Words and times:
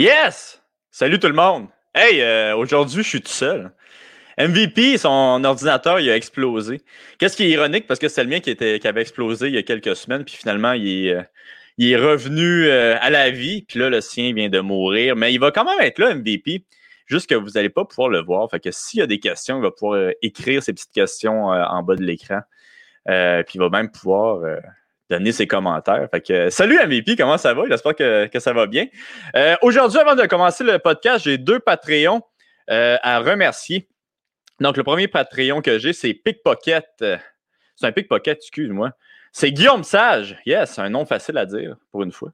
Yes! 0.00 0.62
Salut 0.92 1.18
tout 1.18 1.26
le 1.26 1.34
monde! 1.34 1.66
Hey, 1.92 2.20
euh, 2.20 2.54
aujourd'hui, 2.56 3.02
je 3.02 3.08
suis 3.08 3.20
tout 3.20 3.32
seul. 3.32 3.72
MVP, 4.38 4.96
son 4.96 5.42
ordinateur, 5.42 5.98
il 5.98 6.08
a 6.08 6.14
explosé. 6.14 6.82
Qu'est-ce 7.18 7.36
qui 7.36 7.42
est 7.42 7.50
ironique, 7.50 7.88
parce 7.88 7.98
que 7.98 8.06
c'est 8.06 8.22
le 8.22 8.30
mien 8.30 8.38
qui, 8.38 8.50
était, 8.50 8.78
qui 8.78 8.86
avait 8.86 9.00
explosé 9.00 9.48
il 9.48 9.54
y 9.56 9.58
a 9.58 9.64
quelques 9.64 9.96
semaines, 9.96 10.24
puis 10.24 10.36
finalement, 10.36 10.70
il 10.70 11.08
est, 11.08 11.14
euh, 11.14 11.98
revenu 12.00 12.66
euh, 12.66 12.96
à 13.00 13.10
la 13.10 13.30
vie, 13.30 13.62
puis 13.62 13.80
là, 13.80 13.90
le 13.90 14.00
sien 14.00 14.32
vient 14.32 14.48
de 14.48 14.60
mourir. 14.60 15.16
Mais 15.16 15.34
il 15.34 15.40
va 15.40 15.50
quand 15.50 15.64
même 15.64 15.80
être 15.80 15.98
là, 15.98 16.14
MVP, 16.14 16.64
juste 17.06 17.28
que 17.28 17.34
vous 17.34 17.50
n'allez 17.56 17.68
pas 17.68 17.84
pouvoir 17.84 18.08
le 18.08 18.22
voir. 18.22 18.48
Fait 18.48 18.60
que 18.60 18.70
s'il 18.70 19.00
y 19.00 19.02
a 19.02 19.08
des 19.08 19.18
questions, 19.18 19.58
il 19.58 19.62
va 19.62 19.72
pouvoir 19.72 20.12
écrire 20.22 20.62
ses 20.62 20.72
petites 20.74 20.92
questions 20.92 21.46
en 21.46 21.82
bas 21.82 21.96
de 21.96 22.04
l'écran. 22.04 22.38
puis 23.04 23.54
il 23.54 23.58
va 23.60 23.68
même 23.68 23.90
pouvoir 23.90 24.44
donner 25.10 25.32
ses 25.32 25.46
commentaires. 25.46 26.08
Fait 26.10 26.20
que, 26.20 26.50
salut 26.50 26.78
MVP, 26.78 27.16
comment 27.16 27.38
ça 27.38 27.54
va? 27.54 27.64
J'espère 27.68 27.94
que, 27.94 28.26
que, 28.26 28.40
ça 28.40 28.52
va 28.52 28.66
bien. 28.66 28.86
Euh, 29.36 29.56
Aujourd'hui, 29.62 29.98
avant 29.98 30.14
de 30.14 30.26
commencer 30.26 30.64
le 30.64 30.78
podcast, 30.78 31.24
j'ai 31.24 31.38
deux 31.38 31.60
Patreons 31.60 32.22
euh, 32.70 32.96
à 33.02 33.20
remercier. 33.20 33.88
Donc, 34.60 34.76
le 34.76 34.82
premier 34.82 35.08
Patreon 35.08 35.62
que 35.62 35.78
j'ai, 35.78 35.92
c'est 35.92 36.14
Pickpocket. 36.14 36.86
C'est 36.98 37.86
un 37.86 37.92
Pickpocket, 37.92 38.38
excuse-moi. 38.38 38.92
C'est 39.32 39.52
Guillaume 39.52 39.84
Sage. 39.84 40.36
Yes, 40.46 40.78
un 40.78 40.90
nom 40.90 41.06
facile 41.06 41.38
à 41.38 41.46
dire 41.46 41.76
pour 41.90 42.02
une 42.02 42.12
fois. 42.12 42.32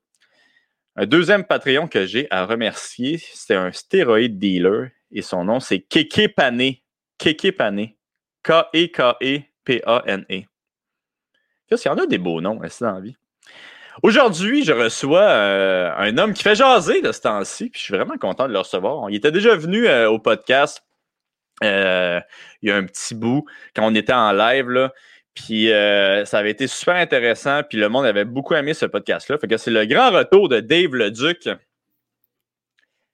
Un 0.97 1.06
deuxième 1.06 1.45
Patreon 1.45 1.89
que 1.89 2.06
j'ai 2.06 2.29
à 2.31 2.47
remercier, 2.47 3.19
c'est 3.19 3.56
un 3.56 3.73
stéroïde 3.73 4.39
dealer 4.39 4.91
et 5.11 5.23
son 5.23 5.45
nom, 5.45 5.61
c'est 5.61 5.81
Keke 5.81 6.34
Pané. 6.34 6.83
Keke 7.19 7.56
Pané. 7.56 7.98
K-E-K-E-P-A-N-E. 8.45 10.45
Il 11.71 11.79
y 11.85 11.89
en 11.89 11.99
a 11.99 12.07
des 12.07 12.19
beaux 12.19 12.41
noms, 12.41 12.61
c'est 12.69 12.85
dans 12.85 12.93
la 12.93 13.01
vie? 13.01 13.17
Aujourd'hui, 14.03 14.65
je 14.65 14.73
reçois 14.73 15.23
euh, 15.23 15.93
un 15.97 16.19
homme 16.19 16.34
qui 16.34 16.43
fait 16.43 16.55
jaser 16.55 17.01
de 17.01 17.12
ce 17.12 17.21
temps-ci, 17.21 17.71
puis 17.71 17.79
je 17.79 17.84
suis 17.84 17.95
vraiment 17.95 18.17
content 18.19 18.48
de 18.48 18.53
le 18.53 18.59
recevoir. 18.59 19.09
Il 19.11 19.17
était 19.17 19.31
déjà 19.31 19.55
venu 19.55 19.87
euh, 19.87 20.11
au 20.11 20.19
podcast 20.19 20.83
euh, 21.62 22.21
il 22.62 22.69
y 22.69 22.73
a 22.73 22.77
un 22.77 22.84
petit 22.84 23.15
bout, 23.15 23.45
quand 23.75 23.87
on 23.87 23.95
était 23.95 24.12
en 24.12 24.33
live, 24.33 24.69
là, 24.69 24.93
puis 25.34 25.69
ça 25.69 26.39
avait 26.39 26.51
été 26.51 26.67
super 26.67 26.97
intéressant, 26.97 27.62
puis 27.62 27.78
le 27.78 27.89
monde 27.89 28.05
avait 28.06 28.25
beaucoup 28.25 28.55
aimé 28.55 28.75
ce 28.75 28.87
podcast-là. 28.87 29.39
Fait 29.39 29.47
que 29.47 29.56
c'est 29.56 29.71
le 29.71 29.84
grand 29.87 30.11
retour 30.11 30.49
de 30.49 30.61
Dave 30.61 30.95
le 30.95 31.11
Duc. 31.11 31.49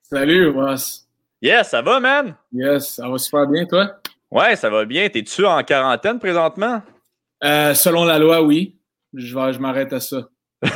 Salut, 0.03 0.49
Ross. 0.49 1.07
Yes, 1.43 1.69
ça 1.69 1.83
va, 1.83 2.01
man? 2.01 2.35
Yes, 2.53 2.95
ça 2.97 3.09
va 3.09 3.17
super 3.17 3.47
bien, 3.47 3.65
toi? 3.65 4.01
Ouais, 4.31 4.57
ça 4.57 4.69
va 4.69 4.85
bien. 4.85 5.09
T'es-tu 5.09 5.47
en 5.47 5.63
quarantaine 5.63 6.19
présentement? 6.19 6.83
Euh, 7.45 7.75
selon 7.75 8.05
la 8.05 8.19
loi, 8.19 8.43
oui. 8.43 8.79
Je, 9.15 9.35
vais, 9.35 9.53
je 9.53 9.59
m'arrête 9.59 9.93
à 9.93 10.01
ça. 10.01 10.29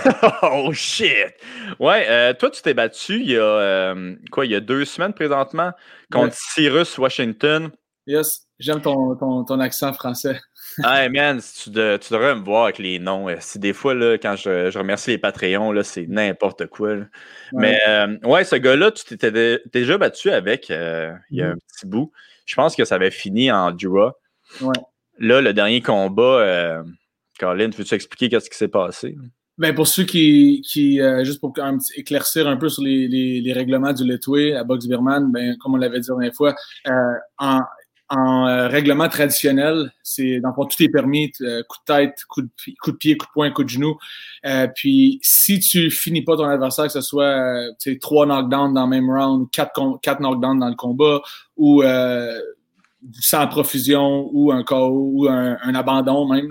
oh 0.43 0.73
shit! 0.73 1.35
Ouais, 1.79 2.07
euh, 2.09 2.33
toi, 2.33 2.51
tu 2.51 2.63
t'es 2.63 2.73
battu 2.73 3.21
il 3.21 3.33
y 3.33 3.37
a 3.37 3.43
euh, 3.43 4.17
quoi, 4.33 4.47
il 4.47 4.53
y 4.53 4.55
a 4.55 4.61
deux 4.61 4.87
semaines 4.87 5.13
présentement 5.13 5.73
contre 6.11 6.35
Cyrus 6.35 6.97
Washington. 6.97 7.71
Yes, 8.07 8.47
j'aime 8.59 8.81
ton, 8.81 9.15
ton, 9.17 9.45
ton, 9.45 9.61
accent 9.61 9.93
français. 9.93 10.41
hey 10.85 11.11
man, 11.11 11.39
tu, 11.63 11.69
devrais 11.69 12.35
me 12.35 12.43
voir 12.43 12.65
avec 12.65 12.79
les 12.79 12.99
noms. 12.99 13.27
Si 13.41 13.59
des 13.59 13.75
fois, 13.75 13.95
là, 13.95 14.17
quand 14.17 14.37
je, 14.37 14.71
je 14.71 14.79
remercie 14.79 15.11
les 15.11 15.19
Patreons, 15.19 15.71
là, 15.71 15.83
c'est 15.83 16.07
n'importe 16.07 16.67
quoi. 16.67 16.97
Mais 17.53 17.79
ouais, 18.25 18.45
ce 18.45 18.57
gars-là, 18.57 18.91
tu 18.91 19.05
t'étais 19.05 19.61
déjà 19.71 19.99
battu 19.99 20.31
avec 20.31 20.71
il 20.71 20.75
y 21.31 21.43
a 21.43 21.49
un 21.49 21.55
mm-hmm. 21.55 21.59
petit 21.59 21.87
bout. 21.87 22.11
Je 22.47 22.55
pense 22.55 22.75
que 22.75 22.87
ça 22.87 22.95
avait 22.95 23.11
fini 23.11 23.53
en 23.53 23.71
draw. 23.71 24.13
Ouais. 24.63 24.73
Là, 25.19 25.41
le 25.41 25.53
dernier 25.53 25.81
combat, 25.81 26.41
euh, 26.41 26.83
Colin, 27.39 27.71
veux-tu 27.71 27.95
expliquer 27.95 28.29
qu'est-ce 28.29 28.51
qui 28.51 28.57
s'est 28.57 28.69
passé? 28.69 29.17
Ben 29.57 29.73
pour 29.73 29.87
ceux 29.87 30.03
qui, 30.03 30.63
qui 30.67 31.01
euh, 31.01 31.23
juste 31.25 31.41
pour 31.41 31.53
un 31.59 31.79
petit, 31.79 32.01
éclaircir 32.01 32.49
un 32.49 32.57
peu 32.57 32.69
sur 32.69 32.83
les, 32.83 33.07
les, 33.07 33.53
règlements 33.53 33.93
du 33.93 34.03
Letway 34.03 34.53
à 34.53 34.65
Box 34.65 34.87
Birman, 34.87 35.31
ben, 35.31 35.57
comme 35.59 35.75
on 35.75 35.77
l'avait 35.77 36.01
dit 36.01 36.09
la 36.09 36.17
dernière 36.17 36.35
fois, 36.35 36.57
euh, 36.89 37.15
en, 37.39 37.61
euh, 38.49 38.67
règlement 38.67 39.09
traditionnel, 39.09 39.93
c'est 40.03 40.41
dans 40.41 40.53
tout 40.53 40.83
est 40.83 40.89
permis, 40.89 41.31
coup 41.31 41.39
de 41.39 41.85
tête, 41.87 42.25
coup 42.29 42.43
de, 42.43 42.49
coup 42.81 42.91
de 42.91 42.97
pied, 42.97 43.17
coup 43.17 43.27
de 43.27 43.33
poing, 43.33 43.51
coup 43.53 43.63
de 43.63 43.69
genou. 43.69 43.97
puis 44.75 45.21
si 45.23 45.61
tu 45.61 45.89
finis 45.91 46.23
pas 46.23 46.37
ton 46.37 46.45
adversaire, 46.45 46.87
que 46.87 46.93
ce 46.93 47.01
soit 47.01 47.65
trois 48.01 48.27
knockdowns 48.27 48.75
dans 48.75 48.85
le 48.85 48.91
même 48.91 49.09
round, 49.09 49.49
quatre, 49.53 50.01
quatre 50.03 50.21
knockdowns 50.21 50.59
dans 50.59 50.69
le 50.69 50.77
combat, 50.77 51.23
ou 51.57 51.83
sans 53.21 53.47
profusion 53.47 54.29
ou 54.33 54.53
un 54.53 54.63
KO 54.63 55.11
ou 55.13 55.29
un, 55.29 55.75
abandon 55.75 56.27
même, 56.33 56.49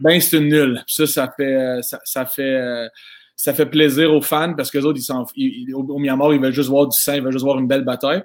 ben 0.00 0.20
c'est 0.20 0.38
une 0.38 0.48
nulle. 0.48 0.82
Ça, 0.86 1.06
ça 1.06 1.32
fait, 1.36 1.54
euh, 1.54 1.80
ça, 1.82 2.26
fait, 2.26 2.42
euh, 2.42 2.88
ça 3.36 3.54
fait 3.54 3.66
plaisir 3.66 4.12
aux 4.12 4.22
fans 4.22 4.54
parce 4.54 4.70
que 4.70 4.78
les 4.78 4.84
autres, 4.84 5.00
ils 5.36 5.74
au, 5.74 5.98
Myanmar, 5.98 6.32
ils 6.34 6.40
veulent 6.40 6.52
juste 6.52 6.68
voir 6.68 6.86
du 6.86 6.96
sang, 6.98 7.14
ils 7.14 7.22
veulent 7.22 7.32
juste 7.32 7.44
voir 7.44 7.58
une 7.58 7.68
belle 7.68 7.84
bataille. 7.84 8.22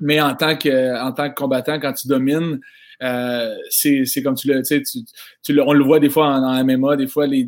Mais 0.00 0.20
en 0.20 0.34
tant 0.34 0.56
que, 0.56 1.02
en 1.02 1.12
tant 1.12 1.28
que 1.28 1.34
combattant, 1.34 1.80
quand 1.80 1.92
tu 1.92 2.08
domines, 2.08 2.60
euh, 3.02 3.54
c'est, 3.70 4.04
comme 4.22 4.34
tu 4.34 4.48
le, 4.48 4.62
tu, 4.62 4.82
tu, 5.42 5.60
on 5.60 5.72
le 5.72 5.84
voit 5.84 6.00
des 6.00 6.10
fois 6.10 6.26
en, 6.26 6.64
MMA, 6.64 6.96
des 6.96 7.06
fois 7.06 7.26
les, 7.26 7.44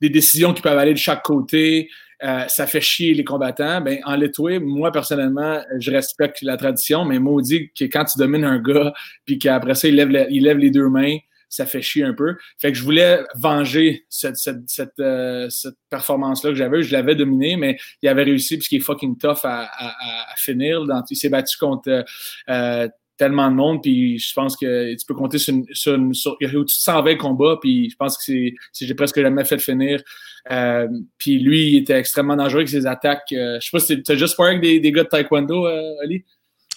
des 0.00 0.10
décisions 0.10 0.52
qui 0.52 0.62
peuvent 0.62 0.78
aller 0.78 0.92
de 0.92 0.98
chaque 0.98 1.22
côté. 1.22 1.88
Euh, 2.22 2.44
ça 2.48 2.66
fait 2.66 2.80
chier 2.80 3.14
les 3.14 3.24
combattants. 3.24 3.80
Ben, 3.80 3.98
en 4.04 4.16
Letway, 4.16 4.58
moi, 4.58 4.90
personnellement, 4.90 5.62
je 5.78 5.90
respecte 5.90 6.42
la 6.42 6.56
tradition, 6.56 7.04
mais 7.04 7.18
maudit 7.18 7.70
que 7.78 7.84
quand 7.84 8.04
tu 8.04 8.18
domines 8.18 8.44
un 8.44 8.58
gars, 8.58 8.92
puis 9.24 9.38
qu'après 9.38 9.74
ça, 9.74 9.88
il 9.88 9.96
lève, 9.96 10.26
il 10.30 10.44
lève 10.44 10.58
les 10.58 10.70
deux 10.70 10.88
mains, 10.88 11.18
ça 11.48 11.66
fait 11.66 11.82
chier 11.82 12.04
un 12.04 12.14
peu. 12.14 12.36
Fait 12.58 12.72
que 12.72 12.78
je 12.78 12.82
voulais 12.82 13.20
venger 13.36 14.04
cette, 14.08 14.36
cette, 14.36 14.68
cette, 14.68 14.98
euh, 14.98 15.48
cette 15.48 15.76
performance-là 15.90 16.50
que 16.50 16.56
j'avais. 16.56 16.82
Je 16.82 16.92
l'avais 16.92 17.14
dominé, 17.14 17.56
mais 17.56 17.78
il 18.02 18.08
avait 18.08 18.24
réussi, 18.24 18.56
puisqu'il 18.56 18.76
est 18.76 18.80
fucking 18.80 19.16
tough 19.18 19.44
à, 19.44 19.64
à, 19.64 20.32
à 20.32 20.36
finir. 20.36 20.84
Dans, 20.84 21.02
il 21.08 21.16
s'est 21.16 21.28
battu 21.28 21.56
contre 21.58 22.04
euh, 22.48 22.88
tellement 23.16 23.50
de 23.50 23.56
monde, 23.56 23.82
puis 23.82 24.18
je 24.18 24.32
pense 24.34 24.56
que 24.56 24.94
tu 24.94 25.06
peux 25.06 25.14
compter 25.14 25.38
sur, 25.38 25.54
une, 25.54 25.66
sur, 25.72 25.94
une, 25.94 26.14
sur 26.14 26.36
tu 26.38 26.46
te 26.48 26.72
120 26.72 27.16
combats, 27.16 27.58
puis 27.60 27.90
je 27.90 27.96
pense 27.96 28.16
que 28.16 28.22
c'est, 28.22 28.54
j'ai 28.86 28.94
presque 28.94 29.20
jamais 29.20 29.44
fait 29.44 29.58
finir. 29.58 30.02
Euh, 30.50 30.88
puis 31.18 31.38
lui, 31.38 31.70
il 31.72 31.76
était 31.78 31.98
extrêmement 31.98 32.36
dangereux 32.36 32.60
avec 32.60 32.68
ses 32.68 32.86
attaques. 32.86 33.32
Euh, 33.32 33.58
je 33.60 33.66
sais 33.66 33.70
pas 33.72 33.80
si 33.80 34.02
tu 34.02 34.12
as 34.12 34.16
juste 34.16 34.36
parlé 34.36 34.52
avec 34.52 34.62
des, 34.62 34.80
des 34.80 34.92
gars 34.92 35.04
de 35.04 35.08
taekwondo, 35.08 35.66
euh, 35.66 36.02
Ali? 36.02 36.24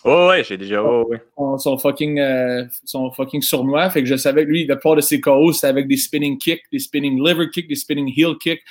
Oh 0.06 0.28
ouais, 0.30 0.44
j'ai 0.46 0.58
déjà. 0.58 0.82
Oh, 0.82 1.06
ouais. 1.10 1.22
Son, 1.58 1.78
fucking, 1.78 2.20
euh, 2.20 2.64
son 2.86 3.12
fucking 3.12 3.42
sournois. 3.42 3.90
Fait 3.90 4.02
que 4.02 4.08
je 4.08 4.16
savais 4.16 4.46
que 4.46 4.50
lui, 4.50 4.66
la 4.66 4.78
plupart 4.78 4.96
de 4.96 5.02
ses 5.02 5.20
KO, 5.20 5.52
c'était 5.52 5.68
avec 5.68 5.88
des 5.88 5.98
spinning 5.98 6.38
kicks, 6.38 6.64
des 6.72 6.80
spinning 6.80 7.22
liver 7.22 7.50
kicks, 7.50 7.68
des 7.68 7.76
spinning 7.76 8.12
heel 8.16 8.36
kicks, 8.42 8.62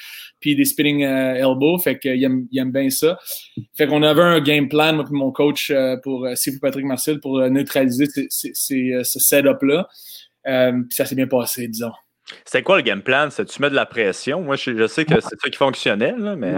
puis 0.41 0.56
des 0.56 0.65
spinning 0.65 1.04
euh, 1.04 1.34
elbow. 1.34 1.78
Fait 1.78 1.99
qu'il 1.99 2.22
aime, 2.22 2.47
il 2.50 2.59
aime 2.59 2.72
bien 2.72 2.91
ça. 2.91 3.19
Fait 3.76 3.87
qu'on 3.87 4.03
avait 4.03 4.22
un 4.22 4.41
game 4.41 4.69
plan, 4.69 4.93
moi, 4.94 5.04
mon 5.10 5.32
coach, 5.32 5.71
euh, 5.71 5.97
pour 6.03 6.26
euh, 6.26 6.34
Sifu 6.34 6.59
Patrick 6.59 6.84
Marcel, 6.84 7.21
pour 7.21 7.38
neutraliser 7.49 8.06
ce 8.06 9.04
setup-là. 9.04 9.88
puis 10.44 10.94
ça 10.94 11.04
s'est 11.04 11.15
bien 11.15 11.27
passé, 11.27 11.69
disons. 11.69 11.93
C'était 12.44 12.62
quoi 12.62 12.77
le 12.77 12.82
game 12.82 13.03
plan? 13.03 13.28
C'est 13.31 13.47
tu 13.47 13.62
mets 13.62 13.71
de 13.71 13.75
la 13.75 13.87
pression? 13.87 14.43
Moi, 14.43 14.56
je, 14.56 14.87
sais 14.87 15.04
que 15.04 15.15
c'est 15.15 15.41
ça 15.41 15.50
qui 15.50 15.56
fonctionnait, 15.56 16.15
là, 16.16 16.37
mais. 16.37 16.54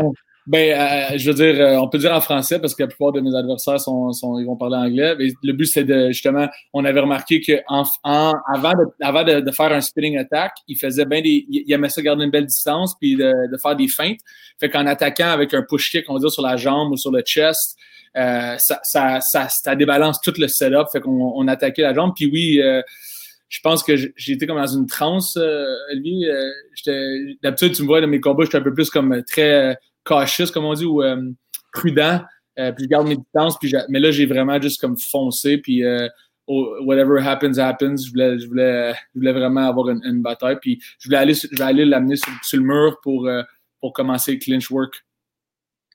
Ben, 0.51 1.13
euh, 1.13 1.17
je 1.17 1.31
veux 1.31 1.35
dire, 1.37 1.65
euh, 1.65 1.77
on 1.77 1.89
peut 1.89 1.99
dire 1.99 2.13
en 2.13 2.21
français 2.21 2.59
parce 2.59 2.75
que 2.75 2.83
la 2.83 2.89
plupart 2.89 3.13
de 3.13 3.21
mes 3.21 3.37
adversaires 3.37 3.79
sont, 3.79 4.11
sont 4.11 4.37
ils 4.41 4.45
vont 4.45 4.57
parler 4.57 4.79
anglais. 4.79 5.15
Mais 5.17 5.29
le 5.45 5.53
but, 5.53 5.67
c'est 5.67 5.85
de 5.85 6.09
justement, 6.09 6.49
on 6.73 6.85
avait 6.85 6.99
remarqué 6.99 7.41
que 7.41 7.61
en, 7.69 7.85
avant, 8.53 8.73
de, 8.73 8.85
avant 9.01 9.23
de, 9.23 9.49
faire 9.53 9.73
un 9.73 9.81
spinning 9.81 10.19
attack, 10.19 10.55
il 10.67 10.77
faisait 10.77 11.05
bien 11.05 11.23
des, 11.23 11.47
il 11.49 11.73
aimait 11.73 11.89
ça 11.89 12.03
garder 12.03 12.25
une 12.25 12.33
belle 12.33 12.47
distance 12.47 12.97
puis 12.99 13.15
de, 13.15 13.33
de 13.49 13.57
faire 13.59 13.77
des 13.77 13.87
feintes. 13.87 14.19
Fait 14.59 14.69
qu'en 14.69 14.89
attaquant 14.89 15.29
avec 15.29 15.55
un 15.55 15.63
push 15.63 15.89
kick, 15.93 16.07
on 16.09 16.15
va 16.15 16.19
dire 16.19 16.33
sur 16.33 16.43
la 16.43 16.57
jambe 16.57 16.91
ou 16.91 16.97
sur 16.97 17.13
le 17.13 17.23
chest, 17.23 17.79
euh, 18.17 18.57
ça, 18.59 18.81
ça, 18.83 19.21
ça, 19.21 19.77
débalance 19.77 20.21
tout 20.21 20.35
le 20.37 20.49
setup. 20.49 20.89
Fait 20.91 21.01
qu'on 21.01 21.33
on 21.33 21.47
attaquait 21.47 21.83
la 21.83 21.95
jambe. 21.95 22.11
Puis 22.17 22.27
oui. 22.27 22.61
Euh, 22.61 22.83
je 23.49 23.59
pense 23.63 23.83
que 23.83 23.97
j'ai 23.97 24.33
été 24.33 24.47
comme 24.47 24.59
dans 24.59 24.67
une 24.67 24.87
transe, 24.87 25.37
euh, 25.37 25.65
lui. 25.95 26.25
D'habitude, 27.43 27.75
tu 27.75 27.83
me 27.83 27.87
vois 27.89 28.01
dans 28.01 28.07
mes 28.07 28.21
combats, 28.21 28.45
j'étais 28.45 28.59
un 28.59 28.63
peu 28.63 28.73
plus 28.73 28.91
comme 28.91 29.25
très 29.25 29.77
cautious, 30.05 30.51
comme 30.53 30.65
on 30.65 30.75
dit, 30.75 30.85
ou 30.85 31.03
euh, 31.03 31.31
prudent. 31.73 32.23
Euh, 32.59 32.73
puis 32.73 32.85
je 32.85 32.89
garde 32.89 33.09
mes 33.09 33.17
distances. 33.17 33.59
Puis 33.59 33.73
mais 33.89 34.01
là, 34.01 34.11
j'ai 34.11 34.27
vraiment 34.27 34.61
juste 34.61 34.81
comme 34.81 34.97
foncé. 34.99 35.59
Puis 35.59 35.85
euh, 35.85 36.09
whatever 36.47 37.21
happens, 37.21 37.59
happens. 37.59 37.97
Je 38.05 38.11
voulais, 38.11 38.39
je 38.39 38.47
voulais, 38.47 38.93
je 39.15 39.19
voulais 39.19 39.33
vraiment 39.33 39.69
avoir 39.69 39.89
une, 39.89 40.23
bataille. 40.23 40.59
Puis 40.61 40.81
je 40.99 41.09
voulais 41.09 41.19
aller, 41.19 41.35
je 41.35 41.49
voulais 41.49 41.63
aller 41.63 41.85
l'amener 41.85 42.17
sur, 42.17 42.59
le 42.59 42.65
mur 42.65 42.99
pour, 43.03 43.29
pour 43.81 43.93
commencer 43.93 44.33
le 44.33 44.39
clinch 44.39 44.71
work. 44.71 45.05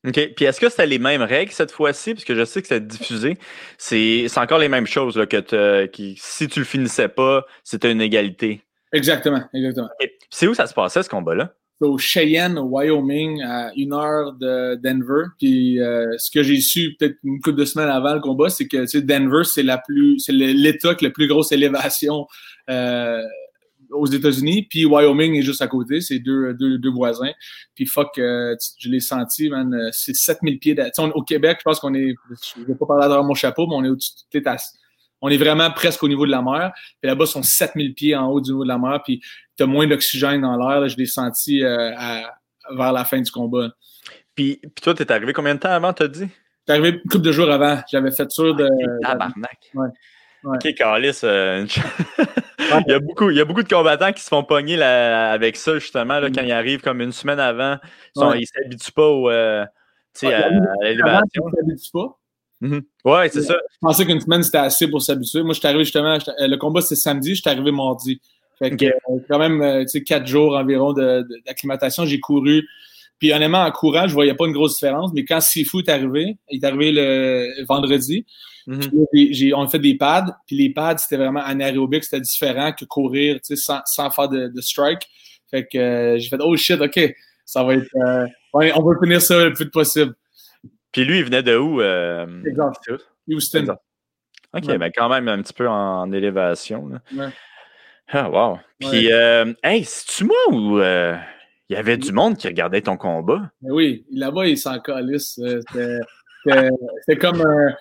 OK. 0.07 0.33
Puis 0.35 0.45
est-ce 0.45 0.59
que 0.59 0.69
c'était 0.69 0.85
les 0.85 0.99
mêmes 0.99 1.23
règles 1.23 1.51
cette 1.51 1.71
fois-ci? 1.71 2.13
Parce 2.13 2.25
que 2.25 2.35
je 2.35 2.45
sais 2.45 2.61
que 2.61 2.67
c'est 2.67 2.85
diffusé. 2.85 3.37
C'est 3.77 4.29
encore 4.37 4.59
les 4.59 4.69
mêmes 4.69 4.87
choses 4.87 5.17
là, 5.17 5.25
que 5.25 5.85
qui, 5.87 6.15
si 6.17 6.47
tu 6.47 6.59
le 6.59 6.65
finissais 6.65 7.09
pas, 7.09 7.45
c'était 7.63 7.91
une 7.91 8.01
égalité. 8.01 8.61
Exactement, 8.93 9.43
exactement. 9.53 9.89
C'est 10.29 10.47
où 10.47 10.53
ça 10.53 10.67
se 10.67 10.73
passait 10.73 11.03
ce 11.03 11.09
combat-là? 11.09 11.53
Au 11.81 11.97
Cheyenne, 11.97 12.57
au 12.57 12.63
Wyoming, 12.63 13.41
à 13.43 13.71
une 13.75 13.93
heure 13.93 14.33
de 14.33 14.75
Denver. 14.75 15.25
Puis 15.37 15.81
euh, 15.81 16.15
ce 16.17 16.31
que 16.31 16.41
j'ai 16.41 16.59
su 16.61 16.95
peut-être 16.97 17.17
une 17.23 17.41
couple 17.41 17.57
de 17.57 17.65
semaines 17.65 17.89
avant 17.89 18.13
le 18.13 18.21
combat, 18.21 18.49
c'est 18.49 18.67
que 18.67 18.97
Denver, 18.99 19.43
c'est 19.43 19.63
la 19.63 19.77
plus, 19.77 20.19
c'est 20.19 20.31
l'État 20.31 20.89
avec 20.89 21.01
la 21.01 21.09
plus 21.09 21.27
grosse 21.27 21.51
élévation 21.51 22.27
euh, 22.69 23.21
aux 23.91 24.07
États-Unis, 24.07 24.67
puis 24.69 24.85
Wyoming 24.85 25.35
est 25.35 25.41
juste 25.41 25.61
à 25.61 25.67
côté, 25.67 26.01
c'est 26.01 26.19
deux, 26.19 26.53
deux, 26.53 26.77
deux, 26.77 26.91
voisins. 26.91 27.31
Puis 27.73 27.85
fuck, 27.85 28.17
euh, 28.17 28.55
je 28.77 28.89
l'ai 28.89 28.99
senti, 28.99 29.49
man, 29.49 29.73
euh, 29.73 29.89
c'est 29.91 30.15
7000 30.15 30.59
pieds. 30.59 30.75
au 31.13 31.23
Québec, 31.23 31.57
je 31.59 31.63
pense 31.63 31.79
qu'on 31.79 31.93
est, 31.93 32.15
je 32.57 32.63
vais 32.63 32.75
pas 32.75 32.85
parler 32.85 33.07
dans 33.07 33.23
mon 33.23 33.33
chapeau, 33.33 33.67
mais 33.67 33.75
on 33.75 33.83
est 33.83 33.89
au 33.89 33.97
on 35.21 35.29
est 35.29 35.37
vraiment 35.37 35.71
presque 35.71 36.03
au 36.03 36.07
niveau 36.07 36.25
de 36.25 36.31
la 36.31 36.41
mer. 36.41 36.71
Puis 37.01 37.09
là-bas, 37.09 37.25
sont 37.25 37.41
7000 37.41 37.93
pieds 37.93 38.15
en 38.15 38.27
haut 38.27 38.41
du 38.41 38.51
niveau 38.51 38.63
de 38.63 38.67
la 38.67 38.77
mer, 38.77 39.01
puis 39.03 39.21
t'as 39.57 39.65
moins 39.65 39.87
d'oxygène 39.87 40.41
dans 40.41 40.57
l'air. 40.57 40.87
Je 40.87 40.97
l'ai 40.97 41.05
senti 41.05 41.63
euh, 41.63 41.91
vers 42.71 42.93
la 42.93 43.05
fin 43.05 43.21
du 43.21 43.31
combat. 43.31 43.69
Puis, 44.35 44.59
puis 44.61 44.81
toi, 44.81 44.93
t'es 44.93 45.09
arrivé 45.11 45.33
combien 45.33 45.55
de 45.55 45.59
temps 45.59 45.69
avant, 45.69 45.93
t'as 45.93 46.07
dit? 46.07 46.27
T'es 46.65 46.73
arrivé 46.73 46.89
une 46.89 47.09
couple 47.09 47.25
de 47.25 47.31
jours 47.31 47.49
avant. 47.49 47.81
J'avais 47.89 48.11
fait 48.11 48.29
sûr 48.31 48.55
de. 48.55 48.67
Tabarnak. 49.01 49.59
Ouais. 49.73 49.87
Ok, 50.45 50.73
Carlis, 50.75 51.21
euh, 51.23 51.65
il, 52.59 52.83
y 52.87 52.93
a 52.93 52.99
beaucoup, 52.99 53.31
il 53.31 53.37
y 53.37 53.41
a 53.41 53.45
beaucoup 53.45 53.63
de 53.63 53.67
combattants 53.67 54.13
qui 54.13 54.21
se 54.21 54.27
font 54.27 54.43
pogner 54.43 54.79
avec 54.81 55.55
ça, 55.55 55.79
justement, 55.79 56.19
là, 56.19 56.29
quand 56.29 56.43
mm. 56.43 56.47
ils 56.47 56.51
arrivent 56.51 56.81
comme 56.81 57.01
une 57.01 57.11
semaine 57.11 57.39
avant. 57.39 57.77
Ils 58.15 58.21
ne 58.21 58.45
s'habituent 58.45 58.91
pas 58.91 59.07
au, 59.07 59.29
euh, 59.29 59.63
à, 59.63 60.49
l'élévation. 60.83 61.43
Ils 61.47 61.63
ne 61.63 61.67
s'habituent 61.67 61.91
pas. 61.91 62.19
Mm-hmm. 62.61 62.83
Ouais, 63.05 63.29
c'est 63.29 63.41
ça. 63.41 63.55
Je 63.71 63.77
pensais 63.81 64.05
qu'une 64.05 64.21
semaine, 64.21 64.43
c'était 64.43 64.59
assez 64.59 64.87
pour 64.87 65.01
s'habituer. 65.01 65.41
Moi, 65.41 65.53
je 65.53 65.59
suis 65.59 65.67
arrivé 65.67 65.83
justement, 65.83 66.13
euh, 66.13 66.47
le 66.47 66.57
combat, 66.57 66.81
c'était 66.81 66.95
samedi, 66.95 67.35
je 67.35 67.41
suis 67.41 67.49
arrivé 67.49 67.71
mardi. 67.71 68.21
Fait 68.59 68.75
que, 68.75 68.85
quand 69.29 69.39
même, 69.39 69.83
tu 69.83 69.87
sais, 69.89 70.03
quatre 70.03 70.27
jours 70.27 70.55
environ 70.55 70.93
d'acclimatation. 70.93 72.05
J'ai 72.05 72.19
couru 72.19 72.65
puis 73.19 73.33
honnêtement, 73.33 73.63
en 73.63 73.71
courant, 73.71 74.07
je 74.07 74.13
voyais 74.13 74.33
pas 74.33 74.45
une 74.45 74.51
grosse 74.51 74.75
différence, 74.75 75.11
mais 75.13 75.23
quand 75.23 75.39
Sifu 75.39 75.79
est 75.79 75.89
arrivé, 75.89 76.37
il 76.49 76.63
est 76.63 76.67
arrivé 76.67 76.91
le 76.91 77.65
vendredi, 77.65 78.25
mm-hmm. 78.67 79.53
on 79.55 79.63
a 79.63 79.67
fait 79.67 79.79
des 79.79 79.95
pads, 79.95 80.37
puis 80.45 80.57
les 80.57 80.69
pads, 80.69 80.97
c'était 80.97 81.17
vraiment 81.17 81.41
anaérobique, 81.41 82.03
c'était 82.03 82.21
différent 82.21 82.73
que 82.73 82.83
courir 82.85 83.39
sans, 83.41 83.81
sans 83.85 84.09
faire 84.11 84.27
de, 84.29 84.61
strike. 84.61 85.07
Fait 85.49 85.65
que 85.65 85.77
euh, 85.77 86.17
j'ai 86.17 86.27
fait 86.27 86.37
Oh 86.41 86.55
shit, 86.57 86.81
ok, 86.81 87.15
ça 87.45 87.63
va 87.63 87.75
être. 87.75 87.87
Euh, 87.95 88.27
on 88.53 88.83
va 88.83 88.99
finir 89.01 89.21
ça 89.21 89.45
le 89.45 89.53
plus 89.53 89.65
vite 89.65 89.73
possible. 89.73 90.13
Puis 90.91 91.05
lui, 91.05 91.19
il 91.19 91.25
venait 91.25 91.43
de 91.43 91.55
où? 91.55 91.81
Euh, 91.81 92.25
exact. 92.45 92.89
Houston. 93.27 93.75
Ok, 94.53 94.65
mais 94.79 94.91
quand 94.91 95.09
même 95.09 95.27
un 95.27 95.41
petit 95.41 95.53
peu 95.53 95.67
en, 95.67 96.11
élévation. 96.11 96.89
Ouais. 97.15 97.27
Ah, 98.09 98.29
wow. 98.29 98.59
Puis, 98.79 99.09
hey, 99.63 99.83
c'est-tu 99.83 100.25
moi 100.25 100.37
ou 100.51 100.79
il 101.69 101.73
y 101.73 101.75
avait 101.75 101.97
du 101.97 102.11
monde 102.11 102.37
qui 102.37 102.47
regardait 102.47 102.81
ton 102.81 102.97
combat? 102.97 103.49
Oui, 103.61 104.05
là-bas, 104.11 104.47
ils 104.47 104.57
s'en 104.57 104.79
calissent. 104.79 105.39
Euh, 106.47 106.69
c'était 106.99 107.17
comme 107.17 107.41
un, 107.41 107.73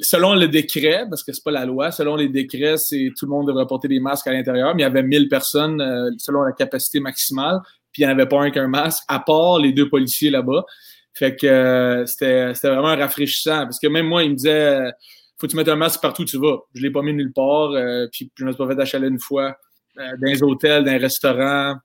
Selon 0.00 0.34
le 0.34 0.48
décret, 0.48 1.04
parce 1.08 1.22
que 1.22 1.32
c'est 1.32 1.44
pas 1.44 1.50
la 1.50 1.66
loi, 1.66 1.90
selon 1.90 2.16
les 2.16 2.28
décrets, 2.28 2.78
c'est 2.78 3.10
tout 3.16 3.26
le 3.26 3.30
monde 3.30 3.46
devrait 3.46 3.66
porter 3.66 3.88
des 3.88 4.00
masques 4.00 4.26
à 4.26 4.32
l'intérieur, 4.32 4.74
mais 4.74 4.82
il 4.82 4.84
y 4.84 4.86
avait 4.86 5.02
1000 5.02 5.28
personnes 5.28 5.80
euh, 5.80 6.10
selon 6.18 6.42
la 6.42 6.52
capacité 6.52 7.00
maximale, 7.00 7.58
puis 7.92 8.02
il 8.02 8.06
n'y 8.06 8.12
en 8.12 8.14
avait 8.14 8.26
pas 8.26 8.40
un 8.40 8.50
qu'un 8.50 8.68
masque, 8.68 9.04
à 9.08 9.20
part 9.20 9.58
les 9.58 9.72
deux 9.72 9.88
policiers 9.88 10.30
là-bas. 10.30 10.64
Fait 11.12 11.36
que 11.36 11.46
euh, 11.46 12.06
c'était 12.06 12.52
vraiment 12.62 12.96
rafraîchissant, 12.96 13.64
parce 13.64 13.78
que 13.78 13.88
même 13.88 14.06
moi, 14.06 14.24
il 14.24 14.30
me 14.30 14.36
disait 14.36 14.92
faut 15.40 15.46
que 15.46 15.52
tu 15.52 15.56
mettes 15.56 15.68
un 15.68 15.76
masque 15.76 16.00
partout 16.00 16.22
où 16.22 16.24
tu 16.24 16.38
vas. 16.38 16.58
Je 16.74 16.82
l'ai 16.82 16.90
pas 16.90 17.02
mis 17.02 17.14
nulle 17.14 17.32
part, 17.32 17.70
puis 18.12 18.30
je 18.36 18.44
me 18.44 18.50
suis 18.50 18.58
pas 18.58 18.68
fait 18.68 18.80
achaler 18.80 19.08
une 19.08 19.20
fois 19.20 19.56
dans 19.96 20.16
les 20.22 20.42
hôtels, 20.42 20.84
dans 20.84 20.92
les 20.92 20.98
restaurants 20.98 21.76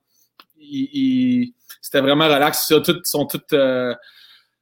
c'était 1.80 2.00
vraiment 2.00 2.26
relax. 2.26 2.66
Ils 2.70 2.82
sont 3.04 3.26
toutes, 3.26 3.52
euh, 3.52 3.94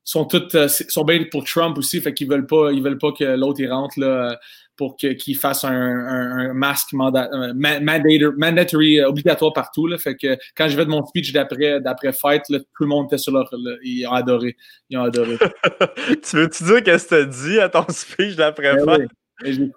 sont 0.05 0.29
euh, 0.35 0.69
sont 0.69 1.05
bien 1.05 1.25
pour 1.31 1.45
Trump 1.45 1.79
aussi, 1.79 2.01
fait 2.01 2.13
qu'ils 2.15 2.29
veulent 2.29 2.47
pas, 2.47 2.73
ils 2.73 2.83
veulent 2.83 2.99
pas 2.99 3.13
que 3.13 3.25
l'autre 3.37 3.65
rentre 3.67 3.99
là 3.99 4.39
pour 4.77 4.97
qu'il 4.97 5.37
fasse 5.37 5.65
un, 5.65 6.53
masque 6.55 6.93
mandat, 6.93 7.29
mandatory, 7.55 9.03
obligatoire 9.03 9.53
partout. 9.53 9.87
Là, 9.87 9.99
fait 9.99 10.17
que 10.17 10.37
quand 10.57 10.69
je 10.69 10.77
vais 10.77 10.85
de 10.85 10.91
mon 10.91 11.05
speech 11.05 11.33
d'après 11.33 11.81
d'après 11.81 12.13
fight, 12.13 12.43
tout 12.49 12.63
le 12.81 12.87
monde 12.87 13.07
était 13.07 13.19
sur 13.19 13.33
leur, 13.33 13.51
ils 13.83 14.07
ont 14.07 14.13
adoré, 14.13 14.57
ils 14.91 14.99
ont 14.99 15.05
adoré. 15.05 15.37
tu 16.23 16.37
veux-tu 16.37 16.65
dire 16.65 16.83
qu'est-ce 16.83 17.09
que 17.09 17.25
tu 17.25 17.51
dit 17.51 17.61
à 17.61 17.69
ton 17.69 17.85
speech 17.89 18.37
d'après 18.37 18.77
ben 18.77 18.85
fight? 18.85 19.11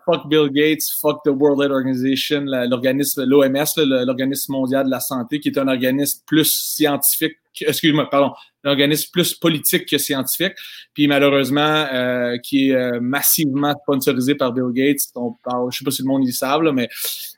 fuck 0.05 0.27
Bill 0.29 0.49
Gates, 0.49 0.83
fuck 1.01 1.23
the 1.23 1.29
World 1.29 1.61
Health 1.61 1.71
Organization, 1.71 2.41
l'organisme, 2.45 3.23
l'OMS, 3.25 3.65
l'organisme 3.77 4.51
mondial 4.51 4.85
de 4.85 4.91
la 4.91 4.99
santé, 4.99 5.39
qui 5.39 5.49
est 5.49 5.57
un 5.57 5.67
organisme 5.67 6.21
plus 6.27 6.45
scientifique, 6.45 7.37
excuse-moi, 7.61 8.09
pardon, 8.09 8.33
un 8.65 8.71
organisme 8.71 9.09
plus 9.11 9.33
politique 9.33 9.85
que 9.85 9.97
scientifique, 9.97 10.53
puis 10.93 11.07
malheureusement, 11.07 11.85
euh, 11.93 12.37
qui 12.37 12.69
est 12.69 12.75
euh, 12.75 12.99
massivement 12.99 13.73
sponsorisé 13.83 14.35
par 14.35 14.51
Bill 14.51 14.71
Gates. 14.73 15.01
On 15.15 15.33
parle, 15.43 15.71
je 15.71 15.77
sais 15.77 15.85
pas 15.85 15.91
si 15.91 16.01
le 16.01 16.07
monde 16.07 16.27
y 16.27 16.33
savent, 16.33 16.63
mais 16.73 16.89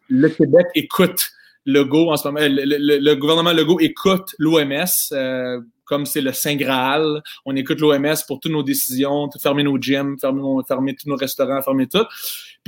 le 0.10 0.30
Québec 0.30 0.68
écoute 0.74 1.22
Legault 1.66 2.12
en 2.12 2.18
ce 2.18 2.28
moment, 2.28 2.40
le, 2.42 3.00
le, 3.00 3.16
gouvernement 3.16 3.52
Legault 3.52 3.80
écoute 3.80 4.34
l'OMS. 4.40 4.86
Euh, 5.12 5.60
comme 5.88 6.06
c'est 6.06 6.22
le 6.22 6.34
Saint 6.34 6.56
Graal. 6.56 7.24
On 7.46 7.56
écoute 7.56 7.80
l'OMS 7.80 8.16
pour 8.28 8.40
toutes 8.40 8.52
nos 8.52 8.62
décisions, 8.62 9.30
fermer 9.42 9.64
nos 9.64 9.82
gyms, 9.82 10.18
fermer, 10.20 10.42
fermer 10.68 10.94
tous 10.94 11.10
nos 11.10 11.16
restaurants, 11.16 11.62
fermer 11.62 11.88
tout. 11.88 12.06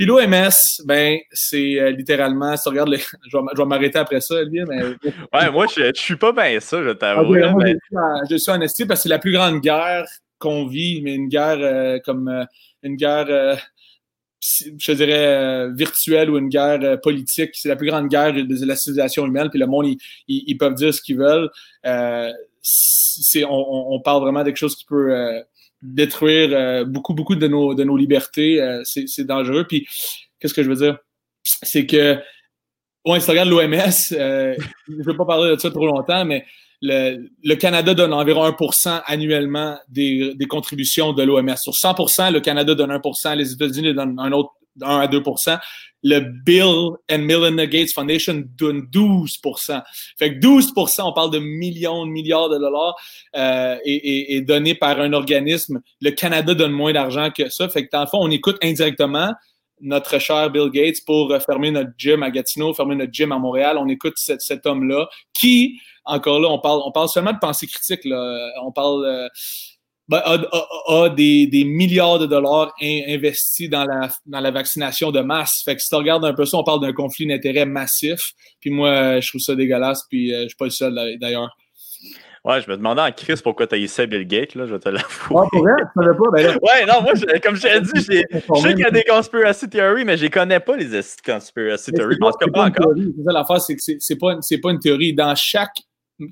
Puis 0.00 0.06
l'OMS, 0.06 0.48
ben, 0.86 1.18
c'est 1.30 1.78
euh, 1.78 1.90
littéralement, 1.90 2.56
si 2.56 2.62
tu 2.62 2.68
regardes, 2.70 2.94
je 3.30 3.36
vais, 3.36 3.64
m'arrêter 3.66 3.98
après 3.98 4.22
ça, 4.22 4.36
Olivier, 4.36 4.64
mais... 4.66 4.82
ouais, 5.34 5.50
moi, 5.52 5.66
je, 5.66 5.92
je 5.94 6.00
suis 6.00 6.16
pas 6.16 6.32
bien 6.32 6.58
ça, 6.58 6.82
je 6.82 6.88
t'avoue. 6.92 7.34
Ah, 7.34 7.52
mais... 7.58 7.76
je, 8.30 8.36
suis 8.38 8.50
en 8.50 8.58
parce 8.58 8.72
que 8.72 8.94
c'est 8.94 9.08
la 9.10 9.18
plus 9.18 9.34
grande 9.34 9.60
guerre 9.60 10.06
qu'on 10.38 10.66
vit, 10.66 11.02
mais 11.02 11.14
une 11.14 11.28
guerre 11.28 11.58
euh, 11.60 11.98
comme 12.02 12.28
euh, 12.28 12.46
une 12.82 12.96
guerre 12.96 13.58
je 14.40 14.92
dirais, 14.92 15.68
virtuelle 15.74 16.30
ou 16.30 16.38
une 16.38 16.48
guerre 16.48 16.98
politique. 17.02 17.50
C'est 17.52 17.68
la 17.68 17.76
plus 17.76 17.88
grande 17.88 18.08
guerre 18.08 18.32
de 18.32 18.66
la 18.66 18.76
civilisation 18.76 19.26
humaine, 19.26 19.50
puis 19.50 19.60
le 19.60 19.66
monde, 19.66 19.86
ils, 20.28 20.56
peuvent 20.56 20.76
dire 20.76 20.94
ce 20.94 21.02
qu'ils 21.02 21.18
veulent 21.18 21.50
c'est, 22.62 23.44
on, 23.44 23.92
on, 23.92 24.00
parle 24.00 24.22
vraiment 24.22 24.40
de 24.40 24.46
quelque 24.46 24.56
chose 24.56 24.76
qui 24.76 24.86
peut 24.86 25.42
détruire 25.82 26.50
euh, 26.52 26.84
beaucoup, 26.84 27.14
beaucoup 27.14 27.36
de 27.36 27.46
nos, 27.46 27.74
de 27.74 27.84
nos 27.84 27.96
libertés. 27.96 28.60
Euh, 28.60 28.82
c'est, 28.84 29.24
dangereux. 29.24 29.66
Puis, 29.66 29.86
qu'est-ce 30.38 30.54
que 30.54 30.62
je 30.62 30.68
veux 30.68 30.76
dire? 30.76 30.98
C'est 31.42 31.86
que, 31.86 32.18
si 33.06 33.24
tu 33.24 33.30
regardes 33.30 33.48
l'OMS, 33.48 33.90
je 34.10 34.56
ne 34.88 35.02
veux 35.02 35.16
pas 35.16 35.24
parler 35.24 35.56
de 35.56 35.60
ça 35.60 35.70
trop 35.70 35.86
longtemps, 35.86 36.24
mais 36.24 36.44
le, 36.82 37.28
le, 37.42 37.54
Canada 37.56 37.94
donne 37.94 38.12
environ 38.12 38.48
1% 38.48 39.02
annuellement 39.06 39.78
des, 39.88 40.34
des, 40.34 40.46
contributions 40.46 41.12
de 41.12 41.22
l'OMS. 41.22 41.56
Sur 41.56 41.72
100% 41.72 42.32
le 42.32 42.40
Canada 42.40 42.74
donne 42.74 42.92
1% 42.92 43.36
les 43.36 43.52
États-Unis 43.52 43.94
donnent 43.94 44.18
un 44.18 44.32
autre 44.32 44.50
1 44.82 44.98
à 45.00 45.06
2% 45.06 45.58
le 46.02 46.20
Bill 46.20 46.96
and 47.10 47.18
Melinda 47.18 47.66
Gates 47.66 47.92
Foundation 47.92 48.42
donne 48.56 48.88
12% 48.92 49.82
Fait 50.18 50.34
que 50.34 50.40
12% 50.40 51.02
on 51.02 51.12
parle 51.12 51.30
de 51.30 51.38
millions, 51.38 52.06
de 52.06 52.10
milliards 52.10 52.48
de 52.48 52.58
dollars 52.58 52.96
euh, 53.36 53.76
donné 54.42 54.74
par 54.74 55.00
un 55.00 55.12
organisme. 55.12 55.80
Le 56.00 56.10
Canada 56.10 56.54
donne 56.54 56.72
moins 56.72 56.92
d'argent 56.92 57.30
que 57.30 57.48
ça. 57.48 57.68
Fait 57.68 57.86
que 57.86 57.90
dans 57.92 58.00
le 58.00 58.06
fond, 58.06 58.18
on 58.20 58.30
écoute 58.30 58.56
indirectement 58.62 59.32
notre 59.82 60.18
cher 60.18 60.50
Bill 60.50 60.70
Gates 60.70 61.04
pour 61.06 61.34
fermer 61.44 61.70
notre 61.70 61.90
gym 61.96 62.22
à 62.22 62.30
Gatineau, 62.30 62.74
fermer 62.74 62.96
notre 62.96 63.12
gym 63.12 63.32
à 63.32 63.38
Montréal. 63.38 63.78
On 63.78 63.88
écoute 63.88 64.14
cet, 64.16 64.42
cet 64.42 64.66
homme-là 64.66 65.08
qui, 65.32 65.80
encore 66.04 66.40
là, 66.40 66.48
on 66.48 66.58
parle, 66.58 66.80
on 66.84 66.92
parle 66.92 67.08
seulement 67.08 67.32
de 67.32 67.38
pensée 67.38 67.66
critique. 67.66 68.00
On 68.62 68.72
parle... 68.72 69.04
Euh, 69.04 69.28
ben, 70.10 70.20
a, 70.24 71.08
des, 71.08 71.46
des, 71.46 71.62
milliards 71.62 72.18
de 72.18 72.26
dollars 72.26 72.74
investis 72.82 73.70
dans 73.70 73.84
la, 73.84 74.08
dans 74.26 74.40
la 74.40 74.50
vaccination 74.50 75.12
de 75.12 75.20
masse. 75.20 75.62
Fait 75.64 75.76
que 75.76 75.80
si 75.80 75.88
tu 75.88 75.94
regardes 75.94 76.24
un 76.24 76.34
peu 76.34 76.44
ça, 76.44 76.56
on 76.56 76.64
parle 76.64 76.80
d'un 76.80 76.92
conflit 76.92 77.28
d'intérêts 77.28 77.64
massif. 77.64 78.18
Puis 78.60 78.70
moi, 78.70 79.20
je 79.20 79.28
trouve 79.28 79.40
ça 79.40 79.54
dégueulasse, 79.54 80.02
puis 80.10 80.34
euh, 80.34 80.42
je 80.42 80.48
suis 80.48 80.56
pas 80.56 80.64
le 80.64 80.72
seul 80.72 81.16
d'ailleurs. 81.20 81.56
Ouais, 82.44 82.60
je 82.60 82.68
me 82.68 82.76
demandais 82.76 83.02
en 83.02 83.12
crise 83.12 83.40
pourquoi 83.40 83.68
tu 83.68 83.76
as 83.76 83.78
essayé 83.78 84.08
Bill 84.08 84.26
Gates, 84.26 84.56
là, 84.56 84.66
je 84.66 84.72
vais 84.72 84.80
te 84.80 84.88
l'avouer. 84.88 85.06
Ouais, 85.30 85.46
pour 85.52 85.62
vrai, 85.62 85.74
tu 85.78 86.02
savais 86.02 86.16
pas, 86.16 86.30
ben 86.32 86.58
Ouais, 86.62 86.86
non, 86.86 87.02
moi, 87.02 87.12
comme 87.40 87.54
je 87.54 87.62
t'ai 87.62 87.80
dit, 87.80 87.90
je 87.94 88.00
sais 88.00 88.68
qu'il 88.74 88.80
y 88.80 88.84
a 88.84 88.90
des 88.90 89.04
conspiracy 89.04 89.68
theories, 89.68 90.04
mais 90.04 90.16
je 90.16 90.22
les 90.22 90.30
connais 90.30 90.58
pas, 90.58 90.76
les 90.76 90.88
conspiracy 91.24 91.92
theories. 91.92 92.16
En 92.20 92.32
tout 92.32 92.38
cas, 92.38 92.50
pas 92.52 92.64
encore. 92.64 92.94
C'est 92.96 93.22
ça 93.24 93.32
l'affaire, 93.32 93.60
c'est 93.60 93.76
que 93.76 93.82
c'est 94.00 94.16
pas, 94.16 94.34
pas 94.62 94.70
une 94.72 94.80
théorie. 94.80 95.14
Dans 95.14 95.36
chaque 95.36 95.76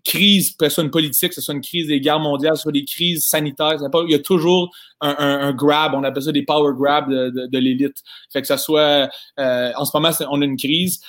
crise, 0.05 0.55
que 0.57 0.69
ce 0.69 0.75
soit 0.77 0.85
une 0.85 0.91
politique, 0.91 1.31
que 1.31 1.35
ce 1.35 1.41
soit 1.41 1.55
une 1.55 1.61
crise 1.61 1.89
des 1.89 2.01
guerres 2.01 2.21
mondiales, 2.21 2.53
que 2.53 2.59
ce 2.59 2.63
soit 2.63 2.73
des 2.73 2.85
crises 2.85 3.27
sanitaires, 3.27 3.77
il 3.79 4.11
y 4.11 4.15
a 4.15 4.19
toujours 4.19 4.75
un, 5.01 5.53
grab, 5.53 5.95
on 5.95 6.05
appelle 6.05 6.23
ça 6.23 6.33
des 6.33 6.45
power 6.45 6.73
grabs 6.77 7.11
de, 7.11 7.59
l'élite. 7.59 8.03
Fait 8.33 8.41
que 8.41 8.47
ça 8.47 8.59
soit, 8.59 9.09
euh, 9.39 9.73
en 9.77 9.85
ce 9.85 9.91
moment, 9.95 10.11
on 10.31 10.43
a 10.43 10.45
une 10.45 10.57
crise 10.57 11.01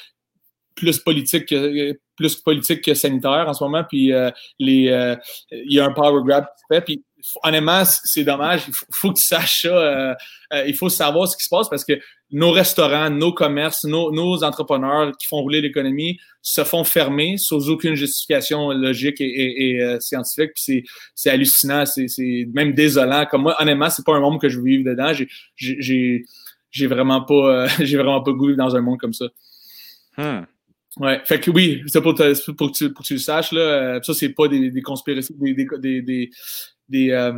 plus 0.75 0.99
politique 0.99 1.47
que, 1.47 1.99
plus 2.15 2.35
politique 2.35 2.81
que 2.81 2.93
sanitaire 2.93 3.45
en 3.47 3.53
ce 3.53 3.63
moment, 3.63 3.83
puis 3.83 4.13
euh, 4.13 4.31
les, 4.59 4.89
euh, 4.89 5.15
il 5.51 5.73
y 5.73 5.79
a 5.79 5.85
un 5.85 5.91
power 5.91 6.21
grab 6.23 6.45
qui 6.45 6.61
se 6.61 6.65
fait, 6.73 6.81
puis 6.81 7.03
honnêtement, 7.43 7.83
c'est 7.85 8.23
dommage. 8.23 8.63
Il 8.67 8.73
faut, 8.91 9.11
que 9.11 9.17
tu 9.17 9.23
saches 9.23 9.63
ça. 9.63 9.67
Euh, 9.69 10.13
euh, 10.53 10.65
il 10.67 10.75
faut 10.75 10.89
savoir 10.89 11.27
ce 11.27 11.37
qui 11.37 11.43
se 11.43 11.49
passe 11.49 11.69
parce 11.69 11.83
que 11.83 11.99
nos 12.31 12.51
restaurants, 12.51 13.09
nos 13.09 13.33
commerces, 13.33 13.83
nos, 13.85 14.43
entrepreneurs 14.43 15.15
qui 15.17 15.27
font 15.27 15.41
rouler 15.41 15.61
l'économie 15.61 16.19
se 16.41 16.63
font 16.63 16.83
fermer 16.83 17.37
sans 17.37 17.69
aucune 17.69 17.95
justification 17.95 18.71
logique 18.71 19.19
et, 19.19 19.81
euh, 19.81 19.99
scientifique. 19.99 20.51
Puis 20.55 20.85
c'est 21.15 21.29
hallucinant, 21.29 21.85
c'est 21.85 22.47
même 22.53 22.73
désolant. 22.73 23.25
Comme 23.25 23.43
moi, 23.43 23.55
honnêtement, 23.59 23.89
c'est 23.89 24.05
pas 24.05 24.15
un 24.15 24.21
monde 24.21 24.39
que 24.39 24.49
je 24.49 24.57
veux 24.57 24.65
vivre 24.65 24.89
dedans. 24.89 25.13
J'ai 25.55 26.25
j'ai 26.71 26.85
vraiment 26.85 27.23
pas 27.23 27.67
j'ai 27.79 27.97
vraiment 27.97 28.21
pas 28.21 28.31
goût 28.33 28.55
dans 28.55 28.75
un 28.75 28.81
monde 28.81 28.99
comme 28.99 29.13
ça. 29.13 29.25
Hmm. 30.17 30.45
Ouais, 30.97 31.21
fait 31.23 31.39
que 31.39 31.51
oui, 31.51 31.81
c'est 31.87 32.01
pour, 32.01 32.13
pour, 32.15 32.71
que 32.71 32.77
tu, 32.77 32.91
pour 32.91 33.03
que 33.03 33.07
tu 33.07 33.13
le 33.13 33.19
saches, 33.19 33.51
là, 33.51 34.01
ça, 34.01 34.13
c'est 34.13 34.29
pas 34.29 34.47
des, 34.47 34.71
des 34.71 34.81
conspirations, 34.81 35.33
des, 35.39 35.53
des, 35.53 36.01
des, 36.01 36.29
des 36.89 37.11
euh, 37.11 37.33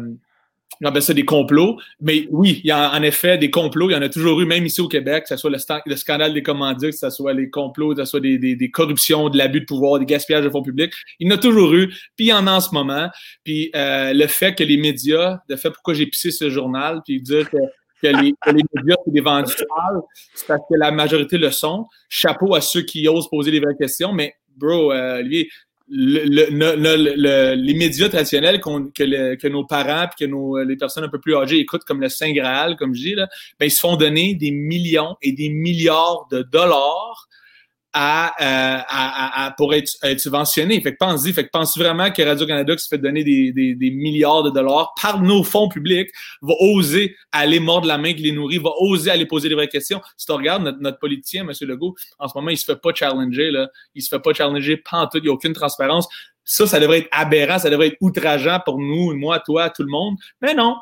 ça 0.99 1.13
des 1.13 1.25
complots. 1.25 1.77
Mais 1.99 2.27
oui, 2.31 2.61
il 2.63 2.67
y 2.67 2.71
a 2.71 2.91
en 2.91 3.01
effet 3.03 3.37
des 3.37 3.51
complots. 3.51 3.89
Il 3.89 3.93
y 3.93 3.95
en 3.95 4.01
a 4.01 4.09
toujours 4.09 4.39
eu, 4.41 4.45
même 4.45 4.65
ici 4.65 4.81
au 4.81 4.87
Québec, 4.87 5.23
que 5.23 5.29
ce 5.29 5.37
soit 5.37 5.49
le, 5.49 5.57
le 5.85 5.95
scandale 5.95 6.33
des 6.33 6.43
commandites, 6.43 6.91
que 6.91 6.97
ce 6.97 7.09
soit 7.09 7.33
les 7.33 7.49
complots, 7.49 7.93
que 7.93 8.03
ce 8.03 8.09
soit 8.09 8.19
des, 8.19 8.37
des, 8.37 8.71
corruptions, 8.71 9.29
de 9.29 9.37
l'abus 9.37 9.61
de 9.61 9.65
pouvoir, 9.65 9.99
des 9.99 10.05
gaspillages 10.05 10.43
de 10.43 10.49
fonds 10.49 10.63
publics. 10.63 10.93
Il 11.19 11.27
y 11.27 11.31
en 11.31 11.35
a 11.35 11.37
toujours 11.37 11.73
eu. 11.73 11.89
Puis 12.15 12.25
il 12.25 12.27
y 12.27 12.33
en 12.33 12.47
a 12.47 12.53
en 12.53 12.61
ce 12.61 12.73
moment. 12.73 13.09
Puis 13.43 13.71
euh, 13.75 14.13
le 14.13 14.27
fait 14.27 14.55
que 14.55 14.63
les 14.63 14.77
médias, 14.77 15.39
le 15.47 15.55
fait 15.55 15.69
pourquoi 15.69 15.93
j'ai 15.93 16.07
pissé 16.07 16.31
ce 16.31 16.49
journal, 16.49 17.01
puis 17.05 17.21
dire 17.21 17.49
que 17.49 17.57
que 18.01 18.07
les, 18.07 18.33
médias 18.73 18.95
sont 19.05 19.11
des 19.11 19.21
vendus 19.21 19.53
c'est 20.33 20.47
parce 20.47 20.61
que 20.61 20.75
la 20.75 20.91
majorité 20.91 21.37
le 21.37 21.51
sont. 21.51 21.85
Chapeau 22.09 22.55
à 22.55 22.61
ceux 22.61 22.81
qui 22.81 23.07
osent 23.07 23.29
poser 23.29 23.51
des 23.51 23.59
vraies 23.59 23.75
questions, 23.79 24.11
mais 24.11 24.33
bro, 24.57 24.91
euh, 24.91 25.21
lui, 25.21 25.49
le, 25.91 27.55
les 27.55 27.73
médias 27.73 28.09
traditionnels 28.09 28.61
que, 28.61 29.35
que, 29.35 29.47
nos 29.47 29.65
parents 29.65 30.05
et 30.05 30.23
que 30.23 30.25
nos, 30.25 30.63
les 30.63 30.77
personnes 30.77 31.03
un 31.03 31.09
peu 31.09 31.19
plus 31.19 31.35
âgées 31.35 31.59
écoutent 31.59 31.83
comme 31.83 31.99
le 32.01 32.09
Saint 32.09 32.31
Graal, 32.31 32.77
comme 32.77 32.95
je 32.95 33.01
dis, 33.01 33.15
là, 33.15 33.27
ben, 33.59 33.65
ils 33.65 33.71
se 33.71 33.79
font 33.79 33.97
donner 33.97 34.33
des 34.35 34.51
millions 34.51 35.17
et 35.21 35.33
des 35.33 35.49
milliards 35.49 36.27
de 36.31 36.43
dollars 36.43 37.27
à, 37.93 38.33
euh, 38.41 38.81
à, 38.87 39.45
à, 39.45 39.51
pour 39.51 39.73
être, 39.73 39.91
être, 40.03 40.19
subventionné. 40.19 40.79
Fait 40.81 40.93
que 40.93 40.97
pense-y, 40.97 41.33
fait 41.33 41.43
que 41.43 41.49
pense 41.51 41.77
vraiment 41.77 42.09
que 42.11 42.21
Radio-Canada 42.21 42.75
qui 42.75 42.83
se 42.83 42.87
fait 42.87 42.97
donner 42.97 43.23
des, 43.23 43.51
des, 43.51 43.75
des, 43.75 43.91
milliards 43.91 44.43
de 44.43 44.49
dollars 44.49 44.93
par 45.01 45.21
nos 45.21 45.43
fonds 45.43 45.67
publics 45.67 46.09
va 46.41 46.53
oser 46.59 47.15
aller 47.31 47.59
mordre 47.59 47.87
la 47.87 47.97
main 47.97 48.13
qui 48.13 48.23
les 48.23 48.31
nourrit, 48.31 48.59
va 48.59 48.71
oser 48.79 49.11
aller 49.11 49.25
poser 49.25 49.49
des 49.49 49.55
vraies 49.55 49.67
questions? 49.67 50.01
Si 50.15 50.25
tu 50.25 50.31
regardes 50.31 50.63
notre, 50.63 50.79
notre 50.79 50.99
politicien, 50.99 51.47
M. 51.47 51.51
Legault, 51.61 51.95
en 52.19 52.27
ce 52.27 52.37
moment, 52.37 52.49
il 52.49 52.57
se 52.57 52.65
fait 52.65 52.79
pas 52.79 52.93
challenger, 52.93 53.51
là. 53.51 53.69
Il 53.93 54.01
se 54.01 54.09
fait 54.09 54.21
pas 54.21 54.33
challenger 54.33 54.77
pantoute, 54.77 55.21
il 55.23 55.27
n'y 55.27 55.29
a 55.29 55.33
aucune 55.33 55.53
transparence. 55.53 56.07
Ça, 56.43 56.65
ça 56.67 56.79
devrait 56.79 56.99
être 56.99 57.09
aberrant, 57.11 57.59
ça 57.59 57.69
devrait 57.69 57.87
être 57.87 57.97
outrageant 58.01 58.59
pour 58.63 58.79
nous, 58.79 59.13
moi, 59.15 59.39
toi, 59.39 59.69
tout 59.69 59.83
le 59.83 59.89
monde. 59.89 60.15
Mais 60.41 60.53
non, 60.53 60.75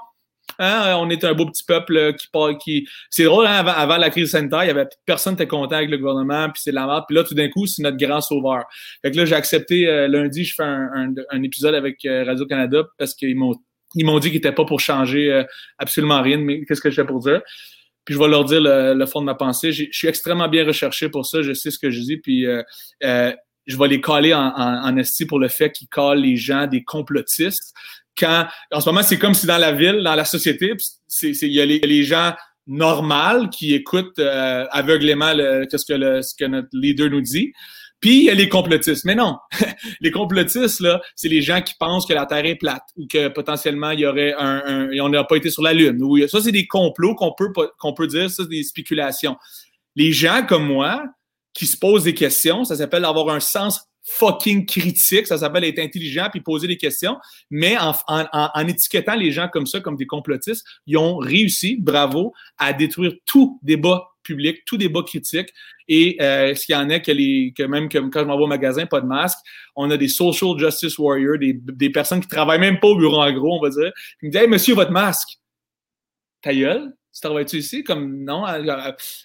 Hein, 0.61 0.97
on 0.99 1.09
est 1.09 1.23
un 1.23 1.33
beau 1.33 1.45
petit 1.45 1.63
peuple 1.63 1.95
euh, 1.95 2.11
qui 2.11 2.27
part, 2.27 2.57
qui. 2.57 2.85
C'est 3.09 3.23
drôle, 3.23 3.47
hein, 3.47 3.65
avant, 3.65 3.95
la 3.95 4.09
crise 4.09 4.31
sanitaire, 4.31 4.65
il 4.65 4.67
y 4.67 4.71
avait 4.71 4.87
personne 5.05 5.33
n'était 5.33 5.47
content 5.47 5.77
avec 5.77 5.89
le 5.89 5.97
gouvernement, 5.97 6.49
puis 6.49 6.61
c'est 6.61 6.73
la 6.73 6.85
merde. 6.85 7.05
Puis 7.07 7.15
là, 7.15 7.23
tout 7.23 7.33
d'un 7.33 7.47
coup, 7.47 7.65
c'est 7.65 7.81
notre 7.81 7.95
grand 7.95 8.19
sauveur. 8.19 8.65
Fait 9.01 9.11
que 9.11 9.17
là, 9.17 9.23
j'ai 9.23 9.35
accepté 9.35 9.87
euh, 9.87 10.09
lundi, 10.09 10.43
je 10.43 10.55
fais 10.55 10.63
un, 10.63 11.43
épisode 11.43 11.75
avec 11.75 12.03
euh, 12.03 12.25
Radio-Canada 12.25 12.83
parce 12.97 13.13
qu'ils 13.13 13.37
m'ont 13.37 13.55
ils 13.95 14.05
m'ont 14.05 14.19
dit 14.19 14.27
qu'ils 14.27 14.37
n'étaient 14.37 14.51
pas 14.51 14.65
pour 14.65 14.79
changer 14.79 15.43
absolument 15.79 16.21
rien, 16.21 16.37
mais 16.37 16.63
qu'est-ce 16.63 16.79
que 16.79 16.91
je 16.91 16.95
fais 16.95 17.07
pour 17.07 17.21
dire? 17.21 17.41
Puis 18.05 18.13
je 18.13 18.19
vais 18.19 18.27
leur 18.27 18.45
dire 18.45 18.59
le, 18.61 19.05
fond 19.07 19.21
de 19.21 19.25
ma 19.25 19.33
pensée. 19.33 19.71
Je 19.71 19.85
suis 19.91 20.07
extrêmement 20.07 20.47
bien 20.47 20.63
recherché 20.63 21.09
pour 21.09 21.25
ça, 21.25 21.41
je 21.41 21.53
sais 21.53 21.71
ce 21.71 21.79
que 21.79 21.89
je 21.89 21.99
dis, 22.01 22.17
puis 22.17 22.45
je 23.01 23.77
vais 23.77 23.87
les 23.87 23.99
coller 23.99 24.35
en, 24.35 24.53
en, 24.55 24.95
pour 25.27 25.39
le 25.39 25.47
fait 25.47 25.71
qu'ils 25.71 25.87
collent 25.87 26.19
les 26.19 26.35
gens 26.35 26.67
des 26.67 26.83
complotistes 26.83 27.73
quand, 28.17 28.47
en 28.71 28.81
ce 28.81 28.89
moment, 28.89 29.03
c'est 29.03 29.17
comme 29.17 29.33
si 29.33 29.45
dans 29.45 29.57
la 29.57 29.71
ville, 29.71 30.01
dans 30.03 30.15
la 30.15 30.25
société, 30.25 30.73
il 31.21 31.53
y 31.53 31.61
a 31.61 31.65
les, 31.65 32.03
gens 32.03 32.33
normaux 32.67 33.47
qui 33.49 33.73
écoutent 33.73 34.19
euh, 34.19 34.65
aveuglément 34.71 35.31
ce, 35.31 36.35
que 36.37 36.45
notre 36.45 36.69
leader 36.73 37.09
nous 37.09 37.21
dit. 37.21 37.51
Puis 37.99 38.19
il 38.19 38.23
y 38.25 38.29
a 38.29 38.33
les 38.33 38.47
complotistes. 38.47 39.03
Mais 39.05 39.15
non, 39.15 39.37
les 40.01 40.11
complotistes, 40.11 40.79
là, 40.79 41.01
c'est 41.15 41.27
les 41.27 41.41
gens 41.41 41.61
qui 41.61 41.73
pensent 41.79 42.05
que 42.05 42.13
la 42.13 42.25
Terre 42.25 42.45
est 42.45 42.55
plate 42.55 42.83
ou 42.95 43.07
que 43.07 43.27
potentiellement 43.27 43.91
il 43.91 44.01
y 44.01 44.05
aurait 44.05 44.33
un, 44.37 44.89
on 45.01 45.09
n'a 45.09 45.23
pas 45.23 45.35
été 45.35 45.49
sur 45.49 45.63
la 45.63 45.73
Lune. 45.73 45.99
Ça, 46.27 46.41
c'est 46.41 46.51
des 46.51 46.67
complots 46.67 47.15
qu'on 47.15 47.33
peut, 47.37 47.51
qu'on 47.77 47.93
peut 47.93 48.07
dire, 48.07 48.29
ça, 48.29 48.43
c'est 48.43 48.49
des 48.49 48.63
spéculations. 48.63 49.35
Les 49.95 50.11
gens 50.11 50.45
comme 50.47 50.65
moi 50.65 51.03
qui 51.53 51.65
se 51.65 51.77
posent 51.77 52.03
des 52.03 52.13
questions, 52.13 52.63
ça 52.63 52.75
s'appelle 52.75 53.03
avoir 53.03 53.29
un 53.29 53.39
sens 53.41 53.88
fucking 54.09 54.65
critique, 54.65 55.27
ça 55.27 55.37
s'appelle 55.37 55.63
être 55.63 55.79
intelligent 55.79 56.27
puis 56.31 56.41
poser 56.41 56.67
des 56.67 56.77
questions, 56.77 57.17
mais 57.49 57.77
en, 57.77 57.93
en, 58.07 58.25
en, 58.31 58.67
étiquetant 58.67 59.15
les 59.15 59.31
gens 59.31 59.47
comme 59.47 59.65
ça, 59.65 59.79
comme 59.79 59.95
des 59.95 60.07
complotistes, 60.07 60.65
ils 60.87 60.97
ont 60.97 61.17
réussi, 61.17 61.77
bravo, 61.79 62.33
à 62.57 62.73
détruire 62.73 63.13
tout 63.25 63.59
débat 63.61 64.09
public, 64.23 64.63
tout 64.65 64.77
débat 64.77 65.03
critique. 65.03 65.49
Et 65.87 66.17
euh, 66.21 66.53
ce 66.53 66.65
qu'il 66.65 66.75
y 66.75 66.77
en 66.77 66.89
a 66.89 66.99
que, 66.99 67.11
les, 67.11 67.53
que 67.55 67.63
même 67.63 67.89
que, 67.89 67.97
quand 67.97 68.21
je 68.21 68.25
m'envoie 68.25 68.45
au 68.45 68.49
magasin, 68.49 68.85
pas 68.85 69.01
de 69.01 69.07
masque, 69.07 69.39
on 69.75 69.89
a 69.91 69.97
des 69.97 70.07
social 70.07 70.57
justice 70.57 70.97
warriors, 70.97 71.37
des, 71.37 71.53
des 71.53 71.89
personnes 71.89 72.21
qui 72.21 72.27
travaillent 72.27 72.59
même 72.59 72.79
pas 72.79 72.87
au 72.87 72.97
bureau 72.97 73.21
en 73.21 73.31
gros, 73.31 73.57
on 73.57 73.61
va 73.61 73.69
dire, 73.69 73.91
qui 74.19 74.27
me 74.27 74.31
disent 74.31 74.41
Hey 74.41 74.47
monsieur, 74.47 74.75
votre 74.75 74.91
masque. 74.91 75.39
Ta 76.41 76.53
gueule, 76.53 76.93
tu 77.13 77.21
travailles-tu 77.21 77.57
ici? 77.57 77.83
Comme 77.83 78.23
non, 78.23 78.43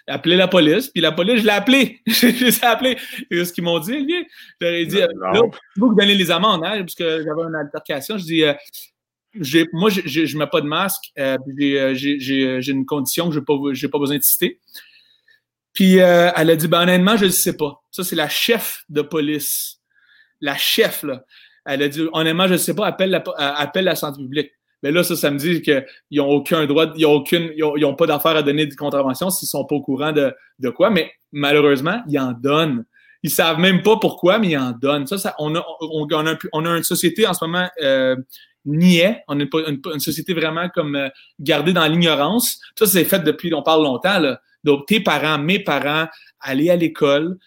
appelez 0.06 0.36
la 0.36 0.48
police. 0.48 0.88
Puis 0.88 1.02
la 1.02 1.12
police, 1.12 1.40
je 1.40 1.44
l'ai 1.44 1.52
appelé. 1.52 2.00
je 2.06 2.26
les 2.26 2.58
ai 2.58 2.64
appelés. 2.64 2.96
ce 3.30 3.52
qu'ils 3.52 3.64
m'ont 3.64 3.78
dit, 3.78 3.98
lui. 3.98 4.26
Je 4.60 4.66
leur 4.66 4.74
ai 4.74 4.86
dit, 4.86 4.98
là, 4.98 5.32
vous 5.76 5.94
donner 5.94 6.14
les 6.14 6.30
amendes, 6.30 6.64
hein, 6.64 6.78
parce 6.78 6.94
que 6.94 7.22
j'avais 7.22 7.42
une 7.42 7.54
altercation. 7.54 8.16
Je 8.16 8.24
dis, 8.24 8.42
euh, 8.42 8.54
moi, 9.72 9.90
je 9.90 10.00
ne 10.00 10.38
mets 10.38 10.46
pas 10.46 10.60
de 10.60 10.66
masque. 10.66 11.12
Euh, 11.18 11.36
euh, 11.60 11.94
j'ai 11.94 12.70
une 12.70 12.86
condition 12.86 13.28
que 13.28 13.34
je 13.34 13.40
n'ai 13.40 13.44
pas, 13.44 13.54
pas 13.92 13.98
besoin 13.98 14.16
de 14.16 14.22
citer. 14.22 14.60
Puis 15.74 15.96
elle 15.96 16.50
a 16.50 16.56
dit, 16.56 16.68
ben, 16.68 16.82
honnêtement, 16.82 17.16
je 17.16 17.26
ne 17.26 17.30
sais 17.30 17.56
pas. 17.56 17.82
Ça, 17.90 18.02
c'est 18.02 18.16
la 18.16 18.28
chef 18.28 18.84
de 18.88 19.02
police. 19.02 19.80
La 20.40 20.56
chef, 20.56 21.02
là. 21.02 21.24
Elle 21.66 21.82
a 21.82 21.88
dit, 21.88 22.02
honnêtement, 22.12 22.46
je 22.46 22.54
ne 22.54 22.58
sais 22.58 22.74
pas, 22.74 22.86
appelle 22.86 23.10
la, 23.10 23.22
appelle 23.36 23.84
la 23.84 23.96
santé 23.96 24.22
publique. 24.22 24.52
Mais 24.84 24.92
là, 24.92 25.02
ça, 25.02 25.16
ça 25.16 25.30
me 25.30 25.38
dit 25.38 25.62
qu'ils 25.62 25.82
n'ont 26.12 26.28
aucun 26.28 26.66
droit, 26.66 26.92
ils 26.94 27.06
n'ont 27.80 27.94
pas 27.94 28.06
d'affaire 28.06 28.36
à 28.36 28.42
donner 28.42 28.66
de 28.66 28.74
contravention 28.74 29.30
s'ils 29.30 29.48
sont 29.48 29.64
pas 29.64 29.76
au 29.76 29.80
courant 29.80 30.12
de, 30.12 30.68
quoi. 30.68 30.90
Mais 30.90 31.10
malheureusement, 31.32 32.02
ils 32.06 32.18
en 32.18 32.32
donnent. 32.32 32.84
Ils 33.22 33.30
savent 33.30 33.58
même 33.58 33.80
pas 33.80 33.96
pourquoi, 33.96 34.38
mais 34.38 34.50
ils 34.50 34.58
en 34.58 34.72
donnent. 34.72 35.06
Ça, 35.06 35.34
on, 35.38 35.54
a, 35.56 36.76
une 36.76 36.82
société 36.82 37.26
en 37.26 37.32
ce 37.32 37.46
moment 37.46 37.66
euh, 37.82 38.14
niais. 38.66 39.24
On 39.26 39.40
a 39.40 39.44
une, 39.44 39.80
une, 39.94 40.00
société 40.00 40.34
vraiment 40.34 40.68
comme 40.68 40.96
euh, 40.96 41.08
gardée 41.40 41.72
dans 41.72 41.86
l'ignorance. 41.86 42.60
Ça, 42.78 42.84
c'est 42.84 43.06
fait 43.06 43.24
depuis, 43.24 43.54
on 43.54 43.62
parle 43.62 43.84
longtemps. 43.84 44.20
Donc, 44.64 44.84
tes 44.84 45.00
parents, 45.00 45.38
mes 45.38 45.60
parents, 45.60 46.08
aller 46.40 46.68
à 46.68 46.76
l'école, 46.76 47.38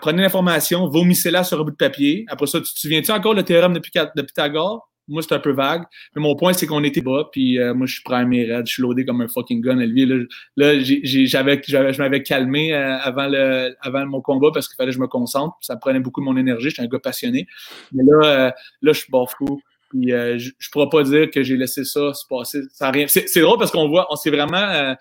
prenez 0.00 0.22
l'information, 0.22 0.88
vomissez-la 0.88 1.44
sur 1.44 1.60
un 1.60 1.64
bout 1.64 1.72
de 1.72 1.76
papier. 1.76 2.24
Après 2.28 2.46
ça, 2.46 2.58
tu 2.58 2.72
te 2.72 2.78
souviens-tu 2.78 3.10
encore 3.10 3.34
le 3.34 3.42
théorème 3.42 3.74
de 3.74 4.22
Pythagore? 4.22 4.88
Moi, 5.08 5.22
c'est 5.22 5.34
un 5.34 5.38
peu 5.38 5.52
vague. 5.52 5.84
Mais 6.14 6.22
mon 6.22 6.34
point, 6.34 6.52
c'est 6.52 6.66
qu'on 6.66 6.82
était 6.84 7.00
bas, 7.00 7.28
puis 7.30 7.58
euh, 7.58 7.74
moi, 7.74 7.86
je 7.86 7.94
suis 7.94 8.02
prêt 8.02 8.24
mes 8.24 8.44
raids, 8.44 8.64
je 8.66 8.72
suis 8.72 8.82
loadé 8.82 9.04
comme 9.04 9.20
un 9.20 9.28
fucking 9.28 9.60
gun 9.60 9.78
à 9.78 9.86
lui. 9.86 10.06
Là, 10.06 10.16
là 10.56 10.72
j'avais, 10.80 11.62
je 11.66 11.98
m'avais 11.98 12.22
calmé 12.22 12.74
euh, 12.74 12.98
avant, 12.98 13.28
le, 13.28 13.76
avant 13.80 14.04
mon 14.06 14.20
combat 14.20 14.50
parce 14.52 14.68
qu'il 14.68 14.76
fallait 14.76 14.90
que 14.90 14.96
je 14.96 15.00
me 15.00 15.06
concentre. 15.06 15.56
Ça 15.60 15.76
prenait 15.76 16.00
beaucoup 16.00 16.20
de 16.20 16.26
mon 16.26 16.36
énergie. 16.36 16.70
J'étais 16.70 16.82
un 16.82 16.86
gars 16.86 16.98
passionné. 16.98 17.46
Mais 17.92 18.02
là, 18.04 18.24
euh, 18.24 18.50
là 18.82 18.92
je 18.92 19.00
suis 19.00 19.10
bas 19.10 19.24
fou. 19.26 19.60
Puis 19.90 20.08
je 20.08 20.48
ne 20.48 20.70
pourrais 20.72 20.88
pas 20.88 21.04
dire 21.04 21.30
que 21.30 21.44
j'ai 21.44 21.56
laissé 21.56 21.84
ça 21.84 22.12
se 22.12 22.24
passer. 22.28 22.62
Ça 22.72 22.90
rien. 22.90 23.06
C'est, 23.06 23.40
drôle 23.40 23.58
parce 23.58 23.70
qu'on 23.70 23.88
voit, 23.88 24.08
on 24.10 24.16
c'est 24.16 24.30
vraiment 24.30 24.96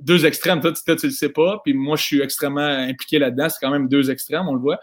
deux 0.00 0.24
extrêmes. 0.24 0.60
Toi, 0.60 0.72
tu, 0.72 0.96
tu 0.96 1.06
le 1.06 1.12
sais 1.12 1.28
pas. 1.28 1.60
Puis 1.62 1.74
moi, 1.74 1.96
je 1.96 2.04
suis 2.04 2.22
extrêmement 2.22 2.66
impliqué 2.66 3.18
là-dedans. 3.18 3.50
C'est 3.50 3.58
quand 3.60 3.70
même 3.70 3.88
deux 3.88 4.10
extrêmes, 4.10 4.48
on 4.48 4.54
le 4.54 4.60
voit. 4.60 4.78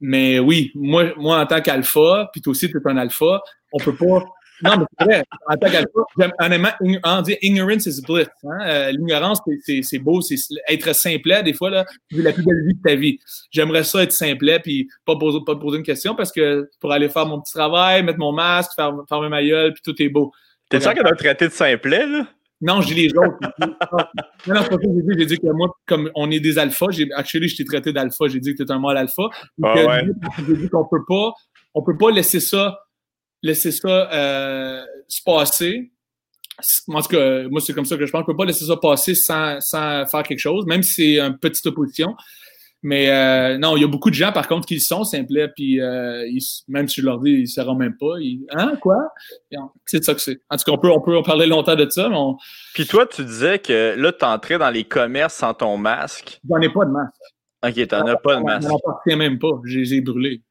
Mais 0.00 0.38
oui, 0.38 0.70
moi, 0.74 1.12
moi 1.16 1.40
en 1.40 1.46
tant 1.46 1.60
qu'alpha, 1.60 2.28
puis 2.32 2.40
toi 2.40 2.52
aussi, 2.52 2.70
tu 2.70 2.76
es 2.76 2.90
un 2.90 2.96
alpha, 2.96 3.40
on 3.72 3.78
peut 3.78 3.94
pas. 3.94 4.24
Non, 4.60 4.76
mais 4.76 4.84
c'est 4.98 5.04
vrai, 5.04 5.24
en 5.46 5.56
tant 5.56 5.70
qu'alpha, 5.70 6.34
honnêtement, 6.40 6.70
on 7.04 7.22
dit 7.22 7.36
ignorance 7.42 7.86
is 7.86 8.02
bliss. 8.02 8.26
Hein? 8.44 8.58
Euh, 8.66 8.90
L'ignorance, 8.90 9.40
c'est 9.64 9.98
beau, 9.98 10.20
c'est 10.20 10.36
être 10.68 10.92
simplet, 10.94 11.42
des 11.42 11.52
fois, 11.52 11.70
là, 11.70 11.84
tu 12.10 12.22
la 12.22 12.32
plus 12.32 12.44
belle 12.44 12.64
vie 12.66 12.74
de 12.74 12.82
ta 12.82 12.94
vie. 12.96 13.18
J'aimerais 13.50 13.84
ça 13.84 14.02
être 14.02 14.12
simplet, 14.12 14.58
puis 14.58 14.88
pas 15.04 15.16
poser, 15.16 15.38
pas 15.46 15.54
poser 15.56 15.78
une 15.78 15.84
question 15.84 16.14
parce 16.16 16.32
que 16.32 16.68
pour 16.80 16.92
aller 16.92 17.08
faire 17.08 17.26
mon 17.26 17.40
petit 17.40 17.54
travail, 17.54 18.02
mettre 18.02 18.18
mon 18.18 18.32
masque, 18.32 18.72
faire, 18.74 18.92
fermer 19.08 19.28
ma 19.28 19.44
gueule, 19.44 19.74
puis 19.74 19.82
tout 19.84 20.02
est 20.02 20.08
beau. 20.08 20.32
T'es 20.70 20.80
sûr 20.80 20.94
qu'on 20.94 21.02
a 21.02 21.12
traité 21.12 21.46
de 21.46 21.52
simplet, 21.52 22.06
là? 22.06 22.26
Non, 22.60 22.80
j'ai 22.80 22.94
les 22.94 23.08
autres. 23.16 23.38
non, 24.46 24.54
non, 24.54 24.78
j'ai 25.06 25.16
dit, 25.16 25.26
dit 25.26 25.38
que 25.38 25.52
moi, 25.52 25.68
comme 25.86 26.10
on 26.14 26.30
est 26.30 26.40
des 26.40 26.58
alphas, 26.58 26.90
j'ai, 26.90 27.08
actually, 27.14 27.48
je 27.48 27.56
t'ai 27.56 27.64
traité 27.64 27.92
d'alpha, 27.92 28.26
j'ai 28.28 28.40
dit 28.40 28.54
que 28.54 28.62
tu 28.62 28.68
es 28.68 28.72
un 28.72 28.80
mâle 28.80 28.96
alpha. 28.96 29.24
Ah, 29.62 29.74
ouais. 29.74 30.06
J'ai 30.46 30.56
dit 30.56 30.68
qu'on 30.68 30.86
peut 30.86 31.04
pas, 31.06 31.32
on 31.74 31.82
peut 31.84 31.96
pas 31.96 32.10
laisser 32.10 32.40
ça, 32.40 32.78
laisser 33.42 33.70
ça 33.70 34.12
euh, 34.12 34.84
se 35.06 35.22
passer. 35.24 35.92
En 36.88 37.00
tout 37.00 37.08
cas, 37.08 37.48
moi, 37.48 37.60
c'est 37.60 37.72
comme 37.72 37.84
ça 37.84 37.96
que 37.96 38.04
je 38.04 38.10
pense. 38.10 38.22
On 38.22 38.26
peut 38.26 38.36
pas 38.36 38.44
laisser 38.44 38.64
ça 38.64 38.76
passer 38.76 39.14
sans, 39.14 39.60
sans 39.60 40.04
faire 40.06 40.24
quelque 40.24 40.40
chose, 40.40 40.66
même 40.66 40.82
si 40.82 40.94
c'est 40.94 41.20
une 41.20 41.38
petite 41.38 41.66
opposition. 41.66 42.16
Mais 42.82 43.10
euh, 43.10 43.58
non, 43.58 43.76
il 43.76 43.80
y 43.80 43.84
a 43.84 43.88
beaucoup 43.88 44.10
de 44.10 44.14
gens, 44.14 44.30
par 44.30 44.46
contre, 44.46 44.66
qui 44.66 44.80
sont 44.80 45.02
simplets, 45.02 45.48
puis 45.48 45.80
euh, 45.80 46.24
même 46.68 46.86
si 46.86 47.00
je 47.00 47.06
leur 47.06 47.18
dis, 47.18 47.30
ils 47.30 47.40
ne 47.42 47.46
sauront 47.46 47.74
même 47.74 47.96
pas. 47.96 48.14
hein, 48.52 48.76
quoi? 48.80 49.12
C'est 49.84 50.04
ça 50.04 50.14
que 50.14 50.20
c'est. 50.20 50.40
En 50.48 50.56
tout 50.56 50.64
cas, 50.64 50.72
on 50.72 50.78
peut, 50.78 50.90
on 50.90 51.00
peut 51.00 51.16
en 51.16 51.22
parler 51.22 51.46
longtemps 51.46 51.74
de 51.74 51.88
ça, 51.90 52.08
mais 52.08 52.16
Puis 52.74 52.86
toi, 52.86 53.06
tu 53.06 53.24
disais 53.24 53.58
que 53.58 53.94
là, 53.96 54.12
tu 54.12 54.24
entrais 54.24 54.58
dans 54.58 54.70
les 54.70 54.84
commerces 54.84 55.34
sans 55.34 55.54
ton 55.54 55.76
masque. 55.76 56.40
J'en 56.48 56.60
ai 56.60 56.68
pas 56.68 56.84
de 56.84 56.90
masque. 56.90 57.12
OK, 57.66 57.88
t'en 57.88 58.06
as 58.06 58.16
pas 58.16 58.36
de 58.36 58.42
masque. 58.42 58.68
J'en 59.06 59.16
même 59.16 59.38
pas. 59.40 59.60
Je 59.64 59.80
les 59.80 59.94
ai 59.94 60.00
brûlés. 60.00 60.42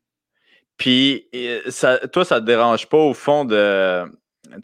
Puis, 0.75 1.27
ça, 1.69 1.97
toi, 2.09 2.25
ça 2.25 2.41
te 2.41 2.45
dérange 2.45 2.87
pas, 2.87 2.97
au 2.97 3.13
fond, 3.13 3.45
de... 3.45 4.03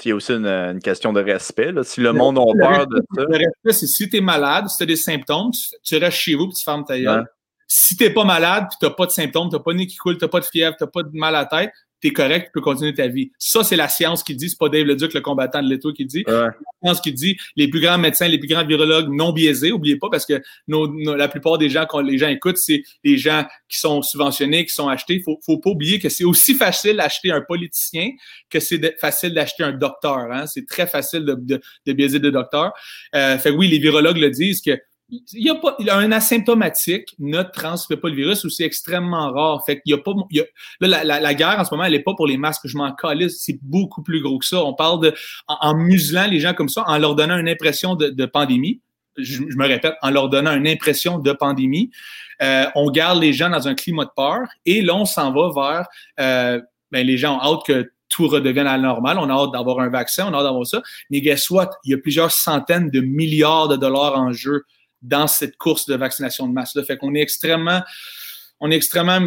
Il 0.04 0.10
y 0.10 0.12
a 0.12 0.16
aussi 0.16 0.32
une, 0.32 0.80
question 0.82 1.12
de 1.12 1.22
respect. 1.22 1.72
Là. 1.72 1.84
Si 1.84 2.00
le, 2.00 2.14
monde 2.14 2.40
a 2.40 2.44
peur 2.58 2.88
de 2.88 3.02
ça. 3.16 3.22
Le 3.22 3.38
respect, 3.38 3.74
c'est 3.74 3.88
si 3.88 4.10
tu 4.10 4.18
es 4.18 4.22
malade, 4.22 4.68
si 4.70 4.78
tu 4.78 4.84
as 4.84 4.86
des 4.86 4.96
symptômes, 4.96 5.52
tu, 5.84 5.98
restes 5.98 6.18
chez 6.18 6.36
vous 6.36 6.46
et 6.46 6.54
tu 6.54 6.64
fermes 6.64 6.86
ta 6.86 6.98
gueule. 6.98 7.26
Si 7.76 7.98
t'es 7.98 8.12
pas 8.12 8.24
malade, 8.24 8.68
tu 8.72 8.78
t'as 8.80 8.92
pas 8.92 9.08
de 9.08 9.12
symptômes, 9.12 9.50
t'as 9.50 9.58
pas 9.58 9.74
de 9.74 9.80
nez 9.80 9.88
qui 9.88 9.98
coule, 9.98 10.20
t'as 10.20 10.28
pas 10.28 10.40
de 10.40 10.46
fièvre, 10.46 10.76
t'as 10.78 10.86
pas 10.86 11.02
de 11.02 11.10
mal 11.12 11.36
à 11.36 11.40
la 11.40 11.46
tête, 11.48 11.72
t'es 12.02 12.12
correct, 12.12 12.46
tu 12.46 12.52
peux 12.54 12.62
continuer 12.62 12.94
ta 12.94 13.08
vie. 13.08 13.32
Ça, 13.40 13.64
c'est 13.64 13.76
la 13.76 13.90
science 13.90 14.22
qui 14.22 14.36
dit, 14.36 14.48
c'est 14.48 14.60
pas 14.60 14.70
Dave 14.70 14.86
Leduc, 14.86 15.12
le 15.12 15.22
combattant 15.22 15.64
de 15.64 15.68
l'étoile, 15.68 15.96
qui 15.96 16.06
dit. 16.06 16.24
C'est 16.28 16.34
la 16.34 16.52
science 16.84 17.02
qui 17.02 17.14
dit, 17.14 17.36
les 17.56 17.68
plus 17.68 17.82
grands 17.82 17.98
médecins, 17.98 18.28
les 18.28 18.38
plus 18.38 18.48
grands 18.48 18.64
virologues 18.64 19.10
non 19.10 19.34
biaisés, 19.34 19.72
oubliez 19.72 19.96
pas, 19.96 20.08
parce 20.12 20.28
que 20.28 20.40
la 20.68 21.28
plupart 21.30 21.58
des 21.58 21.68
gens, 21.68 21.88
quand 21.90 22.02
les 22.02 22.20
gens 22.20 22.28
écoutent, 22.28 22.60
c'est 22.60 22.84
les 23.04 23.18
gens 23.18 23.44
qui 23.68 23.80
sont 23.80 24.04
subventionnés, 24.04 24.68
qui 24.68 24.74
sont 24.74 24.88
achetés. 24.88 25.24
Faut, 25.26 25.40
faut 25.44 25.58
pas 25.58 25.72
oublier 25.72 25.98
que 25.98 26.10
c'est 26.10 26.26
aussi 26.26 26.54
facile 26.54 26.98
d'acheter 26.98 27.32
un 27.32 27.42
politicien 27.42 28.12
que 28.52 28.60
c'est 28.60 29.00
facile 29.00 29.34
d'acheter 29.34 29.64
un 29.64 29.72
docteur. 29.72 30.32
Hein? 30.32 30.46
C'est 30.46 30.68
très 30.68 30.86
facile 30.86 31.26
de, 31.26 31.34
de, 31.34 31.60
de 31.88 31.94
biaiser 31.94 32.20
de 32.20 32.30
docteur. 32.30 32.72
Euh, 33.16 33.40
fait 33.40 33.50
oui, 33.50 33.68
les 33.68 33.80
virologues 33.80 34.18
le 34.18 34.30
disent 34.30 34.62
que 34.62 34.78
il 35.34 35.46
y 35.46 35.50
a 35.50 35.56
pas 35.56 35.76
il 35.80 35.90
a 35.90 35.98
un 35.98 36.12
asymptomatique 36.12 37.16
ne 37.20 37.44
transmet 37.44 37.98
pas 37.98 38.10
le 38.10 38.16
virus 38.16 38.44
ou 38.44 38.50
c'est 38.50 38.64
extrêmement 38.64 39.32
rare. 39.32 39.64
Fait 39.66 39.80
qu'il 39.82 39.92
y 39.92 39.94
a 39.94 39.98
pas 39.98 40.12
la, 40.82 41.04
la, 41.04 41.34
guerre 41.34 41.60
en 41.60 41.66
ce 41.66 41.74
moment, 41.74 41.86
elle 41.86 41.94
est 41.94 42.04
pas 42.04 42.14
pour 42.16 42.28
les 42.28 42.38
masques, 42.38 42.68
je 42.68 42.78
m'en 42.78 42.94
calisse, 42.94 43.42
c'est 43.44 43.60
beaucoup 43.62 44.02
plus 44.02 44.22
gros 44.22 44.40
que 44.40 44.46
ça. 44.46 44.64
On 44.64 44.74
parle 44.74 45.02
de 45.02 45.14
en, 45.48 45.76
muselant 45.76 46.28
les 46.28 46.40
gens 46.40 46.54
comme 46.54 46.70
ça, 46.70 46.84
en 46.88 46.98
leur 46.98 47.16
donnant 47.16 47.38
une 47.38 47.50
impression 47.50 47.96
de, 47.96 48.10
de 48.10 48.26
pandémie. 48.26 48.82
Je, 49.18 49.42
me 49.42 49.68
répète, 49.68 49.94
en 50.02 50.10
leur 50.10 50.30
donnant 50.30 50.56
une 50.56 50.68
impression 50.68 51.20
de 51.20 51.32
pandémie, 51.34 51.92
euh, 52.42 52.66
on 52.74 52.90
garde 52.90 53.22
les 53.22 53.32
gens 53.32 53.50
dans 53.50 53.68
un 53.68 53.76
climat 53.76 54.06
de 54.06 54.12
peur 54.16 54.40
et 54.66 54.82
là 54.82 54.96
on 54.96 55.06
s'en 55.06 55.32
va 55.32 55.52
vers 55.54 55.88
euh, 56.20 56.60
ben, 56.92 57.06
les 57.06 57.18
gens 57.18 57.38
ont 57.38 57.42
hâte 57.42 57.66
que 57.66 57.92
tout 58.10 58.28
redevienne 58.28 58.68
à 58.68 58.78
la 58.78 58.84
normale. 58.84 59.18
On 59.20 59.30
a 59.30 59.34
hâte 59.34 59.52
d'avoir 59.52 59.80
un 59.80 59.90
vaccin, 59.90 60.28
on 60.30 60.34
a 60.34 60.38
hâte 60.38 60.44
d'avoir 60.44 60.66
ça. 60.66 60.82
Mais 61.10 61.22
guess 61.22 61.50
what? 61.50 61.72
Il 61.84 61.92
y 61.92 61.94
a 61.94 61.98
plusieurs 61.98 62.32
centaines 62.32 62.90
de 62.90 63.02
milliards 63.02 63.68
de 63.68 63.76
dollars 63.76 64.18
en 64.18 64.32
jeu 64.32 64.64
dans 65.04 65.28
cette 65.28 65.58
course 65.58 65.86
de 65.86 65.96
vaccination 65.96 66.48
de 66.48 66.54
masse. 66.54 66.76
Là. 66.76 66.84
Fait 66.84 66.98
qu'on 66.98 67.14
est 67.14 67.22
extrêmement, 67.22 67.82
on 68.60 68.72
est 68.72 68.76
extrêmement, 68.76 69.20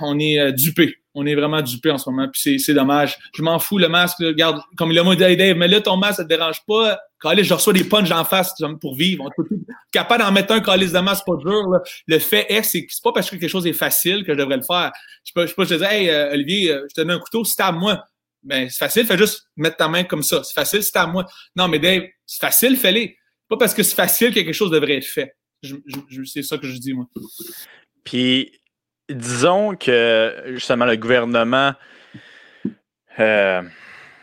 on 0.00 0.18
est 0.18 0.38
euh, 0.38 0.52
dupé. 0.52 0.94
On 1.14 1.26
est 1.26 1.34
vraiment 1.34 1.60
dupé 1.60 1.90
en 1.90 1.98
ce 1.98 2.08
moment. 2.08 2.28
Puis 2.32 2.60
c'est 2.60 2.74
dommage. 2.74 3.18
Je 3.34 3.42
m'en 3.42 3.58
fous, 3.58 3.78
le 3.78 3.88
masque. 3.88 4.18
regarde, 4.20 4.60
comme 4.76 4.92
il 4.92 4.98
a 5.00 5.14
dit, 5.16 5.36
Dave, 5.36 5.56
mais 5.56 5.66
là, 5.66 5.80
ton 5.80 5.96
masque, 5.96 6.18
ça 6.18 6.22
te 6.22 6.28
dérange 6.28 6.64
pas? 6.64 6.96
Calais, 7.20 7.42
je 7.42 7.52
reçois 7.52 7.72
des 7.72 7.82
punches 7.82 8.12
en 8.12 8.24
face 8.24 8.54
pour 8.80 8.94
vivre. 8.94 9.24
On 9.24 9.44
est 9.44 9.58
capable 9.92 10.22
d'en 10.22 10.30
mettre 10.30 10.52
un 10.52 10.60
calice 10.60 10.92
de 10.92 11.00
masque, 11.00 11.24
pas 11.26 11.36
dur. 11.36 11.80
Le 12.06 12.18
fait 12.20 12.46
est, 12.48 12.62
c'est 12.62 12.86
c'est 12.88 13.02
pas 13.02 13.12
parce 13.12 13.28
que 13.28 13.36
quelque 13.36 13.50
chose 13.50 13.66
est 13.66 13.72
facile 13.72 14.24
que 14.24 14.32
je 14.32 14.38
devrais 14.38 14.58
le 14.58 14.62
faire. 14.62 14.92
Je 15.24 15.32
peux, 15.34 15.46
je 15.46 15.54
te 15.54 15.74
dire, 15.74 15.90
hey, 15.90 16.08
euh, 16.08 16.32
Olivier, 16.32 16.70
euh, 16.70 16.86
je 16.88 16.94
te 16.94 17.00
donne 17.00 17.10
un 17.10 17.18
couteau, 17.18 17.44
c'est 17.44 17.60
à 17.62 17.72
moi. 17.72 18.04
Ben, 18.44 18.68
c'est 18.70 18.78
facile, 18.78 19.04
fais 19.04 19.18
juste 19.18 19.48
mettre 19.56 19.76
ta 19.76 19.88
main 19.88 20.04
comme 20.04 20.22
ça. 20.22 20.44
C'est 20.44 20.54
facile, 20.54 20.84
c'est 20.84 20.96
à 20.96 21.06
moi. 21.06 21.26
Non, 21.56 21.66
mais 21.66 21.80
Dave, 21.80 22.02
c'est 22.24 22.40
facile, 22.40 22.76
fais-le. 22.76 23.08
Pas 23.48 23.56
parce 23.56 23.74
que 23.74 23.82
c'est 23.82 23.94
facile 23.96 24.30
que 24.30 24.34
quelque 24.34 24.52
chose 24.52 24.70
devrait 24.70 24.96
être 24.96 25.06
fait. 25.06 25.36
c'est 26.24 26.42
ça 26.42 26.58
que 26.58 26.66
je 26.66 26.78
dis, 26.78 26.92
moi. 26.92 27.06
Puis, 28.04 28.52
disons 29.08 29.74
que 29.76 30.44
justement 30.48 30.84
le 30.84 30.96
gouvernement, 30.96 31.72
euh, 33.18 33.62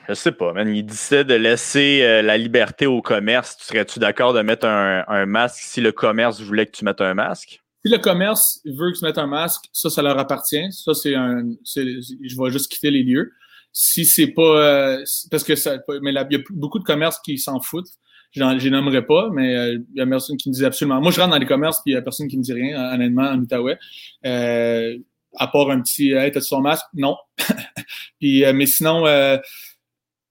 je 0.08 0.14
sais 0.14 0.32
pas, 0.32 0.54
man, 0.54 0.74
il 0.74 0.86
décide 0.86 1.24
de 1.24 1.34
laisser 1.34 2.02
euh, 2.04 2.22
la 2.22 2.38
liberté 2.38 2.86
au 2.86 3.02
commerce. 3.02 3.58
Tu 3.58 3.66
serais-tu 3.66 4.00
d'accord 4.00 4.34
de 4.34 4.42
mettre 4.42 4.68
un, 4.68 5.26
masque 5.26 5.62
si 5.62 5.82
le 5.82 5.92
commerce 5.92 6.40
voulait 6.42 6.66
que 6.68 6.72
tu 6.72 6.86
mettes 6.86 7.02
un 7.02 7.14
masque? 7.14 7.62
Si 7.84 7.92
le 7.92 7.98
commerce 7.98 8.62
veut 8.66 8.92
que 8.92 9.00
tu 9.00 9.06
mettes 9.06 9.18
un 9.18 9.28
masque, 9.28 9.66
ça, 9.72 9.90
ça 9.90 10.02
leur 10.02 10.18
appartient. 10.18 10.72
Ça, 10.72 10.94
c'est 10.94 11.16
un. 11.16 11.44
Je 11.76 12.42
vais 12.42 12.52
juste 12.52 12.72
quitter 12.72 12.92
les 12.92 13.04
lieux. 13.04 13.32
Si 13.72 14.06
c'est 14.06 14.28
pas. 14.28 14.42
Euh, 14.42 15.04
parce 15.32 15.44
que 15.44 15.56
ça. 15.56 15.78
Mais 16.02 16.12
il 16.12 16.28
y 16.32 16.36
a 16.36 16.40
beaucoup 16.52 16.80
de 16.80 16.84
commerces 16.84 17.20
qui 17.20 17.38
s'en 17.38 17.60
foutent. 17.60 17.92
Je 18.32 18.64
les 18.64 18.70
nommerai 18.70 19.06
pas, 19.06 19.30
mais 19.32 19.56
euh, 19.56 19.78
il 19.94 19.98
y 19.98 20.02
a 20.02 20.08
personne 20.08 20.36
qui 20.36 20.50
me 20.50 20.54
dit 20.54 20.66
absolument. 20.66 21.00
Moi, 21.00 21.12
je 21.12 21.20
rentre 21.20 21.32
dans 21.32 21.40
les 21.40 21.46
commerces, 21.46 21.82
puis 21.82 21.94
il 21.94 21.96
y 21.96 21.98
a 21.98 22.02
personne 22.02 22.28
qui 22.28 22.38
me 22.38 22.44
dit 22.44 22.54
rien, 22.54 22.94
honnêtement, 22.94 23.30
en 23.30 23.40
Outaouais. 23.40 23.78
Euh, 24.26 24.98
à 25.38 25.48
part 25.48 25.70
un 25.70 25.82
petit 25.82 26.12
Hey, 26.12 26.32
t'as-tu 26.32 26.56
masque? 26.58 26.86
Non. 26.94 27.16
puis, 28.20 28.44
euh, 28.44 28.54
mais 28.54 28.66
sinon, 28.66 29.06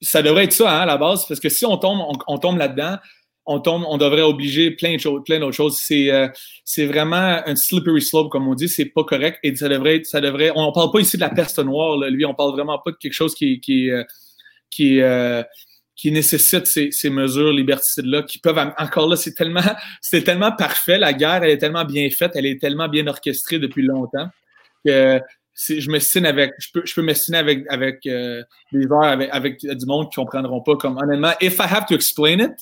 ça 0.00 0.22
devrait 0.22 0.44
être 0.44 0.52
ça, 0.52 0.70
hein, 0.70 0.80
à 0.80 0.86
la 0.86 0.98
base, 0.98 1.26
parce 1.26 1.40
que 1.40 1.48
si 1.48 1.64
on 1.64 1.78
tombe, 1.78 2.00
on, 2.26 2.38
tombe 2.38 2.58
là-dedans, 2.58 2.98
on 3.46 3.60
tombe, 3.60 3.84
on 3.88 3.96
devrait 3.96 4.22
obliger 4.22 4.70
plein 4.70 4.94
de 4.94 5.00
choses, 5.00 5.22
plein 5.24 5.40
d'autres 5.40 5.56
choses. 5.56 5.78
C'est, 5.80 6.10
c'est 6.64 6.86
vraiment 6.86 7.40
un 7.46 7.56
slippery 7.56 8.02
slope, 8.02 8.30
comme 8.30 8.48
on 8.48 8.54
dit. 8.54 8.68
C'est 8.68 8.86
pas 8.86 9.04
correct 9.04 9.38
et 9.42 9.54
ça 9.56 9.68
devrait, 9.68 10.02
ça 10.04 10.20
devrait. 10.20 10.50
On, 10.54 10.72
parle 10.72 10.90
pas 10.90 11.00
ici 11.00 11.16
de 11.16 11.22
la 11.22 11.30
peste 11.30 11.58
noire, 11.58 11.96
lui. 11.98 12.26
On 12.26 12.34
parle 12.34 12.52
vraiment 12.52 12.78
pas 12.78 12.90
de 12.90 12.96
quelque 12.96 13.14
chose 13.14 13.34
qui, 13.34 13.60
qui, 13.60 13.90
qui, 14.70 15.00
qui 15.96 16.10
nécessitent 16.10 16.66
ces, 16.66 16.90
ces 16.90 17.10
mesures 17.10 17.52
liberticides-là, 17.52 18.22
qui 18.22 18.38
peuvent 18.38 18.58
encore 18.78 19.08
là, 19.08 19.16
c'est 19.16 19.34
tellement, 19.34 19.60
c'est 20.00 20.22
tellement 20.22 20.52
parfait. 20.52 20.98
La 20.98 21.12
guerre, 21.12 21.42
elle 21.44 21.50
est 21.50 21.58
tellement 21.58 21.84
bien 21.84 22.08
faite, 22.10 22.32
elle 22.34 22.46
est 22.46 22.60
tellement 22.60 22.88
bien 22.88 23.06
orchestrée 23.06 23.58
depuis 23.58 23.82
longtemps 23.82 24.28
que 24.84 25.20
je 25.56 25.90
me 25.90 25.98
signe 26.00 26.26
avec, 26.26 26.52
je 26.58 26.68
peux, 26.72 26.82
je 26.84 26.94
peux 26.94 27.02
me 27.02 27.34
avec, 27.36 27.64
avec 27.68 28.06
euh, 28.06 28.42
des 28.72 28.86
heures 28.86 29.04
avec, 29.04 29.30
avec 29.32 29.60
du 29.60 29.86
monde 29.86 30.10
qui 30.10 30.16
comprendront 30.16 30.60
pas 30.60 30.76
comme 30.76 30.98
honnêtement, 30.98 31.32
if 31.40 31.58
I 31.58 31.66
have 31.70 31.86
to 31.86 31.94
explain 31.94 32.40
it, 32.40 32.52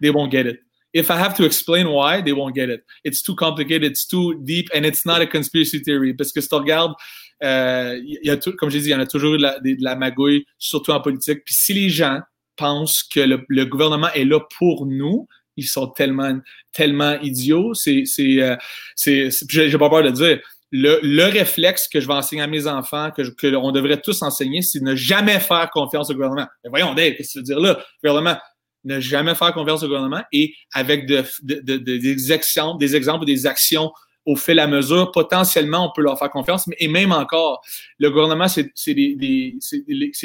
they 0.00 0.10
won't 0.10 0.30
get 0.30 0.46
it. 0.46 0.60
If 0.92 1.10
I 1.10 1.14
have 1.14 1.34
to 1.38 1.44
explain 1.44 1.88
why, 1.88 2.22
they 2.22 2.32
won't 2.32 2.54
get 2.54 2.68
it. 2.68 2.84
It's 3.02 3.20
too 3.22 3.34
complicated, 3.34 3.90
it's 3.90 4.06
too 4.06 4.34
deep, 4.34 4.68
and 4.72 4.84
it's 4.84 5.04
not 5.04 5.20
a 5.20 5.26
conspiracy 5.26 5.80
theory. 5.80 6.14
Parce 6.14 6.30
que 6.32 6.40
si 6.40 6.48
tu 6.48 6.54
regardes, 6.54 6.94
euh, 7.42 7.98
y 8.04 8.30
a 8.30 8.36
tout, 8.36 8.52
comme 8.52 8.70
j'ai 8.70 8.78
dit, 8.78 8.90
il 8.90 8.92
y 8.92 8.94
en 8.94 9.00
a 9.00 9.06
toujours 9.06 9.34
eu 9.34 9.38
de 9.38 9.42
la, 9.42 9.58
de 9.58 9.76
la 9.80 9.96
magouille, 9.96 10.46
surtout 10.56 10.92
en 10.92 11.00
politique. 11.00 11.44
Puis 11.44 11.54
si 11.54 11.72
les 11.72 11.88
gens 11.88 12.20
pensent 12.56 13.02
que 13.02 13.20
le, 13.20 13.64
gouvernement 13.64 14.10
est 14.14 14.24
là 14.24 14.40
pour 14.58 14.86
nous. 14.86 15.28
Ils 15.56 15.66
sont 15.66 15.88
tellement, 15.88 16.38
tellement 16.72 17.20
idiots. 17.20 17.74
C'est, 17.74 18.04
c'est, 18.06 18.42
euh, 18.42 18.56
c'est, 18.96 19.30
j'ai 19.48 19.78
pas 19.78 19.90
peur 19.90 20.02
de 20.02 20.10
dire. 20.10 20.40
Le, 20.72 20.98
le, 21.02 21.24
réflexe 21.26 21.86
que 21.86 22.00
je 22.00 22.08
vais 22.08 22.14
enseigner 22.14 22.42
à 22.42 22.48
mes 22.48 22.66
enfants, 22.66 23.12
que, 23.16 23.22
que 23.22 23.54
on 23.54 23.70
devrait 23.70 24.00
tous 24.00 24.22
enseigner, 24.22 24.60
c'est 24.60 24.82
ne 24.82 24.96
jamais 24.96 25.38
faire 25.38 25.70
confiance 25.70 26.10
au 26.10 26.14
gouvernement. 26.14 26.48
Mais 26.64 26.70
voyons, 26.70 26.94
Dave, 26.94 27.14
qu'est-ce 27.14 27.38
que 27.38 27.44
tu 27.44 27.52
veux 27.52 27.60
dire 27.60 27.60
là? 27.60 27.80
gouvernement, 28.02 28.36
ne 28.84 28.98
jamais 29.00 29.34
faire 29.34 29.52
confiance 29.54 29.82
au 29.82 29.86
gouvernement 29.86 30.22
et 30.32 30.54
avec 30.72 31.06
de, 31.06 31.22
de, 31.42 31.60
de, 31.60 31.76
des 31.76 32.32
exemples, 32.32 32.78
des 32.78 32.96
exemples, 32.96 33.24
des 33.24 33.46
actions 33.46 33.92
au 34.26 34.36
fait 34.36 34.54
la 34.54 34.66
mesure, 34.66 35.12
potentiellement, 35.12 35.88
on 35.88 35.92
peut 35.94 36.02
leur 36.02 36.18
faire 36.18 36.30
confiance. 36.30 36.66
Mais, 36.66 36.76
et 36.78 36.88
même 36.88 37.12
encore, 37.12 37.62
le 37.98 38.10
gouvernement, 38.10 38.48
c'est 38.48 38.72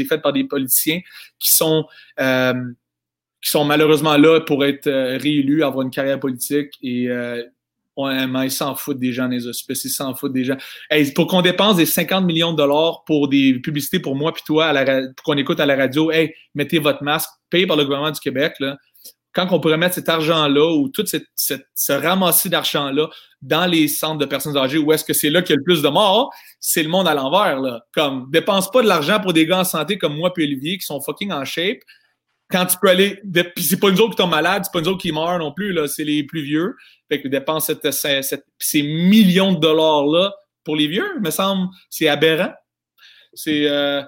fait 0.05 0.21
par 0.21 0.33
des 0.33 0.43
politiciens 0.45 0.99
qui 1.39 1.53
sont, 1.53 1.85
euh, 2.19 2.53
qui 3.41 3.49
sont 3.49 3.65
malheureusement 3.65 4.17
là 4.17 4.41
pour 4.41 4.65
être 4.65 4.88
euh, 4.88 5.17
réélus, 5.17 5.63
avoir 5.63 5.85
une 5.85 5.91
carrière 5.91 6.19
politique 6.19 6.73
et 6.81 7.09
euh, 7.09 7.43
ils 7.97 8.51
s'en 8.51 8.75
foutent 8.75 8.99
des 8.99 9.12
gens 9.12 9.27
les 9.27 9.45
hospices, 9.45 9.93
s'en 9.93 10.15
foutent 10.15 10.31
des 10.31 10.45
gens. 10.45 10.55
pour 11.15 11.27
qu'on 11.27 11.41
dépense 11.41 11.75
des 11.75 11.85
50 11.85 12.23
millions 12.23 12.53
de 12.53 12.57
dollars 12.57 13.03
pour 13.05 13.27
des 13.27 13.59
publicités 13.59 13.99
pour 13.99 14.15
moi 14.15 14.33
puis 14.33 14.43
toi, 14.45 14.67
à 14.67 14.73
la, 14.73 15.01
pour 15.15 15.25
qu'on 15.25 15.38
écoute 15.38 15.59
à 15.59 15.65
la 15.65 15.75
radio, 15.75 16.09
hey, 16.09 16.33
mettez 16.55 16.79
votre 16.79 17.03
masque, 17.03 17.29
payé 17.49 17.67
par 17.67 17.75
le 17.75 17.83
gouvernement 17.83 18.12
du 18.12 18.19
Québec, 18.21 18.53
là, 18.62 18.77
quand 19.47 19.56
on 19.56 19.60
pourrait 19.60 19.78
mettre 19.78 19.95
cet 19.95 20.10
argent-là 20.10 20.73
ou 20.75 20.89
tout 20.89 21.06
cette, 21.06 21.28
ce 21.36 21.91
ramassis 21.91 22.49
d'argent-là 22.49 23.10
dans 23.41 23.65
les 23.65 23.88
centres 23.88 24.17
de 24.17 24.25
personnes 24.25 24.58
âgées 24.58 24.78
où 24.78 24.91
est-ce 24.91 25.06
que 25.06 25.13
c'est 25.13 25.30
là 25.30 25.41
qu'il 25.41 25.52
y 25.52 25.54
a 25.54 25.58
le 25.58 25.63
plus 25.63 25.82
de 25.82 25.88
morts, 25.88 26.34
c'est 26.60 26.84
le 26.84 26.89
monde 26.89 27.08
à 27.08 27.13
l'envers. 27.13 27.60
Là. 27.60 27.86
Comme, 27.93 28.30
dépense 28.32 28.69
pas 28.69 28.82
de 28.82 28.88
l'argent 28.88 29.19
pour 29.19 29.32
des 29.32 29.45
gars 29.45 29.60
en 29.60 29.63
santé 29.63 29.97
comme 29.97 30.17
moi 30.17 30.34
et 30.36 30.43
Olivier 30.43 30.78
qui 30.78 30.86
sont 30.86 30.99
fucking 30.99 31.32
en 31.32 31.45
shape. 31.45 31.80
Quand 32.52 32.65
tu 32.65 32.78
peux 32.82 32.89
aller, 32.89 33.21
puis 33.56 33.63
c'est 33.63 33.80
pas 33.80 33.89
une 33.89 33.99
autres 33.99 34.12
qui 34.12 34.15
tombent 34.17 34.32
malades, 34.32 34.63
c'est 34.65 34.73
pas 34.73 34.80
une 34.80 34.88
autres 34.88 35.02
qui 35.02 35.12
meurent 35.12 35.38
non 35.38 35.54
plus, 35.54 35.71
là, 35.71 35.88
c'est 35.88 36.04
les 36.04 36.23
plus 36.23 36.41
vieux. 36.41 36.75
Fait 37.08 37.21
que 37.21 37.28
dépense 37.28 37.71
ces 38.60 38.84
millions 38.84 39.54
de 39.54 39.60
dollars-là 39.60 40.34
pour 40.63 40.75
les 40.75 40.88
vieux, 40.88 41.19
me 41.21 41.30
semble, 41.30 41.69
c'est 41.89 42.08
aberrant. 42.08 42.52
C'est, 43.34 43.69
euh, 43.69 44.02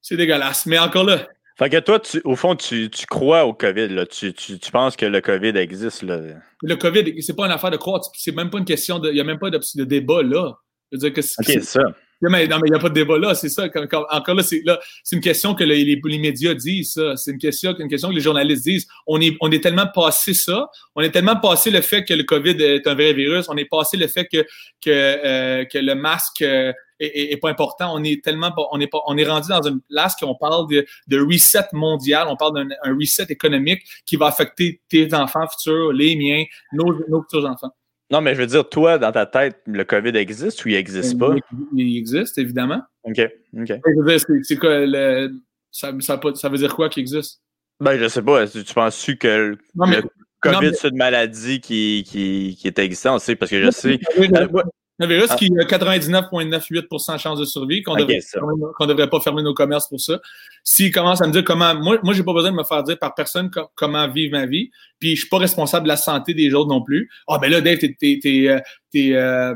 c'est 0.00 0.16
dégueulasse. 0.16 0.64
Mais 0.64 0.78
encore 0.78 1.04
là, 1.04 1.26
fait 1.58 1.70
que 1.70 1.78
toi, 1.78 1.98
tu, 1.98 2.20
au 2.24 2.36
fond, 2.36 2.54
tu, 2.54 2.88
tu 2.88 3.06
crois 3.06 3.44
au 3.44 3.52
COVID. 3.52 3.88
Là. 3.88 4.06
Tu, 4.06 4.32
tu, 4.32 4.60
tu, 4.60 4.70
penses 4.70 4.96
que 4.96 5.06
le 5.06 5.20
COVID 5.20 5.56
existe. 5.56 6.02
Là. 6.02 6.20
Le 6.62 6.76
COVID, 6.76 7.20
c'est 7.20 7.34
pas 7.34 7.46
une 7.46 7.52
affaire 7.52 7.72
de 7.72 7.76
croire. 7.76 8.00
C'est 8.14 8.34
même 8.34 8.48
pas 8.48 8.58
une 8.58 8.64
question 8.64 9.00
de. 9.00 9.08
Il 9.08 9.14
n'y 9.14 9.20
a 9.20 9.24
même 9.24 9.40
pas 9.40 9.50
de, 9.50 9.58
de, 9.74 9.84
débat 9.84 10.22
là. 10.22 10.56
Je 10.92 10.96
veux 10.96 11.00
dire 11.00 11.12
que 11.12 11.20
c'est 11.20 11.60
ça. 11.62 11.82
Non, 12.20 12.30
mais 12.30 12.44
il 12.44 12.48
n'y 12.48 12.74
a 12.74 12.78
pas 12.78 12.88
de 12.88 12.94
débat 12.94 13.16
là, 13.16 13.34
c'est 13.34 13.48
ça. 13.48 13.68
encore 14.10 14.34
là, 14.34 14.42
c'est 14.42 14.62
là, 14.64 14.80
c'est 15.04 15.14
une 15.14 15.22
question 15.22 15.54
que 15.54 15.62
les, 15.62 15.84
les, 15.84 16.18
médias 16.18 16.54
disent, 16.54 16.94
ça. 16.94 17.16
C'est 17.16 17.30
une 17.32 17.38
question, 17.38 17.76
une 17.78 17.88
question 17.88 18.08
que 18.08 18.14
les 18.14 18.20
journalistes 18.20 18.64
disent. 18.64 18.86
On 19.06 19.20
est, 19.20 19.36
on 19.40 19.50
est 19.50 19.62
tellement 19.62 19.86
passé 19.92 20.34
ça. 20.34 20.68
On 20.94 21.00
est 21.00 21.10
tellement 21.10 21.36
passé 21.36 21.70
le 21.70 21.80
fait 21.80 22.04
que 22.04 22.14
le 22.14 22.22
COVID 22.22 22.62
est 22.62 22.86
un 22.86 22.94
vrai 22.94 23.12
virus. 23.12 23.48
On 23.48 23.56
est 23.56 23.68
passé 23.68 23.96
le 23.96 24.06
fait 24.06 24.26
que, 24.26 24.44
que, 24.80 24.90
euh, 24.90 25.64
que 25.64 25.78
le 25.78 25.94
masque 25.94 26.42
euh, 26.42 26.72
est, 27.00 27.36
pas 27.40 27.50
important. 27.50 27.94
On 27.94 28.02
est 28.02 28.22
tellement, 28.22 28.52
on 28.72 28.80
est 28.80 28.86
pas, 28.86 29.00
on 29.06 29.16
est 29.16 29.26
rendu 29.26 29.48
dans 29.48 29.62
une 29.62 29.80
place 29.80 30.16
qu'on 30.16 30.34
parle 30.34 30.68
de, 30.68 30.86
de 31.06 31.20
reset 31.20 31.66
mondial. 31.72 32.26
On 32.28 32.36
parle 32.36 32.66
d'un 32.68 32.94
reset 32.94 33.26
économique 33.28 33.82
qui 34.06 34.16
va 34.16 34.26
affecter 34.26 34.80
tes 34.88 35.12
enfants 35.14 35.46
futurs, 35.48 35.92
les 35.92 36.16
miens, 36.16 36.44
nos, 36.72 36.94
nos 37.08 37.22
futurs 37.22 37.46
enfants. 37.46 37.72
Non, 38.10 38.22
mais 38.22 38.34
je 38.34 38.40
veux 38.40 38.46
dire, 38.46 38.66
toi, 38.68 38.96
dans 38.98 39.12
ta 39.12 39.26
tête, 39.26 39.60
le 39.66 39.84
COVID 39.84 40.16
existe 40.16 40.64
ou 40.64 40.68
il 40.68 40.74
n'existe 40.74 41.18
pas? 41.18 41.34
Il 41.74 41.96
existe, 41.98 42.38
évidemment. 42.38 42.82
OK. 43.04 43.20
OK. 43.58 43.72
C'est 44.44 44.56
quoi 44.56 44.86
le, 44.86 45.34
ça, 45.70 45.92
ça, 46.00 46.18
ça, 46.34 46.48
veut 46.48 46.58
dire 46.58 46.74
quoi 46.74 46.88
qu'il 46.88 47.02
existe? 47.02 47.42
Ben, 47.80 47.98
je 47.98 48.08
sais 48.08 48.22
pas. 48.22 48.46
Tu 48.46 48.62
penses-tu 48.74 49.18
que 49.18 49.58
le 49.76 50.02
COVID, 50.40 50.74
c'est 50.74 50.88
une 50.88 50.96
maladie 50.96 51.60
qui, 51.60 52.04
qui, 52.06 52.56
qui 52.58 52.66
est 52.66 52.78
existante? 52.78 53.22
Parce 53.38 53.50
que 53.50 53.62
je 53.62 53.70
sais. 53.70 54.00
Un 55.00 55.06
virus 55.06 55.30
qui 55.36 55.46
a 55.46 55.64
99,98% 55.64 57.14
de 57.14 57.18
chance 57.18 57.38
de 57.38 57.44
survie, 57.44 57.82
qu'on 57.82 57.94
ne 57.94 58.86
devrait, 58.86 59.08
pas 59.08 59.20
fermer 59.20 59.42
nos 59.42 59.54
commerces 59.54 59.88
pour 59.88 60.00
ça. 60.00 60.20
S'il 60.64 60.90
commence 60.90 61.22
à 61.22 61.26
me 61.28 61.32
dire 61.32 61.44
comment. 61.44 61.74
Moi, 61.74 61.98
moi 62.02 62.14
j'ai 62.14 62.24
pas 62.24 62.32
besoin 62.32 62.50
de 62.50 62.56
me 62.56 62.64
faire 62.64 62.82
dire 62.82 62.98
par 62.98 63.14
personne 63.14 63.48
comment 63.76 64.08
vivre 64.08 64.32
ma 64.32 64.46
vie, 64.46 64.70
puis 64.98 65.14
je 65.14 65.20
suis 65.20 65.28
pas 65.28 65.38
responsable 65.38 65.84
de 65.84 65.88
la 65.88 65.96
santé 65.96 66.34
des 66.34 66.52
autres 66.52 66.68
non 66.68 66.82
plus. 66.82 67.08
Ah, 67.28 67.34
oh, 67.34 67.38
ben 67.40 67.48
là, 67.50 67.60
Dave, 67.60 67.78
t'es 67.78 67.96
es, 68.00 68.60
es, 68.94 69.14
euh, 69.14 69.54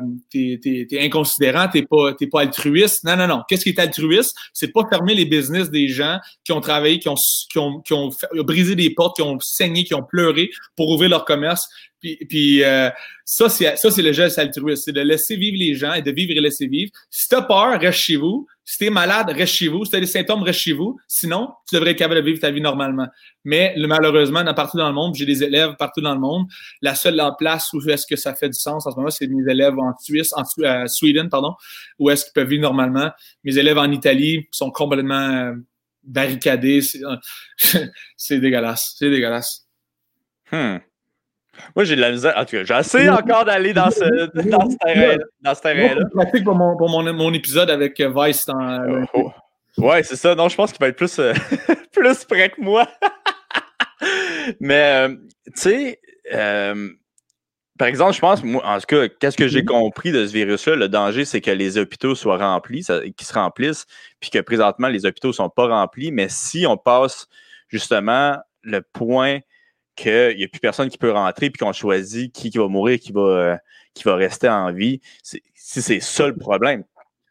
inconsidérant, 1.00 1.66
t'es 1.68 1.82
pas, 1.82 2.14
pas 2.30 2.40
altruiste. 2.40 3.02
Non, 3.02 3.16
non, 3.16 3.26
non. 3.26 3.42
Qu'est-ce 3.48 3.64
qui 3.64 3.70
est 3.70 3.80
altruiste? 3.80 4.36
C'est 4.52 4.72
pas 4.72 4.82
fermer 4.88 5.14
les 5.14 5.24
business 5.24 5.70
des 5.70 5.88
gens 5.88 6.18
qui 6.44 6.52
ont 6.52 6.60
travaillé, 6.60 7.00
qui 7.00 7.08
ont, 7.08 7.16
qui 7.50 7.58
ont, 7.58 7.80
qui 7.80 7.92
ont 7.92 8.10
brisé 8.44 8.76
des 8.76 8.90
portes, 8.90 9.16
qui 9.16 9.22
ont 9.22 9.38
saigné, 9.40 9.82
qui 9.82 9.94
ont 9.94 10.04
pleuré 10.04 10.50
pour 10.76 10.88
ouvrir 10.88 11.10
leur 11.10 11.24
commerce 11.24 11.68
puis, 12.02 12.18
puis 12.28 12.64
euh, 12.64 12.90
ça, 13.24 13.48
c'est 13.48 14.02
le 14.02 14.12
geste 14.12 14.38
altruiste, 14.38 14.84
c'est 14.86 14.92
de 14.92 15.00
laisser 15.00 15.36
vivre 15.36 15.56
les 15.56 15.74
gens 15.74 15.94
et 15.94 16.02
de 16.02 16.10
vivre 16.10 16.32
et 16.32 16.40
laisser 16.40 16.66
vivre. 16.66 16.90
Si 17.08 17.28
t'as 17.28 17.42
peur, 17.42 17.80
reste 17.80 17.98
chez 17.98 18.16
vous. 18.16 18.46
Si 18.64 18.78
t'es 18.78 18.90
malade, 18.90 19.30
reste 19.30 19.54
chez 19.54 19.68
vous. 19.68 19.84
Si 19.84 19.92
t'as 19.92 20.00
des 20.00 20.06
symptômes, 20.06 20.42
reste 20.42 20.58
chez 20.58 20.72
vous. 20.72 20.98
Sinon, 21.06 21.50
tu 21.68 21.76
devrais 21.76 21.92
être 21.92 21.98
capable 21.98 22.20
de 22.20 22.26
vivre 22.26 22.40
ta 22.40 22.50
vie 22.50 22.60
normalement. 22.60 23.06
Mais 23.44 23.74
malheureusement, 23.78 24.44
partout 24.54 24.78
dans 24.78 24.88
le 24.88 24.94
monde, 24.94 25.14
j'ai 25.14 25.26
des 25.26 25.44
élèves 25.44 25.76
partout 25.78 26.00
dans 26.00 26.14
le 26.14 26.20
monde. 26.20 26.46
La 26.80 26.96
seule 26.96 27.20
place 27.38 27.72
où 27.72 27.88
est-ce 27.88 28.06
que 28.06 28.16
ça 28.16 28.34
fait 28.34 28.48
du 28.48 28.58
sens 28.58 28.84
en 28.86 28.90
ce 28.90 28.96
moment, 28.96 29.10
c'est 29.10 29.28
mes 29.28 29.50
élèves 29.50 29.78
en 29.78 29.96
Suisse, 29.98 30.32
en 30.34 30.42
euh, 30.58 30.86
Sweden, 30.88 31.28
pardon, 31.28 31.54
où 32.00 32.10
est-ce 32.10 32.24
qu'ils 32.24 32.32
peuvent 32.32 32.48
vivre 32.48 32.62
normalement. 32.62 33.10
Mes 33.44 33.56
élèves 33.56 33.78
en 33.78 33.90
Italie 33.90 34.48
sont 34.50 34.72
complètement 34.72 35.30
euh, 35.30 35.54
barricadés. 36.02 36.82
C'est 38.16 38.40
dégueulasse. 38.40 38.96
C'est 38.98 39.10
dégueulasse. 39.10 39.66
Hmm. 40.50 40.78
Moi, 41.76 41.84
j'ai 41.84 41.96
de 41.96 42.00
la 42.00 42.10
misère. 42.10 42.34
En 42.36 42.44
tout 42.44 42.56
cas, 42.56 42.64
j'essaie 42.64 43.08
encore 43.08 43.44
d'aller 43.44 43.72
dans 43.72 43.90
ce, 43.90 44.04
dans 44.48 44.70
ce 44.70 44.76
terrain-là. 44.76 45.54
Terrain 45.54 46.08
pratique 46.14 46.44
pour, 46.44 46.54
mon, 46.54 46.76
pour 46.76 46.88
mon, 46.88 47.12
mon, 47.12 47.32
épisode 47.32 47.70
avec 47.70 48.00
euh, 48.00 48.12
Vice 48.14 48.46
dans. 48.46 48.60
Euh, 48.60 49.04
oh, 49.14 49.30
oh. 49.78 49.82
Ouais, 49.82 50.02
c'est 50.02 50.16
ça. 50.16 50.34
Non, 50.34 50.48
je 50.48 50.56
pense 50.56 50.72
qu'il 50.72 50.80
va 50.80 50.88
être 50.88 50.96
plus, 50.96 51.18
euh, 51.18 51.32
plus 51.92 52.24
près 52.24 52.50
que 52.50 52.60
moi. 52.60 52.88
Mais, 54.60 55.08
tu 55.08 55.52
sais, 55.54 56.00
par 57.78 57.88
exemple, 57.88 58.14
je 58.14 58.20
pense, 58.20 58.42
moi, 58.42 58.62
en 58.66 58.78
tout 58.78 58.86
cas, 58.86 59.08
qu'est-ce 59.08 59.36
que 59.36 59.48
j'ai 59.48 59.62
mm-hmm. 59.62 59.66
compris 59.66 60.12
de 60.12 60.26
ce 60.26 60.32
virus-là? 60.32 60.76
Le 60.76 60.88
danger, 60.88 61.24
c'est 61.24 61.40
que 61.40 61.50
les 61.50 61.78
hôpitaux 61.78 62.14
soient 62.14 62.38
remplis, 62.38 62.84
qu'ils 63.16 63.26
se 63.26 63.34
remplissent, 63.34 63.86
puis 64.20 64.30
que 64.30 64.38
présentement, 64.40 64.88
les 64.88 65.06
hôpitaux 65.06 65.28
ne 65.28 65.32
sont 65.32 65.50
pas 65.50 65.68
remplis. 65.68 66.12
Mais 66.12 66.28
si 66.28 66.66
on 66.66 66.76
passe 66.76 67.28
justement 67.68 68.36
le 68.62 68.82
point 68.82 69.40
qu'il 69.96 70.36
n'y 70.36 70.44
a 70.44 70.48
plus 70.48 70.60
personne 70.60 70.88
qui 70.88 70.98
peut 70.98 71.10
rentrer 71.10 71.50
puis 71.50 71.58
qu'on 71.58 71.72
choisit 71.72 72.32
qui, 72.32 72.50
qui 72.50 72.58
va 72.58 72.68
mourir, 72.68 72.98
qui 72.98 73.12
va, 73.12 73.20
euh, 73.20 73.56
qui 73.94 74.04
va 74.04 74.16
rester 74.16 74.48
en 74.48 74.72
vie. 74.72 75.00
Si 75.22 75.42
c'est 75.54 76.00
ça 76.00 76.26
le 76.26 76.36
problème. 76.36 76.84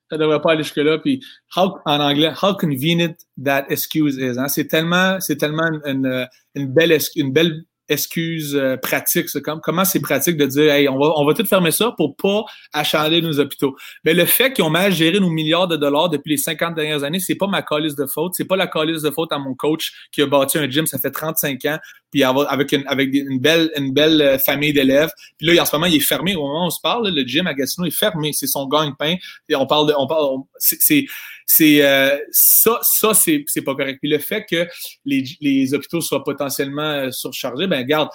Ça 0.09 0.17
ne 0.17 0.23
devrait 0.23 0.41
pas 0.41 0.51
aller 0.51 0.63
jusque-là. 0.63 0.99
Puis, 0.99 1.23
en 1.55 1.71
anglais, 1.85 2.33
how 2.41 2.53
convenient 2.53 3.15
that 3.41 3.65
excuse 3.69 4.17
is. 4.17 4.37
Hein? 4.37 4.49
C'est 4.49 4.67
tellement, 4.67 5.19
tellement 5.39 5.67
une, 5.85 6.27
une, 6.55 6.67
belle, 6.67 6.97
une 7.15 7.31
belle 7.31 7.63
excuse 7.91 8.55
euh, 8.55 8.77
pratique. 8.77 9.27
Comme, 9.43 9.59
comment 9.61 9.85
c'est 9.85 9.99
pratique 9.99 10.37
de 10.37 10.45
dire, 10.45 10.71
hey, 10.71 10.87
on 10.87 10.97
va, 10.97 11.11
on 11.17 11.25
va 11.25 11.33
tout 11.33 11.45
fermer 11.45 11.71
ça 11.71 11.93
pour 11.97 12.15
pas 12.15 12.43
achaler 12.73 13.21
nos 13.21 13.39
hôpitaux. 13.39 13.75
Mais 14.05 14.13
le 14.13 14.25
fait 14.25 14.53
qu'ils 14.53 14.63
ont 14.63 14.69
mal 14.69 14.91
géré 14.91 15.19
nos 15.19 15.29
milliards 15.29 15.67
de 15.67 15.75
dollars 15.75 16.09
depuis 16.09 16.31
les 16.31 16.37
50 16.37 16.75
dernières 16.75 17.03
années, 17.03 17.19
c'est 17.19 17.35
pas 17.35 17.47
ma 17.47 17.61
calice 17.61 17.95
de 17.95 18.05
faute. 18.05 18.33
C'est 18.35 18.45
pas 18.45 18.55
la 18.55 18.67
calice 18.67 19.01
de 19.01 19.11
faute 19.11 19.31
à 19.31 19.37
mon 19.37 19.53
coach 19.53 19.91
qui 20.11 20.21
a 20.21 20.27
bâti 20.27 20.57
un 20.57 20.69
gym, 20.69 20.87
ça 20.87 20.97
fait 20.97 21.11
35 21.11 21.65
ans, 21.65 21.79
puis 22.11 22.23
avec 22.23 22.71
une, 22.71 22.83
avec 22.87 23.13
une 23.13 23.39
belle, 23.39 23.71
une 23.77 23.93
belle 23.93 24.21
euh, 24.21 24.37
famille 24.37 24.73
d'élèves. 24.73 25.09
Puis 25.37 25.47
là, 25.47 25.61
en 25.61 25.65
ce 25.65 25.75
moment, 25.75 25.87
il 25.87 25.95
est 25.95 25.99
fermé. 25.99 26.35
Au 26.35 26.41
moment 26.41 26.63
où 26.63 26.67
on 26.67 26.69
se 26.69 26.81
parle, 26.81 27.09
le 27.09 27.23
gym 27.23 27.47
à 27.47 27.53
Gatineau 27.53 27.87
est 27.87 27.97
fermé. 27.97 28.31
C'est 28.33 28.47
son 28.47 28.67
gagne-pain. 28.67 29.15
On 29.55 29.65
parle 29.65 29.87
de, 29.87 29.93
on 29.97 30.07
parle, 30.07 30.39
c'est, 30.57 31.05
c'est 31.53 31.83
euh, 31.83 32.17
ça, 32.31 32.79
ça 32.81 33.13
c'est, 33.13 33.43
c'est 33.47 33.61
pas 33.61 33.75
correct. 33.75 33.99
Puis 34.01 34.09
le 34.09 34.19
fait 34.19 34.45
que 34.49 34.67
les, 35.03 35.25
les 35.41 35.73
hôpitaux 35.73 35.99
soient 35.99 36.23
potentiellement 36.23 36.81
euh, 36.81 37.11
surchargés, 37.11 37.67
ben 37.67 37.79
regarde, 37.79 38.09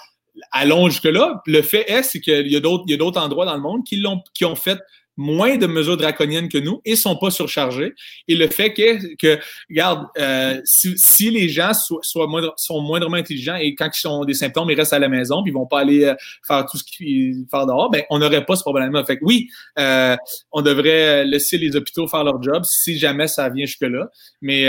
allons 0.51 0.89
jusque-là. 0.89 1.41
Le 1.45 1.61
fait 1.61 1.89
est, 1.89 2.01
c'est 2.01 2.19
qu'il 2.19 2.51
y 2.51 2.55
a 2.55 2.59
d'autres, 2.59 2.85
il 2.87 2.91
y 2.91 2.93
a 2.95 2.97
d'autres 2.97 3.21
endroits 3.21 3.45
dans 3.45 3.53
le 3.53 3.61
monde 3.61 3.83
qui 3.85 3.97
l'ont, 3.97 4.21
qui 4.33 4.43
ont 4.43 4.55
fait 4.55 4.79
moins 5.17 5.57
de 5.57 5.65
mesures 5.65 5.97
draconiennes 5.97 6.47
que 6.47 6.59
nous 6.59 6.79
et 6.85 6.95
sont 6.95 7.15
pas 7.15 7.31
surchargés. 7.31 7.93
Et 8.27 8.35
le 8.35 8.47
fait 8.47 8.73
que, 8.73 9.15
que 9.15 9.39
regarde, 9.69 10.05
euh, 10.19 10.61
si, 10.63 11.31
les 11.31 11.49
gens 11.49 11.71
soient, 11.73 12.27
moindre, 12.27 12.53
sont 12.55 12.81
moindrement 12.81 13.17
intelligents 13.17 13.55
et 13.55 13.73
quand 13.75 13.89
ils 13.91 14.07
ont 14.07 14.25
des 14.25 14.35
symptômes, 14.35 14.69
ils 14.69 14.75
restent 14.75 14.93
à 14.93 14.99
la 14.99 15.09
maison, 15.09 15.41
puis 15.41 15.51
ils 15.51 15.55
vont 15.55 15.65
pas 15.65 15.79
aller 15.79 16.05
euh, 16.05 16.15
faire 16.45 16.65
tout 16.65 16.77
ce 16.77 16.83
qu'ils 16.83 17.45
font 17.49 17.65
dehors, 17.65 17.89
ben 17.89 18.03
on 18.09 18.19
n'aurait 18.19 18.45
pas 18.45 18.55
ce 18.55 18.61
problème-là. 18.61 19.03
Fait 19.05 19.17
que 19.17 19.25
oui, 19.25 19.49
euh, 19.79 20.15
on 20.51 20.61
devrait 20.61 21.25
laisser 21.25 21.57
les 21.57 21.75
hôpitaux 21.75 22.07
faire 22.07 22.23
leur 22.23 22.41
job 22.41 22.63
si 22.63 22.97
jamais 22.99 23.27
ça 23.27 23.49
vient 23.49 23.65
jusque-là. 23.65 24.09
Mais 24.41 24.67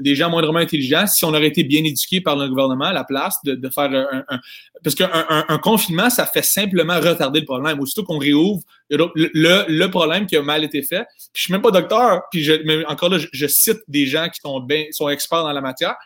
des 0.00 0.14
gens 0.14 0.30
moindrement 0.30 0.60
intelligents, 0.60 1.06
si 1.06 1.24
on 1.24 1.30
aurait 1.30 1.48
été 1.48 1.64
bien 1.64 1.82
éduqués 1.84 2.20
par 2.20 2.36
le 2.36 2.48
gouvernement 2.48 2.86
à 2.86 2.92
la 2.92 3.04
place 3.04 3.36
de, 3.44 3.54
de 3.54 3.68
faire 3.68 3.90
un, 3.92 4.38
parce 4.82 4.96
qu'un 4.96 5.10
un, 5.48 5.58
confinement, 5.58 6.10
ça 6.10 6.26
fait 6.26 6.44
simplement 6.44 6.98
retarder 6.98 7.40
le 7.40 7.46
problème. 7.46 7.78
Aussitôt 7.80 8.04
qu'on 8.04 8.18
réouvre, 8.18 8.62
problème 9.90 10.26
qui 10.26 10.36
a 10.36 10.42
mal 10.42 10.64
été 10.64 10.82
fait. 10.82 11.04
Puis 11.06 11.30
je 11.34 11.42
suis 11.42 11.52
même 11.52 11.62
pas 11.62 11.70
docteur, 11.70 12.22
puis 12.30 12.42
je, 12.42 12.54
mais 12.64 12.84
encore 12.86 13.10
là, 13.10 13.18
je, 13.18 13.46
cite 13.46 13.78
des 13.88 14.06
gens 14.06 14.28
qui 14.28 14.40
sont, 14.40 15.08
experts 15.08 15.42
dans 15.42 15.52
la 15.52 15.60
matière. 15.60 15.96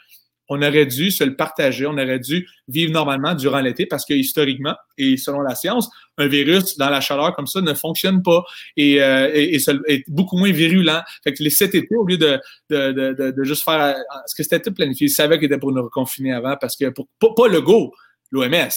On 0.48 0.62
aurait 0.62 0.86
dû 0.86 1.10
se 1.10 1.24
le 1.24 1.34
partager, 1.34 1.86
on 1.86 1.94
aurait 1.94 2.20
dû 2.20 2.48
vivre 2.68 2.92
normalement 2.92 3.34
durant 3.34 3.58
l'été 3.60 3.84
parce 3.84 4.04
que 4.04 4.14
historiquement 4.14 4.76
et 4.96 5.16
selon 5.16 5.40
la 5.40 5.56
science, 5.56 5.90
un 6.18 6.28
virus 6.28 6.76
dans 6.78 6.88
la 6.88 7.00
chaleur 7.00 7.34
comme 7.34 7.48
ça 7.48 7.60
ne 7.60 7.74
fonctionne 7.74 8.22
pas 8.22 8.44
et, 8.76 9.02
euh, 9.02 9.28
est 9.34 10.08
beaucoup 10.08 10.38
moins 10.38 10.52
virulent. 10.52 11.02
Fait 11.24 11.32
que 11.32 11.42
les 11.42 11.50
cet 11.50 11.74
été, 11.74 11.96
au 11.96 12.06
lieu 12.06 12.16
de, 12.16 13.42
juste 13.42 13.64
faire 13.64 13.96
ce 14.26 14.36
que 14.36 14.44
c'était 14.44 14.70
planifié, 14.70 15.08
ils 15.08 15.10
savaient 15.10 15.38
qu'il 15.38 15.46
était 15.46 15.58
pour 15.58 15.72
nous 15.72 15.82
reconfiner 15.82 16.32
avant 16.32 16.56
parce 16.60 16.76
que 16.76 16.90
pour, 16.90 17.08
pas 17.34 17.48
le 17.48 17.60
go, 17.60 17.92
l'OMS 18.30 18.70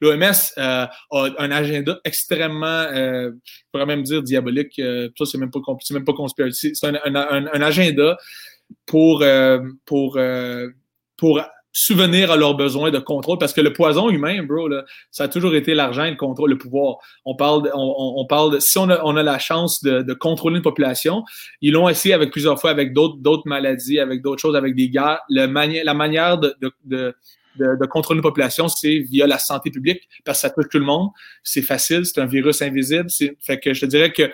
L'OMS 0.00 0.52
euh, 0.58 0.86
a 1.10 1.28
un 1.38 1.50
agenda 1.50 2.00
extrêmement, 2.04 2.66
euh, 2.66 3.30
je 3.44 3.62
pourrais 3.72 3.86
même 3.86 4.02
dire 4.02 4.22
diabolique. 4.22 4.78
Euh, 4.78 5.08
ça, 5.16 5.24
c'est 5.26 5.38
même 5.38 5.50
pas 5.50 5.60
pas 5.60 6.12
conspiratif. 6.12 6.72
C'est 6.74 6.86
un, 6.86 7.62
agenda 7.62 8.16
pour, 8.84 9.24
pour, 9.84 10.18
pour 11.16 11.40
souvenir 11.78 12.30
à 12.30 12.36
leurs 12.36 12.54
besoins 12.54 12.90
de 12.90 12.98
contrôle 12.98 13.36
parce 13.36 13.52
que 13.52 13.60
le 13.60 13.70
poison 13.70 14.08
humain, 14.08 14.42
bro, 14.42 14.70
ça 15.10 15.24
a 15.24 15.28
toujours 15.28 15.54
été 15.54 15.74
l'argent, 15.74 16.04
le 16.04 16.16
contrôle, 16.16 16.48
le 16.50 16.58
pouvoir. 16.58 16.96
On 17.26 17.36
parle, 17.36 17.64
de, 17.64 17.70
on, 17.74 18.24
parle 18.26 18.54
de, 18.54 18.58
si 18.60 18.78
on 18.78 18.88
a, 18.88 18.98
on 19.04 19.14
a 19.14 19.22
la 19.22 19.38
chance 19.38 19.82
de, 19.82 20.00
de, 20.00 20.14
contrôler 20.14 20.56
une 20.56 20.62
population, 20.62 21.22
ils 21.60 21.72
l'ont 21.72 21.86
essayé 21.86 22.14
avec 22.14 22.30
plusieurs 22.30 22.58
fois 22.58 22.70
avec 22.70 22.94
d'autres, 22.94 23.42
maladies, 23.44 24.00
avec 24.00 24.22
d'autres 24.22 24.40
choses, 24.40 24.56
avec 24.56 24.74
des 24.74 24.88
guerres. 24.88 25.20
La 25.28 25.46
manière 25.48 26.38
de, 26.38 27.14
de, 27.58 27.76
de 27.80 27.86
contrôler 27.86 28.18
une 28.18 28.22
population, 28.22 28.68
c'est 28.68 28.98
via 28.98 29.26
la 29.26 29.38
santé 29.38 29.70
publique, 29.70 30.08
parce 30.24 30.38
que 30.38 30.42
ça 30.42 30.50
touche 30.50 30.68
tout 30.70 30.78
le 30.78 30.84
monde. 30.84 31.10
C'est 31.42 31.62
facile, 31.62 32.04
c'est 32.04 32.20
un 32.20 32.26
virus 32.26 32.62
invisible. 32.62 33.08
Fait 33.40 33.58
que 33.58 33.72
je 33.72 33.80
te 33.80 33.86
dirais 33.86 34.12
que 34.12 34.30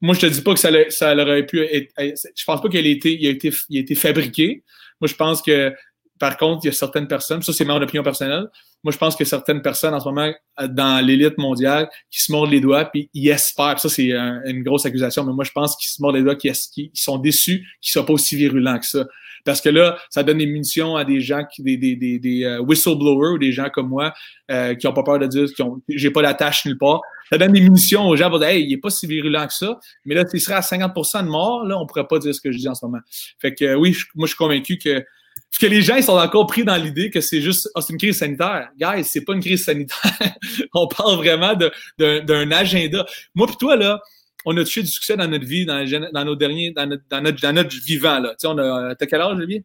moi, 0.00 0.14
je 0.14 0.20
te 0.20 0.26
dis 0.26 0.40
pas 0.42 0.54
que 0.54 0.60
ça, 0.60 0.70
ça 0.90 1.14
aurait 1.14 1.44
pu 1.44 1.60
être. 1.60 1.92
Je 1.98 2.44
pense 2.44 2.60
pas 2.60 2.68
qu'il 2.68 2.86
a 2.86 2.88
été, 2.88 3.18
il 3.20 3.26
a 3.26 3.30
été, 3.30 3.52
il 3.68 3.78
a 3.78 3.80
été 3.80 3.94
fabriqué. 3.94 4.62
Moi, 5.00 5.08
je 5.08 5.14
pense 5.14 5.42
que, 5.42 5.74
par 6.18 6.36
contre, 6.36 6.64
il 6.64 6.68
y 6.68 6.70
a 6.70 6.72
certaines 6.72 7.08
personnes, 7.08 7.42
ça 7.42 7.52
c'est 7.52 7.64
mon 7.64 7.80
opinion 7.80 8.02
personnelle, 8.02 8.48
moi, 8.84 8.92
je 8.92 8.98
pense 8.98 9.16
que 9.16 9.24
certaines 9.24 9.60
personnes 9.60 9.92
en 9.92 10.00
ce 10.00 10.04
moment 10.04 10.32
dans 10.68 11.04
l'élite 11.04 11.36
mondiale 11.36 11.88
qui 12.10 12.22
se 12.22 12.30
mordent 12.30 12.50
les 12.50 12.60
doigts 12.60 12.84
puis 12.84 13.10
ils 13.12 13.28
espèrent. 13.28 13.78
Ça, 13.80 13.88
c'est 13.88 14.12
une 14.12 14.62
grosse 14.62 14.86
accusation, 14.86 15.24
mais 15.24 15.32
moi, 15.32 15.44
je 15.44 15.50
pense 15.50 15.76
qu'ils 15.76 15.90
se 15.90 16.00
mordent 16.00 16.14
les 16.14 16.22
doigts, 16.22 16.36
qu'ils 16.36 16.90
sont 16.94 17.18
déçus 17.18 17.66
qu'ils 17.80 17.90
soient 17.90 18.06
pas 18.06 18.12
aussi 18.12 18.36
virulents 18.36 18.78
que 18.78 18.86
ça. 18.86 19.04
Parce 19.44 19.60
que 19.60 19.68
là, 19.68 19.98
ça 20.10 20.22
donne 20.22 20.38
des 20.38 20.46
munitions 20.46 20.96
à 20.96 21.04
des 21.04 21.20
gens, 21.20 21.42
qui, 21.44 21.62
des, 21.62 21.76
des, 21.76 21.96
des, 21.96 22.18
des 22.18 22.44
euh, 22.44 22.60
whistleblowers 22.60 23.34
ou 23.34 23.38
des 23.38 23.52
gens 23.52 23.68
comme 23.70 23.88
moi 23.88 24.12
euh, 24.50 24.74
qui 24.74 24.86
ont 24.86 24.92
pas 24.92 25.02
peur 25.02 25.18
de 25.18 25.26
dire 25.26 25.46
que 25.56 25.62
j'ai 25.88 26.10
pas 26.10 26.22
d'attache 26.22 26.66
nulle 26.66 26.78
part. 26.78 27.00
Ça 27.30 27.38
donne 27.38 27.52
des 27.52 27.60
munitions 27.60 28.06
aux 28.08 28.16
gens 28.16 28.30
pour 28.30 28.40
dire 28.40 28.48
Hey, 28.48 28.64
il 28.64 28.72
est 28.72 28.78
pas 28.78 28.90
si 28.90 29.06
virulent 29.06 29.46
que 29.46 29.54
ça. 29.54 29.78
Mais 30.04 30.14
là, 30.14 30.24
s'il 30.26 30.40
serait 30.40 30.56
à 30.56 30.60
50% 30.60 31.24
de 31.24 31.28
mort, 31.28 31.64
là, 31.64 31.78
on 31.78 31.86
pourrait 31.86 32.06
pas 32.06 32.18
dire 32.18 32.34
ce 32.34 32.40
que 32.40 32.52
je 32.52 32.58
dis 32.58 32.68
en 32.68 32.74
ce 32.74 32.84
moment. 32.84 32.98
Fait 33.40 33.54
que 33.54 33.74
oui, 33.74 33.96
moi, 34.14 34.26
je 34.26 34.32
suis 34.32 34.36
convaincu 34.36 34.76
que 34.76 35.04
parce 35.50 35.58
que 35.60 35.66
les 35.66 35.82
gens 35.82 35.96
ils 35.96 36.02
sont 36.02 36.12
encore 36.12 36.46
pris 36.46 36.64
dans 36.64 36.76
l'idée 36.76 37.10
que 37.10 37.20
c'est 37.20 37.40
juste 37.40 37.68
oh, 37.74 37.80
c'est 37.80 37.92
une 37.92 37.98
crise 37.98 38.18
sanitaire. 38.18 38.70
Guys, 38.78 39.04
c'est 39.04 39.24
pas 39.24 39.34
une 39.34 39.40
crise 39.40 39.64
sanitaire. 39.64 40.12
on 40.74 40.86
parle 40.86 41.16
vraiment 41.16 41.54
d'un 41.98 42.50
agenda. 42.50 43.06
Moi 43.34 43.46
puis 43.46 43.56
toi, 43.56 43.76
là, 43.76 44.00
on 44.44 44.56
a 44.56 44.64
touché 44.64 44.82
du 44.82 44.88
succès 44.88 45.16
dans 45.16 45.28
notre 45.28 45.44
vie, 45.44 45.66
dans, 45.66 45.84
dans 46.12 46.24
nos 46.24 46.36
derniers, 46.36 46.70
dans 46.70 46.86
notre, 46.86 47.02
dans 47.10 47.20
notre, 47.20 47.40
dans 47.40 47.52
notre 47.52 47.76
vivant. 47.84 48.18
Là. 48.18 48.30
Tu 48.30 48.36
sais, 48.38 48.46
on 48.46 48.58
a, 48.58 48.94
t'as 48.94 49.06
quel 49.06 49.20
âge, 49.20 49.36
Olivier? 49.36 49.64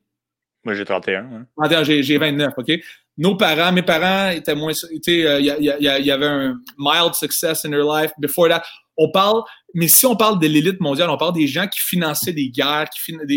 Moi, 0.64 0.74
j'ai 0.76 0.86
31. 0.86 1.20
Hein. 1.20 1.46
31, 1.58 1.84
j'ai 2.02 2.18
29, 2.18 2.54
OK? 2.58 2.72
Nos 3.18 3.36
parents, 3.36 3.72
mes 3.72 3.84
parents 3.84 4.30
étaient 4.30 4.56
moins, 4.56 4.74
tu 4.74 5.00
sais, 5.04 5.40
il 5.40 5.46
y, 5.46 5.68
y, 5.70 6.06
y, 6.06 6.12
avait 6.12 6.26
un 6.26 6.60
mild 6.78 7.14
success 7.14 7.64
in 7.66 7.70
their 7.70 7.84
life. 7.86 8.12
Before 8.18 8.50
that, 8.50 8.64
on 8.98 9.10
parle, 9.10 9.42
mais 9.74 9.88
si 9.88 10.06
on 10.06 10.16
parle 10.16 10.40
de 10.40 10.48
l'élite 10.48 10.80
mondiale, 10.80 11.10
on 11.10 11.18
parle 11.18 11.34
des 11.34 11.48
gens 11.48 11.68
qui 11.68 11.80
finançaient 11.80 12.34
des 12.34 12.50
guerres, 12.50 12.88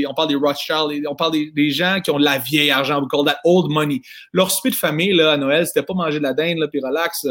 on 0.08 0.14
parle 0.14 0.28
des 0.28 0.34
Rothschild, 0.34 1.06
on 1.08 1.14
parle 1.14 1.32
des, 1.32 1.70
gens 1.70 2.00
qui 2.02 2.10
ont 2.10 2.18
de 2.18 2.24
la 2.24 2.38
vieille 2.38 2.70
argent, 2.70 3.00
we 3.00 3.08
call 3.10 3.24
that 3.24 3.38
old 3.44 3.70
money. 3.70 4.02
Leur 4.32 4.50
souper 4.50 4.70
de 4.70 4.74
famille, 4.74 5.12
là, 5.12 5.32
à 5.32 5.36
Noël, 5.36 5.66
c'était 5.66 5.82
pas 5.82 5.94
manger 5.94 6.18
de 6.18 6.24
la 6.24 6.34
dinde, 6.34 6.68
puis 6.70 6.80
relax. 6.80 7.26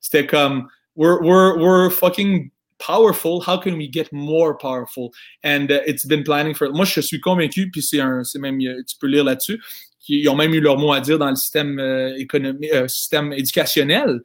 C'était 0.00 0.26
comme, 0.26 0.68
we're, 0.94 1.20
we're, 1.22 1.56
we're 1.58 1.90
fucking 1.90 2.50
powerful, 2.78 3.40
how 3.40 3.58
can 3.58 3.76
we 3.76 3.88
get 3.90 4.08
more 4.12 4.56
powerful? 4.56 5.10
And 5.44 5.70
uh, 5.70 5.80
it's 5.86 6.06
been 6.06 6.24
planning 6.24 6.54
for. 6.54 6.70
Moi, 6.72 6.84
je 6.84 7.00
suis 7.00 7.20
convaincu, 7.20 7.70
puis 7.70 7.82
c'est 7.82 8.00
un, 8.00 8.24
c'est 8.24 8.38
même, 8.38 8.58
tu 8.58 8.96
peux 9.00 9.06
lire 9.06 9.24
là-dessus, 9.24 9.60
qu'ils 9.98 10.28
ont 10.28 10.36
même 10.36 10.54
eu 10.54 10.60
leur 10.60 10.78
mot 10.78 10.92
à 10.92 11.00
dire 11.00 11.18
dans 11.18 11.30
le 11.30 11.36
système 11.36 11.78
euh, 11.78 12.14
économique, 12.16 12.72
euh, 12.72 12.88
système 12.88 13.32
éducationnel. 13.32 14.20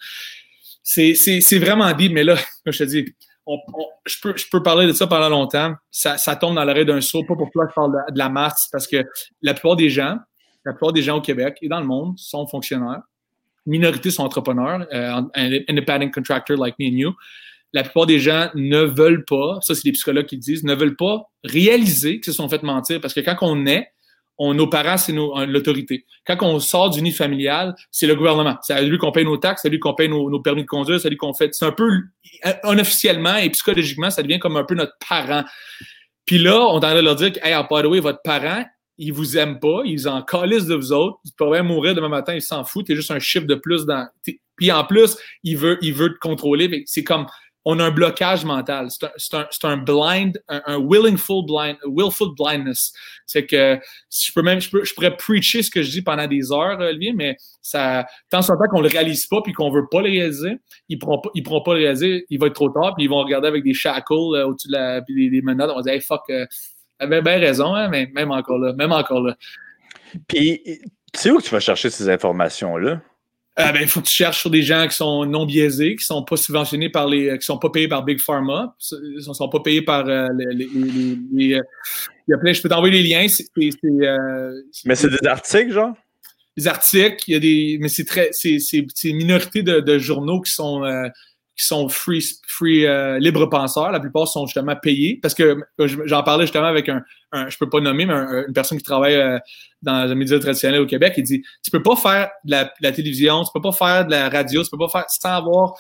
C'est, 0.83 1.15
c'est, 1.15 1.41
c'est 1.41 1.59
vraiment 1.59 1.91
dit, 1.93 2.09
mais 2.09 2.23
là, 2.23 2.35
je 2.65 2.77
te 2.77 2.83
dis, 2.83 3.05
je, 4.05 4.45
peux, 4.51 4.63
parler 4.63 4.87
de 4.87 4.93
ça 4.93 5.07
pendant 5.07 5.29
longtemps. 5.29 5.73
Ça, 5.91 6.17
tombe 6.35 6.55
dans 6.55 6.63
l'arrêt 6.63 6.85
d'un 6.85 7.01
saut, 7.01 7.23
pas 7.23 7.35
pour 7.35 7.49
toi 7.51 7.65
je 7.69 7.73
parle 7.73 7.91
de, 7.91 8.17
la 8.17 8.29
masse, 8.29 8.67
parce 8.71 8.87
que 8.87 9.03
la 9.41 9.53
plupart 9.53 9.75
des 9.75 9.89
gens, 9.89 10.17
la 10.65 10.73
plupart 10.73 10.93
des 10.93 11.01
gens 11.01 11.17
au 11.17 11.21
Québec 11.21 11.57
et 11.61 11.67
dans 11.67 11.79
le 11.79 11.85
monde 11.85 12.13
sont 12.17 12.47
fonctionnaires. 12.47 13.01
Minorités 13.65 14.11
sont 14.11 14.23
entrepreneurs, 14.23 14.87
euh, 14.91 15.21
independent 15.69 16.11
contractor 16.11 16.57
like 16.57 16.75
me 16.79 16.87
and 16.87 16.97
you. 16.97 17.13
La 17.73 17.83
plupart 17.83 18.05
des 18.05 18.19
gens 18.19 18.49
ne 18.55 18.81
veulent 18.81 19.23
pas, 19.23 19.59
ça 19.61 19.75
c'est 19.75 19.85
les 19.85 19.93
psychologues 19.93 20.25
qui 20.25 20.35
le 20.35 20.41
disent, 20.41 20.63
ne 20.63 20.75
veulent 20.75 20.97
pas 20.97 21.23
réaliser 21.43 22.19
qu'ils 22.19 22.33
se 22.33 22.37
sont 22.37 22.49
fait 22.49 22.63
mentir 22.63 22.99
parce 22.99 23.13
que 23.13 23.21
quand 23.21 23.37
on 23.41 23.65
est, 23.65 23.87
nos 24.54 24.67
parents, 24.67 24.97
c'est 24.97 25.13
l'autorité. 25.13 26.06
Quand 26.25 26.38
on 26.41 26.60
sort 26.60 26.89
du 26.89 27.01
nid 27.01 27.12
familial, 27.12 27.75
c'est 27.91 28.08
le 28.08 28.15
gouvernement. 28.15 28.58
C'est 28.63 28.73
à 28.73 28.82
lui 28.82 28.97
qu'on 28.97 29.12
paye 29.12 29.25
nos 29.25 29.38
taxes, 29.38 29.62
c'est 29.62 29.67
à 29.67 29.71
lui 29.71 29.80
qu'on 29.80 29.93
paye 29.93 30.10
nos, 30.10 30.39
permis 30.39 30.63
de 30.63 30.67
conduire, 30.67 30.99
c'est 30.99 31.08
à 31.08 31.10
lui 31.10 31.17
qu'on 31.17 31.34
fait. 31.34 31.54
C'est 31.54 31.65
un 31.65 31.71
peu, 31.71 31.89
unofficiellement 32.63 33.36
et 33.36 33.49
psychologiquement, 33.49 34.10
ça 34.10 34.23
devient 34.23 34.39
comme 34.39 34.58
un 34.58 34.63
peu 34.63 34.75
notre 34.75 34.93
parent. 35.08 35.43
Puis 36.25 36.38
là, 36.38 36.60
on 36.60 36.80
de 36.80 36.99
leur 36.99 37.15
dire 37.15 37.34
que, 37.34 37.39
hey, 37.43 37.56
by 37.69 37.82
the 37.82 38.01
votre 38.01 38.21
parent, 38.23 38.65
il 38.97 39.13
vous 39.13 39.38
aime 39.38 39.60
pas, 39.60 39.82
ils 39.86 40.08
en 40.08 40.21
calissent 40.21 40.67
de 40.67 40.75
vous 40.75 40.91
autres, 40.91 41.17
il 41.25 41.32
pourrait 41.34 41.63
mourir 41.63 41.95
demain 41.95 42.10
matin, 42.10 42.34
il 42.36 42.41
s'en 42.41 42.63
fout, 42.63 42.86
t'es 42.86 42.95
juste 42.95 43.12
un 43.12 43.19
chiffre 43.19 43.47
de 43.47 43.56
plus 43.56 43.86
dans. 43.86 44.08
Puis 44.56 44.71
en 44.71 44.84
plus, 44.84 45.17
il 45.43 45.58
veut, 45.58 45.80
il 45.82 45.93
veut 45.93 46.13
te 46.13 46.19
contrôler. 46.19 46.84
C'est 46.86 47.04
comme 47.04 47.25
on 47.65 47.80
a 47.80 47.86
un 47.86 47.91
blocage 47.91 48.43
mental. 48.43 48.88
C'est 49.17 49.36
un, 49.36 49.47
un, 49.63 49.69
un, 49.69 49.78
blind, 49.78 50.41
un, 50.47 50.80
willful 50.80 51.45
blind, 51.45 51.78
willful 51.86 52.34
blindness. 52.36 52.91
C'est 53.26 53.45
que 53.45 53.80
je 54.10 54.32
peux 54.34 54.41
même, 54.41 54.60
je, 54.60 54.69
peux, 54.69 54.84
je 54.84 54.93
pourrais 54.93 55.15
preacher 55.15 55.62
ce 55.62 55.69
que 55.69 55.84
je 55.84 55.91
dis 55.91 56.02
pendant 56.02 56.28
des 56.28 56.52
heures, 56.52 56.80
Olivier, 56.80 57.13
mais 57.13 57.38
ça, 57.62 58.06
tant 58.30 58.41
soit 58.41 58.58
temps 58.58 58.67
qu'on 58.69 58.82
le 58.82 58.89
réalise 58.89 59.28
pas 59.28 59.41
puis 59.41 59.54
qu'on 59.54 59.71
veut 59.71 59.88
pas 59.89 60.02
le 60.02 60.10
réaliser, 60.10 60.58
ils 60.89 60.97
pourront 60.97 61.19
pas, 61.19 61.30
ils 61.36 61.43
pourront 61.43 61.62
pas 61.62 61.74
le 61.74 61.82
réaliser. 61.82 62.26
Il 62.30 62.39
va 62.39 62.47
être 62.47 62.56
trop 62.56 62.69
tard 62.69 62.95
puis 62.95 63.06
ils 63.06 63.10
vont 63.10 63.21
regarder 63.21 63.47
avec 63.47 63.63
des 63.63 63.74
shackles 63.74 64.13
euh, 64.13 64.47
au-dessus 64.47 64.67
de 64.67 64.74
la, 64.74 65.02
puis 65.02 65.30
des, 65.30 65.41
des. 65.41 65.47
On 65.47 65.56
va 65.56 65.82
dire, 65.82 65.93
hey, 65.93 66.02
fuck, 66.02 66.24
euh, 66.30 66.45
avait 67.00 67.21
bien 67.21 67.38
raison, 67.38 67.76
hein, 67.76 67.89
mais 67.89 68.10
même 68.13 68.32
encore 68.32 68.58
là, 68.58 68.74
même 68.74 68.91
encore 68.91 69.21
là. 69.21 69.36
Puis, 70.28 70.62
tu 70.63 71.19
sais 71.19 71.32
où 71.32 71.41
tu 71.41 71.50
vas 71.50 71.60
chercher 71.60 71.89
ces 71.89 72.10
informations-là? 72.10 73.02
Euh, 73.59 73.71
ben, 73.73 73.81
il 73.81 73.87
faut 73.87 73.99
que 73.99 74.07
tu 74.07 74.13
cherches 74.13 74.39
sur 74.39 74.49
des 74.49 74.63
gens 74.63 74.87
qui 74.87 74.95
sont 74.95 75.25
non 75.25 75.45
biaisés, 75.45 75.97
qui 75.97 76.05
sont 76.05 76.23
pas 76.23 76.37
subventionnés 76.37 76.89
par 76.89 77.07
les, 77.07 77.37
qui 77.37 77.45
sont 77.45 77.57
pas 77.57 77.69
payés 77.69 77.89
par 77.89 78.05
Big 78.05 78.19
Pharma, 78.19 78.75
qui 78.79 78.95
sont, 79.21 79.33
sont 79.33 79.49
pas 79.49 79.59
payés 79.59 79.81
par 79.81 80.07
euh, 80.07 80.27
les, 80.37 80.55
les, 80.55 80.69
les, 80.73 81.17
les 81.33 81.53
euh, 81.55 81.61
il 82.27 82.31
y 82.31 82.33
a 82.33 82.37
plein, 82.37 82.53
je 82.53 82.61
peux 82.61 82.69
t'envoyer 82.69 83.01
les 83.01 83.09
liens. 83.09 83.25
Euh, 83.25 84.61
mais 84.85 84.95
c'est 84.95 85.09
des 85.09 85.27
articles, 85.27 85.73
genre? 85.73 85.93
Des 86.55 86.67
articles, 86.67 87.23
il 87.27 87.33
y 87.33 87.35
a 87.35 87.39
des, 87.39 87.77
mais 87.81 87.89
c'est 87.89 88.05
très, 88.05 88.29
c'est, 88.31 88.59
c'est, 88.59 88.85
c'est 88.95 89.09
une 89.09 89.17
minorité 89.17 89.63
de, 89.63 89.81
de 89.81 89.97
journaux 89.97 90.39
qui 90.39 90.53
sont, 90.53 90.85
euh, 90.85 91.09
qui 91.62 91.67
sont 91.67 91.88
free, 91.89 92.24
free 92.47 92.88
euh, 92.88 93.19
libre 93.19 93.45
penseurs. 93.45 93.91
La 93.91 94.00
plupart 94.00 94.28
sont 94.28 94.47
justement 94.47 94.76
payés 94.76 95.19
parce 95.21 95.36
que 95.36 95.60
j'en 96.06 96.24
parlais 96.24 96.45
justement 96.45 96.65
avec 96.65 96.89
un, 96.89 97.04
un 97.32 97.50
je 97.50 97.58
peux 97.60 97.69
pas 97.69 97.80
nommer, 97.80 98.08
mais 98.08 98.13
un, 98.13 98.47
une 98.47 98.54
personne 98.54 98.80
qui 98.80 98.84
travaille 98.84 99.13
euh, 99.13 99.38
dans 99.84 100.06
les 100.06 100.15
médias 100.15 100.39
traditionnels 100.39 100.82
au 100.82 100.88
Québec. 100.88 101.13
Il 101.17 101.24
dit, 101.24 101.43
tu 101.63 101.69
peux 101.69 101.84
pas 101.84 101.95
faire 101.95 102.32
de 102.45 102.52
la, 102.52 102.63
de 102.63 102.69
la, 102.82 102.91
télévision, 102.91 103.43
tu 103.43 103.52
peux 103.54 103.62
pas 103.62 103.71
faire 103.71 104.06
de 104.08 104.12
la 104.12 104.28
radio, 104.30 104.63
tu 104.63 104.71
peux 104.71 104.78
pas 104.80 104.89
faire 104.89 105.06
sans 105.08 105.36
avoir 105.36 105.76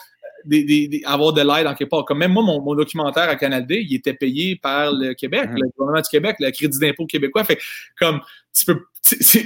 des, 0.45 0.63
des, 0.63 0.87
des, 0.87 1.01
avoir 1.03 1.33
de 1.33 1.41
l'aide 1.41 1.65
en 1.65 1.73
quelque 1.73 1.89
part. 1.89 2.05
Comme 2.05 2.19
même 2.19 2.33
moi, 2.33 2.43
mon, 2.43 2.61
mon, 2.61 2.75
documentaire 2.75 3.27
à 3.27 3.35
Canal 3.35 3.65
D, 3.65 3.83
il 3.89 3.95
était 3.95 4.13
payé 4.13 4.57
par 4.57 4.91
le 4.91 5.15
Québec, 5.15 5.49
mmh. 5.49 5.55
le 5.55 5.69
gouvernement 5.75 6.01
du 6.01 6.09
Québec, 6.09 6.35
le 6.39 6.51
crédit 6.51 6.77
d'impôt 6.77 7.07
québécois. 7.07 7.43
Fait 7.43 7.57
comme 7.97 8.21
tu 8.53 8.65
peux, 8.65 8.81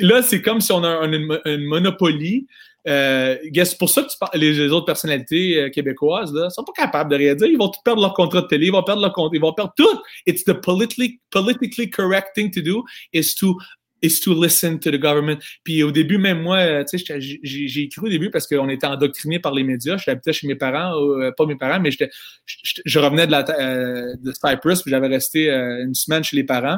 là, 0.02 0.22
c'est 0.22 0.42
comme 0.42 0.60
si 0.60 0.74
on 0.74 0.84
a 0.84 1.06
une, 1.06 1.40
une 1.46 1.64
monopolie 1.64 2.46
euh, 2.88 3.38
c'est 3.54 3.78
pour 3.78 3.90
ça 3.90 4.04
que 4.04 4.38
les, 4.38 4.72
autres 4.72 4.86
personnalités 4.86 5.60
euh, 5.60 5.70
québécoises 5.70 6.34
là, 6.34 6.50
sont 6.50 6.64
pas 6.64 6.74
capables 6.74 7.10
de 7.10 7.16
réagir. 7.16 7.48
Ils 7.48 7.58
vont 7.58 7.70
tout 7.70 7.80
perdre 7.84 8.02
leur 8.02 8.14
contrat 8.14 8.42
de 8.42 8.48
télé, 8.48 8.68
ils 8.68 8.72
vont 8.72 8.84
perdre 8.84 9.02
leur 9.02 9.14
contrat, 9.14 9.36
ils 9.36 9.42
vont 9.42 9.54
perdre 9.54 9.74
tout. 9.76 10.02
It's 10.26 10.44
the 10.44 10.54
politically, 10.54 11.20
politically 11.32 11.90
correct 11.90 12.30
thing 12.36 12.52
to 12.52 12.62
do 12.62 12.84
is 13.14 13.36
to 13.40 13.58
is 14.02 14.20
to 14.20 14.40
listen 14.40 14.78
to 14.80 14.92
the 14.92 15.00
government. 15.00 15.38
Puis 15.64 15.82
au 15.82 15.92
début, 15.92 16.18
même 16.18 16.42
moi, 16.42 16.58
euh, 16.58 16.84
tu 16.84 17.00
sais, 17.00 17.20
j'ai 17.20 17.82
écrit 17.82 18.06
au 18.06 18.10
début 18.10 18.30
parce 18.30 18.46
qu'on 18.46 18.70
était 18.70 18.86
endoctriné 18.86 19.40
par 19.40 19.54
les 19.54 19.64
médias. 19.64 19.98
J'habitais 19.98 20.34
chez 20.34 20.48
mes 20.48 20.56
parents, 20.56 20.96
euh, 20.96 21.32
pas 21.36 21.46
mes 21.46 21.56
parents, 21.56 21.80
mais 21.80 21.90
je, 21.92 23.00
revenais 23.00 23.26
de, 23.26 23.32
la, 23.32 23.44
de 23.44 24.32
Cyprus, 24.32 24.84
puis 24.84 24.92
j'avais 24.92 25.08
resté 25.08 25.50
une 25.50 25.96
semaine 25.96 26.24
chez 26.24 26.36
les 26.36 26.44
parents. 26.44 26.78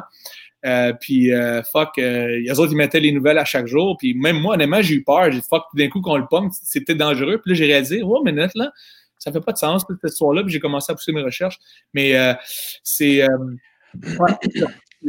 Euh, 0.66 0.92
puis 1.00 1.32
euh, 1.32 1.62
fuck, 1.62 1.98
euh, 1.98 2.40
les 2.40 2.58
autres 2.58 2.72
ils 2.72 2.76
mettaient 2.76 3.00
les 3.00 3.12
nouvelles 3.12 3.38
à 3.38 3.44
chaque 3.44 3.66
jour. 3.66 3.96
Puis 3.98 4.14
même 4.14 4.40
moi, 4.40 4.54
honnêtement, 4.54 4.82
j'ai 4.82 4.96
eu 4.96 5.04
peur. 5.04 5.30
J'ai 5.30 5.38
dit 5.38 5.46
fuck, 5.48 5.64
d'un 5.74 5.88
coup 5.88 6.00
qu'on 6.00 6.16
le 6.16 6.26
pomme, 6.28 6.50
c'est 6.62 6.80
peut-être 6.80 6.98
dangereux. 6.98 7.38
Puis 7.38 7.52
là, 7.52 7.54
j'ai 7.54 7.66
réalisé, 7.66 8.02
oh 8.02 8.22
minute 8.24 8.50
là, 8.54 8.72
ça 9.18 9.32
fait 9.32 9.40
pas 9.40 9.52
de 9.52 9.58
sens 9.58 9.84
cette 9.88 10.10
histoire-là. 10.12 10.42
Puis 10.42 10.52
j'ai 10.52 10.60
commencé 10.60 10.92
à 10.92 10.94
pousser 10.94 11.12
mes 11.12 11.22
recherches. 11.22 11.58
Mais 11.94 12.16
euh, 12.16 12.34
c'est 12.82 13.22
euh, 13.22 13.28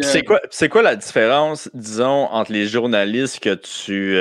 c'est 0.02 0.24
quoi, 0.24 0.40
c'est 0.52 0.70
quoi 0.70 0.84
la 0.84 0.96
différence, 0.96 1.70
disons, 1.74 2.28
entre 2.28 2.52
les 2.52 2.68
journalistes 2.68 3.40
que 3.40 3.56
tu 3.56 4.16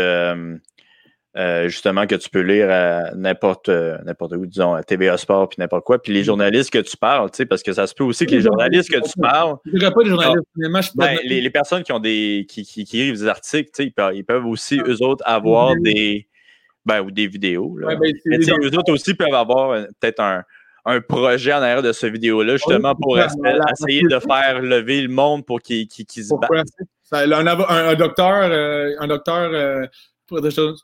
euh, 1.39 1.69
justement 1.69 2.07
que 2.07 2.17
tu 2.17 2.29
peux 2.29 2.41
lire 2.41 2.69
à 2.71 3.15
n'importe 3.15 3.69
n'importe 3.69 4.35
où, 4.35 4.47
disons, 4.47 4.75
à 4.75 4.83
TVA 4.83 5.17
Sport 5.17 5.49
puis 5.49 5.57
n'importe 5.61 5.85
quoi, 5.85 6.03
puis 6.03 6.13
les 6.13 6.25
journalistes 6.25 6.71
que 6.71 6.79
tu 6.79 6.97
parles, 6.97 7.31
tu 7.31 7.39
sais, 7.39 7.47
parce 7.47 7.63
que 7.63 7.73
ça 7.73 7.87
se 7.87 7.95
peut 7.95 8.05
aussi 8.05 8.27
que 8.27 8.33
les 8.33 8.41
journalistes 8.41 8.91
que 8.91 9.01
tu 9.01 9.19
parles. 9.21 9.57
Je 9.65 9.87
pas 9.87 10.03
les 10.03 10.11
journalistes, 10.11 10.97
ben, 10.97 11.19
les, 11.25 11.41
les, 11.41 11.51
personnes 11.51 11.83
qui 11.83 11.93
ont 11.93 12.01
des 12.01 12.47
qui, 12.49 12.65
qui, 12.65 12.85
qui 12.85 13.01
écrivent 13.01 13.15
des 13.15 13.29
articles, 13.29 13.71
tu 13.71 13.83
sais, 13.83 13.85
ils 13.85 13.93
peuvent, 13.93 14.15
ils 14.15 14.25
peuvent 14.25 14.47
aussi, 14.47 14.81
eux 14.87 15.03
autres, 15.03 15.23
avoir 15.27 15.75
des 15.77 16.27
ben, 16.85 17.03
ou 17.03 17.11
des 17.11 17.27
vidéos. 17.27 17.77
Là. 17.77 17.89
Ouais, 17.89 17.97
ben, 17.97 18.13
Mais 18.27 18.39
eux 18.39 18.79
autres 18.79 18.93
aussi 18.93 19.15
peuvent 19.15 19.35
avoir 19.35 19.71
euh, 19.71 19.85
peut-être 20.01 20.21
un, 20.21 20.43
un 20.87 21.01
projet 21.03 21.53
en 21.53 21.59
arrière 21.59 21.83
de 21.83 21.93
ce 21.93 22.07
vidéo-là, 22.07 22.57
justement, 22.57 22.95
pour 22.95 23.19
essayer 23.19 24.03
de 24.03 24.19
faire 24.19 24.63
lever 24.63 25.03
le 25.03 25.09
monde 25.09 25.45
pour 25.45 25.61
qu'ils 25.61 25.87
qu 25.87 26.05
qu 26.05 26.23
se 26.23 26.35
battent. 26.35 26.67
Un, 27.13 27.47
un, 27.47 27.89
un, 27.89 27.95
docteur, 27.95 28.51
euh, 28.51 28.95
un 28.99 29.07
docteur 29.07 29.51
euh, 29.53 29.87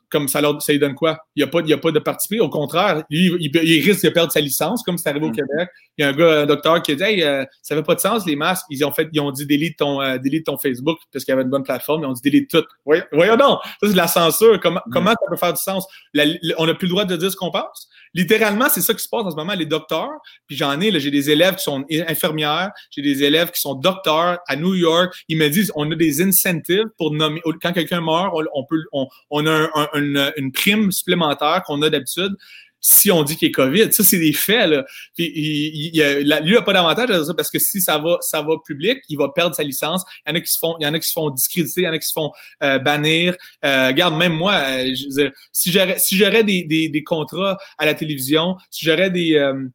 comme 0.09 0.27
ça, 0.27 0.41
leur, 0.41 0.61
ça 0.61 0.71
lui 0.71 0.79
donne 0.79 0.95
quoi? 0.95 1.17
Il 1.35 1.43
n'y 1.43 1.47
a, 1.47 1.47
pas, 1.47 1.61
il 1.65 1.73
a 1.73 1.77
pas 1.77 1.91
de 1.91 1.99
participer. 1.99 2.39
Au 2.39 2.49
contraire, 2.49 3.03
lui, 3.09 3.31
il, 3.39 3.55
il, 3.55 3.85
risque 3.85 4.03
de 4.03 4.09
perdre 4.09 4.31
sa 4.31 4.39
licence, 4.39 4.83
comme 4.83 4.97
c'est 4.97 5.09
arrivé 5.09 5.25
au 5.25 5.29
mm. 5.29 5.35
Québec. 5.35 5.69
Il 5.97 6.01
y 6.01 6.05
a 6.05 6.09
un 6.09 6.13
gars, 6.13 6.41
un 6.41 6.45
docteur 6.45 6.81
qui 6.81 6.91
a 6.91 6.95
dit 6.95 7.03
hey, 7.03 7.23
euh, 7.23 7.45
ça 7.61 7.75
n'avait 7.75 7.85
pas 7.85 7.95
de 7.95 7.99
sens, 7.99 8.25
les 8.25 8.35
masques. 8.35 8.65
Ils 8.69 8.83
ont 8.83 8.91
fait, 8.91 9.07
ils 9.11 9.19
ont 9.19 9.31
dit 9.31 9.45
delete 9.45 9.77
ton, 9.77 10.01
euh, 10.01 10.17
ton 10.45 10.57
Facebook 10.57 10.97
parce 11.11 11.23
qu'il 11.23 11.31
y 11.31 11.33
avait 11.33 11.43
une 11.43 11.49
bonne 11.49 11.63
plateforme. 11.63 12.03
Ils 12.03 12.07
ont 12.07 12.13
dit 12.13 12.21
delete 12.21 12.49
tout. 12.49 12.63
Voyons, 12.85 13.03
voyons 13.11 13.37
donc, 13.37 13.59
ça 13.63 13.71
c'est 13.83 13.91
de 13.91 13.97
la 13.97 14.07
censure. 14.07 14.59
Comment, 14.59 14.81
mm. 14.85 14.91
comment 14.91 15.11
ça 15.11 15.29
peut 15.29 15.37
faire 15.37 15.53
du 15.53 15.61
sens? 15.61 15.85
La, 16.13 16.25
la, 16.25 16.35
on 16.57 16.65
n'a 16.65 16.73
plus 16.73 16.87
le 16.87 16.91
droit 16.91 17.05
de 17.05 17.15
dire 17.15 17.31
ce 17.31 17.35
qu'on 17.35 17.51
pense. 17.51 17.89
Littéralement, 18.15 18.69
c'est 18.69 18.81
ça 18.81 18.93
qui 18.93 19.03
se 19.03 19.09
passe 19.09 19.25
en 19.25 19.31
ce 19.31 19.35
moment. 19.35 19.53
Les 19.53 19.65
docteurs, 19.65 20.09
puis 20.47 20.55
j'en 20.55 20.79
ai, 20.79 20.97
j'ai 21.01 21.11
des 21.11 21.29
élèves 21.29 21.55
qui 21.55 21.63
sont 21.63 21.83
infirmières, 22.07 22.71
j'ai 22.89 23.01
des 23.01 23.23
élèves 23.23 23.51
qui 23.51 23.59
sont 23.59 23.75
docteurs 23.75 24.39
à 24.47 24.55
New 24.55 24.73
York. 24.73 25.13
Ils 25.27 25.37
me 25.37 25.49
disent, 25.49 25.69
on 25.75 25.91
a 25.91 25.95
des 25.95 26.21
incentives 26.21 26.85
pour 26.97 27.11
nommer, 27.11 27.41
quand 27.61 27.73
quelqu'un 27.73 27.99
meurt, 27.99 28.33
on, 28.53 28.63
peut, 28.63 28.81
on, 28.93 29.07
on 29.29 29.34
a 29.45 29.51
un, 29.51 29.69
un, 29.93 30.31
une, 30.35 30.51
prime 30.51 30.91
supplémentaire 30.91 31.63
qu'on 31.65 31.81
a 31.81 31.89
d'habitude 31.89 32.35
si 32.87 33.11
on 33.11 33.23
dit 33.23 33.35
qu'il 33.35 33.47
est 33.47 33.51
COVID. 33.51 33.91
Ça, 33.91 34.03
c'est 34.03 34.19
des 34.19 34.31
faits. 34.31 34.69
Là. 34.69 34.85
Puis, 35.15 35.31
il, 35.35 35.95
il, 35.95 35.95
il, 35.95 36.41
lui 36.43 36.53
n'a 36.53 36.61
pas 36.61 36.73
d'avantage 36.73 37.09
à 37.09 37.25
ça 37.25 37.33
parce 37.33 37.49
que 37.49 37.57
si 37.57 37.81
ça 37.81 37.97
va, 37.97 38.17
ça 38.21 38.43
va 38.43 38.55
public, 38.63 38.99
il 39.09 39.17
va 39.17 39.29
perdre 39.29 39.55
sa 39.55 39.63
licence. 39.63 40.03
Il 40.25 40.29
y 40.29 40.33
en 40.33 40.35
a 40.35 40.41
qui 40.41 40.51
se 40.51 40.59
font, 40.59 40.75
il 40.79 40.83
y 40.83 40.87
en 40.87 40.93
a 40.93 40.99
qui 40.99 41.07
se 41.07 41.13
font 41.13 41.29
discréditer, 41.31 41.81
il 41.81 41.83
y 41.85 41.87
en 41.87 41.93
a 41.93 41.97
qui 41.97 42.07
se 42.07 42.13
font 42.13 42.31
euh, 42.61 42.77
bannir. 42.77 43.35
Euh, 43.63 43.87
regarde, 43.87 44.15
même 44.15 44.33
moi, 44.33 44.53
euh, 44.53 44.93
je 44.93 45.05
veux 45.05 45.23
dire, 45.23 45.31
si 45.51 45.71
j'aurais 45.71 45.97
si 45.97 46.17
des, 46.19 46.63
des, 46.63 46.89
des, 46.89 47.03
contrats 47.03 47.57
à 47.79 47.85
la 47.85 47.95
télévision, 47.95 48.55
si 48.69 48.85
j'aurais 48.85 49.09
des 49.09 49.35
euh, 49.35 49.67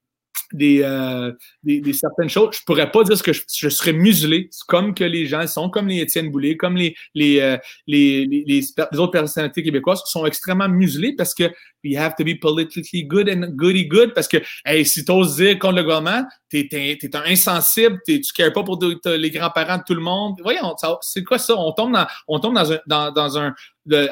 des, 0.53 0.83
euh, 0.83 1.33
des, 1.63 1.81
des, 1.81 1.93
certaines 1.93 2.29
choses. 2.29 2.57
Je 2.59 2.65
pourrais 2.65 2.91
pas 2.91 3.05
dire 3.05 3.17
ce 3.17 3.23
que 3.23 3.33
je, 3.33 3.43
je, 3.53 3.69
serais 3.69 3.93
muselé, 3.93 4.51
comme 4.67 4.95
que 4.95 5.05
les 5.05 5.27
gens 5.27 5.47
sont, 5.47 5.71
comme 5.71 5.89
les 5.89 6.01
Étienne 6.01 6.31
Boulay, 6.31 6.57
comme 6.57 6.77
les, 6.77 6.95
les, 7.15 7.41
euh, 7.41 7.57
les, 7.87 8.27
les, 8.27 8.65
autres 8.99 9.13
personnalités 9.13 9.63
québécoises 9.63 10.03
qui 10.03 10.11
sont 10.11 10.27
extrêmement 10.27 10.69
muselés 10.69 11.15
parce 11.17 11.35
que 11.35 11.45
we 11.85 11.97
have 11.97 12.15
to 12.17 12.25
be 12.25 12.35
politically 12.35 13.03
good 13.03 13.29
and 13.29 13.57
goody 13.57 13.87
good 13.87 14.13
parce 14.15 14.29
que 14.29 14.39
hey, 14.65 14.85
si 14.85 15.05
tu 15.05 15.13
oses 15.13 15.37
dire 15.37 15.59
contre 15.59 15.77
le 15.77 15.83
gouvernement, 15.83 16.25
t'es 16.49 16.69
es, 16.73 16.99
es, 17.03 17.17
un 17.17 17.23
insensible, 17.27 17.99
es, 18.09 18.21
tu 18.21 18.33
cares 18.33 18.53
pas 18.53 18.63
pour 18.63 18.79
les 18.83 19.31
grands-parents 19.31 19.79
de 19.79 19.83
tout 19.87 19.95
le 19.95 20.01
monde. 20.01 20.37
Voyons, 20.43 20.75
c'est 21.01 21.25
quoi 21.25 21.39
ça? 21.39 21.55
On 21.57 21.73
tombe 21.73 21.93
dans, 21.93 22.07
on 22.29 22.41
tombe 22.41 22.55
dans 22.55 22.73
un, 22.73 22.79
dans, 22.87 23.39
un, 23.39 23.55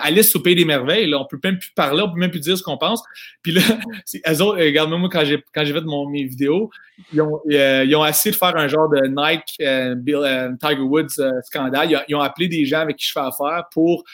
Alice 0.00 0.34
au 0.34 0.40
Pays 0.40 0.54
des 0.54 0.64
Merveilles. 0.64 1.08
Là. 1.08 1.18
On 1.18 1.26
peut 1.26 1.38
même 1.42 1.58
plus 1.58 1.70
parler, 1.70 2.02
on 2.02 2.12
peut 2.12 2.18
même 2.18 2.30
plus 2.30 2.40
dire 2.40 2.56
ce 2.56 2.62
qu'on 2.62 2.78
pense. 2.78 3.02
Puis 3.42 3.52
là, 3.52 3.62
elles 4.24 4.42
autres, 4.42 4.58
regarde 4.58 4.90
moi 4.90 5.08
quand 5.10 5.24
j'ai 5.24 5.42
quand 5.54 5.64
j'ai 5.64 5.72
fait 5.72 5.82
mon, 5.82 6.08
mes 6.08 6.24
vidéos, 6.24 6.70
ils 7.12 7.20
ont, 7.20 7.40
euh, 7.50 7.84
ils 7.84 7.94
ont 7.94 8.04
essayé 8.04 8.32
de 8.32 8.36
faire 8.36 8.56
un 8.56 8.68
genre 8.68 8.88
de 8.88 9.06
Nike, 9.06 9.54
euh, 9.60 9.94
Bill, 9.94 10.20
euh, 10.22 10.52
Tiger 10.60 10.80
Woods 10.80 11.20
euh, 11.20 11.32
scandale. 11.42 11.96
Ils 12.08 12.14
ont, 12.14 12.20
appelé 12.20 12.48
des 12.48 12.64
gens 12.66 12.80
avec 12.80 12.96
qui 12.96 13.06
je 13.06 13.12
fais 13.12 13.20
affaire 13.20 13.64
pour 13.72 14.04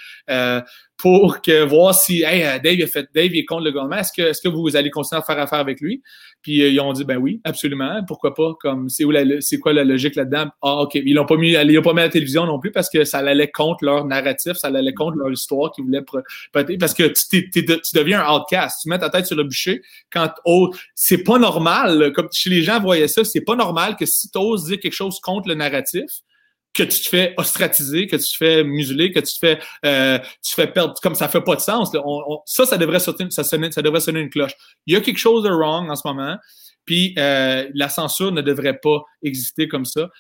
pour 1.05 1.43
que 1.43 1.63
voir 1.65 1.95
si 1.95 2.23
hey, 2.23 2.45
euh, 2.45 2.59
Dave, 2.59 2.81
a 2.81 2.87
fait, 2.87 3.07
Dave 3.15 3.35
est 3.35 3.45
contre 3.45 3.65
le 3.65 3.73
gouvernement. 3.73 3.99
Est-ce 3.99 4.11
que, 4.11 4.23
est-ce 4.23 4.41
que 4.41 4.49
vous 4.49 4.75
allez 4.75 4.89
continuer 4.89 5.21
à 5.21 5.23
faire 5.23 5.39
affaire 5.39 5.59
avec 5.59 5.83
lui? 5.83 6.03
Puis 6.41 6.63
euh, 6.63 6.71
ils 6.71 6.81
ont 6.81 6.95
dit 6.95 7.05
ben 7.05 7.19
oui, 7.19 7.43
absolument. 7.45 8.03
Pourquoi 8.09 8.33
pas? 8.33 8.55
Comme 8.59 8.89
c'est 8.89 9.05
où 9.05 9.13
c'est 9.41 9.59
quoi 9.59 9.75
la 9.75 9.85
logique 9.85 10.17
là-dedans? 10.17 10.47
Ah, 10.63 10.81
OK. 10.81 10.95
Ils 10.95 11.13
l'ont 11.13 11.27
pas 11.27 11.37
mis, 11.37 11.53
ils 11.53 11.75
l'ont 11.75 11.83
pas 11.83 11.93
mis 11.93 12.01
à 12.01 12.05
la 12.05 12.09
télévision 12.09 12.47
non 12.47 12.59
plus 12.59 12.73
parce 12.73 12.89
que 12.89 13.05
ça 13.05 13.19
allait 13.19 13.51
contre 13.51 13.85
leur 13.85 14.07
narratif, 14.07 14.55
ça 14.55 14.69
allait 14.69 14.95
contre 14.95 15.19
leur 15.19 15.31
histoire 15.31 15.73
qu'ils 15.73 15.85
voulaient 15.85 16.01
parce 16.81 16.95
que 16.95 17.13
tu, 17.29 17.51
tu, 17.51 17.63
deviens 17.95 18.27
un 18.27 18.39
outcast. 18.39 18.81
Tu 18.83 18.89
mets 18.89 18.99
ta 18.99 19.11
tête 19.11 19.27
sur 19.27 19.37
le 19.37 19.45
bûcher 19.45 19.83
quand 20.11 20.31
oh, 20.47 20.71
c'est 20.95 21.23
pas 21.23 21.39
normal. 21.39 22.15
Comme 22.15 22.29
chez 22.33 22.49
les 22.49 22.63
gens 22.63 22.81
voyaient 22.81 23.09
ça, 23.09 23.25
c'est 23.25 23.43
pas 23.43 23.57
normal 23.57 23.97
que 23.97 24.07
si 24.07 24.31
tu 24.31 24.39
oses 24.39 24.65
dire 24.65 24.81
quelque 24.81 24.95
chose 24.95 25.21
contre 25.21 25.51
le 25.51 25.55
narratif, 25.55 26.09
que 26.75 26.83
tu 26.83 27.01
te 27.03 27.09
fais 27.09 27.35
ostratiser, 27.37 28.07
que 28.07 28.17
tu 28.17 28.29
te 28.29 28.37
fais 28.37 28.65
museler, 28.65 29.13
que 29.13 29.21
tu 29.21 29.35
te 29.35 29.39
fais, 29.39 29.59
euh, 29.87 30.19
tu 30.45 30.55
fais 30.55 30.67
perdre, 30.67 30.95
comme 31.01 31.15
ça 31.15 31.29
fait 31.29 31.41
pas 31.41 31.55
de 31.55 31.61
sens. 31.61 31.93
ça, 32.47 32.67
ça 32.67 32.77
devrait 32.77 32.99
sonner, 32.99 33.31
ça, 33.31 33.45
sonner, 33.45 33.71
ça 33.71 33.81
devrait 33.81 34.01
sonner 34.01 34.21
une 34.21 34.31
cloche. 34.31 34.55
Il 34.87 34.95
y 34.95 34.97
a 34.97 35.01
quelque 35.01 35.19
chose 35.19 35.45
de 35.45 35.51
wrong 35.51 35.89
en 35.89 35.97
ce 35.97 36.07
moment, 36.07 36.37
puis 36.85 37.15
euh, 37.19 37.69
la 37.75 37.89
censure 37.89 38.33
ne 38.33 38.43
devrait 38.43 38.79
pas 38.83 39.03
exister 39.23 39.69
comme 39.69 39.85
ça. 39.85 40.11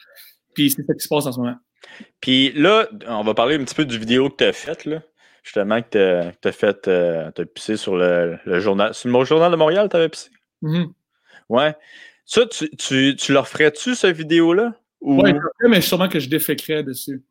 Puis 0.54 0.70
c'est 0.70 0.82
ce 0.82 0.92
qui 0.92 1.02
se 1.02 1.08
passe 1.08 1.26
en 1.26 1.32
ce 1.32 1.38
moment. 1.40 1.56
Puis 2.20 2.52
là, 2.52 2.88
on 3.08 3.24
va 3.24 3.34
parler 3.34 3.56
un 3.56 3.64
petit 3.64 3.74
peu 3.74 3.84
du 3.84 3.98
vidéo 3.98 4.30
que 4.30 4.36
tu 4.36 4.44
as 4.44 4.52
faite, 4.52 4.84
là. 4.84 5.02
Justement, 5.42 5.82
que 5.82 6.30
tu 6.40 6.48
as, 6.48 6.52
fait, 6.52 6.88
euh, 6.88 7.30
tu 7.32 7.42
as 7.42 7.44
pissé 7.44 7.76
sur 7.76 7.96
le, 7.96 8.38
journal. 8.60 8.94
C'est 8.94 9.08
le 9.10 9.24
journal 9.24 9.50
de 9.50 9.56
Montréal, 9.56 9.88
tu 9.90 9.96
avais 9.96 10.08
pissé? 10.08 10.30
Mm-hmm. 10.62 10.86
Ouais. 11.50 11.74
Ça, 12.24 12.46
tu, 12.46 12.70
tu, 12.76 13.16
tu 13.16 13.32
leur 13.32 13.46
ferais-tu, 13.46 13.94
cette 13.94 14.16
vidéo-là? 14.16 14.72
Oui, 15.04 15.32
mais 15.68 15.82
sûrement 15.82 16.08
que 16.08 16.18
je 16.18 16.28
déféquerais 16.28 16.82
dessus. 16.82 17.22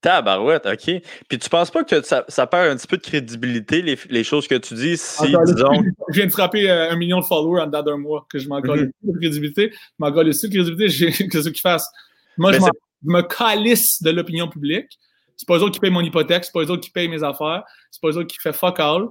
Tabarouette, 0.00 0.64
OK. 0.66 1.02
Puis 1.28 1.38
tu 1.38 1.48
penses 1.50 1.70
pas 1.70 1.84
que 1.84 2.02
ça, 2.02 2.24
ça 2.28 2.46
perd 2.46 2.70
un 2.70 2.76
petit 2.76 2.86
peu 2.86 2.96
de 2.96 3.02
crédibilité, 3.02 3.82
les, 3.82 3.98
les 4.08 4.24
choses 4.24 4.46
que 4.46 4.54
tu 4.54 4.74
dis, 4.74 4.96
si, 4.96 5.26
disons... 5.26 5.82
Je 6.08 6.14
viens 6.14 6.26
de 6.26 6.30
frapper 6.30 6.70
euh, 6.70 6.90
un 6.90 6.96
million 6.96 7.18
de 7.20 7.24
followers 7.24 7.62
en 7.62 7.66
dedans 7.66 7.82
d'un 7.82 7.96
mois, 7.96 8.26
que 8.30 8.38
je 8.38 8.48
m'en 8.48 8.60
mm 8.60 8.90
de 9.02 9.18
crédibilité. 9.18 9.70
Je 9.72 9.78
m'en 9.98 10.12
colle 10.12 10.26
de 10.26 10.32
crédibilité, 10.32 11.28
que 11.28 11.42
ce 11.42 11.48
qu'ils 11.48 11.60
fassent. 11.60 11.90
Moi, 12.36 12.52
je, 12.52 12.58
me 13.02 13.22
calisse 13.22 14.02
de 14.02 14.10
l'opinion 14.10 14.48
publique. 14.48 14.98
C'est 15.36 15.46
pas 15.46 15.58
eux 15.58 15.62
autres 15.62 15.74
qui 15.74 15.80
payent 15.80 15.90
mon 15.90 16.00
hypothèque, 16.00 16.44
c'est 16.44 16.52
pas 16.52 16.62
eux 16.62 16.70
autres 16.70 16.82
qui 16.82 16.90
payent 16.90 17.08
mes 17.08 17.22
affaires, 17.22 17.62
c'est 17.92 18.00
pas 18.00 18.08
eux 18.08 18.16
autres 18.16 18.26
qui 18.26 18.38
font 18.38 18.52
fuck 18.52 18.80
all. 18.80 19.08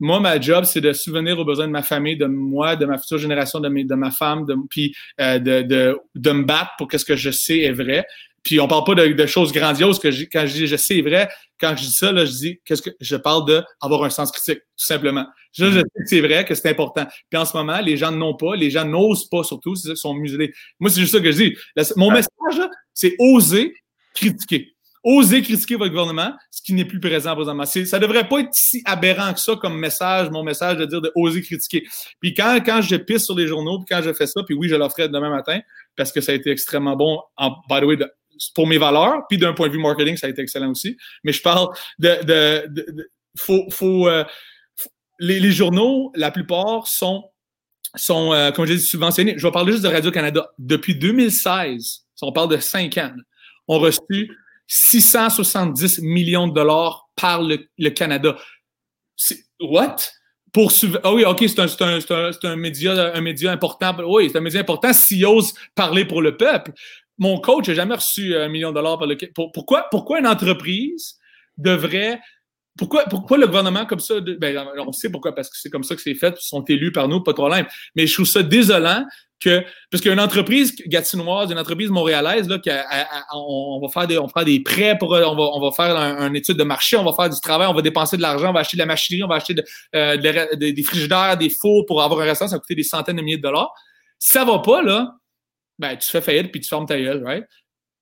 Moi, 0.00 0.20
ma 0.20 0.40
job, 0.40 0.64
c'est 0.64 0.80
de 0.80 0.92
souvenir 0.92 1.38
aux 1.38 1.44
besoins 1.44 1.66
de 1.66 1.72
ma 1.72 1.82
famille, 1.82 2.16
de 2.16 2.26
moi, 2.26 2.76
de 2.76 2.86
ma 2.86 2.98
future 2.98 3.18
génération, 3.18 3.60
de, 3.60 3.68
mes, 3.68 3.84
de 3.84 3.94
ma 3.94 4.10
femme, 4.10 4.44
de, 4.46 4.54
puis 4.70 4.94
euh, 5.20 5.38
de, 5.38 5.62
de, 5.62 5.98
de, 6.14 6.30
me 6.30 6.44
battre 6.44 6.72
pour 6.78 6.88
ce 6.92 7.04
que 7.04 7.16
je 7.16 7.30
sais 7.30 7.58
est 7.58 7.72
vrai. 7.72 8.06
Puis 8.44 8.60
on 8.60 8.68
parle 8.68 8.84
pas 8.84 8.94
de, 8.94 9.12
de 9.12 9.26
choses 9.26 9.52
grandioses 9.52 9.98
que 9.98 10.08
quand 10.32 10.46
je 10.46 10.52
dis 10.52 10.66
je 10.66 10.76
sais 10.76 10.98
est 10.98 11.02
vrai, 11.02 11.28
quand 11.60 11.74
je 11.76 11.82
dis 11.82 11.92
ça, 11.92 12.12
là, 12.12 12.24
je 12.24 12.30
dis 12.30 12.60
qu'est-ce 12.64 12.82
que 12.82 12.90
je 13.00 13.16
parle 13.16 13.46
de 13.46 13.62
avoir 13.80 14.04
un 14.04 14.10
sens 14.10 14.30
critique, 14.30 14.60
tout 14.60 14.86
simplement. 14.86 15.26
Je, 15.52 15.66
je 15.66 15.78
sais 15.78 15.82
que 15.82 16.06
c'est 16.06 16.20
vrai, 16.20 16.44
que 16.44 16.54
c'est 16.54 16.70
important. 16.70 17.06
Puis 17.28 17.38
en 17.38 17.44
ce 17.44 17.56
moment, 17.56 17.80
les 17.80 17.96
gens 17.96 18.12
n'ont 18.12 18.36
pas, 18.36 18.54
les 18.54 18.70
gens 18.70 18.84
n'osent 18.84 19.28
pas 19.28 19.42
surtout, 19.42 19.74
c'est 19.74 19.88
ça 19.88 19.94
qu'ils 19.94 19.96
sont 19.98 20.14
muselés. 20.14 20.52
Moi, 20.78 20.90
c'est 20.90 21.00
juste 21.00 21.12
ça 21.12 21.20
que 21.20 21.32
je 21.32 21.36
dis. 21.36 21.56
Mon 21.96 22.10
message, 22.10 22.30
c'est 22.94 23.16
oser 23.18 23.74
critiquer 24.14 24.74
oser 25.08 25.40
critiquer 25.40 25.76
votre 25.76 25.90
gouvernement, 25.90 26.34
ce 26.50 26.60
qui 26.60 26.74
n'est 26.74 26.84
plus 26.84 27.00
présent 27.00 27.34
présentement. 27.34 27.64
Ça 27.64 27.98
devrait 27.98 28.28
pas 28.28 28.40
être 28.40 28.52
si 28.52 28.82
aberrant 28.84 29.32
que 29.32 29.40
ça 29.40 29.56
comme 29.56 29.78
message, 29.78 30.28
mon 30.28 30.42
message 30.42 30.76
de 30.76 30.84
dire 30.84 31.00
de 31.00 31.10
oser 31.14 31.40
critiquer. 31.40 31.86
Puis 32.20 32.34
quand, 32.34 32.58
quand 32.64 32.82
je 32.82 32.96
pisse 32.96 33.24
sur 33.24 33.34
les 33.34 33.46
journaux, 33.46 33.78
puis 33.78 33.86
quand 33.88 34.02
je 34.02 34.12
fais 34.12 34.26
ça, 34.26 34.42
puis 34.42 34.54
oui, 34.54 34.68
je 34.68 34.74
l'offrais 34.74 35.08
demain 35.08 35.30
matin, 35.30 35.60
parce 35.96 36.12
que 36.12 36.20
ça 36.20 36.32
a 36.32 36.34
été 36.34 36.50
extrêmement 36.50 36.94
bon, 36.94 37.22
en, 37.38 37.52
by 37.70 37.80
the 37.80 37.84
way, 37.84 37.96
pour 38.54 38.66
mes 38.66 38.76
valeurs, 38.76 39.22
puis 39.30 39.38
d'un 39.38 39.54
point 39.54 39.68
de 39.68 39.72
vue 39.72 39.80
marketing, 39.80 40.18
ça 40.18 40.26
a 40.26 40.30
été 40.30 40.42
excellent 40.42 40.70
aussi. 40.70 40.98
Mais 41.24 41.32
je 41.32 41.40
parle 41.40 41.68
de... 41.98 42.22
de, 42.24 42.66
de, 42.68 43.10
faut, 43.34 43.64
faut, 43.70 44.08
euh, 44.08 44.24
les, 45.20 45.52
journaux, 45.52 46.12
la 46.14 46.30
plupart 46.30 46.86
sont, 46.86 47.24
sont 47.94 48.32
euh, 48.34 48.50
comme 48.50 48.66
je 48.66 48.74
dis, 48.74 48.80
subventionnés. 48.80 49.34
Je 49.38 49.46
vais 49.46 49.52
parler 49.52 49.72
juste 49.72 49.84
de 49.84 49.88
Radio-Canada. 49.88 50.50
Depuis 50.58 50.94
2016, 50.96 52.04
on 52.20 52.32
parle 52.32 52.50
de 52.50 52.58
cinq 52.58 52.98
ans, 52.98 53.12
on 53.68 53.78
reçu 53.78 54.30
670 54.68 56.00
millions 56.02 56.46
de 56.46 56.54
dollars 56.54 57.08
par 57.16 57.42
le, 57.42 57.68
le 57.78 57.90
Canada. 57.90 58.36
What? 59.60 59.96
Pour 60.52 60.72
ah 61.02 61.12
oui, 61.12 61.24
OK, 61.24 61.44
c'est 61.46 61.60
un, 61.60 61.66
un, 61.80 61.98
un, 61.98 62.30
un, 62.42 62.56
média, 62.56 63.14
un 63.14 63.20
média 63.20 63.50
important. 63.50 63.96
Oui, 64.06 64.28
c'est 64.30 64.38
un 64.38 64.42
média 64.42 64.60
important 64.60 64.92
s'il 64.92 65.24
ose 65.26 65.52
parler 65.74 66.04
pour 66.04 66.22
le 66.22 66.36
peuple. 66.36 66.72
Mon 67.18 67.40
coach 67.40 67.68
n'a 67.68 67.74
jamais 67.74 67.96
reçu 67.96 68.36
un 68.36 68.48
million 68.48 68.70
de 68.70 68.76
dollars 68.76 68.98
par 68.98 69.08
le 69.08 69.16
pourquoi, 69.34 69.86
pourquoi 69.90 70.20
une 70.20 70.26
entreprise 70.26 71.18
devrait 71.56 72.20
pourquoi, 72.78 73.04
pourquoi 73.06 73.38
le 73.38 73.46
gouvernement 73.46 73.84
comme 73.86 73.98
ça, 73.98 74.20
ben, 74.20 74.64
on 74.78 74.92
sait 74.92 75.10
pourquoi, 75.10 75.34
parce 75.34 75.50
que 75.50 75.56
c'est 75.58 75.68
comme 75.68 75.82
ça 75.82 75.96
que 75.96 76.00
c'est 76.00 76.14
fait, 76.14 76.36
ils 76.40 76.46
sont 76.46 76.62
élus 76.64 76.92
par 76.92 77.08
nous, 77.08 77.20
pas 77.20 77.32
de 77.32 77.36
problème. 77.36 77.66
Mais 77.96 78.06
je 78.06 78.14
trouve 78.14 78.26
ça 78.26 78.42
désolant 78.44 79.04
que, 79.40 79.64
parce 79.90 80.02
qu'une 80.02 80.20
entreprise 80.20 80.74
gatinoise, 80.86 81.50
une 81.50 81.58
entreprise 81.58 81.90
montréalaise, 81.90 82.48
là, 82.48 82.58
on, 83.34 83.80
va 83.80 83.88
faire 83.88 84.06
des, 84.06 84.18
on 84.18 84.28
fera 84.28 84.44
des 84.44 84.60
prêts 84.60 84.96
pour, 84.98 85.10
on 85.10 85.36
va, 85.36 85.42
on 85.42 85.60
va 85.60 85.70
faire 85.70 85.96
un, 85.96 86.32
étude 86.34 86.56
de 86.56 86.64
marché, 86.64 86.96
on 86.96 87.04
va 87.04 87.12
faire 87.12 87.30
du 87.30 87.40
travail, 87.40 87.68
on 87.68 87.74
va 87.74 87.82
dépenser 87.82 88.16
de 88.16 88.22
l'argent, 88.22 88.50
on 88.50 88.52
va 88.52 88.60
acheter 88.60 88.76
de 88.76 88.82
la 88.82 88.86
machinerie, 88.86 89.22
on 89.22 89.28
va 89.28 89.36
acheter 89.36 89.54
euh, 89.94 90.16
des 90.56 90.82
frigidaires, 90.82 91.36
des 91.36 91.50
fours 91.50 91.86
pour 91.86 92.02
avoir 92.02 92.20
un 92.20 92.24
restaurant, 92.24 92.48
ça 92.48 92.56
va 92.56 92.60
coûter 92.60 92.74
des 92.74 92.82
centaines 92.82 93.16
de 93.16 93.22
milliers 93.22 93.36
de 93.36 93.42
dollars. 93.42 93.72
Si 94.18 94.32
ça 94.32 94.44
va 94.44 94.58
pas, 94.58 94.82
là, 94.82 95.14
ben, 95.78 95.96
tu 95.96 96.08
fais 96.10 96.20
faillite 96.20 96.50
puis 96.50 96.60
tu 96.60 96.68
fermes 96.68 96.86
ta 96.86 96.98
gueule, 96.98 97.22
right? 97.24 97.44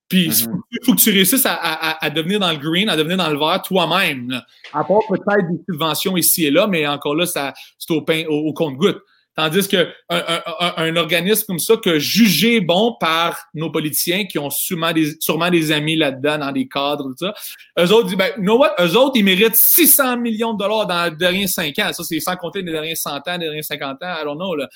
Puis, 0.09 0.29
il 0.71 0.79
faut 0.85 0.95
que 0.95 1.01
tu 1.01 1.11
réussisses 1.11 1.47
à, 1.47 2.11
devenir 2.11 2.39
dans 2.39 2.53
le 2.53 2.59
green, 2.59 2.89
à 2.89 2.97
devenir 2.97 3.17
dans 3.17 3.29
le 3.29 3.39
vert 3.39 3.61
toi-même. 3.63 4.41
À 4.73 4.85
part 4.85 5.01
peut-être 5.09 5.51
des 5.51 5.59
subventions 5.69 6.17
ici 6.17 6.45
et 6.45 6.51
là, 6.51 6.69
mais 6.69 6.87
encore 6.87 7.17
là, 7.17 7.27
c'est 7.27 7.91
au, 7.91 8.03
pain, 8.03 8.25
au, 8.29 8.53
compte-goutte. 8.53 9.01
Tandis 9.37 9.69
qu'un 9.69 9.87
un, 10.09 10.97
organisme 10.97 11.45
comme 11.47 11.59
ça, 11.59 11.77
que 11.77 11.99
jugé 11.99 12.61
bon 12.61 12.97
par 12.99 13.45
nos 13.53 13.71
politiciens 13.71 14.25
qui 14.25 14.39
ont 14.39 14.49
sûrement 14.49 14.93
des, 14.93 15.13
sûrement 15.21 15.51
des 15.51 15.73
amis 15.73 15.95
là-dedans, 15.95 16.39
dans 16.39 16.53
des 16.53 16.67
cadres, 16.67 17.11
tout 17.11 17.27
ça, 17.27 17.35
eux 17.79 17.93
autres 17.93 18.07
disent, 18.07 18.17
ben, 18.17 18.31
you 18.39 18.43
know 18.43 18.57
what? 18.57 18.75
Eux 18.81 18.97
autres, 18.97 19.13
ils 19.17 19.25
méritent 19.25 19.55
600 19.55 20.17
millions 20.17 20.55
de 20.55 20.59
dollars 20.59 20.87
dans 20.87 21.11
les 21.11 21.17
derniers 21.17 21.49
5 21.49 21.79
ans. 21.81 21.93
Ça, 21.93 22.03
c'est 22.03 22.19
sans 22.19 22.35
compter 22.37 22.63
les 22.63 22.73
derniers 22.73 22.95
100 22.95 23.11
ans, 23.15 23.21
les 23.33 23.39
derniers 23.47 23.63
50 23.63 24.03
ans, 24.03 24.15
I 24.21 24.25
don't 24.25 24.37
know, 24.37 24.57
là. 24.57 24.69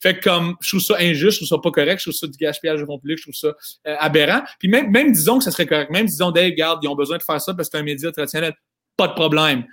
Fait 0.00 0.18
que 0.18 0.28
comme, 0.28 0.56
je 0.60 0.70
trouve 0.70 0.80
ça 0.80 0.96
injuste, 0.98 1.32
je 1.32 1.36
trouve 1.44 1.48
ça 1.48 1.62
pas 1.62 1.70
correct, 1.70 1.98
je 2.00 2.10
trouve 2.10 2.14
ça 2.14 2.26
du 2.26 2.36
gaspillage 2.36 2.80
de 2.80 2.86
fonds 2.86 2.98
publics, 2.98 3.18
je 3.18 3.30
trouve 3.30 3.34
ça 3.34 3.54
euh, 3.86 3.96
aberrant. 4.00 4.42
Puis 4.58 4.68
même, 4.68 4.90
même 4.90 5.12
disons 5.12 5.38
que 5.38 5.44
ça 5.44 5.52
serait 5.52 5.66
correct, 5.66 5.90
même 5.92 6.06
disons, 6.06 6.32
Dave, 6.32 6.50
garde, 6.50 6.80
ils 6.82 6.88
ont 6.88 6.96
besoin 6.96 7.18
de 7.18 7.22
faire 7.22 7.40
ça 7.40 7.54
parce 7.54 7.68
que 7.68 7.76
c'est 7.76 7.80
un 7.80 7.84
média 7.84 8.10
traditionnel, 8.10 8.54
pas 8.96 9.06
de 9.06 9.12
problème. 9.12 9.64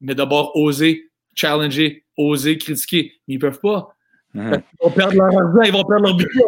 Mais 0.00 0.14
d'abord, 0.14 0.56
oser 0.56 1.10
challenger, 1.34 2.01
oser 2.16 2.58
critiquer. 2.58 3.12
Mais 3.26 3.34
ils 3.34 3.38
peuvent 3.38 3.60
pas. 3.60 3.94
Ils 4.34 4.62
vont 4.82 4.90
perdre 4.90 5.14
leur 5.14 5.26
argent, 5.26 5.62
ils 5.62 5.72
vont 5.72 5.84
perdre 5.84 6.06
leur 6.06 6.16
budget. 6.16 6.40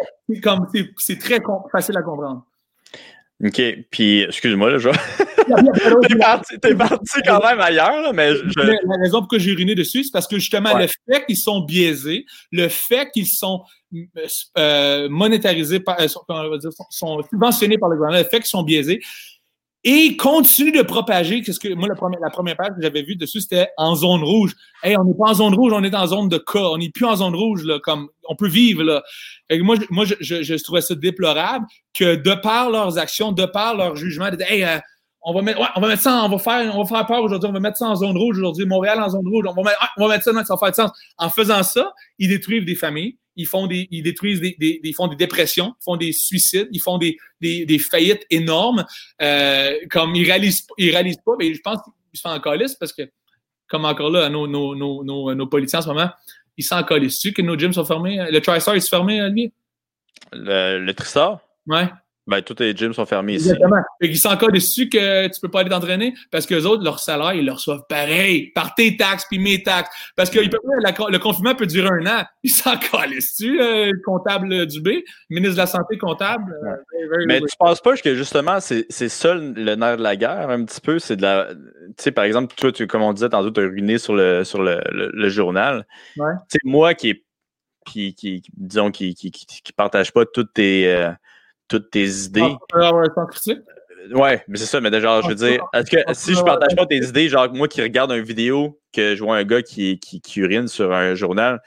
C'est 0.98 1.18
très 1.18 1.40
facile 1.70 1.96
à 1.96 2.02
comprendre. 2.02 2.44
OK. 3.44 3.60
Puis, 3.90 4.22
excuse-moi, 4.22 4.70
là, 4.70 4.78
je 4.78 4.88
T'es 6.62 6.74
parti, 6.74 7.20
quand 7.26 7.42
même 7.42 7.60
ailleurs, 7.60 8.00
là, 8.00 8.12
mais 8.12 8.34
je... 8.34 8.60
La 8.60 8.96
raison 9.02 9.18
pour 9.18 9.28
laquelle 9.32 9.40
j'ai 9.40 9.52
uriné 9.52 9.74
dessus, 9.74 10.04
c'est 10.04 10.12
parce 10.12 10.26
que 10.26 10.38
justement, 10.38 10.76
le 10.78 10.86
fait 10.86 11.26
qu'ils 11.26 11.36
sont 11.36 11.60
biaisés, 11.60 12.24
le 12.50 12.68
fait 12.68 13.10
qu'ils 13.10 13.26
sont 13.26 13.62
euh, 14.56 15.08
monétarisés, 15.10 15.80
par, 15.80 16.00
euh, 16.00 16.08
sont, 16.08 16.22
sont 16.90 17.22
subventionnés 17.28 17.76
par 17.76 17.90
le 17.90 17.96
gouvernement, 17.96 18.22
le 18.22 18.28
fait 18.28 18.38
qu'ils 18.38 18.46
sont 18.46 18.62
biaisés, 18.62 19.00
et 19.84 20.16
continue 20.16 20.72
de 20.72 20.82
propager. 20.82 21.42
Qu'est-ce 21.42 21.60
que 21.60 21.72
moi 21.74 21.86
la 21.88 21.94
première, 21.94 22.20
la 22.20 22.30
première 22.30 22.56
page 22.56 22.70
que 22.76 22.82
j'avais 22.82 23.02
vue 23.02 23.16
dessus 23.16 23.42
c'était 23.42 23.68
en 23.76 23.94
zone 23.94 24.24
rouge. 24.24 24.54
Hey, 24.82 24.96
on 24.96 25.04
n'est 25.04 25.14
pas 25.14 25.30
en 25.30 25.34
zone 25.34 25.54
rouge, 25.54 25.72
on 25.74 25.84
est 25.84 25.94
en 25.94 26.06
zone 26.06 26.28
de 26.28 26.38
cas. 26.38 26.58
On 26.58 26.78
n'est 26.78 26.90
plus 26.90 27.04
en 27.04 27.16
zone 27.16 27.34
rouge 27.34 27.64
là, 27.64 27.78
comme 27.82 28.08
on 28.28 28.34
peut 28.34 28.48
vivre 28.48 28.82
là. 28.82 29.02
moi, 29.60 29.76
moi 29.90 30.04
je, 30.06 30.14
je, 30.20 30.42
je, 30.42 30.54
trouvais 30.62 30.80
ça 30.80 30.94
déplorable 30.94 31.66
que 31.92 32.16
de 32.16 32.34
par 32.34 32.70
leurs 32.70 32.98
actions, 32.98 33.32
de 33.32 33.44
par 33.44 33.76
leur 33.76 33.94
jugement, 33.94 34.30
de 34.30 34.38
hey, 34.48 34.64
euh, 34.64 34.78
on 35.24 35.32
va 35.32 35.42
mettre, 35.42 35.60
ouais, 35.60 35.66
on 35.74 35.80
va 35.80 35.88
mettre 35.88 36.02
ça, 36.02 36.22
on 36.22 36.28
va 36.28 36.38
faire, 36.38 36.76
on 36.76 36.82
va 36.82 36.88
faire 36.96 37.06
peur 37.06 37.22
aujourd'hui, 37.22 37.48
on 37.48 37.52
va 37.52 37.60
mettre 37.60 37.78
ça 37.78 37.86
en 37.86 37.96
zone 37.96 38.16
rouge 38.16 38.38
aujourd'hui, 38.38 38.66
Montréal 38.66 39.00
en 39.00 39.08
zone 39.08 39.26
rouge, 39.26 39.46
on 39.48 39.54
va 39.54 39.62
mettre, 39.62 39.78
on 39.96 40.06
va 40.06 40.14
mettre 40.14 40.24
ça, 40.24 40.32
non, 40.32 40.44
ça 40.44 40.54
va 40.54 40.66
faire 40.66 40.74
sens. 40.74 40.90
En 41.16 41.30
faisant 41.30 41.62
ça, 41.62 41.94
ils 42.18 42.28
détruisent 42.28 42.66
des 42.66 42.74
familles, 42.74 43.16
ils 43.36 43.46
font 43.46 43.66
des, 43.66 43.88
ils 43.90 44.02
détruisent 44.02 44.40
des, 44.40 44.54
des, 44.58 44.80
ils 44.82 44.94
font 44.94 45.08
des 45.08 45.16
dépressions, 45.16 45.74
ils 45.80 45.84
font 45.84 45.96
des 45.96 46.12
suicides, 46.12 46.68
ils 46.72 46.80
font 46.80 46.98
des, 46.98 47.16
des, 47.40 47.64
des 47.64 47.78
faillites 47.78 48.26
énormes. 48.30 48.84
Euh, 49.22 49.72
comme 49.90 50.14
ils 50.14 50.26
réalisent, 50.26 50.66
ils 50.76 50.90
réalisent 50.90 51.22
pas, 51.24 51.32
mais 51.38 51.54
je 51.54 51.60
pense 51.60 51.78
qu'ils 51.82 52.20
sont 52.20 52.28
en 52.28 52.40
calice 52.40 52.74
parce 52.74 52.92
que, 52.92 53.02
comme 53.68 53.86
encore 53.86 54.10
là, 54.10 54.28
nos, 54.28 54.46
nos, 54.46 54.74
nos, 54.74 55.34
nos, 55.34 55.46
politiciens 55.46 55.78
en 55.78 55.82
ce 55.82 55.88
moment, 55.88 56.10
ils 56.56 56.64
sont 56.64 56.76
en 56.76 56.84
calice. 56.84 57.18
Tu 57.18 57.32
que 57.32 57.42
nos 57.42 57.58
gyms 57.58 57.72
sont 57.72 57.84
fermés? 57.84 58.18
Le 58.30 58.40
TriStar, 58.40 58.74
est 58.74 58.88
fermé, 58.88 59.26
lui? 59.30 59.52
Le, 60.32 60.78
le 60.78 60.94
Tristar? 60.94 61.40
Ouais. 61.66 61.88
Ben, 62.26 62.40
tous 62.40 62.56
les 62.58 62.74
gyms 62.74 62.94
sont 62.94 63.04
fermés 63.04 63.34
ici. 63.34 63.50
Exactement. 63.50 63.82
ils 64.00 64.18
sont 64.18 64.30
encore 64.30 64.50
déçus 64.50 64.88
que 64.88 65.26
tu 65.28 65.40
peux 65.40 65.50
pas 65.50 65.60
aller 65.60 65.68
t'entraîner 65.68 66.14
parce 66.30 66.46
que 66.46 66.54
les 66.54 66.64
autres, 66.64 66.82
leur 66.82 66.98
salaire, 66.98 67.34
ils 67.34 67.44
le 67.44 67.52
reçoivent 67.52 67.84
pareil, 67.86 68.50
par 68.54 68.74
tes 68.74 68.96
taxes 68.96 69.26
puis 69.28 69.38
mes 69.38 69.62
taxes. 69.62 69.90
Parce 70.16 70.30
que 70.30 70.38
le 70.40 71.18
confinement 71.18 71.54
peut 71.54 71.66
durer 71.66 71.88
un 71.88 72.06
an. 72.06 72.24
Ils 72.42 72.50
sont 72.50 72.70
encore 72.70 73.04
déçus, 73.08 73.60
euh, 73.60 73.90
le 73.92 74.02
comptable 74.04 74.66
du 74.66 74.80
B, 74.80 74.88
ministre 75.28 75.56
de 75.56 75.60
la 75.60 75.66
Santé 75.66 75.98
comptable. 75.98 76.54
Euh, 76.64 77.24
Mais 77.26 77.40
tu 77.40 77.56
penses 77.58 77.80
pas 77.80 77.96
que 77.96 78.14
justement, 78.14 78.58
c'est 78.60 78.86
ça 78.90 79.34
le 79.34 79.74
nerf 79.74 79.98
de 79.98 80.02
la 80.02 80.16
guerre, 80.16 80.48
un 80.48 80.64
petit 80.64 80.80
peu? 80.80 80.98
C'est 80.98 81.16
de 81.16 81.22
la. 81.22 81.48
Tu 81.52 81.92
sais, 81.98 82.12
par 82.12 82.24
exemple, 82.24 82.54
toi, 82.54 82.72
tu, 82.72 82.86
comme 82.86 83.02
on 83.02 83.12
disait 83.12 83.28
tantôt, 83.28 83.50
tu 83.50 83.60
as 83.60 83.64
ruiné 83.64 83.98
sur 83.98 84.14
le, 84.14 84.44
sur 84.44 84.62
le, 84.62 84.80
le, 84.90 85.28
journal. 85.28 85.86
Ouais. 86.16 86.32
Tu 86.50 86.54
sais, 86.54 86.58
moi 86.64 86.94
qui 86.94 87.22
qui, 87.86 88.14
qui, 88.14 88.42
disons, 88.56 88.90
qui, 88.90 89.14
qui, 89.14 89.30
qui, 89.30 89.72
partage 89.74 90.12
pas 90.12 90.24
toutes 90.24 90.54
tes, 90.54 90.88
euh, 90.88 91.10
toutes 91.68 91.90
tes 91.90 92.06
idées. 92.06 92.56
Ah, 92.72 92.90
euh, 92.92 94.14
ouais, 94.14 94.44
mais 94.48 94.58
c'est 94.58 94.66
ça, 94.66 94.80
mais 94.80 94.90
déjà, 94.90 95.20
je 95.22 95.28
veux 95.28 95.34
dire, 95.34 95.64
est-ce 95.72 95.90
que 95.90 96.14
si 96.14 96.34
je 96.34 96.42
partage 96.42 96.76
pas 96.76 96.86
tes 96.86 97.04
idées, 97.04 97.28
genre 97.28 97.52
moi 97.52 97.68
qui 97.68 97.82
regarde 97.82 98.12
une 98.12 98.22
vidéo, 98.22 98.80
que 98.92 99.14
je 99.14 99.22
vois 99.24 99.36
un 99.36 99.44
gars 99.44 99.62
qui, 99.62 99.98
qui, 99.98 100.20
qui 100.20 100.40
urine 100.40 100.68
sur 100.68 100.92
un 100.92 101.14
journal, 101.14 101.60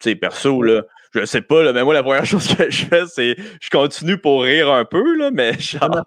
tu 0.00 0.10
sais, 0.10 0.16
perso, 0.16 0.62
là, 0.62 0.82
je 1.14 1.24
sais 1.24 1.42
pas, 1.42 1.62
là, 1.62 1.72
mais 1.72 1.84
moi, 1.84 1.94
la 1.94 2.02
première 2.02 2.24
chose 2.26 2.46
que 2.54 2.70
je 2.70 2.84
fais, 2.86 3.04
c'est 3.06 3.36
je 3.60 3.70
continue 3.70 4.18
pour 4.18 4.42
rire 4.42 4.70
un 4.70 4.84
peu, 4.84 5.16
là, 5.16 5.30
mais 5.30 5.58
genre. 5.58 6.04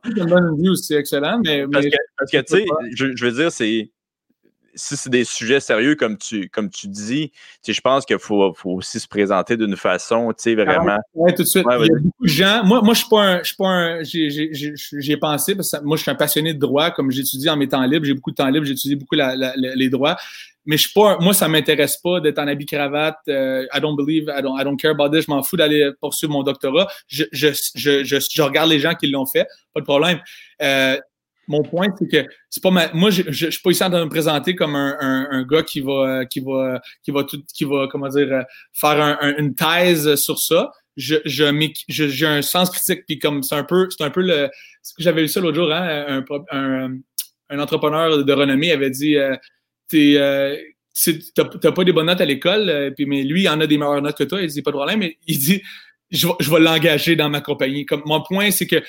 C'est 0.76 0.96
excellent, 0.96 1.40
mais. 1.44 1.66
Parce 1.68 1.86
que, 1.86 1.96
parce 2.18 2.32
que 2.32 2.38
tu 2.38 2.58
sais, 2.58 2.66
je, 2.96 3.16
je 3.16 3.26
veux 3.26 3.32
dire, 3.32 3.52
c'est 3.52 3.92
si 4.78 4.96
c'est 4.96 5.10
des 5.10 5.24
sujets 5.24 5.60
sérieux 5.60 5.96
comme 5.96 6.18
tu, 6.18 6.50
comme 6.50 6.70
tu 6.70 6.88
dis, 6.88 7.32
je 7.68 7.82
pense 7.82 8.06
qu'il 8.06 8.20
faut, 8.20 8.54
faut, 8.54 8.72
aussi 8.72 9.00
se 9.00 9.08
présenter 9.08 9.58
d'une 9.58 9.76
façon, 9.76 10.30
tu 10.30 10.44
sais, 10.44 10.56
vraiment. 10.56 10.98
Oui, 11.14 11.34
tout 11.36 11.44
de 11.44 11.48
suite. 11.48 11.66
Il 11.70 11.86
y 11.86 11.92
a 11.92 12.00
beaucoup 12.00 12.24
de 12.24 12.30
gens. 12.30 12.64
Moi, 12.64 12.82
moi 12.82 12.94
je 12.94 13.00
suis 13.00 13.10
pas 13.10 13.22
un. 13.22 13.38
Je 13.40 13.44
suis 13.44 13.58
pas 13.58 13.68
un. 13.68 14.04
J'ai 14.04 15.18
pensé, 15.18 15.56
parce 15.56 15.72
que 15.72 15.84
moi, 15.84 15.98
je 15.98 16.04
suis 16.04 16.12
un 16.12 16.16
passionné 16.16 16.54
de 16.54 16.60
droit, 16.60 16.92
comme 16.92 17.12
j'étudie 17.12 17.50
en 17.50 17.58
mes 17.58 17.68
temps 17.68 17.84
libres, 17.84 18.06
j'ai 18.06 18.14
beaucoup 18.14 18.32
de 18.32 18.36
temps 18.36 18.50
libre, 18.50 18.66
j'étudie 18.66 18.96
beaucoup 18.96 19.16
les 19.16 19.90
droits. 19.90 20.18
Mais 20.68 20.76
je 20.76 20.82
suis 20.82 20.94
pas, 20.94 21.18
moi, 21.20 21.34
ça 21.34 21.48
m'intéresse 21.48 21.96
pas 21.96 22.20
d'être 22.20 22.40
en 22.40 22.48
habit 22.48 22.66
cravate. 22.66 23.16
Euh, 23.30 23.66
I 23.74 23.80
don't 23.80 23.96
believe, 23.96 24.24
I 24.24 24.42
don't, 24.42 24.60
I 24.60 24.66
don't 24.66 24.76
care 24.76 24.92
about 24.92 25.10
this. 25.10 25.26
Je 25.26 25.32
m'en 25.32 25.42
fous 25.42 25.56
d'aller 25.56 25.92
poursuivre 26.02 26.34
mon 26.34 26.44
doctorat. 26.44 26.90
Je, 27.08 27.24
je, 27.32 27.48
je, 27.76 28.04
je, 28.04 28.42
regarde 28.42 28.70
les 28.70 28.80
gens 28.80 28.94
qui 28.94 29.08
l'ont 29.08 29.26
fait, 29.26 29.48
pas 29.74 29.80
de 29.80 29.86
problème. 29.86 30.20
Euh, 30.62 30.98
mon 31.48 31.64
point, 31.64 31.88
c'est 31.98 32.08
que 32.08 32.30
c'est 32.50 32.62
pas 32.62 32.72
moi, 32.94 33.10
je, 33.10 33.24
je, 33.28 33.50
suis 33.50 33.62
pas 33.62 33.72
ici 33.72 33.84
en 33.84 33.90
train 33.90 34.00
de 34.00 34.06
me 34.06 34.10
présenter 34.10 34.56
comme 34.56 34.76
un, 34.76 35.46
gars 35.50 35.64
qui 35.64 35.80
va, 35.82 36.26
qui 36.26 36.42
va, 36.42 36.82
qui 37.04 37.12
va 37.12 37.24
tout, 37.24 37.42
qui 37.54 37.64
va, 37.64 37.88
comment 37.90 38.10
dire, 38.10 38.44
faire 38.74 39.02
un, 39.02 39.36
une 39.38 39.56
thèse 39.56 40.16
sur 40.16 40.40
ça. 40.40 40.72
J'ai 40.96 42.26
un 42.26 42.42
sens 42.42 42.70
critique, 42.70 43.06
puis 43.06 43.20
comme 43.20 43.44
c'est 43.44 43.56
un 43.56 43.64
peu, 43.64 43.88
c'est 43.90 44.04
un 44.04 44.10
peu 44.10 44.22
le, 44.22 44.50
ce 44.82 44.94
que 44.94 45.04
j'avais 45.04 45.22
vu 45.22 45.28
ça 45.28 45.40
l'autre 45.40 45.56
jour, 45.56 45.72
hein, 45.72 46.24
un, 46.52 46.98
un, 47.50 47.60
entrepreneur 47.60 48.24
de 48.24 48.34
renommée 48.34 48.72
avait 48.72 48.90
dit, 48.90 49.16
euh, 49.16 49.36
t'es, 49.88 50.16
euh, 50.18 50.58
t'as 51.36 51.72
pas 51.72 51.84
des 51.84 51.94
bonnes 51.94 52.08
notes 52.08 52.22
à 52.22 52.26
l'école, 52.26 52.70
euh, 52.70 52.92
puis 52.92 53.06
mais 53.06 53.24
lui, 53.24 53.44
il 53.44 53.50
en 53.50 53.62
a 53.62 53.68
des 53.68 53.78
meilleures 53.78 54.02
notes 54.02 54.18
que 54.18 54.24
toi. 54.24 54.42
Il 54.42 54.48
dit 54.48 54.62
pas 54.62 54.72
de 54.72 54.78
problème, 54.78 55.00
mais 55.00 55.18
il 55.28 55.38
dit, 55.38 55.62
je, 56.10 56.28
je 56.40 56.50
vais 56.50 56.60
l'engager 56.60 57.16
dans 57.16 57.30
ma 57.30 57.42
compagnie. 57.42 57.86
Comme 57.86 58.02
mon 58.06 58.22
point, 58.22 58.52
c'est 58.52 58.68
que 58.68 58.82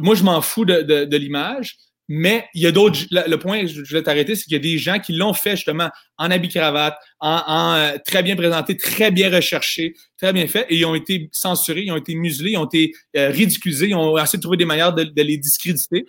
moi, 0.00 0.14
je 0.14 0.22
m'en 0.22 0.40
fous 0.40 0.64
de, 0.64 1.04
de, 1.04 1.16
l'image, 1.16 1.76
mais 2.08 2.46
il 2.54 2.62
y 2.62 2.66
a 2.66 2.72
d'autres. 2.72 3.00
Le, 3.10 3.36
point, 3.36 3.66
je, 3.66 3.84
je 3.84 3.96
vais 3.96 4.02
t'arrêter, 4.02 4.34
c'est 4.34 4.44
qu'il 4.44 4.54
y 4.54 4.56
a 4.56 4.58
des 4.58 4.78
gens 4.78 4.98
qui 4.98 5.12
l'ont 5.12 5.34
fait 5.34 5.56
justement 5.56 5.90
en 6.18 6.30
habit 6.30 6.48
cravate, 6.48 6.96
en, 7.20 7.74
euh, 7.74 7.96
très 8.04 8.22
bien 8.22 8.36
présenté, 8.36 8.76
très 8.76 9.10
bien 9.10 9.30
recherché, 9.30 9.94
très 10.18 10.32
bien 10.32 10.46
fait, 10.46 10.66
et 10.68 10.76
ils 10.76 10.84
ont 10.84 10.94
été 10.94 11.28
censurés, 11.32 11.82
ils 11.82 11.92
ont 11.92 11.96
été 11.96 12.14
muselés, 12.14 12.52
ils 12.52 12.58
ont 12.58 12.66
été 12.66 12.92
euh, 13.16 13.30
ridiculisés, 13.30 13.88
ils 13.88 13.94
ont 13.94 14.18
essayé 14.18 14.38
de 14.38 14.42
trouver 14.42 14.56
des 14.56 14.64
manières 14.64 14.92
de, 14.92 15.10
les 15.16 15.36
discréditer. 15.36 16.06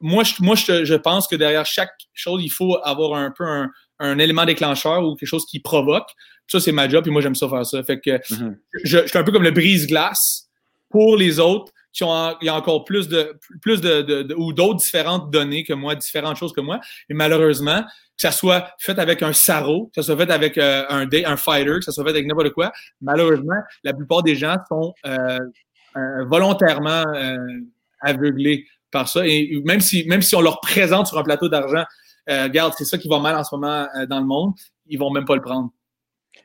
Moi, 0.00 0.24
je, 0.24 0.34
moi 0.40 0.56
je, 0.56 0.94
pense 0.94 1.28
que 1.28 1.36
derrière 1.36 1.66
chaque 1.66 1.92
chose, 2.14 2.42
il 2.42 2.50
faut 2.50 2.78
avoir 2.82 3.18
un 3.18 3.30
peu 3.30 3.44
un, 3.98 4.18
élément 4.18 4.46
déclencheur 4.46 5.04
ou 5.04 5.14
quelque 5.14 5.28
chose 5.28 5.44
qui 5.44 5.60
provoque. 5.60 6.08
Ça, 6.46 6.58
c'est 6.58 6.72
ma 6.72 6.88
job, 6.88 7.06
et 7.06 7.10
moi, 7.10 7.20
j'aime 7.20 7.34
ça 7.34 7.48
faire 7.48 7.66
ça. 7.66 7.82
Fait 7.84 8.00
que 8.00 8.10
mm-hmm. 8.10 8.56
je, 8.84 8.98
je 9.02 9.06
suis 9.06 9.18
un 9.18 9.22
peu 9.22 9.30
comme 9.30 9.42
le 9.42 9.50
brise-glace 9.50 10.48
pour 10.88 11.16
les 11.16 11.38
autres 11.38 11.70
qui 11.92 12.04
ont 12.04 12.36
il 12.40 12.46
y 12.46 12.48
a 12.48 12.54
encore 12.54 12.84
plus 12.84 13.08
de 13.08 13.38
plus 13.60 13.80
de, 13.80 14.34
ou 14.36 14.52
d'autres 14.52 14.80
différentes 14.80 15.30
données 15.30 15.64
que 15.64 15.72
moi, 15.72 15.94
différentes 15.94 16.36
choses 16.36 16.52
que 16.52 16.60
moi. 16.60 16.80
Et 17.08 17.14
malheureusement, 17.14 17.82
que 17.82 18.22
ça 18.22 18.32
soit 18.32 18.70
fait 18.78 18.98
avec 18.98 19.22
un 19.22 19.32
sarreau, 19.32 19.86
que 19.86 20.02
ça 20.02 20.02
soit 20.02 20.16
fait 20.16 20.30
avec 20.30 20.58
euh, 20.58 20.84
un 20.88 21.08
un 21.24 21.36
fighter, 21.36 21.78
que 21.78 21.84
ça 21.84 21.92
soit 21.92 22.04
fait 22.04 22.10
avec 22.10 22.26
n'importe 22.26 22.50
quoi, 22.50 22.72
malheureusement, 23.00 23.60
la 23.82 23.92
plupart 23.92 24.22
des 24.22 24.36
gens 24.36 24.56
sont 24.68 24.94
euh, 25.06 25.38
euh, 25.96 26.24
volontairement 26.26 27.04
aveuglés 28.00 28.66
par 28.90 29.08
ça. 29.08 29.26
Et 29.26 29.60
même 29.64 29.80
si 29.80 30.06
même 30.06 30.22
si 30.22 30.34
on 30.36 30.40
leur 30.40 30.60
présente 30.60 31.06
sur 31.08 31.18
un 31.18 31.22
plateau 31.22 31.48
d'argent, 31.48 31.84
regarde, 32.28 32.74
c'est 32.78 32.84
ça 32.84 32.98
qui 32.98 33.08
va 33.08 33.18
mal 33.18 33.34
en 33.36 33.42
ce 33.42 33.54
moment 33.54 33.88
dans 34.08 34.20
le 34.20 34.26
monde, 34.26 34.52
ils 34.86 34.98
vont 34.98 35.10
même 35.10 35.24
pas 35.24 35.34
le 35.34 35.42
prendre. 35.42 35.70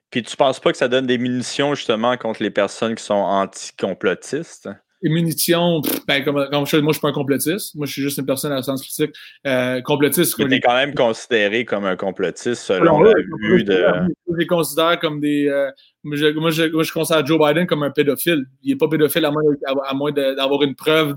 Puis 0.10 0.24
tu 0.24 0.36
penses 0.38 0.60
pas 0.60 0.72
que 0.72 0.78
ça 0.78 0.88
donne 0.88 1.06
des 1.06 1.18
munitions 1.18 1.76
justement 1.76 2.18
contre 2.18 2.41
les 2.41 2.50
personnes 2.50 2.96
qui 2.96 3.04
sont 3.04 3.14
anti-complotistes? 3.14 4.70
Munitions, 5.10 5.82
ben, 6.08 6.24
comme, 6.24 6.47
comme 6.51 6.66
je, 6.66 6.78
moi, 6.78 6.91
je 6.91 6.97
suis 6.97 7.01
pas 7.01 7.10
un 7.10 7.14
complotiste. 7.14 7.76
Moi, 7.76 7.86
je 7.86 7.91
suis 7.91 8.01
juste 8.01 8.18
une 8.18 8.26
personne 8.26 8.51
à 8.51 8.62
sens 8.62 8.82
critique. 8.82 9.16
Euh, 9.45 9.82
complotiste. 9.82 10.38
Mais 10.39 10.47
t'es 10.47 10.60
quand 10.60 10.76
même 10.76 10.93
considéré 10.93 11.66
comme 11.66 11.86
un 11.86 11.95
complotiste 11.95 12.62
selon 12.64 13.01
la 13.01 13.14
vue 13.39 13.64
de. 13.64 13.86
Je 14.30 14.38
les 14.38 14.47
considère 14.47 14.99
comme 14.99 15.20
des. 15.20 15.47
Euh, 15.47 15.70
moi, 16.03 16.16
je, 16.18 16.28
moi, 16.28 16.51
je, 16.51 16.91
considère 16.91 17.26
Joe 17.26 17.39
Biden 17.39 17.68
comme 17.68 17.84
un 17.84 17.91
pédophile. 17.91 18.45
Il 18.64 18.72
n'est 18.72 18.78
pas 18.78 18.88
pédophile 18.88 19.26
à 19.26 19.32
moins, 19.32 19.43
à, 19.86 19.93
moins 19.93 20.12
d'avoir 20.12 20.62
une 20.64 20.76
preuve 20.76 21.16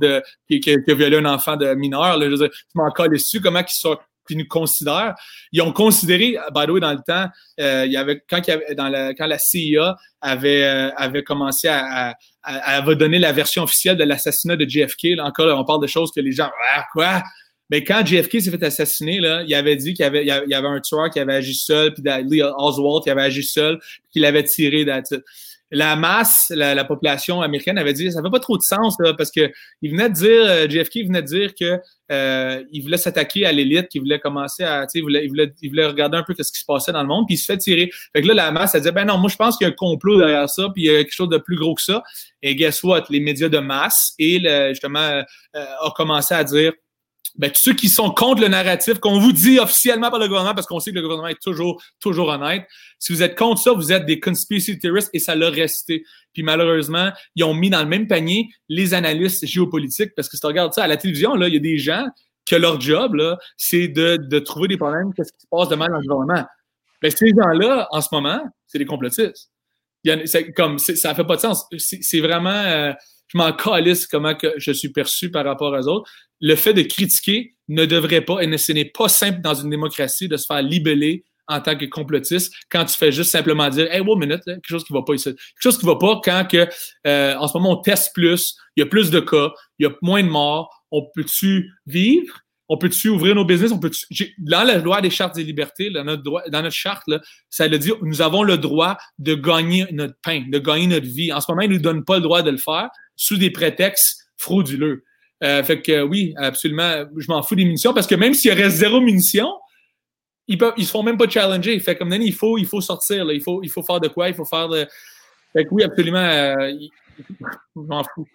qu'il 0.49 0.61
a, 0.71 0.95
violé 0.95 1.17
un 1.17 1.27
enfant 1.27 1.57
de 1.57 1.75
mineur. 1.75 2.17
Là. 2.17 2.27
Je, 2.27 2.31
veux 2.31 2.37
dire, 2.37 2.51
je 2.53 2.81
m'en 2.81 2.91
colle 2.91 3.11
dessus. 3.11 3.41
Comment 3.41 3.63
qu'ils 3.63 3.79
sont 3.79 3.97
qui 4.29 4.37
nous 4.37 4.47
considèrent. 4.47 5.15
Ils 5.53 5.63
ont 5.63 5.73
considéré, 5.73 6.37
by 6.55 6.67
the 6.67 6.71
way, 6.71 6.81
dans 6.81 6.93
le 6.93 7.01
temps, 7.07 7.27
euh, 7.61 7.85
il 7.87 7.93
y 7.93 7.97
avait, 7.97 8.23
quand, 8.29 8.41
la, 8.47 9.39
CIA 9.39 9.97
avait, 10.21 10.65
euh, 10.65 10.91
avait 10.97 11.25
commencé 11.25 11.69
à, 11.69 12.15
à, 12.43 12.77
à, 12.77 12.95
donner 12.95 13.19
la 13.19 13.33
version 13.33 13.63
officielle 13.65 13.97
de 13.97 14.05
l'assassinat 14.05 14.57
de 14.57 14.69
JFK, 14.69 15.17
là, 15.17 15.25
encore, 15.25 15.59
on 15.59 15.65
parle 15.65 15.83
de 15.83 15.87
choses 15.87 16.11
que 16.15 16.21
les 16.21 16.33
gens, 16.33 16.51
ah, 16.75 16.85
quoi? 16.93 17.23
Mais 17.71 17.85
quand 17.85 18.05
JFK 18.05 18.41
s'est 18.41 18.51
fait 18.51 18.63
assassiner, 18.63 19.21
là, 19.21 19.43
il 19.47 19.55
avait 19.55 19.77
dit 19.77 19.93
qu'il 19.93 20.03
y 20.03 20.07
avait, 20.07 20.23
il 20.23 20.51
y 20.51 20.55
avait 20.55 20.69
un 20.69 20.81
tueur 20.81 21.11
qui 21.11 21.21
avait 21.21 21.35
agi 21.35 21.55
seul, 21.55 21.93
puis 21.93 22.03
Lee 22.25 22.43
Oswald 22.43 23.03
qui 23.03 23.11
avait 23.11 23.23
agi 23.23 23.43
seul, 23.43 23.79
qu'il 24.11 24.25
avait 24.25 24.45
tiré 24.45 24.87
la 25.71 25.97
masse, 25.97 26.51
la, 26.55 26.85
population 26.85 27.43
américaine 27.43 27.77
avait 27.77 27.93
dit 27.93 28.11
ça 28.11 28.23
fait 28.23 28.31
pas 28.31 28.41
trop 28.41 28.57
de 28.57 28.63
sens 28.63 28.97
parce 29.17 29.31
que 29.31 29.51
il 29.83 29.91
venait 29.91 30.09
de 30.09 30.15
dire 30.15 30.45
euh, 30.47 30.69
JFK 30.69 31.07
venait 31.07 31.23
de 31.23 31.27
dire 31.27 31.55
que 31.55 31.79
euh, 32.11 32.65
il 32.73 32.83
voulait 32.83 32.97
s'attaquer 32.97 33.45
à 33.45 33.53
l'élite, 33.53 33.89
qu'il 33.89 34.01
voulait 34.01 34.19
commencer 34.19 34.65
à, 34.65 34.87
il 34.95 35.03
voulait, 35.03 35.25
il 35.25 35.29
voulait, 35.29 35.53
il 35.61 35.69
voulait 35.69 35.87
regarder 35.87 36.17
un 36.17 36.23
peu 36.23 36.35
ce 36.35 36.51
qui 36.51 36.61
se 36.61 36.65
passait 36.65 36.93
dans 36.93 37.03
le 37.03 37.09
monde, 37.09 37.27
puis 37.27 37.35
il 37.35 37.39
se 37.39 37.45
fait 37.45 37.59
tirer. 37.59 37.91
Fait 38.15 38.23
que 38.23 38.29
là 38.29 38.35
la 38.35 38.51
masse 38.51 38.75
elle 38.75 38.81
disait 38.81 38.93
ben 38.93 39.05
non, 39.05 39.19
moi 39.19 39.29
je 39.29 39.37
pense 39.37 39.59
qu'il 39.59 39.67
y 39.67 39.71
a 39.71 39.73
un 39.73 39.77
complot 39.77 40.19
derrière 40.19 40.49
ça, 40.49 40.69
puis 40.75 40.85
il 40.85 40.87
y 40.87 40.95
a 40.95 40.99
quelque 40.99 41.13
chose 41.13 41.29
de 41.29 41.39
plus 41.39 41.57
gros 41.57 41.75
que 41.75 41.83
ça. 41.83 42.03
Et 42.43 42.55
guess 42.55 42.83
what, 42.83 43.05
les 43.11 43.21
médias 43.21 43.49
de 43.49 43.59
masse 43.59 44.15
et 44.19 44.39
le, 44.39 44.71
justement 44.71 45.01
euh, 45.01 45.65
ont 45.85 45.91
commencé 45.91 46.35
à 46.35 46.45
dire 46.45 46.73
ben, 47.39 47.51
ceux 47.55 47.73
qui 47.73 47.89
sont 47.89 48.11
contre 48.11 48.43
le 48.43 48.49
narratif 48.49 48.99
qu'on 48.99 49.21
vous 49.21 49.33
dit 49.33 49.59
officiellement 49.59 50.11
par 50.11 50.19
le 50.19 50.27
gouvernement, 50.27 50.55
parce 50.55 50.67
qu'on 50.67 50.81
sait 50.81 50.91
que 50.91 50.97
le 50.97 51.03
gouvernement 51.03 51.29
est 51.29 51.41
toujours, 51.41 51.81
toujours 52.01 52.29
honnête, 52.29 52.67
si 52.99 53.13
vous 53.13 53.23
êtes 53.23 53.39
contre 53.39 53.61
ça, 53.61 53.73
vous 53.73 53.93
êtes 53.93 54.07
des 54.07 54.19
conspiracy 54.19 54.79
theorists 54.79 55.11
et 55.13 55.21
ça 55.21 55.37
l'a 55.37 55.49
resté. 55.49 56.03
Puis 56.33 56.43
malheureusement, 56.43 57.11
ils 57.37 57.45
ont 57.45 57.55
mis 57.55 57.71
dans 57.71 57.81
le 57.81 57.89
même 57.89 58.09
panier 58.09 58.49
les 58.69 58.93
analystes 58.93 59.47
géopolitiques, 59.47 60.15
parce 60.17 60.29
que 60.29 60.37
si 60.37 60.41
tu 60.41 60.47
regardes 60.47 60.75
ça 60.75 60.83
à 60.83 60.89
la 60.89 60.97
télévision, 60.97 61.35
là, 61.35 61.49
il 61.49 61.55
y 61.55 61.59
a 61.59 61.61
des 61.61 61.79
gens 61.79 62.05
que 62.45 62.57
leur 62.57 62.81
job, 62.81 63.15
là, 63.15 63.39
c'est 63.57 63.89
de, 63.89 64.17
de 64.17 64.39
trouver 64.41 64.69
des 64.69 64.77
problèmes, 64.77 65.13
qu'est-ce 65.15 65.33
qui 65.33 65.41
se 65.41 65.47
passe 65.51 65.69
de 65.69 65.77
mal 65.77 65.91
dans 65.91 65.99
le 65.99 66.07
gouvernement. 66.07 66.47
Ben, 67.01 67.11
ces 67.11 67.29
gens-là, 67.29 67.87
en 67.93 68.01
ce 68.01 68.09
moment, 68.11 68.41
c'est 68.67 68.79
des 68.79 68.87
complotistes. 68.87 69.51
Il 70.03 70.11
y 70.11 70.37
a, 70.37 70.43
comme, 70.53 70.79
ça 70.79 71.15
fait 71.15 71.25
pas 71.25 71.37
de 71.37 71.41
sens. 71.41 71.67
C'est 71.79 72.21
vraiment... 72.21 72.51
Euh, 72.51 72.93
je 73.29 73.39
m'en 73.39 73.53
calisse 73.53 74.07
comment 74.07 74.35
que 74.35 74.55
je 74.57 74.73
suis 74.73 74.91
perçu 74.91 75.31
par 75.31 75.45
rapport 75.45 75.73
aux 75.73 75.89
autres. 75.89 76.11
Le 76.41 76.55
fait 76.55 76.73
de 76.73 76.83
critiquer 76.83 77.55
ne 77.69 77.85
devrait 77.85 78.23
pas, 78.23 78.41
et 78.41 78.59
ce 78.59 78.73
n'est 78.73 78.87
pas 78.87 79.09
simple 79.09 79.41
dans 79.41 79.55
une 79.55 79.71
démocratie 79.71 80.29
de 80.29 80.37
se 80.37 80.47
faire 80.47 80.63
libeller 80.63 81.25
en 81.49 81.61
tant 81.61 81.77
que 81.77 81.87
complotiste 81.87 82.55
quand 82.71 82.85
tu 82.85 82.95
fais 82.95 83.11
juste 83.11 83.31
simplement 83.31 83.69
dire 83.71 83.91
Hey, 83.91 84.01
one 84.01 84.19
minute, 84.19 84.43
quelque 84.45 84.69
chose 84.69 84.85
qui 84.85 84.93
va 84.93 85.03
pas 85.03 85.15
ici. 85.15 85.31
Quelque 85.35 85.63
chose 85.63 85.79
qui 85.79 85.87
va 85.87 85.97
pas 85.97 86.21
quand 86.23 86.47
que 86.51 86.69
euh, 87.07 87.35
en 87.37 87.49
ce 87.49 87.57
moment 87.57 87.79
on 87.79 87.83
teste 87.83 88.13
plus, 88.15 88.57
il 88.77 88.81
y 88.81 88.83
a 88.83 88.87
plus 88.87 89.11
de 89.11 89.21
cas, 89.21 89.51
il 89.79 89.85
y 89.85 89.87
a 89.87 89.93
moins 90.03 90.23
de 90.23 90.29
morts, 90.29 90.85
on 90.91 91.07
peut-tu 91.15 91.71
vivre? 91.87 92.41
On 92.71 92.77
peut-tu 92.77 93.09
ouvrir 93.09 93.35
nos 93.35 93.47
business? 93.47 93.73
On 93.73 93.79
peut 93.79 93.91
dans 94.37 94.63
la 94.63 94.77
loi 94.77 95.01
des 95.01 95.09
chartes 95.09 95.35
des 95.35 95.43
libertés, 95.43 95.89
dans 95.89 96.05
notre, 96.05 96.23
dans 96.23 96.63
notre 96.63 96.77
charte, 96.77 97.05
là, 97.07 97.19
ça 97.49 97.67
veut 97.67 97.79
dire 97.79 97.97
nous 98.03 98.21
avons 98.21 98.43
le 98.43 98.59
droit 98.59 98.99
de 99.19 99.35
gagner 99.35 99.87
notre 99.91 100.17
pain, 100.23 100.45
de 100.47 100.59
gagner 100.59 100.87
notre 100.87 101.07
vie. 101.07 101.33
En 101.33 101.41
ce 101.41 101.51
moment, 101.51 101.63
ils 101.63 101.71
ne 101.71 101.77
nous 101.77 101.81
donnent 101.81 102.05
pas 102.05 102.17
le 102.17 102.23
droit 102.23 102.43
de 102.43 102.51
le 102.51 102.59
faire 102.59 102.91
sous 103.19 103.37
des 103.37 103.51
prétextes 103.51 104.31
frauduleux. 104.39 105.05
Euh, 105.45 105.63
fait 105.63 105.83
que 105.83 106.03
oui, 106.03 106.33
absolument, 106.37 107.05
je 107.17 107.27
m'en 107.29 107.43
fous 107.43 107.55
des 107.55 107.65
munitions 107.65 107.93
parce 107.93 108.07
que 108.07 108.15
même 108.15 108.33
s'il 108.33 108.53
reste 108.53 108.77
zéro 108.77 109.01
munitions, 109.01 109.53
ils 110.47 110.57
peuvent, 110.57 110.73
ils 110.79 110.87
se 110.87 110.91
font 110.91 111.03
même 111.03 111.19
pas 111.19 111.29
challenger. 111.29 111.79
Fait 111.81 111.97
comme 111.97 112.13
il 112.13 112.33
faut, 112.33 112.57
il 112.57 112.67
faut 112.67 112.81
sortir, 112.81 113.27
là. 113.27 113.35
il 113.35 113.43
faut, 113.43 113.63
il 113.63 113.69
faut 113.69 113.83
faire 113.83 114.01
de 114.01 114.09
quoi, 114.09 114.29
il 114.29 114.35
faut 114.35 114.47
faire 114.47 114.69
de. 114.69 114.87
Fait 115.53 115.65
que 115.65 115.69
oui, 115.73 115.83
absolument, 115.83 116.19
euh, 116.19 116.73
je 117.19 117.81
m'en 117.81 118.03
fous. 118.15 118.27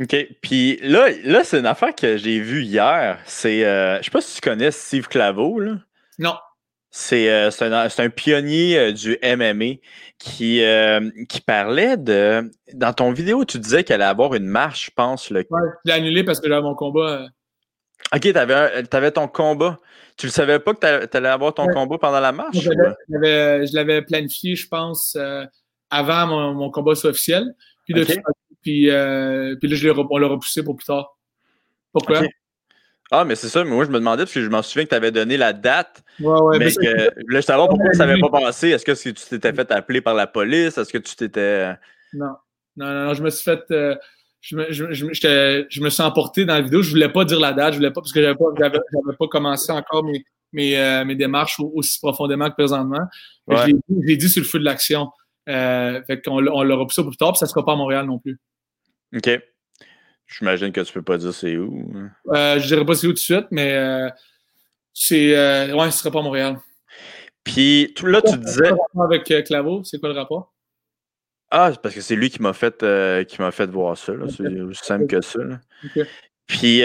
OK. 0.00 0.14
Puis 0.42 0.78
là, 0.82 1.08
là 1.24 1.42
c'est 1.42 1.58
une 1.58 1.66
affaire 1.66 1.94
que 1.94 2.16
j'ai 2.16 2.40
vue 2.40 2.62
hier. 2.62 3.18
C'est, 3.24 3.64
euh, 3.64 3.98
je 3.98 4.04
sais 4.04 4.10
pas 4.10 4.20
si 4.20 4.36
tu 4.36 4.40
connais 4.40 4.70
Steve 4.70 5.08
Claveau, 5.08 5.58
là. 5.58 5.78
Non. 6.18 6.34
C'est 6.98 7.28
euh, 7.28 7.50
un, 7.60 7.88
un, 7.98 8.08
pionnier 8.08 8.78
euh, 8.78 8.90
du 8.90 9.18
MMA 9.22 9.82
qui, 10.18 10.64
euh, 10.64 11.10
qui 11.28 11.42
parlait 11.42 11.98
de. 11.98 12.50
Dans 12.72 12.94
ton 12.94 13.12
vidéo, 13.12 13.44
tu 13.44 13.58
disais 13.58 13.84
qu'elle 13.84 14.00
allait 14.00 14.10
avoir 14.10 14.32
une 14.32 14.46
marche, 14.46 14.86
je 14.86 14.90
pense. 14.96 15.28
Le... 15.28 15.40
Ouais, 15.40 15.60
je 15.84 15.90
l'ai 15.90 15.92
annulé 15.92 16.24
parce 16.24 16.40
que 16.40 16.48
j'avais 16.48 16.62
mon 16.62 16.74
combat. 16.74 17.26
Ok, 18.14 18.22
tu 18.22 18.34
avais, 18.38 19.10
ton 19.10 19.28
combat. 19.28 19.78
Tu 20.16 20.24
le 20.24 20.32
savais 20.32 20.58
pas 20.58 20.72
que 20.72 21.04
tu 21.04 21.16
allais 21.18 21.28
avoir 21.28 21.52
ton 21.52 21.66
Ouais. 21.66 21.74
combat 21.74 21.98
pendant 21.98 22.20
la 22.20 22.32
marche? 22.32 22.56
Je 22.56 23.74
l'avais- 23.76 24.00
planifié, 24.00 24.56
je 24.56 24.66
pense, 24.66 25.18
avant 25.90 26.26
mon, 26.26 26.54
mon 26.54 26.70
combat 26.70 26.94
soit 26.94 27.10
officiel. 27.10 27.44
Puis, 27.84 27.92
de 27.92 28.04
puis, 28.04 28.22
puis 28.62 28.86
là, 28.88 29.56
je 29.60 29.88
on 29.90 30.16
l'a 30.16 30.28
repoussé 30.28 30.64
pour 30.64 30.76
plus 30.76 30.86
tard. 30.86 31.14
Pourquoi? 31.92 32.22
Ah, 33.10 33.24
mais 33.24 33.36
c'est 33.36 33.48
ça, 33.48 33.62
mais 33.64 33.70
moi 33.70 33.84
je 33.84 33.90
me 33.90 33.98
demandais 33.98 34.24
parce 34.24 34.32
que 34.34 34.42
je 34.42 34.48
m'en 34.48 34.62
souviens 34.62 34.84
que 34.84 34.88
tu 34.90 34.94
avais 34.96 35.12
donné 35.12 35.36
la 35.36 35.52
date, 35.52 36.02
Ouais, 36.18 36.40
ouais, 36.40 36.58
mais 36.58 36.72
que 36.72 37.10
je 37.28 37.40
savoir 37.40 37.68
pourquoi 37.68 37.92
ça 37.92 38.04
n'avait 38.06 38.20
pas 38.20 38.30
passé. 38.30 38.70
Est-ce 38.70 38.84
que 38.84 38.92
tu 38.92 39.12
t'étais 39.14 39.52
fait 39.52 39.70
appeler 39.70 40.00
par 40.00 40.14
la 40.14 40.26
police? 40.26 40.76
Est-ce 40.76 40.92
que 40.92 40.98
tu 40.98 41.14
t'étais. 41.14 41.72
Non. 42.12 42.34
Non, 42.76 42.86
non, 42.86 43.04
non, 43.06 43.14
je 43.14 43.22
me 43.22 43.30
suis 43.30 43.44
fait. 43.44 43.62
euh, 43.70 43.94
je, 44.40 44.56
me, 44.56 44.66
je, 44.70 44.92
je, 44.92 45.66
je 45.68 45.80
me 45.80 45.88
suis 45.88 46.02
emporté 46.02 46.44
dans 46.44 46.54
la 46.54 46.60
vidéo. 46.62 46.82
Je 46.82 46.90
voulais 46.90 47.08
pas 47.08 47.24
dire 47.24 47.40
la 47.40 47.52
date, 47.52 47.72
je 47.72 47.78
voulais 47.78 47.90
pas, 47.90 48.00
parce 48.00 48.12
que 48.12 48.20
j'avais 48.20 48.34
pas, 48.34 48.44
pas 49.18 49.28
commencé 49.28 49.72
encore 49.72 50.04
mes, 50.04 50.24
mes, 50.52 50.78
euh, 50.78 51.04
mes 51.04 51.14
démarches 51.14 51.58
au- 51.60 51.72
aussi 51.74 51.98
profondément 51.98 52.48
que 52.50 52.54
présentement. 52.54 53.00
Ouais. 53.46 53.56
Je, 53.66 53.66
l'ai 53.88 54.16
dit, 54.16 54.26
dit 54.26 54.28
sur 54.28 54.42
le 54.42 54.48
feu 54.48 54.58
de 54.58 54.64
l'action. 54.64 55.08
Euh, 55.48 56.02
fait 56.06 56.20
qu'on 56.22 56.44
on 56.46 56.62
l'a 56.62 56.74
repoussé 56.74 57.02
pour 57.02 57.10
plus 57.12 57.16
tard, 57.16 57.32
puis 57.32 57.38
ça 57.38 57.46
sera 57.46 57.64
pas 57.64 57.72
à 57.72 57.76
Montréal 57.76 58.04
non 58.06 58.18
plus. 58.18 58.38
Ok. 59.16 59.30
J'imagine 60.26 60.72
que 60.72 60.80
tu 60.80 60.92
peux 60.92 61.02
pas 61.02 61.18
dire 61.18 61.32
c'est 61.32 61.56
où. 61.56 61.92
hein. 61.94 62.10
Euh, 62.34 62.58
je 62.60 62.66
dirais 62.66 62.84
pas 62.84 62.94
c'est 62.94 63.06
où 63.06 63.10
tout 63.10 63.14
de 63.14 63.18
suite, 63.18 63.46
mais 63.50 63.72
euh, 63.74 64.08
c'est. 64.92 65.36
Euh, 65.36 65.74
ouais, 65.76 65.90
ce 65.90 65.98
sera 65.98 66.10
pas 66.10 66.22
Montréal. 66.22 66.58
Puis 67.44 67.92
tout- 67.94 68.06
là, 68.06 68.20
tu 68.22 68.36
disais. 68.38 68.52
C'est 68.54 68.60
quoi 68.62 68.70
le 68.70 68.80
rapport 68.80 69.04
avec 69.04 69.30
euh, 69.30 69.42
Claveau? 69.42 69.84
C'est 69.84 69.98
quoi 70.00 70.08
le 70.08 70.14
rapport? 70.16 70.52
Ah, 71.50 71.70
parce 71.80 71.94
que 71.94 72.00
c'est 72.00 72.16
lui 72.16 72.28
qui 72.28 72.42
m'a 72.42 72.52
fait, 72.52 72.84
qui 73.28 73.40
m'a 73.40 73.52
fait 73.52 73.66
voir 73.70 73.96
ça. 73.96 74.12
C'est 74.28 74.60
aussi 74.60 74.84
simple 74.84 75.06
que 75.06 75.20
ça. 75.20 75.38
là. 75.38 75.60
Puis 76.48 76.82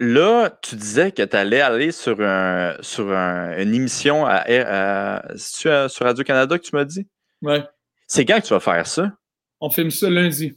là, 0.00 0.50
tu 0.62 0.76
disais 0.76 1.12
que 1.12 1.22
tu 1.22 1.36
allais 1.36 1.60
aller 1.62 1.90
sur, 1.90 2.20
un, 2.20 2.76
sur 2.82 3.10
un- 3.10 3.58
une 3.58 3.74
émission 3.74 4.26
à, 4.26 4.44
à- 4.46 5.36
sur 5.36 5.88
Radio-Canada 6.00 6.58
que 6.58 6.62
tu 6.64 6.76
m'as 6.76 6.84
dit? 6.84 7.08
Ouais. 7.42 7.64
C'est 8.06 8.24
quand 8.26 8.38
que 8.40 8.46
tu 8.46 8.52
vas 8.52 8.60
faire 8.60 8.86
ça? 8.86 9.12
On 9.60 9.70
filme 9.70 9.90
ça 9.90 10.08
lundi. 10.10 10.56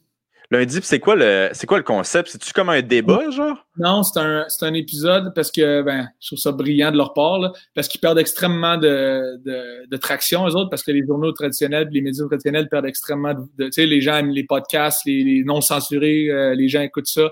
Lundi, 0.51 0.79
c'est 0.83 0.99
quoi 0.99 1.15
le 1.15 1.49
c'est 1.53 1.65
quoi 1.65 1.77
le 1.77 1.83
concept? 1.83 2.29
C'est-tu 2.29 2.51
comme 2.51 2.69
un 2.69 2.81
débat, 2.81 3.29
genre? 3.29 3.65
Non, 3.77 4.03
c'est 4.03 4.19
un, 4.19 4.45
un 4.61 4.73
épisode 4.73 5.33
parce 5.33 5.49
que 5.49 5.81
ben, 5.81 6.09
je 6.19 6.27
trouve 6.27 6.39
ça 6.39 6.51
brillant 6.51 6.91
de 6.91 6.97
leur 6.97 7.13
part, 7.13 7.39
là, 7.39 7.53
parce 7.73 7.87
qu'ils 7.87 8.01
perdent 8.01 8.19
extrêmement 8.19 8.77
de, 8.77 9.37
de, 9.45 9.87
de 9.89 9.97
traction, 9.97 10.45
eux 10.45 10.55
autres, 10.55 10.69
parce 10.69 10.83
que 10.83 10.91
les 10.91 11.05
journaux 11.05 11.31
traditionnels, 11.31 11.87
les 11.89 12.01
médias 12.01 12.25
traditionnels 12.25 12.67
perdent 12.67 12.85
extrêmement 12.85 13.33
de. 13.33 13.65
tu 13.65 13.71
sais, 13.71 13.85
les 13.85 14.01
gens 14.01 14.17
aiment 14.17 14.31
les 14.31 14.43
podcasts, 14.43 15.05
les, 15.05 15.23
les 15.23 15.43
non 15.45 15.61
censurés, 15.61 16.29
euh, 16.29 16.53
les 16.53 16.67
gens 16.67 16.81
écoutent 16.81 17.07
ça. 17.07 17.29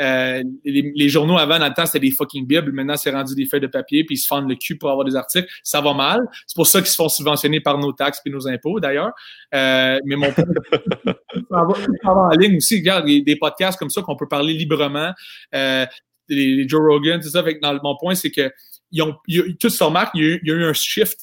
Euh, 0.00 0.42
les, 0.64 0.92
les 0.94 1.08
journaux 1.08 1.38
avant, 1.38 1.58
dans 1.58 1.68
le 1.68 1.74
temps, 1.74 1.86
c'était 1.86 2.00
des 2.00 2.12
fucking 2.12 2.46
bibles. 2.46 2.72
Maintenant, 2.72 2.96
c'est 2.96 3.10
rendu 3.10 3.34
des 3.34 3.46
feuilles 3.46 3.60
de 3.60 3.66
papier, 3.66 4.04
puis 4.04 4.14
ils 4.14 4.18
se 4.18 4.26
fendent 4.26 4.48
le 4.48 4.54
cul 4.54 4.78
pour 4.78 4.90
avoir 4.90 5.04
des 5.04 5.16
articles. 5.16 5.48
Ça 5.62 5.80
va 5.80 5.92
mal. 5.92 6.20
C'est 6.46 6.54
pour 6.54 6.66
ça 6.66 6.80
qu'ils 6.80 6.90
se 6.90 6.94
font 6.94 7.08
subventionner 7.08 7.60
par 7.60 7.78
nos 7.78 7.92
taxes 7.92 8.20
et 8.24 8.30
nos 8.30 8.48
impôts, 8.48 8.80
d'ailleurs. 8.80 9.12
Euh, 9.54 9.98
mais 10.04 10.16
mon 10.16 10.30
point, 10.32 10.44
ça 11.50 12.10
en 12.12 12.28
ligne 12.30 12.56
aussi. 12.56 12.76
Regarde, 12.78 13.08
il 13.08 13.18
y 13.18 13.20
a 13.20 13.24
des 13.24 13.36
podcasts 13.36 13.78
comme 13.78 13.90
ça 13.90 14.02
qu'on 14.02 14.16
peut 14.16 14.28
parler 14.28 14.54
librement. 14.54 15.12
Euh, 15.54 15.86
les, 16.34 16.68
Joe 16.68 16.80
Rogan, 16.80 17.20
tout 17.20 17.28
ça. 17.28 17.42
Fait 17.42 17.56
que 17.56 17.60
dans 17.60 17.72
le- 17.72 17.80
mon 17.82 17.96
point, 17.96 18.14
c'est 18.14 18.30
que 18.30 18.50
ils 18.92 19.02
ont, 19.02 19.16
il 19.26 19.36
y 19.36 19.40
a, 19.40 19.44
tout 19.58 19.68
se 19.68 19.82
remarque, 19.82 20.12
il 20.14 20.40
y, 20.42 20.50
a 20.50 20.54
eu, 20.54 20.64
un 20.64 20.72
shift. 20.72 21.20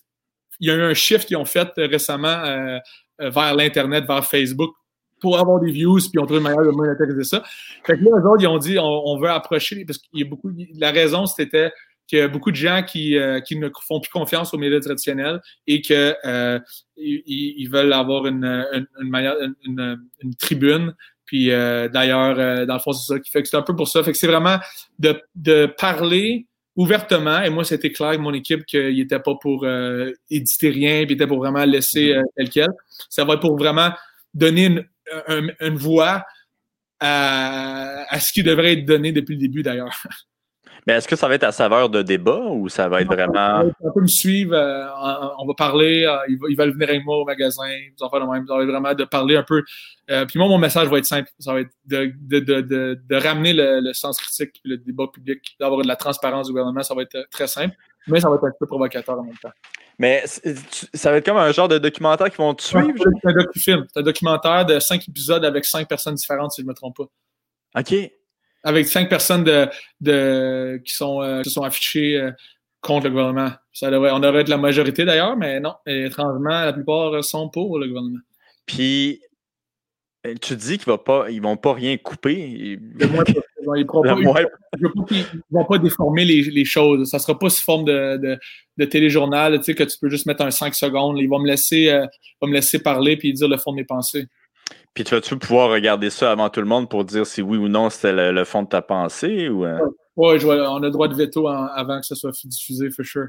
Il 0.59 0.69
y 0.69 0.71
a 0.71 0.75
eu 0.75 0.81
un 0.81 0.93
shift 0.93 1.27
qu'ils 1.27 1.37
ont 1.37 1.45
fait 1.45 1.67
euh, 1.77 1.87
récemment 1.87 2.27
euh, 2.27 2.77
euh, 3.21 3.29
vers 3.29 3.55
l'Internet, 3.55 4.05
vers 4.07 4.25
Facebook, 4.25 4.73
pour 5.19 5.37
avoir 5.37 5.59
des 5.59 5.71
views, 5.71 5.97
puis 5.97 6.11
ils 6.13 6.19
ont 6.19 6.25
trouvé 6.25 6.39
une 6.39 6.43
manière 6.43 6.63
de 6.63 6.71
monétiser 6.71 7.23
ça. 7.23 7.43
Fait 7.85 7.97
que 7.97 8.03
là, 8.03 8.11
eux 8.19 8.27
autres, 8.27 8.43
ils 8.43 8.47
ont 8.47 8.57
dit, 8.57 8.77
on, 8.79 8.83
on 9.07 9.19
veut 9.19 9.29
approcher, 9.29 9.83
parce 9.85 9.97
qu'il 9.97 10.19
y 10.19 10.23
a 10.23 10.27
beaucoup, 10.27 10.51
la 10.75 10.91
raison, 10.91 11.25
c'était 11.25 11.71
qu'il 12.07 12.19
y 12.19 12.21
a 12.21 12.27
beaucoup 12.29 12.51
de 12.51 12.55
gens 12.55 12.83
qui, 12.83 13.17
qui 13.45 13.57
ne 13.57 13.69
font 13.85 13.99
plus 13.99 14.09
confiance 14.09 14.53
aux 14.53 14.57
médias 14.57 14.79
traditionnels 14.79 15.41
et 15.65 15.81
que 15.81 16.15
euh, 16.23 16.57
ils, 16.95 17.55
ils 17.57 17.69
veulent 17.69 17.91
avoir 17.91 18.27
une, 18.27 18.87
manière, 19.01 19.35
une 19.65 20.35
tribune. 20.39 20.95
Puis 21.27 21.51
euh, 21.51 21.87
d'ailleurs, 21.89 22.39
euh, 22.39 22.65
dans 22.65 22.73
le 22.73 22.79
fond, 22.79 22.91
c'est 22.93 23.13
ça 23.13 23.19
qui 23.19 23.29
fait 23.29 23.43
que 23.43 23.47
c'est 23.49 23.57
un 23.57 23.61
peu 23.61 23.75
pour 23.75 23.87
ça. 23.87 24.03
Fait 24.03 24.11
que 24.13 24.17
c'est 24.17 24.25
vraiment 24.27 24.57
de, 24.97 25.21
de 25.35 25.67
parler 25.77 26.47
ouvertement. 26.75 27.41
Et 27.43 27.49
moi, 27.51 27.63
c'était 27.63 27.91
clair 27.91 28.09
avec 28.09 28.21
mon 28.21 28.33
équipe 28.33 28.65
qu'il 28.65 28.95
n'était 28.95 29.19
pas 29.19 29.35
pour 29.41 29.63
euh, 29.65 30.11
éditer 30.31 30.69
rien, 30.69 31.05
puis 31.05 31.11
il 31.13 31.15
était 31.15 31.27
pour 31.27 31.37
vraiment 31.39 31.65
laisser 31.65 32.13
euh, 32.13 32.23
tel 32.35 32.49
quel. 32.49 32.69
Ça 33.09 33.23
va 33.25 33.33
être 33.35 33.41
pour 33.41 33.57
vraiment 33.57 33.91
donner 34.33 34.65
une, 34.65 34.85
un- 35.27 35.47
une 35.59 35.75
voix 35.75 36.23
à, 36.99 38.05
à 38.09 38.19
ce 38.19 38.31
qui 38.31 38.43
devrait 38.43 38.73
être 38.73 38.85
donné 38.85 39.11
depuis 39.11 39.33
le 39.35 39.39
début, 39.41 39.63
d'ailleurs. 39.63 40.01
Mais 40.87 40.93
est-ce 40.93 41.07
que 41.09 41.17
ça 41.17 41.27
va 41.27 41.35
être 41.35 41.43
à 41.43 41.51
saveur 41.51 41.89
de 41.89 42.01
débat 42.01 42.39
ou 42.39 42.69
ça 42.69 42.87
va 42.87 43.01
être 43.01 43.11
vraiment. 43.11 43.69
On 43.81 43.91
peut 43.91 43.99
me 43.99 44.07
suivre, 44.07 44.55
euh, 44.55 44.87
on, 45.37 45.45
va 45.45 45.53
parler, 45.53 46.05
euh, 46.05 46.15
ils, 46.29 46.55
va- 46.55 46.63
veulent 46.63 46.73
venir 46.75 46.87
avec 46.87 47.03
moi 47.03 47.17
au 47.17 47.25
magasin, 47.25 47.67
ils 47.67 47.91
vont 47.99 48.09
faire 48.09 48.21
le 48.21 48.31
même. 48.31 48.45
Vraiment 48.45 48.93
de 48.93 49.03
parler 49.03 49.35
un 49.35 49.43
peu. 49.43 49.63
Euh, 50.09 50.25
puis 50.25 50.39
moi, 50.39 50.47
mon 50.47 50.57
message 50.57 50.87
va 50.87 50.97
être 50.97 51.05
simple. 51.05 51.29
Ça 51.39 51.51
va 51.51 51.59
être 51.59 51.71
de, 51.85 52.13
de, 52.21 52.39
de, 52.39 53.01
de, 53.05 53.15
ramener 53.17 53.51
le, 53.51 53.81
le 53.81 53.93
sens 53.93 54.17
critique, 54.17 54.61
le 54.63 54.77
débat 54.77 55.07
public, 55.13 55.57
d'avoir 55.59 55.81
de 55.81 55.87
la 55.89 55.97
transparence 55.97 56.47
du 56.47 56.53
gouvernement. 56.53 56.81
Ça 56.83 56.95
va 56.95 57.01
être 57.01 57.15
euh, 57.15 57.23
très 57.31 57.47
simple, 57.47 57.75
mais 58.07 58.21
ça 58.21 58.29
va 58.29 58.35
être 58.35 58.45
un 58.45 58.51
peu 58.57 58.65
provocateur 58.65 59.19
en 59.19 59.23
même 59.23 59.37
temps. 59.43 59.51
Mais 59.99 60.23
ça 60.25 61.11
va 61.11 61.17
être 61.17 61.25
comme 61.25 61.35
un 61.35 61.51
genre 61.51 61.67
de 61.67 61.79
documentaire 61.79 62.29
qui 62.29 62.37
vont 62.37 62.53
te 62.53 62.63
suivre? 62.63 62.87
C'est 63.21 63.29
un 63.29 63.33
docufilm. 63.33 63.85
C'est 63.91 63.99
un 63.99 64.03
documentaire 64.03 64.65
de 64.65 64.79
cinq 64.79 65.05
épisodes 65.09 65.43
avec 65.43 65.65
cinq 65.65 65.85
personnes 65.89 66.15
différentes, 66.15 66.53
si 66.53 66.61
je 66.61 66.65
ne 66.65 66.69
me 66.69 66.75
trompe 66.75 66.95
pas. 66.95 67.79
OK. 67.81 67.93
Avec 68.63 68.87
cinq 68.87 69.09
personnes 69.09 69.43
de, 69.43 69.67
de, 70.01 70.81
qui, 70.83 70.93
sont, 70.93 71.21
euh, 71.21 71.41
qui 71.41 71.49
sont 71.49 71.63
affichées 71.63 72.17
euh, 72.17 72.31
contre 72.81 73.05
le 73.05 73.11
gouvernement. 73.11 73.51
Ça 73.71 73.91
devrait, 73.91 74.11
on 74.11 74.19
devrait 74.19 74.41
être 74.41 74.49
la 74.49 74.57
majorité 74.57 75.05
d'ailleurs, 75.05 75.37
mais 75.37 75.59
non. 75.59 75.75
Et, 75.85 76.05
étrangement, 76.05 76.65
la 76.65 76.73
plupart 76.73 77.23
sont 77.23 77.49
pour 77.49 77.79
le 77.79 77.87
gouvernement. 77.87 78.19
Puis 78.65 79.21
euh, 80.25 80.35
tu 80.41 80.55
dis 80.55 80.77
qu'ils 80.77 80.93
ils 81.29 81.41
vont 81.41 81.57
pas 81.57 81.73
rien 81.73 81.97
couper. 81.97 82.77
Le 82.79 83.07
moins 83.07 83.23
possible. 83.23 83.43
Ils 83.75 83.85
ils 85.11 85.41
vont 85.51 85.65
pas 85.65 85.77
déformer 85.77 86.25
les, 86.25 86.43
les 86.43 86.65
choses. 86.65 87.09
Ça 87.09 87.19
sera 87.19 87.37
pas 87.37 87.49
sous 87.49 87.63
forme 87.63 87.85
de, 87.85 88.17
de, 88.17 88.39
de 88.77 88.85
téléjournal, 88.85 89.57
tu 89.57 89.63
sais, 89.63 89.75
que 89.75 89.83
tu 89.83 89.97
peux 89.99 90.09
juste 90.09 90.25
mettre 90.25 90.43
un 90.43 90.51
5 90.51 90.73
secondes. 90.73 91.17
Ils 91.19 91.27
vont 91.27 91.39
me 91.39 91.47
laisser, 91.47 91.89
euh, 91.89 92.05
vont 92.41 92.47
me 92.47 92.53
laisser 92.53 92.79
parler 92.79 93.17
puis 93.17 93.33
dire 93.33 93.47
le 93.47 93.57
fond 93.57 93.71
de 93.71 93.77
mes 93.77 93.83
pensées. 93.83 94.25
Puis 94.97 95.03
tu 95.03 95.13
vas-tu 95.13 95.37
pouvoir 95.37 95.69
regarder 95.69 96.09
ça 96.09 96.31
avant 96.31 96.49
tout 96.49 96.59
le 96.59 96.65
monde 96.65 96.89
pour 96.89 97.05
dire 97.05 97.23
si 97.27 97.43
oui 97.43 97.55
ou 97.59 97.67
non 97.67 97.91
c'était 97.91 98.13
le, 98.13 98.31
le 98.31 98.43
fond 98.45 98.63
de 98.63 98.67
ta 98.67 98.81
pensée 98.81 99.47
ou. 99.47 99.63
euh? 99.63 99.77
Ouais, 100.15 100.43
on 100.43 100.77
a 100.77 100.79
le 100.79 100.89
droit 100.89 101.07
de 101.07 101.13
veto 101.13 101.47
en- 101.47 101.67
avant 101.67 101.99
que 101.99 102.05
ça 102.07 102.15
soit 102.15 102.31
diffusé, 102.45 102.89
for 102.89 103.05
sure. 103.05 103.27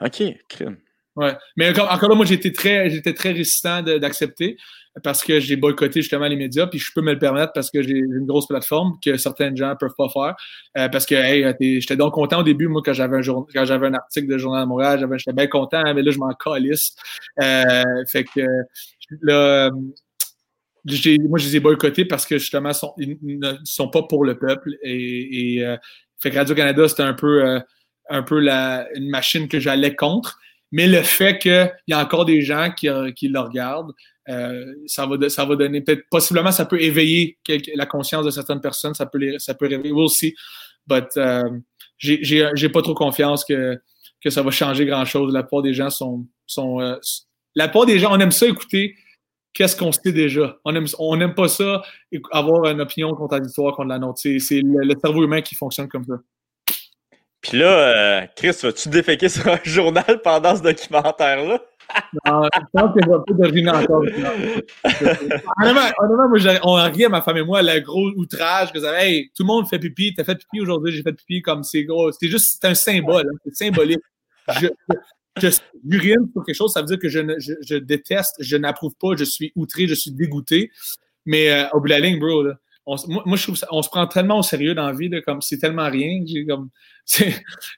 OK, 0.00 0.20
crime. 0.48 0.78
Ouais. 1.14 1.36
Mais 1.56 1.70
encore, 1.70 1.92
encore 1.92 2.08
là, 2.08 2.16
moi, 2.16 2.26
j'étais 2.26 2.50
très, 2.50 2.90
j'étais 2.90 3.14
très 3.14 3.30
résistant 3.30 3.82
d'accepter 3.84 4.56
parce 5.04 5.22
que 5.22 5.38
j'ai 5.38 5.54
boycotté 5.54 6.02
justement 6.02 6.26
les 6.26 6.34
médias, 6.34 6.66
puis 6.66 6.80
je 6.80 6.90
peux 6.92 7.02
me 7.02 7.12
le 7.12 7.20
permettre 7.20 7.52
parce 7.52 7.70
que 7.70 7.82
j'ai 7.82 7.92
une 7.98 8.26
grosse 8.26 8.48
plateforme 8.48 8.94
que 9.00 9.16
certains 9.16 9.54
gens 9.54 9.76
peuvent 9.78 9.94
pas 9.96 10.08
faire. 10.08 10.34
Euh, 10.76 10.88
parce 10.88 11.06
que 11.06 11.14
hey, 11.14 11.44
t'es- 11.56 11.80
j'étais 11.80 11.94
donc 11.96 12.14
content 12.14 12.40
au 12.40 12.42
début, 12.42 12.66
moi, 12.66 12.82
quand 12.84 12.94
j'avais 12.94 13.16
un 13.18 13.22
jour, 13.22 13.46
quand 13.54 13.64
j'avais 13.64 13.86
un 13.86 13.94
article 13.94 14.26
de 14.26 14.38
Journal 14.38 14.64
de 14.64 14.68
Montréal, 14.68 15.08
j'étais 15.18 15.32
bien 15.32 15.46
content, 15.46 15.84
mais 15.94 16.02
là, 16.02 16.10
je 16.10 16.18
m'en 16.18 16.32
calisse. 16.34 16.96
Euh, 17.40 17.84
fait 18.08 18.24
que 18.24 18.40
là, 19.22 19.66
euh, 19.66 19.70
moi, 20.84 21.38
je 21.38 21.46
les 21.46 21.56
ai 21.56 21.60
boycottés 21.60 22.04
parce 22.04 22.26
que 22.26 22.38
justement, 22.38 22.72
ils 22.98 23.18
ne 23.22 23.52
sont 23.64 23.88
pas 23.88 24.02
pour 24.02 24.24
le 24.24 24.38
peuple. 24.38 24.70
Et, 24.82 25.56
et, 25.56 25.66
euh, 25.66 25.76
fait 26.18 26.30
que 26.30 26.36
Radio-Canada, 26.36 26.88
c'était 26.88 27.02
un 27.02 27.14
peu, 27.14 27.44
euh, 27.44 27.60
un 28.08 28.22
peu 28.22 28.38
la, 28.38 28.86
une 28.94 29.10
machine 29.10 29.48
que 29.48 29.60
j'allais 29.60 29.94
contre. 29.94 30.38
Mais 30.72 30.86
le 30.86 31.02
fait 31.02 31.38
qu'il 31.38 31.72
y 31.88 31.92
a 31.92 32.00
encore 32.00 32.24
des 32.24 32.42
gens 32.42 32.70
qui, 32.70 32.88
euh, 32.88 33.10
qui 33.10 33.28
le 33.28 33.40
regardent, 33.40 33.92
ça, 34.86 35.06
va 35.06 35.28
ça 35.28 35.44
va 35.44 35.56
donner 35.56 35.80
peut-être 35.80 36.04
possiblement 36.08 36.52
ça 36.52 36.64
peut 36.64 36.80
éveiller 36.80 37.36
la 37.74 37.84
conscience 37.84 38.24
de 38.24 38.30
certaines 38.30 38.60
personnes, 38.60 38.94
ça 38.94 39.06
peut 39.06 39.18
les, 39.18 39.40
ça 39.40 39.54
peut 39.54 39.66
réveiller. 39.66 39.92
We'll 39.92 40.08
see. 40.08 40.36
But 40.86 41.18
j'ai- 41.98 42.68
pas 42.68 42.82
trop 42.82 42.94
confiance 42.94 43.44
que, 43.44 43.76
que 44.22 44.30
ça 44.30 44.42
va 44.42 44.52
changer 44.52 44.86
grand 44.86 45.04
chose. 45.04 45.32
La 45.32 45.42
plupart 45.42 45.62
des 45.62 45.74
gens 45.74 45.90
sont. 45.90 46.28
sont 46.46 46.78
la 47.56 47.66
plupart 47.66 47.86
des 47.86 47.98
gens, 47.98 48.14
on 48.14 48.20
aime 48.20 48.30
ça 48.30 48.46
écouter 48.46 48.94
qu'est-ce 49.52 49.76
qu'on 49.76 49.92
sait 49.92 50.12
déjà? 50.12 50.56
On 50.64 50.74
aime, 50.74 50.86
on 50.98 51.16
n'aime 51.16 51.34
pas 51.34 51.48
ça, 51.48 51.82
avoir 52.32 52.66
une 52.66 52.80
opinion 52.80 53.14
contradictoire 53.14 53.74
contre 53.74 53.88
la 53.88 53.98
nôtre. 53.98 54.20
C'est 54.20 54.60
le, 54.62 54.84
le 54.84 54.94
cerveau 55.02 55.24
humain 55.24 55.42
qui 55.42 55.54
fonctionne 55.54 55.88
comme 55.88 56.04
ça. 56.04 56.14
Puis 57.40 57.58
là, 57.58 57.66
euh, 57.66 58.26
Chris, 58.36 58.56
vas-tu 58.62 58.88
déféquer 58.90 59.28
sur 59.28 59.46
un 59.48 59.58
journal 59.64 60.20
pendant 60.22 60.56
ce 60.56 60.62
documentaire-là? 60.62 61.60
non, 62.26 62.48
je 62.54 62.60
pense 62.72 62.94
que 62.94 63.00
je 63.02 63.08
vais 63.08 63.16
pas 63.26 63.48
deviner 63.48 63.70
encore. 63.70 64.02
honnêtement, 64.02 65.90
honnêtement, 65.98 66.28
moi, 66.28 66.38
on 66.62 66.74
riait, 66.74 67.08
ma 67.08 67.22
femme 67.22 67.38
et 67.38 67.42
moi, 67.42 67.62
le 67.62 67.80
gros 67.80 68.10
outrage 68.16 68.72
que 68.72 68.80
ça 68.80 69.04
hey, 69.04 69.30
tout 69.34 69.42
le 69.42 69.46
monde 69.46 69.68
fait 69.68 69.78
pipi, 69.78 70.14
t'as 70.14 70.24
fait 70.24 70.36
pipi 70.36 70.60
aujourd'hui, 70.60 70.92
j'ai 70.92 71.02
fait 71.02 71.12
pipi, 71.12 71.42
comme 71.42 71.64
c'est 71.64 71.84
gros. 71.84 72.12
C'était 72.12 72.28
juste, 72.28 72.58
c'est 72.60 72.68
un 72.68 72.74
symbole, 72.74 73.26
hein, 73.26 73.38
c'est 73.44 73.64
symbolique. 73.64 74.00
Je, 74.60 74.68
j'urine 75.88 76.30
pour 76.32 76.44
quelque 76.44 76.56
chose, 76.56 76.72
ça 76.72 76.80
veut 76.80 76.86
dire 76.86 76.98
que 76.98 77.08
je, 77.08 77.20
je 77.38 77.76
déteste, 77.76 78.36
je 78.40 78.56
n'approuve 78.56 78.94
pas, 79.00 79.16
je 79.16 79.24
suis 79.24 79.52
outré, 79.56 79.86
je 79.86 79.94
suis 79.94 80.12
dégoûté. 80.12 80.70
Mais 81.26 81.50
euh, 81.50 81.68
au 81.72 81.80
bout 81.80 81.86
de 81.86 81.90
la 81.90 82.00
ligne, 82.00 82.18
bro, 82.18 82.44
moi, 82.86 83.36
je 83.36 83.42
trouve 83.42 83.56
ça, 83.56 83.68
on 83.70 83.82
se 83.82 83.88
prend 83.88 84.06
tellement 84.06 84.38
au 84.38 84.42
sérieux 84.42 84.74
dans 84.74 84.86
la 84.86 84.92
vie, 84.92 85.10
comme 85.24 85.40
c'est 85.42 85.58
tellement 85.58 85.88
rien. 85.88 86.24
Comme, 86.48 86.70
c'est, 87.04 87.34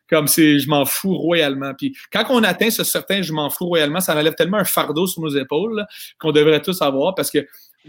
comme 0.09 0.27
c'est, 0.27 0.59
je 0.59 0.69
m'en 0.69 0.85
fous 0.85 1.15
royalement. 1.15 1.75
Puis 1.75 1.95
quand 2.13 2.25
on 2.31 2.43
atteint 2.45 2.71
ce 2.71 2.85
certain 2.85 3.23
je 3.23 3.33
m'en 3.33 3.51
fous 3.51 3.67
royalement, 3.67 4.01
ça 4.01 4.17
enlève 4.17 4.35
tellement 4.35 4.59
un 4.59 4.65
fardeau 4.65 5.07
sur 5.07 5.23
nos 5.23 5.37
épaules 5.37 5.85
qu'on 6.19 6.33
devrait 6.33 6.63
tous 6.63 6.81
avoir 6.83 7.15
parce 7.15 7.31
que 7.31 7.47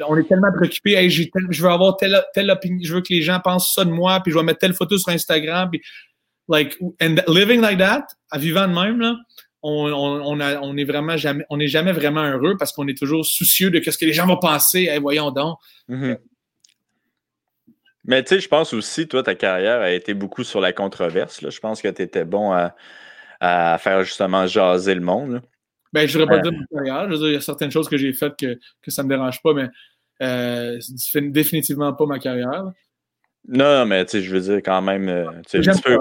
on 0.07 0.17
est 0.17 0.27
tellement 0.27 0.51
préoccupé, 0.51 1.07
je 1.09 1.61
veux 1.61 1.69
avoir 1.69 1.97
telle, 1.97 2.19
telle 2.33 2.49
opinion, 2.49 2.79
je 2.83 2.95
veux 2.95 3.01
que 3.01 3.13
les 3.13 3.21
gens 3.21 3.39
pensent 3.39 3.73
ça 3.73 3.85
de 3.85 3.91
moi, 3.91 4.19
puis 4.21 4.31
je 4.31 4.37
vais 4.37 4.43
mettre 4.43 4.57
telle 4.57 4.73
photo 4.73 4.97
sur 4.97 5.09
Instagram, 5.09 5.69
puis 5.69 5.83
like, 6.49 6.75
and 6.99 7.17
living 7.27 7.61
like 7.61 7.77
that, 7.77 8.07
à 8.31 8.39
vivant 8.39 8.67
de 8.67 8.73
même, 8.73 8.99
là, 8.99 9.15
on, 9.63 9.91
on, 9.91 10.39
on, 10.39 10.77
est 10.77 10.83
vraiment 10.83 11.15
jamais, 11.15 11.45
on 11.49 11.57
n'est 11.57 11.67
jamais 11.67 11.93
vraiment 11.93 12.23
heureux 12.23 12.55
parce 12.57 12.73
qu'on 12.73 12.87
est 12.87 12.97
toujours 12.97 13.25
soucieux 13.25 13.71
de 13.71 13.81
ce 13.81 13.97
que 13.97 14.05
les 14.05 14.13
gens 14.13 14.27
vont 14.27 14.37
penser. 14.37 14.87
Hey, 14.91 14.99
voyons 14.99 15.31
donc. 15.31 15.57
Mm-hmm. 15.89 16.17
Mais 18.05 18.23
tu 18.23 18.35
sais, 18.35 18.41
je 18.41 18.49
pense 18.49 18.73
aussi, 18.73 19.07
toi, 19.07 19.23
ta 19.23 19.35
carrière 19.35 19.79
a 19.79 19.91
été 19.91 20.13
beaucoup 20.13 20.43
sur 20.43 20.59
la 20.59 20.73
controverse. 20.73 21.41
Là. 21.41 21.49
Je 21.49 21.59
pense 21.59 21.81
que 21.81 21.87
tu 21.87 22.01
étais 22.01 22.25
bon 22.25 22.51
à, 22.51 22.75
à, 23.39 23.77
faire 23.77 24.03
justement 24.03 24.45
jaser 24.45 24.95
le 24.95 25.01
monde. 25.01 25.41
Ben, 25.93 26.07
je 26.07 26.17
ne 26.17 26.23
voudrais 26.23 26.41
pas 26.41 26.49
dire 26.49 26.59
ma 26.59 26.77
carrière. 26.77 27.05
Je 27.07 27.13
veux 27.13 27.19
dire, 27.19 27.27
il 27.29 27.33
y 27.33 27.37
a 27.37 27.41
certaines 27.41 27.71
choses 27.71 27.87
que 27.87 27.97
j'ai 27.97 28.11
faites 28.11 28.35
que, 28.37 28.59
que 28.81 28.91
ça 28.91 29.03
ne 29.03 29.07
me 29.07 29.13
dérange 29.13 29.41
pas, 29.41 29.53
mais 29.53 29.69
euh, 30.21 30.77
c'est 30.97 31.21
définitivement 31.31 31.93
pas 31.93 32.05
ma 32.05 32.19
carrière. 32.19 32.65
Non, 33.47 33.85
mais 33.85 34.05
tu 34.05 34.11
sais, 34.11 34.21
je 34.21 34.33
veux 34.33 34.41
dire 34.41 34.57
quand 34.63 34.81
même. 34.81 35.09
Euh, 35.09 35.25
peu... 35.51 35.97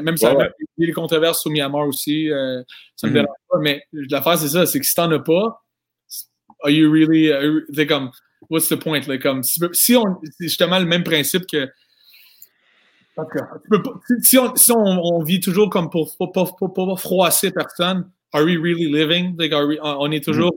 Même 0.00 0.16
si 0.16 0.26
ouais, 0.26 0.44
a 0.44 0.50
les 0.76 0.92
controverses 0.92 1.40
sur 1.40 1.50
Myanmar 1.50 1.86
aussi, 1.86 2.30
euh, 2.30 2.62
ça 2.94 3.06
me 3.06 3.10
mm-hmm. 3.10 3.14
dérange 3.14 3.36
pas. 3.50 3.58
Mais 3.58 3.82
l'affaire, 3.92 4.38
c'est 4.38 4.48
ça, 4.48 4.66
c'est 4.66 4.78
que 4.78 4.86
si 4.86 4.94
tu 4.94 5.00
n'en 5.00 5.10
as 5.10 5.18
pas, 5.18 5.62
are 6.62 6.70
you 6.70 6.90
really. 6.90 7.32
C'est 7.74 7.86
comme 7.86 8.10
what's 8.48 8.68
the 8.68 8.76
point? 8.76 9.00
Comme, 9.18 9.42
si, 9.42 9.96
on, 9.96 10.20
c'est 10.22 10.44
justement 10.44 10.78
le 10.78 10.86
même 10.86 11.04
principe 11.04 11.44
que. 11.50 11.68
si, 14.22 14.38
on, 14.38 14.54
si 14.54 14.72
on, 14.72 15.22
vit 15.24 15.40
toujours 15.40 15.70
comme 15.70 15.90
pour 15.90 16.14
ne 16.20 16.26
pas, 16.26 16.96
froisser 16.96 17.50
personne, 17.50 18.08
are 18.32 18.44
we 18.44 18.56
really 18.56 18.90
living? 18.90 19.36
Are 19.52 19.66
we, 19.66 19.78
on 19.82 20.10
est 20.10 20.24
toujours. 20.24 20.52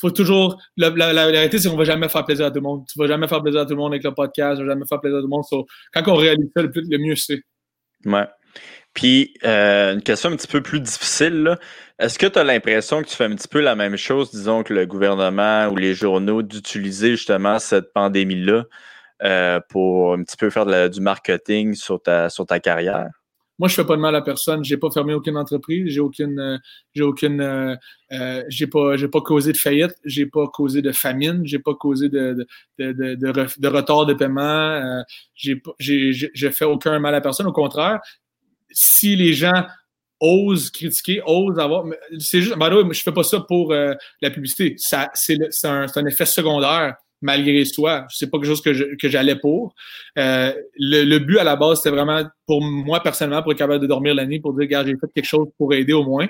faut 0.00 0.10
toujours. 0.10 0.60
La, 0.76 0.90
la, 0.90 1.50
c'est 1.50 1.68
qu'on 1.68 1.76
va 1.76 1.84
jamais 1.84 2.08
faire 2.08 2.24
plaisir 2.24 2.46
à 2.46 2.50
tout 2.50 2.56
le 2.56 2.62
monde. 2.62 2.84
Tu 2.90 2.98
ne 2.98 3.04
vas 3.04 3.08
jamais 3.08 3.28
faire 3.28 3.42
plaisir 3.42 3.60
à 3.60 3.64
tout 3.64 3.74
le 3.74 3.76
monde 3.76 3.92
avec 3.92 4.04
le 4.04 4.14
podcast, 4.14 4.58
tu 4.58 4.64
vas 4.64 4.72
jamais 4.72 4.86
faire 4.86 5.00
plaisir 5.00 5.18
à 5.18 5.20
tout 5.20 5.26
le 5.26 5.30
monde. 5.30 5.44
quand 5.92 6.08
on 6.08 6.16
réalise 6.16 6.50
ça, 6.54 6.62
le, 6.62 6.70
plus, 6.70 6.86
le 6.88 6.98
mieux 6.98 7.16
c'est. 7.16 7.40
Ouais. 8.04 8.26
Puis, 8.94 9.34
euh, 9.44 9.94
une 9.94 10.02
question 10.02 10.30
un 10.30 10.36
petit 10.36 10.48
peu 10.48 10.62
plus 10.62 10.80
difficile. 10.80 11.56
Est-ce 11.98 12.18
que 12.18 12.26
tu 12.26 12.38
as 12.38 12.44
l'impression 12.44 13.02
que 13.02 13.08
tu 13.08 13.14
fais 13.14 13.24
un 13.24 13.34
petit 13.34 13.48
peu 13.48 13.60
la 13.60 13.76
même 13.76 13.96
chose, 13.96 14.30
disons, 14.30 14.62
que 14.62 14.74
le 14.74 14.86
gouvernement 14.86 15.68
ou 15.68 15.76
les 15.76 15.94
journaux, 15.94 16.42
d'utiliser 16.42 17.10
justement 17.10 17.58
cette 17.58 17.92
pandémie-là 17.92 18.64
euh, 19.22 19.60
pour 19.68 20.14
un 20.14 20.22
petit 20.22 20.36
peu 20.36 20.50
faire 20.50 20.90
du 20.90 21.00
marketing 21.00 21.74
sur 21.74 22.02
ta, 22.02 22.28
sur 22.30 22.46
ta 22.46 22.60
carrière? 22.60 23.10
Moi, 23.58 23.68
je 23.68 23.74
fais 23.74 23.84
pas 23.84 23.96
de 23.96 24.00
mal 24.00 24.14
à 24.14 24.22
personne. 24.22 24.64
J'ai 24.64 24.76
pas 24.76 24.90
fermé 24.90 25.14
aucune 25.14 25.36
entreprise. 25.36 25.92
J'ai 25.92 26.00
aucune, 26.00 26.38
euh, 26.38 26.58
j'ai 26.94 27.02
aucune, 27.02 27.78
j'ai 28.48 28.66
pas, 28.66 28.96
j'ai 28.96 29.08
pas 29.08 29.20
causé 29.20 29.52
de 29.52 29.58
faillite. 29.58 29.94
J'ai 30.04 30.26
pas 30.26 30.46
causé 30.46 30.82
de 30.82 30.92
famine. 30.92 31.42
J'ai 31.44 31.58
pas 31.58 31.74
causé 31.74 32.08
de, 32.08 32.46
de, 32.78 32.92
de, 32.92 33.68
retard 33.68 34.06
de 34.06 34.14
paiement. 34.14 35.02
j'ai, 35.34 35.60
j'ai, 35.78 36.12
j'ai 36.12 36.50
fait 36.50 36.64
aucun 36.64 36.98
mal 36.98 37.14
à 37.14 37.20
personne. 37.20 37.46
Au 37.46 37.52
contraire, 37.52 38.00
si 38.70 39.16
les 39.16 39.32
gens 39.32 39.66
osent 40.20 40.70
critiquer, 40.70 41.22
osent 41.26 41.58
avoir. 41.58 41.84
C'est 42.18 42.40
juste, 42.40 42.56
je 42.58 43.02
fais 43.02 43.12
pas 43.12 43.22
ça 43.22 43.40
pour 43.40 43.72
euh, 43.72 43.94
la 44.20 44.30
publicité. 44.30 44.74
Ça, 44.78 45.10
c'est, 45.14 45.38
un, 45.64 45.86
un, 45.94 46.06
effet 46.06 46.26
secondaire 46.26 46.96
malgré 47.20 47.64
soi. 47.64 48.06
C'est 48.10 48.30
pas 48.30 48.38
quelque 48.38 48.48
chose 48.48 48.62
que, 48.62 49.08
j'allais 49.08 49.36
pour. 49.36 49.74
Euh, 50.18 50.52
le, 50.76 51.18
but 51.18 51.38
à 51.38 51.44
la 51.44 51.56
base, 51.56 51.78
c'était 51.78 51.94
vraiment 51.94 52.22
pour 52.46 52.62
moi 52.62 53.00
personnellement, 53.02 53.42
pour 53.42 53.52
être 53.52 53.58
capable 53.58 53.80
de 53.80 53.86
dormir 53.86 54.14
la 54.14 54.26
nuit, 54.26 54.40
pour 54.40 54.52
dire, 54.52 54.60
regarde, 54.60 54.86
j'ai 54.86 54.96
fait 54.96 55.12
quelque 55.14 55.28
chose 55.28 55.48
pour 55.56 55.74
aider 55.74 55.92
au 55.92 56.04
moins. 56.04 56.28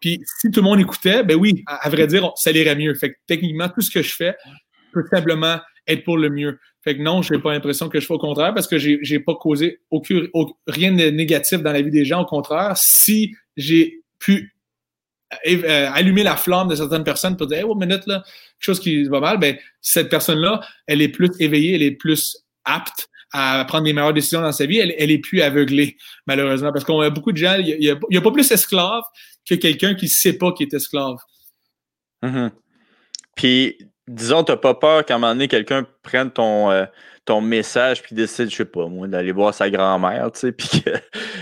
Puis 0.00 0.20
si 0.40 0.50
tout 0.50 0.60
le 0.60 0.64
monde 0.64 0.80
écoutait, 0.80 1.22
ben 1.22 1.36
oui, 1.36 1.62
à, 1.66 1.88
vrai 1.88 2.06
dire, 2.06 2.30
ça 2.34 2.50
irait 2.50 2.76
mieux. 2.76 2.94
Fait 2.94 3.10
que 3.10 3.16
techniquement, 3.26 3.68
tout 3.68 3.80
ce 3.80 3.90
que 3.90 4.02
je 4.02 4.12
fais 4.12 4.34
peut 4.92 5.04
simplement 5.10 5.58
être 5.86 6.04
pour 6.04 6.18
le 6.18 6.28
mieux. 6.28 6.58
Fait 6.82 6.96
que 6.96 7.02
non, 7.02 7.22
je 7.22 7.32
n'ai 7.32 7.40
pas 7.40 7.52
l'impression 7.52 7.88
que 7.88 8.00
je 8.00 8.06
fais 8.06 8.14
au 8.14 8.18
contraire 8.18 8.52
parce 8.52 8.66
que 8.66 8.78
j'ai 8.78 8.98
n'ai 9.08 9.20
pas 9.20 9.34
causé 9.36 9.80
rien 10.66 10.92
de 10.92 11.10
négatif 11.10 11.62
dans 11.62 11.72
la 11.72 11.80
vie 11.80 11.90
des 11.90 12.04
gens. 12.04 12.22
Au 12.22 12.26
contraire, 12.26 12.72
si 12.76 13.32
j'ai 13.56 14.02
pu 14.18 14.52
allumer 15.94 16.22
la 16.22 16.36
flamme 16.36 16.68
de 16.68 16.74
certaines 16.74 17.04
personnes 17.04 17.36
pour 17.36 17.46
dire 17.46 17.58
hey, 17.58 17.64
oh, 17.64 17.74
minute, 17.74 18.06
là, 18.06 18.22
quelque 18.22 18.60
chose 18.60 18.80
qui 18.80 19.04
va 19.04 19.20
mal, 19.20 19.38
ben, 19.38 19.56
cette 19.80 20.08
personne-là, 20.08 20.60
elle 20.86 21.02
est 21.02 21.08
plus 21.08 21.30
éveillée, 21.40 21.74
elle 21.74 21.82
est 21.82 21.92
plus 21.92 22.36
apte 22.64 23.08
à 23.32 23.64
prendre 23.66 23.86
les 23.86 23.92
meilleures 23.92 24.12
décisions 24.12 24.42
dans 24.42 24.52
sa 24.52 24.66
vie, 24.66 24.78
elle, 24.78 24.94
elle 24.98 25.10
est 25.10 25.18
plus 25.18 25.40
aveuglée, 25.40 25.96
malheureusement. 26.26 26.70
Parce 26.72 26.84
qu'on 26.84 27.00
a 27.00 27.10
beaucoup 27.10 27.32
de 27.32 27.38
gens, 27.38 27.56
il 27.58 27.78
n'y 27.78 28.16
a, 28.18 28.20
pas 28.20 28.30
plus 28.30 28.50
esclave 28.50 29.02
que 29.48 29.54
quelqu'un 29.54 29.94
qui 29.94 30.04
ne 30.04 30.10
sait 30.10 30.34
pas 30.34 30.52
qu'il 30.52 30.68
est 30.68 30.74
esclave. 30.74 31.16
Mm-hmm. 32.22 32.50
Puis 33.34 33.78
disons, 34.06 34.44
tu 34.44 34.52
n'as 34.52 34.58
pas 34.58 34.74
peur 34.74 35.04
qu'à 35.04 35.14
un 35.14 35.18
moment 35.18 35.32
donné, 35.32 35.48
quelqu'un 35.48 35.86
prenne 36.02 36.30
ton, 36.30 36.70
euh, 36.70 36.84
ton 37.24 37.40
message 37.40 38.02
puis 38.02 38.14
décide, 38.14 38.50
je 38.50 38.56
sais 38.56 38.64
pas, 38.64 38.86
moi, 38.86 39.08
d'aller 39.08 39.32
voir 39.32 39.54
sa 39.54 39.70
grand-mère, 39.70 40.30
tu 40.32 40.40
sais, 40.40 40.52
puis 40.52 40.68
que 40.82 40.90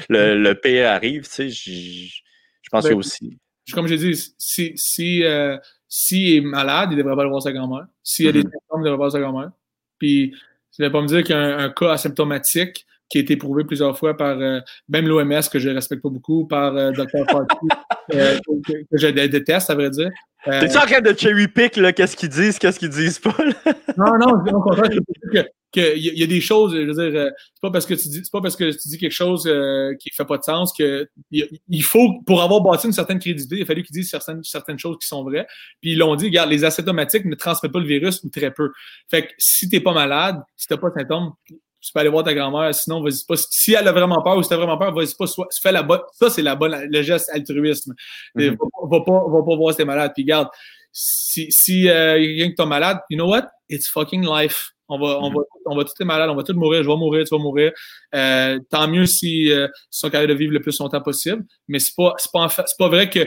le, 0.08 0.36
le 0.40 0.54
pire 0.54 0.88
arrive, 0.88 1.22
tu 1.28 1.50
sais, 1.50 1.50
je 1.50 2.68
pense 2.70 2.84
ben, 2.84 2.90
que 2.90 2.94
aussi. 2.94 3.38
Comme 3.72 3.86
j'ai 3.86 3.96
dit, 3.96 4.34
si, 4.38 4.72
si, 4.76 5.24
euh, 5.24 5.56
si 5.88 6.36
est 6.36 6.40
malade, 6.40 6.90
il 6.92 6.98
devrait 6.98 7.14
pas 7.14 7.22
aller 7.22 7.30
voir 7.30 7.42
sa 7.42 7.52
grand-mère. 7.52 7.86
S'il 8.02 8.26
y 8.26 8.28
a 8.28 8.32
des 8.32 8.40
mm-hmm. 8.40 8.52
symptômes, 8.52 8.80
il 8.80 8.84
devrait 8.84 8.96
voir 8.96 9.12
sa 9.12 9.20
grand-mère. 9.20 9.50
Puis, 9.98 10.34
ne 10.78 10.88
pas 10.88 11.02
me 11.02 11.06
dire 11.06 11.22
qu'il 11.22 11.34
y 11.34 11.38
a 11.38 11.58
un, 11.58 11.70
cas 11.70 11.92
asymptomatique 11.92 12.86
qui 13.10 13.18
a 13.18 13.20
été 13.20 13.36
prouvé 13.36 13.64
plusieurs 13.64 13.98
fois 13.98 14.16
par 14.16 14.38
euh, 14.38 14.60
même 14.88 15.06
l'OMS, 15.06 15.42
que 15.52 15.58
je 15.58 15.68
respecte 15.68 16.02
pas 16.02 16.08
beaucoup, 16.08 16.46
par 16.46 16.76
euh, 16.76 16.92
Dr. 16.92 17.24
Fauci, 17.28 17.68
que, 18.10 18.84
que, 18.90 18.96
je 18.96 19.06
déteste, 19.08 19.68
à 19.68 19.74
vrai 19.74 19.90
dire. 19.90 20.10
Euh, 20.48 20.60
T'es-tu 20.60 20.78
en 20.78 20.86
train 20.86 21.00
de 21.00 21.18
cherry 21.18 21.48
pick, 21.48 21.76
là, 21.76 21.92
qu'est-ce 21.92 22.16
qu'ils 22.16 22.30
disent, 22.30 22.58
qu'est-ce 22.58 22.78
qu'ils 22.78 22.88
disent 22.88 23.18
pas? 23.18 23.36
non, 23.98 24.16
non, 24.18 24.42
au 24.54 24.62
contraire, 24.62 24.88
que 25.32 25.44
qu'il 25.72 25.98
y, 25.98 26.22
a 26.22 26.26
des 26.26 26.40
choses, 26.40 26.74
je 26.74 26.80
veux 26.80 27.10
dire, 27.10 27.20
euh, 27.20 27.30
c'est 27.36 27.60
pas 27.62 27.70
parce 27.70 27.86
que 27.86 27.94
tu 27.94 28.08
dis, 28.08 28.20
c'est 28.24 28.32
pas 28.32 28.40
parce 28.40 28.56
que 28.56 28.72
tu 28.72 28.88
dis 28.88 28.98
quelque 28.98 29.12
chose 29.12 29.46
euh, 29.46 29.94
qui 30.00 30.10
fait 30.10 30.24
pas 30.24 30.36
de 30.36 30.42
sens 30.42 30.72
que 30.76 31.08
il 31.30 31.82
faut, 31.84 32.20
pour 32.26 32.42
avoir 32.42 32.60
bâti 32.60 32.88
une 32.88 32.92
certaine 32.92 33.20
crédibilité, 33.20 33.56
il 33.56 33.62
a 33.62 33.66
fallu 33.66 33.84
qu'ils 33.84 33.94
disent 33.94 34.10
certaines, 34.10 34.42
certaines 34.42 34.78
choses 34.78 34.96
qui 35.00 35.06
sont 35.06 35.22
vraies. 35.22 35.46
Puis 35.80 35.92
ils 35.92 35.98
l'ont 35.98 36.16
dit, 36.16 36.26
regarde, 36.26 36.50
les 36.50 36.64
asymptomatiques 36.64 37.24
ne 37.24 37.36
transmettent 37.36 37.72
pas 37.72 37.78
le 37.78 37.86
virus 37.86 38.22
ou 38.24 38.30
très 38.30 38.50
peu. 38.50 38.72
Fait 39.08 39.28
que 39.28 39.32
si 39.38 39.68
t'es 39.68 39.80
pas 39.80 39.92
malade, 39.92 40.42
si 40.56 40.66
t'as 40.66 40.76
pas 40.76 40.88
de 40.88 40.94
symptômes, 40.94 41.32
tu 41.80 41.92
peux 41.92 42.00
aller 42.00 42.10
voir 42.10 42.24
ta 42.24 42.34
grand-mère, 42.34 42.74
sinon, 42.74 43.02
vas-y 43.02 43.24
pas. 43.26 43.36
Si 43.36 43.72
elle 43.72 43.88
a 43.88 43.92
vraiment 43.92 44.22
peur 44.22 44.36
ou 44.36 44.42
si 44.42 44.48
t'as 44.48 44.56
vraiment 44.56 44.76
peur, 44.76 44.92
vas-y 44.94 45.14
pas, 45.14 45.26
soit, 45.26 45.48
fais 45.62 45.72
la 45.72 45.82
bonne. 45.82 46.00
Ça, 46.12 46.28
c'est 46.28 46.42
la 46.42 46.54
bonne, 46.54 46.76
le 46.90 47.02
geste 47.02 47.30
altruisme. 47.32 47.94
Mm-hmm. 48.36 48.56
va, 48.90 49.00
pas, 49.00 49.24
va 49.28 49.42
pas 49.44 49.56
voir 49.56 49.72
si 49.72 49.78
t'es 49.78 49.84
malade. 49.84 50.12
Puis 50.14 50.24
garde, 50.24 50.48
si, 50.92 51.50
si 51.50 51.88
euh, 51.88 52.18
y 52.18 52.42
a 52.42 52.48
que 52.48 52.54
t'es 52.54 52.66
malade, 52.66 52.98
you 53.08 53.16
know 53.16 53.28
what? 53.28 53.48
It's 53.68 53.88
fucking 53.88 54.26
life. 54.26 54.72
On 54.88 54.98
va, 54.98 55.20
on, 55.20 55.30
mm-hmm. 55.30 55.34
va, 55.34 55.40
on 55.66 55.76
va 55.76 55.84
tous 55.84 55.92
être 55.92 56.04
malades, 56.04 56.28
on 56.30 56.34
va 56.34 56.42
tous 56.42 56.52
mourir, 56.52 56.82
je 56.82 56.88
vais 56.88 56.96
mourir, 56.96 57.24
tu 57.24 57.34
vas 57.34 57.40
mourir. 57.42 57.72
Euh, 58.14 58.58
tant 58.70 58.88
mieux 58.88 59.06
si 59.06 59.50
euh, 59.50 59.68
sont 59.88 60.10
capables 60.10 60.28
de 60.28 60.34
vivre 60.34 60.52
le 60.52 60.60
plus 60.60 60.78
longtemps 60.80 61.00
possible. 61.00 61.44
Mais 61.68 61.78
c'est 61.78 61.94
pas, 61.96 62.14
c'est 62.18 62.32
pas, 62.32 62.48
c'est 62.48 62.76
pas 62.76 62.88
vrai 62.88 63.08
que 63.08 63.20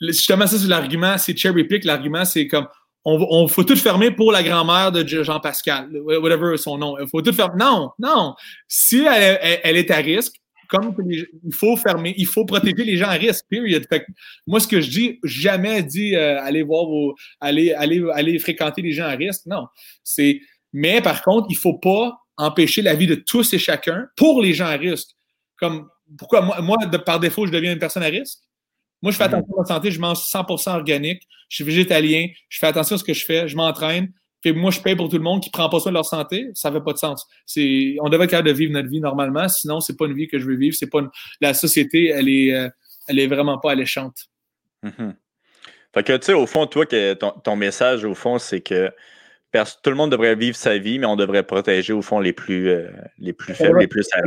justement 0.00 0.46
ça 0.46 0.56
c'est 0.56 0.68
l'argument, 0.68 1.18
c'est 1.18 1.36
cherry 1.36 1.64
pick. 1.64 1.84
L'argument 1.84 2.24
c'est 2.24 2.46
comme 2.46 2.66
on, 3.04 3.48
faut 3.48 3.64
tout 3.64 3.76
fermer 3.76 4.10
pour 4.10 4.32
la 4.32 4.42
grand-mère 4.42 4.92
de 4.92 5.06
Jean-Pascal, 5.06 5.90
whatever 6.02 6.56
son 6.56 6.78
nom. 6.78 6.98
Il 6.98 7.08
faut 7.08 7.22
tout 7.22 7.32
fermer. 7.32 7.56
Non, 7.58 7.90
non. 7.98 8.34
Si 8.68 9.06
elle, 9.06 9.76
est 9.76 9.90
à 9.90 9.96
risque, 9.96 10.34
comme 10.68 10.94
il 11.08 11.26
faut 11.52 11.76
fermer, 11.76 12.14
il 12.16 12.26
faut 12.26 12.44
protéger 12.44 12.84
les 12.84 12.96
gens 12.96 13.08
à 13.08 13.12
risque, 13.12 13.44
period. 13.48 13.84
Fait 13.88 14.06
moi, 14.46 14.60
ce 14.60 14.68
que 14.68 14.80
je 14.80 14.90
dis, 14.90 15.18
jamais 15.24 15.82
dit 15.82 16.14
euh, 16.14 16.40
allez 16.42 16.62
voir 16.62 16.84
vos, 16.84 17.14
allez, 17.40 17.72
allez, 17.72 18.04
allez 18.12 18.38
fréquenter 18.38 18.82
les 18.82 18.92
gens 18.92 19.06
à 19.06 19.16
risque. 19.16 19.46
Non. 19.46 19.66
C'est, 20.04 20.40
mais 20.72 21.00
par 21.00 21.22
contre, 21.22 21.46
il 21.50 21.56
faut 21.56 21.78
pas 21.78 22.18
empêcher 22.36 22.82
la 22.82 22.94
vie 22.94 23.06
de 23.06 23.16
tous 23.16 23.52
et 23.52 23.58
chacun 23.58 24.06
pour 24.16 24.42
les 24.42 24.54
gens 24.54 24.66
à 24.66 24.76
risque. 24.76 25.10
Comme, 25.56 25.88
pourquoi 26.18 26.60
moi, 26.60 26.76
par 27.04 27.18
défaut, 27.18 27.46
je 27.46 27.52
deviens 27.52 27.72
une 27.72 27.78
personne 27.78 28.02
à 28.02 28.06
risque? 28.06 28.38
Moi, 29.02 29.12
je 29.12 29.16
fais 29.16 29.24
attention 29.24 29.54
à 29.56 29.60
ma 29.60 29.66
santé, 29.66 29.90
je 29.90 30.00
mange 30.00 30.18
100% 30.18 30.70
organique, 30.70 31.22
je 31.48 31.56
suis 31.56 31.64
végétalien, 31.64 32.26
je 32.48 32.58
fais 32.58 32.66
attention 32.66 32.96
à 32.96 32.98
ce 32.98 33.04
que 33.04 33.14
je 33.14 33.24
fais, 33.24 33.48
je 33.48 33.56
m'entraîne. 33.56 34.12
Puis 34.42 34.52
moi, 34.52 34.70
je 34.70 34.80
paye 34.80 34.96
pour 34.96 35.08
tout 35.08 35.16
le 35.16 35.22
monde 35.22 35.42
qui 35.42 35.50
prend 35.50 35.68
pas 35.68 35.80
soin 35.80 35.92
de 35.92 35.96
leur 35.96 36.06
santé, 36.06 36.50
ça 36.54 36.72
fait 36.72 36.80
pas 36.80 36.92
de 36.92 36.98
sens. 36.98 37.26
C'est, 37.44 37.96
on 38.00 38.08
devrait 38.08 38.24
être 38.24 38.30
capable 38.30 38.48
de 38.48 38.54
vivre 38.54 38.72
notre 38.72 38.88
vie 38.88 39.00
normalement, 39.00 39.48
sinon 39.48 39.80
c'est 39.80 39.96
pas 39.96 40.06
une 40.06 40.14
vie 40.14 40.28
que 40.28 40.38
je 40.38 40.46
veux 40.46 40.56
vivre. 40.56 40.74
C'est 40.78 40.88
pas 40.88 41.00
la 41.40 41.52
société, 41.54 42.08
elle 42.08 42.28
est, 42.28 42.54
euh, 42.54 42.68
elle 43.08 43.18
est 43.18 43.26
vraiment 43.26 43.58
pas 43.58 43.72
alléchante. 43.72 44.28
Mhm. 44.82 45.14
Fait 45.92 46.02
que, 46.04 46.16
tu 46.16 46.26
sais, 46.26 46.32
au 46.32 46.46
fond, 46.46 46.66
toi, 46.66 46.86
que 46.86 47.14
ton, 47.14 47.56
message, 47.56 48.04
au 48.04 48.14
fond, 48.14 48.38
c'est 48.38 48.60
que 48.60 48.90
tout 49.52 49.90
le 49.90 49.96
monde 49.96 50.12
devrait 50.12 50.36
vivre 50.36 50.56
sa 50.56 50.78
vie, 50.78 51.00
mais 51.00 51.06
on 51.06 51.16
devrait 51.16 51.42
protéger, 51.42 51.92
au 51.92 52.02
fond, 52.02 52.20
les 52.20 52.32
plus, 52.32 52.68
euh, 52.68 52.88
les 53.18 53.32
plus 53.32 53.54
faibles, 53.54 53.80
les 53.80 53.88
plus 53.88 54.06
à 54.12 54.20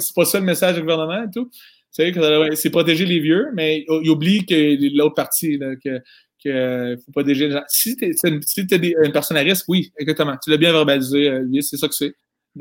C'est 0.00 0.14
pas 0.14 0.24
ça 0.24 0.40
le 0.40 0.44
message 0.44 0.74
du 0.74 0.80
gouvernement 0.80 1.22
et 1.22 1.30
tout. 1.32 1.48
C'est 1.94 2.70
protéger 2.70 3.06
les 3.06 3.20
vieux, 3.20 3.48
mais 3.54 3.84
il 3.88 4.10
oublie 4.10 4.44
que 4.44 4.96
l'autre 4.96 5.14
partie, 5.14 5.58
que 5.84 6.00
qu'il 6.44 6.98
faut 7.04 7.12
protéger 7.12 7.46
les 7.46 7.52
gens. 7.52 7.62
Si 7.68 7.96
tu 7.96 8.04
es, 8.04 8.12
si 8.12 8.60
une 8.60 9.12
personne 9.12 9.36
à 9.36 9.40
risque, 9.40 9.64
oui, 9.68 9.92
exactement. 9.98 10.36
Tu 10.42 10.50
l'as 10.50 10.56
bien 10.56 10.72
verbalisé, 10.72 11.28
euh, 11.28 11.60
c'est 11.62 11.76
ça 11.76 11.88
que 11.88 11.94
c'est. 11.94 12.14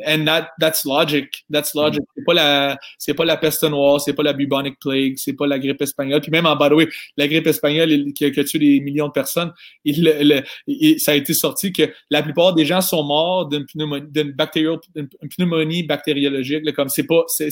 And 0.07 0.25
that, 0.25 0.49
that's 0.59 0.85
logic. 0.85 1.45
That's 1.51 1.75
logic. 1.75 2.01
C'est 2.15 2.23
pas 2.25 2.33
la, 2.33 2.77
c'est 2.97 3.13
pas 3.13 3.25
la 3.25 3.37
peste 3.37 3.63
noire, 3.63 4.01
c'est 4.01 4.13
pas 4.13 4.23
la 4.23 4.33
bubonic 4.33 4.79
plague, 4.79 5.13
c'est 5.17 5.33
pas 5.33 5.45
la 5.45 5.59
grippe 5.59 5.81
espagnole. 5.83 6.19
Puis 6.19 6.31
même 6.31 6.47
en 6.47 6.55
by 6.55 6.87
la 7.15 7.27
grippe 7.27 7.45
espagnole 7.45 8.11
qui 8.13 8.25
a, 8.25 8.43
tué 8.43 8.57
des 8.57 8.79
millions 8.79 9.07
de 9.07 9.11
personnes, 9.11 9.51
il, 9.85 10.43
ça 10.97 11.11
a 11.11 11.15
été 11.15 11.35
sorti 11.35 11.71
que 11.71 11.83
la 12.09 12.23
plupart 12.23 12.55
des 12.55 12.65
gens 12.65 12.81
sont 12.81 13.03
morts 13.03 13.47
d'une 13.47 13.65
pneumonie, 13.67 14.07
d'une 14.09 14.35
pneumonie 15.37 15.83
bactériologique. 15.83 16.73
comme 16.73 16.89
c'est 16.89 17.05
pas, 17.05 17.25
c'est, 17.27 17.51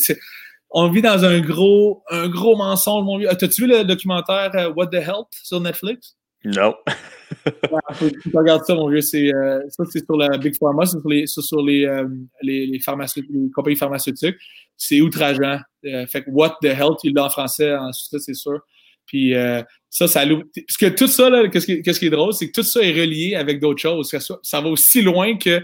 on 0.71 0.89
vit 0.89 1.01
dans 1.01 1.23
un 1.25 1.39
gros, 1.41 2.03
un 2.09 2.29
gros 2.29 2.55
mensonge, 2.55 3.03
mon 3.03 3.17
vieux. 3.17 3.29
T'as-tu 3.37 3.63
vu 3.63 3.67
le 3.67 3.83
documentaire 3.83 4.51
euh, 4.55 4.71
What 4.73 4.87
the 4.87 4.95
Health 4.95 5.27
sur 5.43 5.59
Netflix? 5.59 6.15
Non. 6.43 6.73
tu 7.99 8.31
regardes 8.33 8.65
ça, 8.65 8.73
mon 8.75 8.89
vieux. 8.89 9.01
C'est, 9.01 9.33
euh, 9.33 9.59
ça, 9.69 9.83
c'est 9.89 10.03
sur 10.03 10.17
la 10.17 10.37
Big 10.37 10.55
Pharma, 10.57 10.85
c'est 10.85 10.99
sur 10.99 11.09
les, 11.09 11.27
sur 11.27 11.61
les, 11.61 11.85
euh, 11.85 12.07
les, 12.41 12.65
les, 12.65 12.79
les, 12.79 13.51
compagnies 13.53 13.75
pharmaceutiques. 13.75 14.37
C'est 14.75 15.01
outrageant. 15.01 15.59
Euh, 15.85 16.07
fait 16.07 16.23
que 16.23 16.31
What 16.31 16.57
the 16.61 16.67
Health, 16.67 16.99
il 17.03 17.13
l'a 17.13 17.25
en 17.25 17.29
français, 17.29 17.75
en 17.75 17.91
c'est 17.91 18.33
sûr. 18.33 18.59
Puis 19.11 19.33
ça, 19.89 20.07
ça 20.07 20.23
Parce 20.25 20.77
que 20.79 20.85
tout 20.87 21.07
ça, 21.07 21.29
là, 21.29 21.49
qu'est-ce, 21.49 21.65
qui, 21.65 21.81
qu'est-ce 21.81 21.99
qui 21.99 22.05
est 22.05 22.11
drôle, 22.11 22.31
c'est 22.33 22.47
que 22.47 22.53
tout 22.53 22.63
ça 22.63 22.81
est 22.81 22.93
relié 22.93 23.35
avec 23.35 23.59
d'autres 23.59 23.81
choses. 23.81 24.09
Ça, 24.41 24.61
va 24.61 24.69
aussi 24.69 25.01
loin 25.01 25.37
que, 25.37 25.61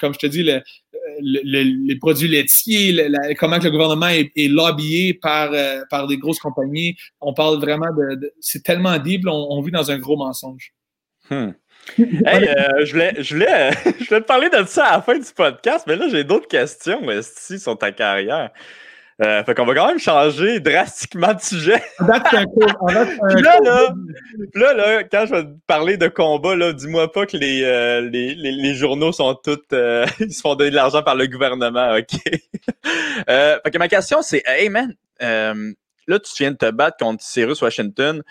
comme 0.00 0.14
je 0.14 0.18
te 0.18 0.26
dis, 0.26 0.42
le, 0.42 0.62
les 1.22 1.96
produits 1.96 2.28
laitiers, 2.28 3.10
comment 3.38 3.58
que 3.58 3.64
le 3.64 3.70
gouvernement 3.70 4.08
est, 4.08 4.48
lobbyé 4.48 5.12
par, 5.12 5.52
euh, 5.52 5.82
par 5.90 6.06
des 6.06 6.16
grosses 6.16 6.38
compagnies. 6.38 6.96
On 7.20 7.34
parle 7.34 7.60
vraiment 7.60 7.92
de. 7.92 8.32
c'est 8.40 8.62
tellement 8.62 8.96
deep, 8.98 9.26
on, 9.26 9.60
vit 9.60 9.70
dans 9.70 9.90
un 9.90 9.98
gros 9.98 10.16
mensonge. 10.16 10.72
Hmm. 11.28 11.50
Hey, 11.98 12.48
euh, 12.48 12.86
je, 12.86 12.92
voulais, 12.92 13.14
je, 13.18 13.34
voulais, 13.34 13.70
je 14.00 14.06
voulais 14.06 14.20
te 14.20 14.26
parler 14.26 14.48
de 14.48 14.64
ça 14.66 14.86
à 14.86 14.96
la 14.96 15.02
fin 15.02 15.18
du 15.18 15.30
podcast, 15.36 15.84
mais 15.86 15.96
là, 15.96 16.08
j'ai 16.08 16.24
d'autres 16.24 16.48
questions 16.48 17.10
ici 17.10 17.58
sur 17.58 17.76
ta 17.76 17.92
carrière. 17.92 18.50
Euh, 19.22 19.44
fait 19.44 19.54
qu'on 19.54 19.66
va 19.66 19.74
quand 19.74 19.86
même 19.86 19.98
changer 19.98 20.60
drastiquement 20.60 21.34
de 21.34 21.40
sujet. 21.40 21.82
là, 22.00 23.92
là, 24.54 24.72
là, 24.72 25.04
quand 25.04 25.26
je 25.26 25.34
vais 25.34 25.44
te 25.44 25.50
parler 25.66 25.98
de 25.98 26.08
combat, 26.08 26.56
là, 26.56 26.72
dis-moi 26.72 27.12
pas 27.12 27.26
que 27.26 27.36
les, 27.36 27.62
euh, 27.64 28.00
les, 28.00 28.34
les, 28.34 28.74
journaux 28.74 29.12
sont 29.12 29.34
tous 29.34 29.58
euh, 29.74 30.06
ils 30.20 30.32
se 30.32 30.40
font 30.40 30.54
donner 30.54 30.70
de 30.70 30.76
l'argent 30.76 31.02
par 31.02 31.16
le 31.16 31.26
gouvernement, 31.26 31.96
OK? 31.96 32.18
euh, 33.28 33.58
fait 33.62 33.70
que 33.70 33.78
ma 33.78 33.88
question, 33.88 34.22
c'est 34.22 34.42
Hey 34.46 34.70
man, 34.70 34.94
euh, 35.22 35.72
là, 36.06 36.18
tu 36.18 36.32
viens 36.38 36.52
de 36.52 36.56
te 36.56 36.70
battre 36.70 36.96
contre 36.96 37.22
Cyrus 37.22 37.60
Washington 37.60 38.22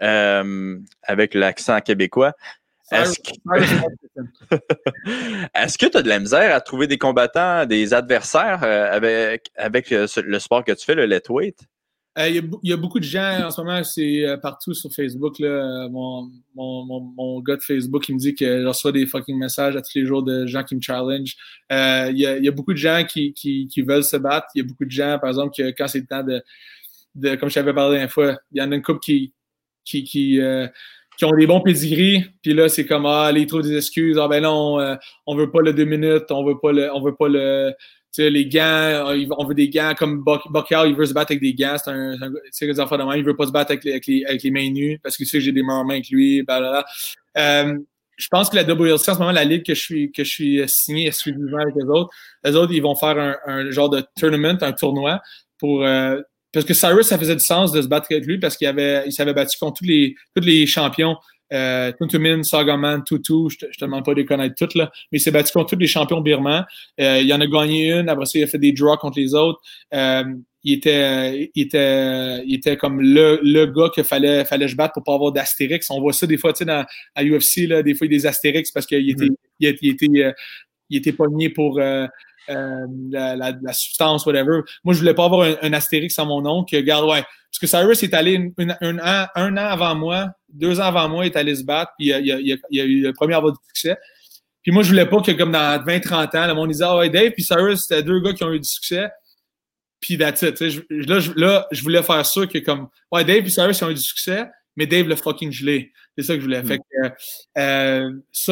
avec 0.00 1.34
l'accent 1.34 1.78
québécois. 1.80 2.32
Est-ce 5.54 5.78
que 5.78 5.86
tu 5.86 5.96
as 5.96 6.02
de 6.02 6.08
la 6.08 6.18
misère 6.18 6.52
à 6.54 6.60
trouver 6.60 6.88
des 6.88 6.98
combattants, 6.98 7.64
des 7.66 7.94
adversaires 7.94 8.64
euh, 8.64 8.90
avec, 8.90 9.52
avec 9.56 9.92
euh, 9.92 10.08
le 10.24 10.38
sport 10.40 10.64
que 10.64 10.72
tu 10.72 10.84
fais, 10.84 10.96
le 10.96 11.06
lightweight? 11.06 11.60
Euh, 12.18 12.28
il 12.28 12.50
y, 12.64 12.72
a 12.72 12.76
beaucoup 12.76 12.98
de 12.98 13.04
gens 13.04 13.44
en 13.44 13.52
ce 13.52 13.60
moment, 13.60 13.84
c'est 13.84 14.24
partout 14.42 14.74
sur 14.74 14.92
Facebook. 14.92 15.38
Là, 15.38 15.88
mon, 15.88 16.28
mon, 16.56 17.12
mon, 17.16 17.40
gars 17.40 17.54
de 17.54 17.62
Facebook 17.62 18.08
il 18.08 18.16
me 18.16 18.18
dit 18.18 18.34
que 18.34 18.62
je 18.62 18.66
reçois 18.66 18.90
des 18.90 19.06
fucking 19.06 19.38
messages 19.38 19.76
à 19.76 19.80
tous 19.80 19.92
les 19.94 20.04
jours 20.04 20.24
de 20.24 20.44
gens 20.46 20.64
qui 20.64 20.74
me 20.74 20.80
challenge. 20.80 21.36
il, 21.70 22.18
y 22.18 22.48
a, 22.48 22.50
beaucoup 22.50 22.72
de 22.72 22.78
gens 22.78 23.04
qui, 23.08 23.32
qui, 23.32 23.68
qui, 23.68 23.82
veulent 23.82 24.02
se 24.02 24.16
battre. 24.16 24.48
Il 24.56 24.58
y 24.58 24.62
a 24.62 24.64
beaucoup 24.66 24.84
de 24.84 24.90
gens, 24.90 25.20
par 25.20 25.30
exemple, 25.30 25.54
que 25.56 25.70
quand 25.70 25.86
c'est 25.86 26.00
le 26.00 26.06
temps 26.06 26.24
de, 26.24 26.42
de 27.14 27.36
comme 27.36 27.48
je 27.48 27.54
t'avais 27.54 27.72
parlé 27.72 27.92
dernière 27.92 28.12
fois, 28.12 28.36
il 28.50 28.60
y 28.60 28.62
en 28.62 28.72
a 28.72 28.74
une 28.74 28.82
couple 28.82 29.00
qui, 29.00 29.32
qui, 29.84 30.02
qui 30.02 30.40
qui 31.20 31.26
ont 31.26 31.36
des 31.36 31.46
bons 31.46 31.60
pédigris, 31.60 32.24
puis 32.40 32.54
là, 32.54 32.70
c'est 32.70 32.86
comme, 32.86 33.04
ah, 33.04 33.30
ils 33.36 33.44
trouvent 33.44 33.60
des 33.60 33.76
excuses, 33.76 34.16
ah 34.18 34.26
ben 34.26 34.42
non, 34.42 34.80
euh, 34.80 34.96
on 35.26 35.36
veut 35.36 35.50
pas 35.50 35.60
le 35.60 35.74
deux 35.74 35.84
minutes, 35.84 36.30
on 36.30 36.42
veut 36.42 36.58
pas 36.58 36.72
le, 36.72 36.90
on 36.94 37.02
veut 37.02 37.14
pas 37.14 37.28
le, 37.28 37.74
tu 37.76 38.22
sais, 38.22 38.30
les 38.30 38.46
gants, 38.46 38.62
euh, 38.62 39.26
on 39.36 39.44
veut 39.44 39.52
des 39.54 39.68
gants 39.68 39.92
comme 39.94 40.24
Buckout, 40.24 40.86
il 40.86 40.94
veut 40.94 41.04
se 41.04 41.12
battre 41.12 41.32
avec 41.32 41.42
des 41.42 41.52
gants, 41.52 41.76
c'est 41.76 41.90
un, 41.90 42.16
c'est 42.50 42.66
des 42.66 42.80
enfants 42.80 42.96
de 42.96 43.02
main, 43.02 43.18
il 43.18 43.22
veut 43.22 43.36
pas 43.36 43.44
se 43.44 43.52
battre 43.52 43.70
avec 43.72 43.84
les, 43.84 44.24
avec 44.24 44.42
les, 44.42 44.50
mains 44.50 44.70
nues, 44.70 44.98
parce 45.02 45.18
que 45.18 45.24
tu 45.24 45.28
sais 45.28 45.36
que 45.36 45.44
j'ai 45.44 45.52
des 45.52 45.62
meilleures 45.62 45.84
mains 45.84 46.00
que 46.00 46.08
lui, 46.10 46.42
blablabla. 46.42 46.86
Euh, 47.36 47.78
je 48.16 48.28
pense 48.30 48.48
que 48.48 48.56
la 48.56 48.62
WLC, 48.62 49.10
en 49.10 49.14
ce 49.14 49.18
moment, 49.18 49.30
la 49.30 49.44
ligue 49.44 49.66
que 49.66 49.74
je 49.74 49.80
suis, 49.80 50.12
que 50.12 50.24
je 50.24 50.30
suis 50.30 50.62
signé 50.68 51.08
exclusivement 51.08 51.58
avec 51.58 51.74
les 51.74 51.84
autres, 51.84 52.08
les 52.44 52.56
autres, 52.56 52.72
ils 52.72 52.80
vont 52.80 52.96
faire 52.96 53.18
un, 53.18 53.36
un 53.44 53.70
genre 53.70 53.90
de 53.90 54.02
tournament, 54.18 54.56
un 54.62 54.72
tournoi 54.72 55.20
pour, 55.58 55.84
euh, 55.84 56.18
parce 56.52 56.66
que 56.66 56.74
Cyrus, 56.74 57.06
ça 57.06 57.18
faisait 57.18 57.36
du 57.36 57.44
sens 57.44 57.72
de 57.72 57.80
se 57.80 57.86
battre 57.86 58.08
avec 58.10 58.26
lui 58.26 58.38
parce 58.38 58.56
qu'il 58.56 58.66
avait, 58.66 59.04
il 59.06 59.12
s'avait 59.12 59.34
battu 59.34 59.58
contre 59.58 59.78
tous 59.78 59.84
les, 59.84 60.14
tous 60.34 60.44
les 60.44 60.66
champions. 60.66 61.16
Euh, 61.52 61.92
Tuntumin, 61.98 62.42
Sagaman, 62.42 63.02
Tutu, 63.04 63.50
je 63.50 63.58
te, 63.58 63.66
te 63.66 63.84
demande 63.84 64.04
pas 64.04 64.12
de 64.12 64.20
les 64.20 64.24
connaître 64.24 64.54
toutes, 64.56 64.74
là, 64.76 64.90
mais 65.10 65.18
il 65.18 65.20
s'est 65.20 65.32
battu 65.32 65.52
contre 65.52 65.70
tous 65.70 65.78
les 65.78 65.86
champions 65.86 66.20
birmans. 66.20 66.64
Euh, 67.00 67.20
il 67.20 67.32
en 67.34 67.40
a 67.40 67.46
gagné 67.46 67.92
une, 67.92 68.08
après 68.08 68.26
ça, 68.26 68.38
il 68.38 68.44
a 68.44 68.46
fait 68.46 68.58
des 68.58 68.72
draws 68.72 68.96
contre 68.98 69.18
les 69.18 69.34
autres. 69.34 69.60
Euh, 69.92 70.24
il 70.62 70.74
était, 70.74 71.50
il 71.54 71.62
était, 71.62 72.44
il 72.44 72.54
était 72.54 72.76
comme 72.76 73.00
le, 73.00 73.40
le 73.42 73.64
gars 73.66 73.88
qu'il 73.94 74.04
fallait, 74.04 74.44
fallait 74.44 74.68
je 74.68 74.76
battre 74.76 74.94
pour 74.94 75.04
pas 75.04 75.14
avoir 75.14 75.32
d'astérix. 75.32 75.90
On 75.90 76.00
voit 76.00 76.12
ça 76.12 76.26
des 76.26 76.36
fois, 76.36 76.52
tu 76.52 76.58
sais, 76.58 76.64
dans, 76.66 76.84
à 77.14 77.24
UFC, 77.24 77.66
là, 77.66 77.82
des 77.82 77.94
fois, 77.94 78.06
il 78.06 78.12
y 78.12 78.16
a 78.16 78.18
des 78.18 78.26
astérix 78.26 78.70
parce 78.70 78.86
qu'il 78.86 79.08
était, 79.10 79.28
il, 79.58 79.68
était, 79.68 79.78
il, 79.82 79.90
était, 79.92 80.24
euh, 80.24 80.32
il 80.90 80.98
était 80.98 81.12
pogné 81.12 81.48
pour, 81.48 81.78
euh, 81.78 82.06
euh, 82.48 82.86
la, 83.10 83.72
substance, 83.72 84.26
whatever. 84.26 84.60
Moi, 84.84 84.94
je 84.94 84.98
voulais 84.98 85.14
pas 85.14 85.24
avoir 85.24 85.48
un, 85.62 85.72
astérix 85.72 86.18
à 86.18 86.24
mon 86.24 86.42
nom 86.42 86.64
regarde, 86.70 87.04
ouais. 87.08 87.22
Parce 87.22 87.58
que 87.60 87.66
Cyrus 87.66 88.02
est 88.02 88.14
allé 88.14 88.52
un, 88.58 88.98
an, 88.98 89.56
avant 89.56 89.94
moi, 89.94 90.28
deux 90.48 90.80
ans 90.80 90.84
avant 90.84 91.08
moi, 91.08 91.26
il 91.26 91.32
est 91.32 91.36
allé 91.36 91.54
se 91.54 91.64
battre, 91.64 91.92
puis 91.98 92.08
il 92.08 92.12
a, 92.12 92.16
a, 92.16 92.84
eu 92.84 93.02
le 93.02 93.12
premier 93.12 93.34
avoir 93.34 93.52
du 93.52 93.58
succès. 93.68 93.96
Puis 94.62 94.72
moi, 94.72 94.82
je 94.82 94.88
voulais 94.88 95.06
pas 95.06 95.20
que, 95.20 95.32
comme 95.32 95.52
dans 95.52 95.82
20-30 95.84 96.36
ans, 96.36 96.46
le 96.46 96.54
monde 96.54 96.70
disait, 96.70 96.84
ah 96.86 96.96
ouais, 96.96 97.08
Dave 97.08 97.32
puis 97.32 97.42
Cyrus, 97.42 97.82
c'était 97.82 98.02
deux 98.02 98.20
gars 98.20 98.32
qui 98.32 98.44
ont 98.44 98.52
eu 98.52 98.60
du 98.60 98.68
succès. 98.68 99.08
Puis 100.00 100.16
that's 100.16 100.42
it. 100.42 100.60
là, 100.60 101.20
je, 101.20 101.32
là, 101.36 101.66
je 101.70 101.82
voulais 101.82 102.02
faire 102.02 102.24
ça 102.24 102.46
que, 102.46 102.58
comme, 102.58 102.88
ouais, 103.12 103.24
Dave 103.24 103.42
puis 103.42 103.50
Cyrus, 103.50 103.78
ils 103.78 103.84
ont 103.84 103.90
eu 103.90 103.94
du 103.94 104.02
succès 104.02 104.46
mais 104.76 104.86
Dave 104.86 105.08
le 105.08 105.16
fucking 105.16 105.50
gelé. 105.50 105.92
C'est 106.16 106.24
ça 106.24 106.34
que 106.34 106.40
je 106.40 106.46
voulais. 106.46 106.62
Fait 106.62 106.78
que, 106.78 107.08
euh, 107.58 108.10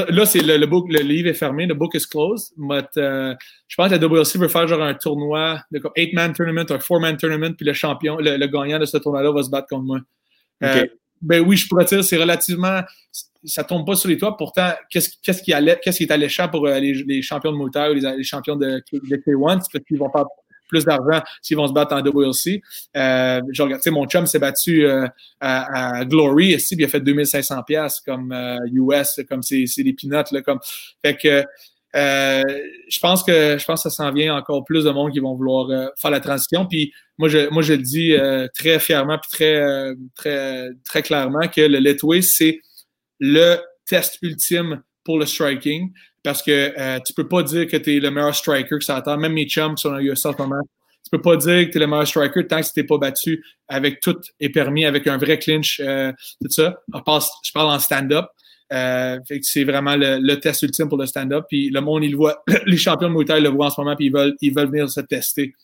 là, 0.09 0.27
c'est 0.27 0.41
le, 0.41 0.57
le, 0.57 0.66
book, 0.66 0.87
le 0.89 1.01
livre 1.01 1.29
est 1.29 1.35
fermé, 1.35 1.66
le 1.66 1.75
book 1.75 1.95
is 1.95 2.07
closed. 2.11 2.53
But, 2.57 2.87
euh, 2.97 3.35
je 3.66 3.77
pense 3.77 3.89
que 3.91 3.95
la 3.95 4.07
WLC 4.07 4.39
veut 4.39 4.49
faire 4.49 4.66
genre 4.66 4.83
un 4.83 4.95
tournoi, 4.95 5.61
de 5.71 5.79
comme 5.79 5.93
8-man 5.97 6.33
tournament, 6.33 6.61
un 6.71 6.77
4-man 6.77 7.16
tournament, 7.16 7.55
puis 7.55 7.66
le 7.66 7.73
champion, 7.73 8.16
le, 8.19 8.47
gagnant 8.47 8.79
de 8.79 8.85
ce 8.85 8.97
tournoi-là 8.97 9.33
va 9.33 9.43
se 9.43 9.51
battre 9.51 9.69
contre 9.69 9.85
moi. 9.85 10.01
Euh, 10.62 10.87
ben 11.21 11.41
oui, 11.41 11.57
je 11.57 11.69
pourrais 11.69 11.85
dire, 11.85 12.03
c'est 12.03 12.16
relativement. 12.16 12.81
Ça 13.45 13.64
tombe 13.64 13.87
pas 13.87 13.95
sur 13.95 14.09
les 14.09 14.19
toits. 14.19 14.37
Pourtant, 14.37 14.71
qu'est-ce 14.91 15.11
qui, 15.11 15.19
qu'est-ce 15.23 15.43
qui 15.43 16.03
est 16.03 16.11
alléchant 16.11 16.49
pour 16.49 16.66
les, 16.66 16.93
les, 16.95 17.23
champions 17.23 17.53
de 17.53 17.57
moteur 17.57 17.91
ou 17.91 17.95
les, 17.95 18.16
les 18.16 18.25
champions 18.25 18.57
de, 18.57 18.83
de 18.93 19.16
K1? 19.16 19.61
C'est 19.62 19.73
parce 19.73 19.85
qu'ils 19.87 19.99
vont 19.99 20.11
pas 20.11 20.27
plus 20.69 20.85
d'argent 20.85 21.23
s'ils 21.43 21.57
vont 21.57 21.66
se 21.66 21.73
battre 21.73 21.95
en 21.95 22.01
WLC. 22.01 22.62
Euh, 22.97 23.41
je 23.53 23.62
regarde, 23.62 23.83
mon 23.89 24.07
chum 24.07 24.27
s'est 24.27 24.39
battu 24.39 24.87
euh, 24.87 25.07
à, 25.41 26.05
Glory 26.05 26.55
ici, 26.55 26.77
il 26.79 26.85
a 26.85 26.89
fait 26.89 27.01
2500 27.01 27.62
pièces 27.64 28.01
comme 28.05 28.33
US, 28.73 29.19
euh, 29.19 29.23
comme 29.29 29.43
c'est 29.43 29.83
des 29.83 29.93
peanuts 29.93 30.33
là, 30.33 30.43
comme. 30.43 30.61
Fait 31.05 31.16
que 31.16 31.45
je 31.95 33.01
pense 33.01 33.25
que 33.25 33.57
je 33.59 33.64
pense 33.64 33.83
ça 33.83 33.91
s'en 33.91 34.12
vient 34.12 34.37
encore 34.37 34.64
plus 34.64 34.85
de 34.85 34.91
monde 34.91 35.12
qui 35.12 35.21
vont 35.21 35.35
vouloir 35.35 35.91
faire 36.01 36.11
la 36.11 36.21
transition. 36.21 36.66
Puis 36.66 36.93
moi, 37.16 37.29
je, 37.29 37.49
moi, 37.51 37.62
je 37.62 37.73
le 37.73 37.83
dis 37.83 38.14
très 38.55 38.79
fièrement 38.79 39.19
puis 39.19 39.31
très, 39.31 39.95
très, 40.14 40.69
très 40.85 41.03
clairement 41.03 41.49
que 41.49 41.62
le 41.62 41.79
Letway, 41.79 42.23
c'est 42.23 42.61
le 43.19 43.57
test 43.87 44.19
ultime 44.23 44.83
pour 45.03 45.19
le 45.19 45.27
striking 45.27 45.91
parce 46.29 46.43
que 46.43 46.74
euh, 46.79 46.99
tu 47.07 47.14
peux 47.14 47.26
pas 47.26 47.43
dire 47.43 47.66
que 47.66 47.79
tu 47.79 47.97
es 47.97 48.01
le 48.01 48.11
meilleur 48.11 48.35
striker 48.35 48.76
que 48.76 48.85
ça 48.85 48.97
attend. 48.97 49.16
Même 49.16 49.33
mes 49.33 49.47
chums 49.47 49.79
sur 49.79 49.95
un 49.95 49.99
UFC 49.99 50.26
en 50.26 50.35
ce 50.35 50.43
moment, 50.43 50.61
tu 51.03 51.09
peux 51.11 51.22
pas 51.22 51.37
dire 51.37 51.64
que 51.64 51.70
tu 51.70 51.79
es 51.79 51.81
le 51.81 51.87
meilleur 51.87 52.07
striker 52.07 52.47
tant 52.47 52.61
que 52.61 52.66
tu 52.66 52.72
t'es 52.74 52.85
pas 52.85 52.99
battu 52.99 53.43
avec 53.66 54.01
tout 54.01 54.20
et 54.39 54.51
permis, 54.51 54.85
avec 54.85 55.07
un 55.07 55.16
vrai 55.16 55.39
clinch, 55.39 55.81
euh, 55.83 56.12
tout 56.43 56.51
ça. 56.51 56.83
Parle, 57.07 57.22
je 57.43 57.51
parle 57.53 57.70
en 57.70 57.79
stand-up. 57.79 58.26
Euh, 58.74 59.18
c'est 59.41 59.64
vraiment 59.64 59.97
le, 59.97 60.35
test 60.35 60.61
ultime 60.61 60.91
pour 60.91 60.99
le 60.99 61.07
stand-up. 61.07 61.47
Puis 61.49 61.70
le 61.70 61.81
monde, 61.81 62.05
il 62.05 62.11
le 62.11 62.18
voit, 62.18 62.45
les 62.66 62.76
champions 62.76 63.09
de 63.09 63.14
Muay 63.14 63.24
Thai 63.24 63.41
le 63.41 63.49
voient 63.49 63.68
en 63.68 63.70
ce 63.70 63.81
moment, 63.81 63.97
puis 63.97 64.09
ils 64.09 64.12
veulent, 64.12 64.37
ils 64.43 64.55
veulent 64.55 64.68
venir 64.68 64.91
se 64.91 65.01
tester. 65.01 65.55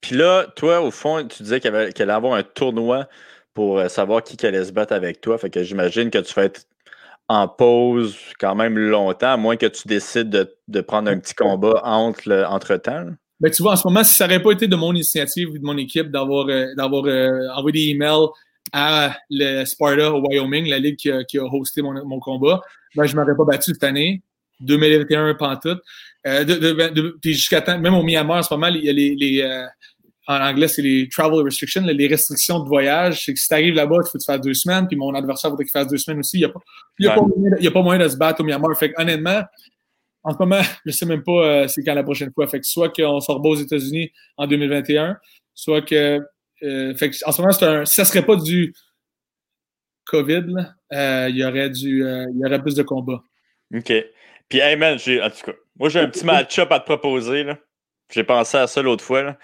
Puis 0.00 0.16
là, 0.16 0.46
toi, 0.56 0.80
au 0.80 0.90
fond, 0.90 1.22
tu 1.28 1.42
disais 1.42 1.60
qu'il 1.60 1.74
allait 1.74 2.10
avoir 2.10 2.32
un 2.32 2.44
tournoi 2.44 3.10
pour 3.52 3.78
euh, 3.78 3.88
savoir 3.88 4.24
qui 4.24 4.46
allait 4.46 4.64
se 4.64 4.72
battre 4.72 4.94
avec 4.94 5.20
toi. 5.20 5.36
Fait 5.36 5.50
que 5.50 5.62
j'imagine 5.62 6.08
que 6.08 6.16
tu 6.16 6.32
vas 6.32 6.44
être 6.44 6.66
en 7.28 7.48
pause 7.48 8.16
quand 8.38 8.54
même 8.54 8.78
longtemps, 8.78 9.32
à 9.32 9.36
moins 9.36 9.56
que 9.56 9.66
tu 9.66 9.88
décides 9.88 10.48
de, 10.68 10.80
prendre 10.80 11.10
un 11.10 11.18
petit 11.18 11.34
combat 11.34 11.80
entre, 11.84 12.46
entre 12.48 12.76
temps. 12.76 13.06
Ben, 13.40 13.50
tu 13.50 13.62
vois, 13.62 13.72
en 13.72 13.76
ce 13.76 13.86
moment, 13.86 14.04
si 14.04 14.14
ça 14.14 14.26
n'aurait 14.26 14.42
pas 14.42 14.52
été 14.52 14.68
de 14.68 14.76
mon 14.76 14.92
initiative 14.92 15.50
ou 15.50 15.58
de 15.58 15.64
mon 15.64 15.76
équipe 15.76 16.10
d'avoir 16.10 16.48
euh, 16.48 16.66
d'avoir 16.76 17.04
euh, 17.06 17.48
envoyé 17.56 17.72
des 17.72 17.90
emails 17.90 18.26
à 18.72 19.16
le 19.30 19.64
Sparta 19.64 20.12
au 20.12 20.20
Wyoming, 20.20 20.68
la 20.68 20.78
ligue 20.78 20.96
qui 20.96 21.10
a, 21.10 21.24
qui 21.24 21.38
a 21.38 21.44
hosté 21.44 21.82
mon, 21.82 21.92
mon 22.06 22.20
combat, 22.20 22.60
ben, 22.94 23.04
je 23.04 23.16
ne 23.16 23.20
m'aurais 23.20 23.36
pas 23.36 23.44
battu 23.44 23.72
cette 23.72 23.84
année. 23.84 24.22
2021 24.60 25.34
pantoute. 25.34 25.80
Euh, 26.26 26.44
de, 26.44 26.54
de, 26.54 26.88
de, 26.90 27.18
puis 27.20 27.34
jusqu'à 27.34 27.60
temps, 27.60 27.78
même 27.78 27.94
au 27.94 28.02
Myanmar 28.02 28.38
en 28.38 28.42
ce 28.42 28.54
moment, 28.54 28.68
il 28.68 28.84
y 28.84 28.88
a 28.88 28.92
les, 28.92 29.16
les 29.16 29.42
euh, 29.42 29.66
en 30.28 30.40
anglais, 30.40 30.68
c'est 30.68 30.82
les 30.82 31.08
travel 31.08 31.40
restrictions, 31.42 31.82
les 31.82 32.06
restrictions 32.06 32.60
de 32.60 32.68
voyage. 32.68 33.24
C'est 33.24 33.34
que 33.34 33.40
si 33.40 33.48
tu 33.48 33.54
arrives 33.54 33.74
là-bas, 33.74 33.96
il 34.00 34.06
faut 34.06 34.12
que 34.12 34.18
tu 34.18 34.24
fasses 34.24 34.40
deux 34.40 34.54
semaines, 34.54 34.86
puis 34.86 34.96
mon 34.96 35.14
adversaire 35.14 35.50
voudrait 35.50 35.64
qu'il 35.64 35.72
fasse 35.72 35.88
deux 35.88 35.98
semaines 35.98 36.20
aussi. 36.20 36.38
Il 36.38 36.40
n'y 36.40 36.44
a, 36.44 36.48
pas, 36.50 36.60
il 36.98 37.06
y 37.06 37.08
a, 37.08 37.20
ouais. 37.20 37.60
pas, 37.60 37.68
a 37.68 37.70
pas 37.70 37.82
moyen 37.82 38.04
de 38.04 38.08
se 38.08 38.16
battre 38.16 38.40
au 38.40 38.44
Myanmar. 38.44 38.76
Fait 38.78 38.92
que, 38.92 39.00
honnêtement, 39.00 39.42
en 40.22 40.32
ce 40.32 40.38
moment, 40.38 40.60
je 40.84 40.90
ne 40.90 40.92
sais 40.92 41.06
même 41.06 41.22
pas 41.24 41.32
euh, 41.32 41.68
c'est 41.68 41.82
quand 41.82 41.94
la 41.94 42.04
prochaine 42.04 42.30
fois. 42.32 42.46
Fait 42.46 42.60
que 42.60 42.66
soit 42.66 42.90
qu'on 42.90 43.20
se 43.20 43.30
rebat 43.30 43.48
aux 43.48 43.56
États-Unis 43.56 44.10
en 44.36 44.46
2021, 44.46 45.16
soit 45.54 45.82
que. 45.82 46.20
Euh, 46.62 46.94
fait 46.94 47.10
que 47.10 47.16
en 47.26 47.32
ce 47.32 47.42
moment, 47.42 47.52
un, 47.60 47.84
ça 47.84 48.02
ne 48.02 48.06
serait 48.06 48.24
pas 48.24 48.36
du 48.36 48.72
COVID, 50.06 50.44
euh, 50.92 51.26
il 51.30 51.36
y 51.36 51.44
aurait 51.44 51.70
du, 51.70 52.04
euh, 52.04 52.26
il 52.32 52.40
y 52.40 52.46
aurait 52.46 52.60
plus 52.60 52.74
de 52.74 52.82
combats. 52.82 53.22
OK. 53.74 53.92
Puis, 54.48 54.58
hey 54.58 54.76
man, 54.76 54.94
en 54.94 55.30
tout 55.30 55.46
cas, 55.46 55.52
moi 55.78 55.88
j'ai 55.88 56.00
un 56.00 56.08
petit 56.08 56.24
match-up 56.24 56.70
à 56.70 56.80
te 56.80 56.84
proposer. 56.84 57.46
J'ai 58.12 58.24
pensé 58.24 58.58
à 58.58 58.66
ça 58.66 58.82
l'autre 58.82 59.04
fois. 59.04 59.22
Là. 59.22 59.38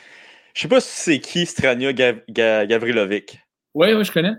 Je 0.55 0.62
sais 0.62 0.68
pas 0.68 0.80
si 0.80 1.01
c'est 1.01 1.18
qui 1.20 1.46
Strania 1.46 1.92
Gav 1.92 2.20
Gav 2.28 2.66
Gavrilovic. 2.66 3.38
Oui, 3.74 3.92
oui, 3.92 4.05
je 4.05 4.12
connais. 4.12 4.34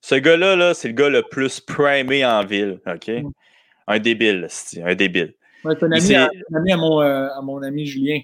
Ce 0.00 0.14
gars-là, 0.14 0.56
-là, 0.56 0.74
c'est 0.74 0.88
le 0.88 0.94
gars 0.94 1.08
le 1.08 1.22
plus 1.22 1.60
primé 1.60 2.24
en 2.24 2.44
ville. 2.44 2.80
OK? 2.86 3.08
Mm. 3.08 3.30
Un 3.86 3.98
débile, 3.98 4.46
c'est 4.48 4.82
un 4.82 4.94
débile. 4.94 5.34
Ouais, 5.64 5.74
c'est 5.78 5.86
un, 5.86 5.92
ami 5.92 6.14
à, 6.14 6.30
un 6.52 6.58
ami 6.58 6.72
à 6.72 6.76
mon, 6.76 7.00
euh, 7.00 7.28
à 7.34 7.40
mon 7.42 7.62
ami 7.62 7.86
Julien. 7.86 8.20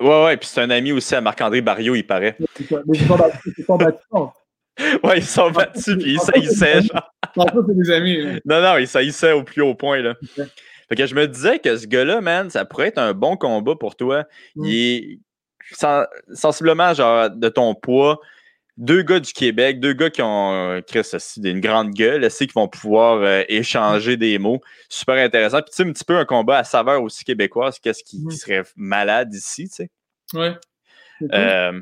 Ouais, 0.00 0.24
ouais, 0.24 0.36
puis 0.36 0.48
c'est 0.48 0.60
un 0.60 0.70
ami 0.70 0.90
aussi 0.90 1.14
à 1.14 1.20
Marc-André 1.20 1.60
Barriot, 1.60 1.94
il 1.94 2.06
paraît. 2.06 2.36
Mais 2.38 2.46
ils 2.94 3.06
sont 3.06 3.16
battus, 3.16 3.52
ils 3.56 3.64
sont 3.64 3.76
battus. 3.76 4.06
Ouais, 5.04 5.18
ils 5.18 5.24
sont 5.24 5.50
battus, 5.50 5.96
puis 5.98 6.14
ils 6.14 6.18
saillissaient. 6.18 6.80
Non, 7.36 7.44
c'est 7.46 7.76
des 7.76 7.90
amis. 7.90 8.16
Là. 8.16 8.32
Non, 8.46 8.62
non, 8.62 8.78
ils 8.78 8.88
saillissaient 8.88 9.32
au 9.32 9.42
plus 9.42 9.60
haut 9.60 9.74
point, 9.74 10.00
là. 10.00 10.14
Okay. 10.22 10.48
Fait 10.88 10.96
que 10.96 11.06
je 11.06 11.14
me 11.14 11.28
disais 11.28 11.58
que 11.58 11.76
ce 11.76 11.86
gars-là, 11.86 12.22
man, 12.22 12.48
ça 12.48 12.64
pourrait 12.64 12.88
être 12.88 12.98
un 12.98 13.12
bon 13.12 13.36
combat 13.36 13.74
pour 13.76 13.96
toi. 13.96 14.24
Mm. 14.56 14.64
Il 14.64 14.74
est 14.74 15.18
sensiblement, 16.34 16.94
genre, 16.94 17.30
de 17.30 17.48
ton 17.48 17.74
poids. 17.74 18.20
Deux 18.78 19.02
gars 19.02 19.20
du 19.20 19.32
Québec, 19.32 19.80
deux 19.80 19.92
gars 19.92 20.08
qui 20.08 20.22
ont 20.22 20.52
euh, 20.52 20.80
Chris, 20.80 21.02
une 21.44 21.60
grande 21.60 21.90
gueule, 21.90 22.26
qui 22.30 22.46
vont 22.54 22.68
pouvoir 22.68 23.18
euh, 23.22 23.42
échanger 23.48 24.16
des 24.16 24.38
mots. 24.38 24.60
Super 24.88 25.16
intéressant. 25.16 25.58
Puis, 25.60 25.70
tu 25.70 25.76
sais, 25.76 25.88
un 25.88 25.92
petit 25.92 26.04
peu 26.04 26.16
un 26.16 26.24
combat 26.24 26.58
à 26.58 26.64
saveur 26.64 27.02
aussi 27.02 27.24
québécoise. 27.24 27.78
Qu'est-ce 27.78 28.02
qui, 28.02 28.26
qui, 28.26 28.36
serait 28.36 28.62
malade 28.76 29.34
ici, 29.34 29.68
tu 29.68 29.74
sais? 29.74 29.90
Ouais. 30.32 30.54
Euh, 31.34 31.72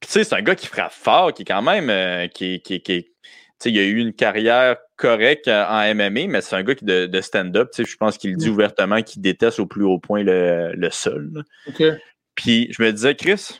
puis, 0.00 0.06
tu 0.06 0.12
sais, 0.12 0.24
c'est 0.24 0.34
un 0.34 0.42
gars 0.42 0.54
qui 0.54 0.66
frappe 0.66 0.92
fort, 0.92 1.34
qui 1.34 1.42
est 1.42 1.44
quand 1.44 1.62
même. 1.62 1.90
Euh, 1.90 2.28
qui, 2.28 2.62
qui, 2.62 2.80
qui, 2.80 3.10
sais, 3.58 3.70
il 3.70 3.78
a 3.78 3.84
eu 3.84 3.98
une 3.98 4.14
carrière 4.14 4.76
correcte 4.96 5.48
en 5.48 5.94
MMA, 5.94 6.28
mais 6.28 6.40
c'est 6.40 6.56
un 6.56 6.62
gars 6.62 6.74
qui 6.74 6.84
de, 6.84 7.06
de 7.06 7.20
stand-up. 7.20 7.70
Je 7.76 7.96
pense 7.96 8.16
qu'il 8.16 8.36
dit 8.36 8.48
ouvertement 8.48 9.02
qu'il 9.02 9.22
déteste 9.22 9.60
au 9.60 9.66
plus 9.66 9.84
haut 9.84 9.98
point 9.98 10.22
le, 10.22 10.72
le 10.74 10.90
sol. 10.90 11.44
Okay. 11.68 11.92
Puis 12.38 12.68
je 12.70 12.80
me 12.80 12.92
disais, 12.92 13.16
Chris, 13.16 13.58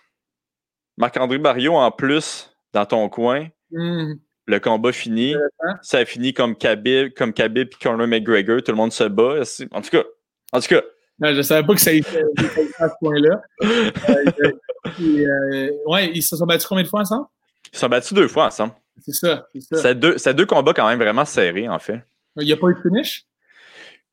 Marc-André 0.99 1.39
Barrio, 1.39 1.75
en 1.75 1.91
plus, 1.91 2.53
dans 2.73 2.87
ton 2.87 3.09
coin, 3.09 3.49
mm. 3.73 4.13
le 4.47 4.61
combat 4.61 4.93
fini. 4.93 5.35
Ça 5.83 5.99
a 5.99 6.05
fini 6.05 6.33
comme 6.33 6.55
Khabib, 6.57 7.13
comme 7.15 7.33
Khabib 7.33 7.69
et 7.73 7.77
Conor 7.83 8.07
McGregor. 8.07 8.63
Tout 8.63 8.71
le 8.71 8.77
monde 8.77 8.93
se 8.93 9.03
bat. 9.03 9.43
En 9.73 9.83
tout 9.83 9.91
cas, 9.91 10.05
en 10.53 10.61
tout 10.61 10.69
cas. 10.69 10.83
Non, 11.19 11.31
je 11.31 11.39
ne 11.39 11.43
savais 11.43 11.67
pas 11.67 11.75
que 11.75 11.81
ça 11.81 11.93
était 11.93 12.23
à 12.79 12.89
ce 12.89 12.95
point-là. 13.01 13.43
euh, 13.65 14.53
euh, 15.01 15.71
ouais, 15.87 16.13
ils 16.15 16.23
se 16.23 16.37
sont 16.37 16.47
battus 16.47 16.69
combien 16.69 16.85
de 16.85 16.89
fois 16.89 17.01
ensemble? 17.01 17.27
Ils 17.73 17.75
se 17.75 17.81
sont 17.81 17.89
battus 17.89 18.13
deux 18.13 18.29
fois 18.29 18.47
ensemble. 18.47 18.75
C'est 19.05 19.13
ça, 19.13 19.49
c'est 19.53 19.61
ça. 19.61 19.83
C'est 19.83 19.95
deux, 19.97 20.15
deux, 20.35 20.47
combats 20.47 20.73
quand 20.73 20.89
même 20.89 21.01
vraiment 21.01 21.25
serrés, 21.25 21.69
en 21.69 21.81
fait. 21.81 22.01
Il 22.37 22.47
n'y 22.47 22.53
a 22.53 22.57
pas 22.57 22.69
eu 22.69 22.75
de 22.75 22.81
finish? 22.81 23.28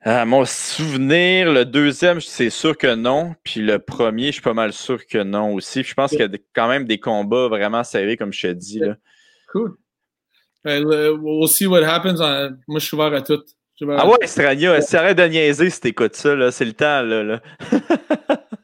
À 0.08 0.24
mon 0.24 0.46
souvenir, 0.46 1.52
le 1.52 1.66
deuxième, 1.66 2.22
c'est 2.22 2.52
sûr 2.52 2.78
que 2.78 2.94
non. 2.94 3.34
Puis 3.44 3.60
le 3.60 3.80
premier, 3.80 4.28
je 4.28 4.34
suis 4.34 4.42
pas 4.42 4.54
mal 4.54 4.72
sûr 4.72 5.04
que 5.08 5.24
non 5.24 5.56
aussi. 5.56 5.82
Puis 5.82 5.90
je 5.90 5.94
pense 5.96 6.12
qu'il 6.12 6.20
y 6.20 6.24
a 6.24 6.30
quand 6.54 6.68
même 6.68 6.86
des 6.86 7.00
combats 7.00 7.48
vraiment 7.48 7.84
serrés, 7.84 8.16
comme 8.16 8.32
je 8.32 8.48
te 8.48 8.54
dis. 8.54 8.78
Là. 8.78 8.98
Cool. 9.52 9.76
We'll 10.64 11.48
see 11.48 11.66
what 11.66 11.84
happens. 11.84 12.20
Moi, 12.68 12.80
je 12.80 12.86
suis 12.86 12.96
ouvert 12.96 13.14
à 13.16 13.22
tout. 13.24 13.42
Ah 13.90 14.08
ouais, 14.08 14.28
Strania, 14.28 14.80
si 14.80 14.96
arrête 14.96 15.18
de 15.18 15.24
niaiser 15.24 15.70
si 15.72 15.82
t'écoutes 15.82 16.16
ça, 16.16 16.52
c'est 16.52 16.66
le 16.66 16.74
temps. 16.74 17.02
Là, 17.02 17.24
là. 17.24 17.42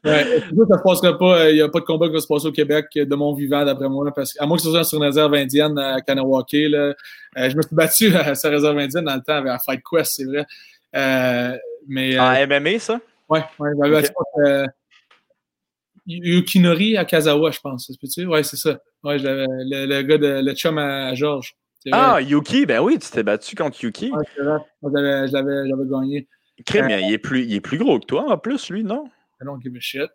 ouais, 0.06 0.42
ça 0.70 0.78
se 0.78 0.84
passera 0.84 1.18
pas. 1.18 1.50
Il 1.50 1.56
n'y 1.56 1.62
a 1.62 1.70
pas 1.70 1.80
de 1.80 1.86
combat 1.86 2.08
qui 2.08 2.14
va 2.14 2.20
se 2.20 2.28
passer 2.28 2.48
au 2.48 2.52
Québec 2.52 2.86
de 2.94 3.16
mon 3.16 3.34
vivant, 3.34 3.66
d'après 3.66 3.89
moi. 3.89 4.10
Parce 4.16 4.39
à 4.39 4.46
moins 4.46 4.58
que 4.58 4.64
ce 4.64 4.70
soit 4.70 4.84
sur 4.84 5.00
une 5.00 5.06
réserve 5.06 5.34
indienne 5.34 5.78
à 5.80 6.02
Kanawake. 6.02 6.54
Là, 6.70 6.94
euh, 7.38 7.50
je 7.50 7.58
me 7.58 7.64
suis 7.64 7.76
battu 7.76 8.16
à 8.16 8.36
sa 8.36 8.50
réserve 8.50 8.78
indienne 8.78 9.06
dans 9.06 9.16
le 9.16 9.22
temps 9.22 9.38
avec 9.38 9.60
Fight 9.66 9.82
Quest, 9.89 10.14
c'est 10.16 10.26
vrai. 10.26 10.46
Euh, 10.96 11.58
mais, 11.88 12.20
en 12.20 12.34
euh, 12.34 12.48
MMA, 12.48 12.80
ça? 12.80 13.00
Ouais, 13.30 13.44
ouais. 13.60 13.72
Okay. 13.78 14.10
Euh, 14.46 14.66
Yukinori 16.06 16.98
à 16.98 17.06
Kazawa, 17.06 17.52
je 17.52 17.60
pense. 17.60 17.92
C'est 18.04 18.26
Ouais, 18.26 18.44
c'est 18.44 18.58
ça. 18.58 18.80
Ouais, 19.04 19.18
le, 19.18 19.46
le, 19.86 20.02
gars 20.02 20.18
de 20.18 20.42
le 20.44 20.54
chum 20.54 20.78
à, 20.78 21.08
à 21.08 21.16
Georges. 21.16 21.56
Ah, 21.92 22.22
Yuki, 22.22 22.66
ben 22.66 22.80
oui, 22.82 23.00
tu 23.00 23.10
t'es 23.10 23.24
battu 23.24 23.56
contre 23.56 23.84
Yuki. 23.84 24.12
Ouais, 24.12 24.24
c'est 24.36 24.44
vrai. 24.44 24.60
Je 24.84 25.34
l'avais 25.34 25.89
gagné. 25.89 26.28
Crème, 26.66 26.92
euh, 26.92 27.00
il, 27.00 27.14
est 27.14 27.18
plus, 27.18 27.44
il 27.46 27.56
est 27.56 27.62
plus 27.62 27.80
gros 27.80 28.00
que 28.00 28.06
toi 28.06 28.32
en 28.32 28.38
plus, 28.38 28.70
lui, 28.70 28.84
non? 28.84 29.06
I 29.42 29.46
don't 29.46 29.60
give 29.62 29.76
a 29.76 29.80
shit. 29.80 30.10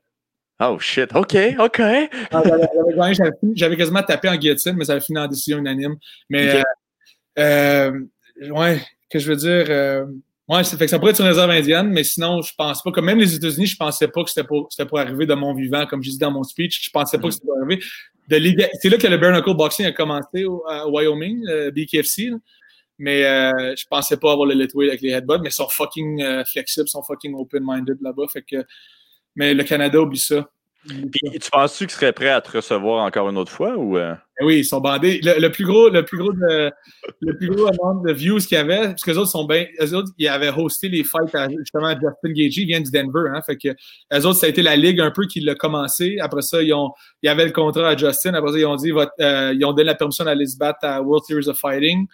Oh 0.61 0.79
shit, 0.79 1.14
ok, 1.14 1.37
ok. 1.59 1.81
Ah, 2.31 2.43
j'avais 3.55 3.77
quasiment 3.77 4.03
tapé 4.03 4.29
en 4.29 4.37
guillotine, 4.37 4.74
mais 4.77 4.85
ça 4.85 4.95
a 4.95 5.01
fini 5.01 5.18
en 5.18 5.27
décision 5.27 5.59
unanime. 5.59 5.97
Mais, 6.31 6.49
okay. 6.51 6.62
euh, 7.39 8.01
euh, 8.43 8.51
ouais, 8.51 8.81
que 9.11 9.18
je 9.18 9.29
veux 9.29 9.37
dire, 9.37 10.07
euh, 10.51 10.57
ouais, 10.57 10.64
fait 10.64 10.76
que 10.76 10.86
ça 10.86 10.99
pourrait 10.99 11.12
être 11.12 11.20
une 11.20 11.26
réserve 11.26 11.51
indienne, 11.51 11.88
mais 11.88 12.05
sinon, 12.05 12.42
je 12.42 12.53
pense 12.57 12.82
pas, 12.82 12.92
comme 12.92 13.07
même 13.07 13.18
les 13.18 13.34
États-Unis, 13.34 13.66
je 13.66 13.76
pensais 13.76 14.09
pas 14.09 14.22
que 14.22 14.30
c'était 14.30 14.47
pour, 14.47 14.68
pour 14.88 14.99
arriver 14.99 15.26
de 15.26 15.34
mon 15.34 15.55
vivant, 15.55 15.86
comme 15.86 16.03
je 16.03 16.11
dis 16.11 16.18
dans 16.18 16.30
mon 16.30 16.42
speech, 16.42 16.84
je 16.84 16.90
pensais 16.90 17.18
pas 17.18 17.26
mm. 17.26 17.30
que 17.30 17.34
c'était 17.34 17.47
pour 17.47 17.57
arriver. 17.59 17.82
C'est 18.28 18.88
là 18.88 18.99
que 18.99 19.07
le 19.07 19.18
bare 19.18 19.32
knuckle 19.32 19.55
boxing 19.55 19.86
a 19.86 19.92
commencé 19.92 20.44
au, 20.44 20.64
à 20.68 20.88
Wyoming, 20.88 21.42
le 21.44 21.70
BKFC. 21.70 22.30
Là. 22.30 22.36
Mais 22.99 23.24
euh, 23.24 23.74
je 23.76 23.84
pensais 23.88 24.16
pas 24.16 24.32
avoir 24.32 24.47
le 24.47 24.55
lightweight 24.55 24.88
avec 24.88 25.03
les 25.03 25.11
headbutts, 25.11 25.40
mais 25.42 25.51
ils 25.51 25.53
sont 25.53 25.68
fucking 25.68 26.22
euh, 26.22 26.44
flexibles, 26.44 26.86
ils 26.88 26.90
sont 26.90 27.03
fucking 27.03 27.34
open-minded 27.34 27.99
là-bas. 28.01 28.24
Fait 28.32 28.42
que, 28.42 28.64
mais 29.34 29.53
le 29.53 29.64
Canada 29.64 30.01
oublie 30.01 30.18
ça. 30.18 30.49
Puis, 30.86 31.38
tu 31.40 31.51
penses-tu 31.51 31.86
qu'ils 31.86 31.97
seraient 31.97 32.12
prêts 32.12 32.30
à 32.30 32.40
te 32.40 32.57
recevoir 32.57 33.05
encore 33.05 33.28
une 33.28 33.36
autre 33.36 33.53
fois 33.53 33.76
ou 33.76 33.99
euh? 33.99 34.14
Oui, 34.43 34.59
ils 34.59 34.64
sont 34.64 34.80
bandés. 34.80 35.20
Le, 35.22 35.41
le, 35.41 35.51
plus 35.51 35.64
gros, 35.64 35.89
le 35.89 36.05
plus 36.05 36.18
gros 36.18 36.32
de, 36.32 36.70
le 37.20 37.37
plus 37.39 37.49
gros 37.49 37.70
nombre 37.82 38.07
de 38.07 38.12
views 38.12 38.39
qu'il 38.39 38.57
y 38.59 38.61
avait, 38.61 38.89
parce 38.89 39.03
que 39.03 39.11
les 39.11 39.16
autres 39.16 39.30
sont 39.30 39.47
bien, 39.47 39.64
les 39.80 39.95
autres, 39.95 40.11
ils 40.18 40.28
avaient 40.28 40.51
hosté 40.51 40.89
les 40.89 41.05
fights 41.05 41.34
à, 41.34 41.49
justement 41.49 41.87
à 41.87 41.95
Justin 41.95 42.32
Gagey, 42.34 42.62
ils 42.62 42.66
viennent 42.66 42.82
du 42.82 42.91
Denver, 42.91 43.30
hein, 43.34 43.41
fait 43.47 43.57
que 43.57 43.68
les 44.11 44.26
autres, 44.26 44.39
ça 44.39 44.47
a 44.47 44.49
été 44.51 44.61
la 44.61 44.76
ligue 44.76 45.01
un 45.01 45.11
peu 45.11 45.26
qui 45.26 45.41
l'a 45.41 45.55
commencé. 45.55 46.18
Après 46.20 46.43
ça, 46.43 46.62
ils 46.62 46.74
ont, 46.74 46.91
il 47.22 47.26
y 47.26 47.28
avait 47.30 47.47
le 47.47 47.53
contrat 47.53 47.89
à 47.89 47.97
Justin. 47.97 48.34
Après 48.34 48.53
ça, 48.53 48.59
ils 48.59 48.66
ont 48.66 48.76
dit, 48.76 48.93
euh, 48.93 49.55
ils 49.57 49.64
ont 49.64 49.72
donné 49.72 49.84
la 49.84 49.95
permission 49.95 50.24
d'aller 50.24 50.47
se 50.47 50.59
battre 50.59 50.80
à 50.82 51.01
World 51.01 51.24
Series 51.26 51.49
of 51.49 51.59
Fighting. 51.59 52.07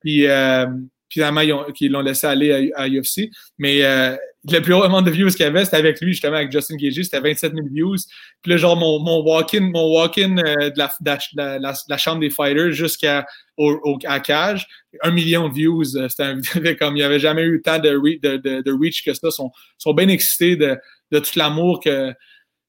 Puis 0.00 0.26
euh, 0.28 0.66
finalement, 1.08 1.40
ils 1.40 1.90
l'ont 1.90 2.00
laissé 2.02 2.26
aller 2.26 2.70
à, 2.74 2.82
à 2.82 2.88
UFC. 2.88 3.30
Mais 3.58 3.84
euh, 3.84 4.16
le 4.52 4.60
plus 4.60 4.74
haut 4.74 4.86
nombre 4.86 5.02
de 5.02 5.10
views 5.10 5.30
qu'il 5.30 5.40
y 5.40 5.44
avait, 5.44 5.64
c'était 5.64 5.78
avec 5.78 6.00
lui, 6.00 6.12
justement, 6.12 6.36
avec 6.36 6.52
Justin 6.52 6.76
Gagey, 6.76 7.02
c'était 7.02 7.20
27 7.20 7.54
000 7.54 7.66
views. 7.70 7.96
Puis 8.42 8.50
là, 8.50 8.56
genre, 8.58 8.76
mon, 8.76 9.00
mon 9.00 9.22
walk-in 9.22 9.70
mon 9.72 9.94
walk 9.94 10.18
euh, 10.18 10.28
de, 10.28 11.88
la, 11.88 11.96
chambre 11.96 12.20
des 12.20 12.30
fighters 12.30 12.72
jusqu'à 12.72 13.24
au, 13.56 13.98
cage, 14.22 14.66
un 15.02 15.10
million 15.12 15.48
de 15.48 15.54
views. 15.54 15.96
Euh, 15.96 16.08
c'était 16.08 16.76
comme 16.76 16.96
il 16.96 17.00
n'y 17.00 17.02
avait 17.02 17.20
jamais 17.20 17.44
eu 17.44 17.62
tant 17.62 17.78
de, 17.78 18.78
reach 18.78 19.04
que 19.04 19.14
ça. 19.14 19.28
Ils 19.28 19.32
sont, 19.32 19.50
sont 19.78 19.94
bien 19.94 20.08
excités 20.08 20.56
de, 20.56 20.76
de 21.10 21.18
tout 21.18 21.38
l'amour 21.38 21.80
que, 21.80 22.12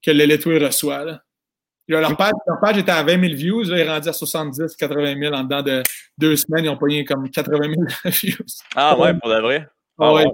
que 0.02 0.12
le 0.12 0.26
Letoué 0.26 0.60
reçoit. 0.60 1.04
Là. 1.04 1.22
Leur 1.88 2.18
page, 2.18 2.34
leur 2.48 2.60
page 2.60 2.78
était 2.78 2.92
à 2.92 3.04
20 3.04 3.22
000 3.22 3.36
views, 3.36 3.64
ils 3.66 3.74
est 3.74 3.88
rendu 3.88 4.10
à 4.10 4.14
70, 4.14 4.76
80 4.76 5.20
000 5.20 5.36
en 5.36 5.44
dedans 5.44 5.62
de 5.62 5.84
deux 6.18 6.36
semaines. 6.36 6.66
Ils 6.66 6.70
ont 6.70 6.78
payé 6.78 7.06
comme 7.06 7.30
80 7.30 7.58
000 7.62 7.76
views. 8.06 8.46
Ah 8.76 8.98
ouais, 8.98 9.14
pour 9.14 9.30
de 9.30 9.40
vrai? 9.40 9.68
Ah, 10.00 10.14
ouais, 10.14 10.26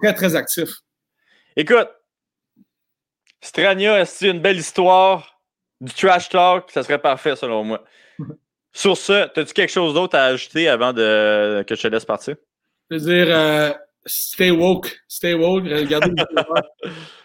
très, 0.00 0.14
très 0.14 0.36
actif. 0.36 0.68
Écoute, 1.56 1.88
Strania, 3.40 4.04
c'est 4.04 4.30
une 4.30 4.40
belle 4.40 4.58
histoire, 4.58 5.40
du 5.80 5.92
trash 5.92 6.28
talk, 6.28 6.70
ça 6.70 6.82
serait 6.82 7.00
parfait 7.00 7.34
selon 7.36 7.64
moi. 7.64 7.84
Sur 8.72 8.96
ce, 8.96 9.12
as-tu 9.12 9.52
quelque 9.52 9.72
chose 9.72 9.94
d'autre 9.94 10.16
à 10.16 10.26
ajouter 10.26 10.68
avant 10.68 10.92
de, 10.92 11.62
que 11.66 11.74
je 11.74 11.82
te 11.82 11.88
laisse 11.88 12.04
partir? 12.04 12.36
Je 12.90 12.96
veux 12.96 13.02
dire, 13.02 13.36
euh, 13.36 13.72
stay 14.06 14.50
woke, 14.50 14.96
stay 15.08 15.34
woke, 15.34 15.64
regardez 15.64 16.10
les 16.10 16.22
yeux 16.22 16.26
ouverts. 16.32 16.62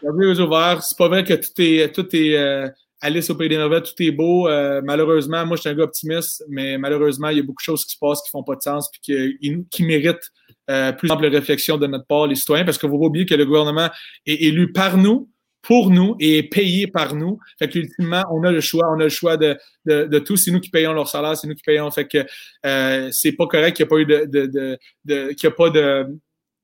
Regardez 0.01 0.25
les 0.25 0.39
ouverts. 0.39 0.83
C'est 0.83 0.97
pas 0.97 1.07
vrai 1.07 1.23
que 1.23 1.35
tout 1.35 1.61
est, 1.61 1.93
tout 1.93 2.15
est 2.15 2.35
euh, 2.35 2.67
Alice 2.99 3.29
au 3.29 3.35
Pays 3.35 3.47
des 3.47 3.57
Nouvelles, 3.57 3.83
tout 3.83 4.01
est 4.01 4.11
beau. 4.11 4.49
Euh, 4.49 4.81
malheureusement, 4.83 5.45
moi, 5.45 5.55
je 5.55 5.61
suis 5.61 5.69
un 5.69 5.75
gars 5.75 5.83
optimiste, 5.83 6.43
mais 6.49 6.77
malheureusement, 6.77 7.29
il 7.29 7.37
y 7.37 7.39
a 7.39 7.43
beaucoup 7.43 7.61
de 7.61 7.65
choses 7.65 7.85
qui 7.85 7.93
se 7.93 7.97
passent 7.99 8.21
qui 8.23 8.29
font 8.29 8.43
pas 8.43 8.55
de 8.55 8.61
sens 8.61 8.89
puis 8.91 8.99
qui, 9.01 9.65
qui 9.69 9.83
méritent 9.83 10.31
euh, 10.69 10.91
plus 10.91 11.09
ample 11.11 11.27
réflexion 11.27 11.77
de 11.77 11.87
notre 11.87 12.05
part, 12.05 12.27
les 12.27 12.35
citoyens, 12.35 12.65
parce 12.65 12.77
que 12.77 12.87
vous 12.87 12.97
oubliez 12.97 13.25
que 13.25 13.35
le 13.35 13.45
gouvernement 13.45 13.89
est 14.25 14.43
élu 14.43 14.71
par 14.71 14.97
nous 14.97 15.29
pour 15.61 15.89
nous 15.89 16.15
et 16.19 16.37
est 16.37 16.43
payé 16.43 16.87
par 16.87 17.13
nous. 17.15 17.39
Fait 17.59 17.67
qu'ultimement, 17.67 18.23
on 18.31 18.43
a 18.43 18.51
le 18.51 18.61
choix, 18.61 18.87
on 18.89 18.99
a 18.99 19.03
le 19.03 19.09
choix 19.09 19.35
de, 19.35 19.57
de, 19.85 20.19
tout. 20.19 20.37
C'est 20.37 20.51
nous 20.51 20.61
qui 20.61 20.69
payons 20.69 20.93
leur 20.93 21.09
salaire, 21.09 21.35
c'est 21.35 21.47
nous 21.47 21.55
qui 21.55 21.63
payons. 21.63 21.91
Fait 21.91 22.07
que 22.07 22.25
euh, 22.65 23.09
c'est 23.11 23.33
pas 23.33 23.47
correct 23.47 23.75
qu'il 23.75 23.85
n'y 23.85 23.87
ait 23.87 24.05
pas 24.05 24.13
eu 24.13 24.27
de, 24.27 24.77
de, 25.05 25.33
qu'il 25.33 25.47
a 25.47 25.51
pas 25.51 25.69
de, 25.69 26.07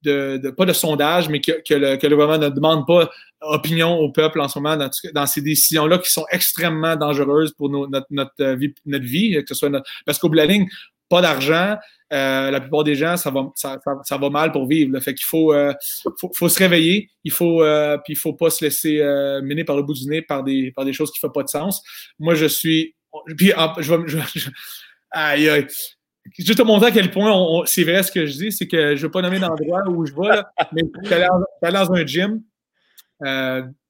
de, 0.03 0.49
pas 0.51 0.65
de 0.65 0.73
sondage, 0.73 1.29
mais 1.29 1.41
que, 1.41 1.51
que, 1.67 1.73
le, 1.73 2.15
gouvernement 2.15 2.37
ne 2.37 2.49
demande 2.49 2.87
pas 2.87 3.09
opinion 3.41 3.97
au 3.97 4.09
peuple 4.11 4.39
en 4.39 4.47
ce 4.47 4.59
moment 4.59 4.77
dans, 5.13 5.25
ces 5.25 5.41
décisions-là 5.41 5.97
qui 5.97 6.09
sont 6.09 6.25
extrêmement 6.31 6.95
dangereuses 6.95 7.53
pour 7.53 7.69
notre, 7.69 8.07
notre, 8.09 8.53
vie, 8.53 8.73
notre 8.85 9.05
vie, 9.05 9.33
que 9.33 9.49
ce 9.49 9.55
soit 9.55 9.69
notre, 9.69 9.89
parce 10.05 10.17
qu'au 10.17 10.29
bout 10.29 10.35
pas 11.13 11.21
d'argent, 11.21 11.77
euh, 12.11 12.49
la 12.49 12.59
plupart 12.59 12.83
des 12.83 12.95
gens, 12.95 13.17
ça 13.17 13.29
va, 13.29 14.29
mal 14.31 14.51
pour 14.51 14.67
vivre. 14.67 14.91
Là. 14.91 14.99
Fait 14.99 15.13
qu'il 15.13 15.27
faut, 15.27 15.53
euh, 15.53 15.71
se 16.01 16.57
réveiller. 16.57 17.11
Il 17.23 17.31
faut, 17.31 17.61
euh, 17.61 17.99
puis 18.03 18.13
il 18.13 18.15
faut 18.15 18.33
pas 18.33 18.49
se 18.49 18.65
laisser 18.65 18.97
mener 19.43 19.63
par 19.63 19.75
le 19.75 19.83
bout 19.83 19.93
du 19.93 20.07
nez 20.07 20.23
par 20.23 20.43
des, 20.43 20.73
choses 20.91 21.11
qui 21.11 21.19
font 21.19 21.29
pas 21.29 21.43
de 21.43 21.49
sens. 21.49 21.83
Moi, 22.17 22.33
je 22.33 22.47
suis, 22.47 22.95
puis 23.37 23.51
je, 23.77 24.07
je, 24.07 24.49
aïe, 25.11 25.49
aïe. 25.49 25.67
Juste 26.39 26.57
te 26.57 26.63
montrer 26.63 26.87
à 26.87 26.91
quel 26.91 27.11
point 27.11 27.63
c'est 27.65 27.83
vrai 27.83 28.01
ce 28.01 28.11
que 28.11 28.25
je 28.25 28.33
dis, 28.37 28.51
c'est 28.51 28.67
que 28.67 28.95
je 28.95 29.01
ne 29.01 29.05
veux 29.05 29.11
pas 29.11 29.21
nommer 29.21 29.37
d'endroit 29.37 29.83
où 29.87 30.03
je 30.07 30.13
vais, 30.13 30.41
mais 30.71 30.81
je 31.03 31.05
suis 31.05 31.13
allé 31.13 31.73
dans 31.73 31.93
un 31.93 32.05
gym, 32.07 32.41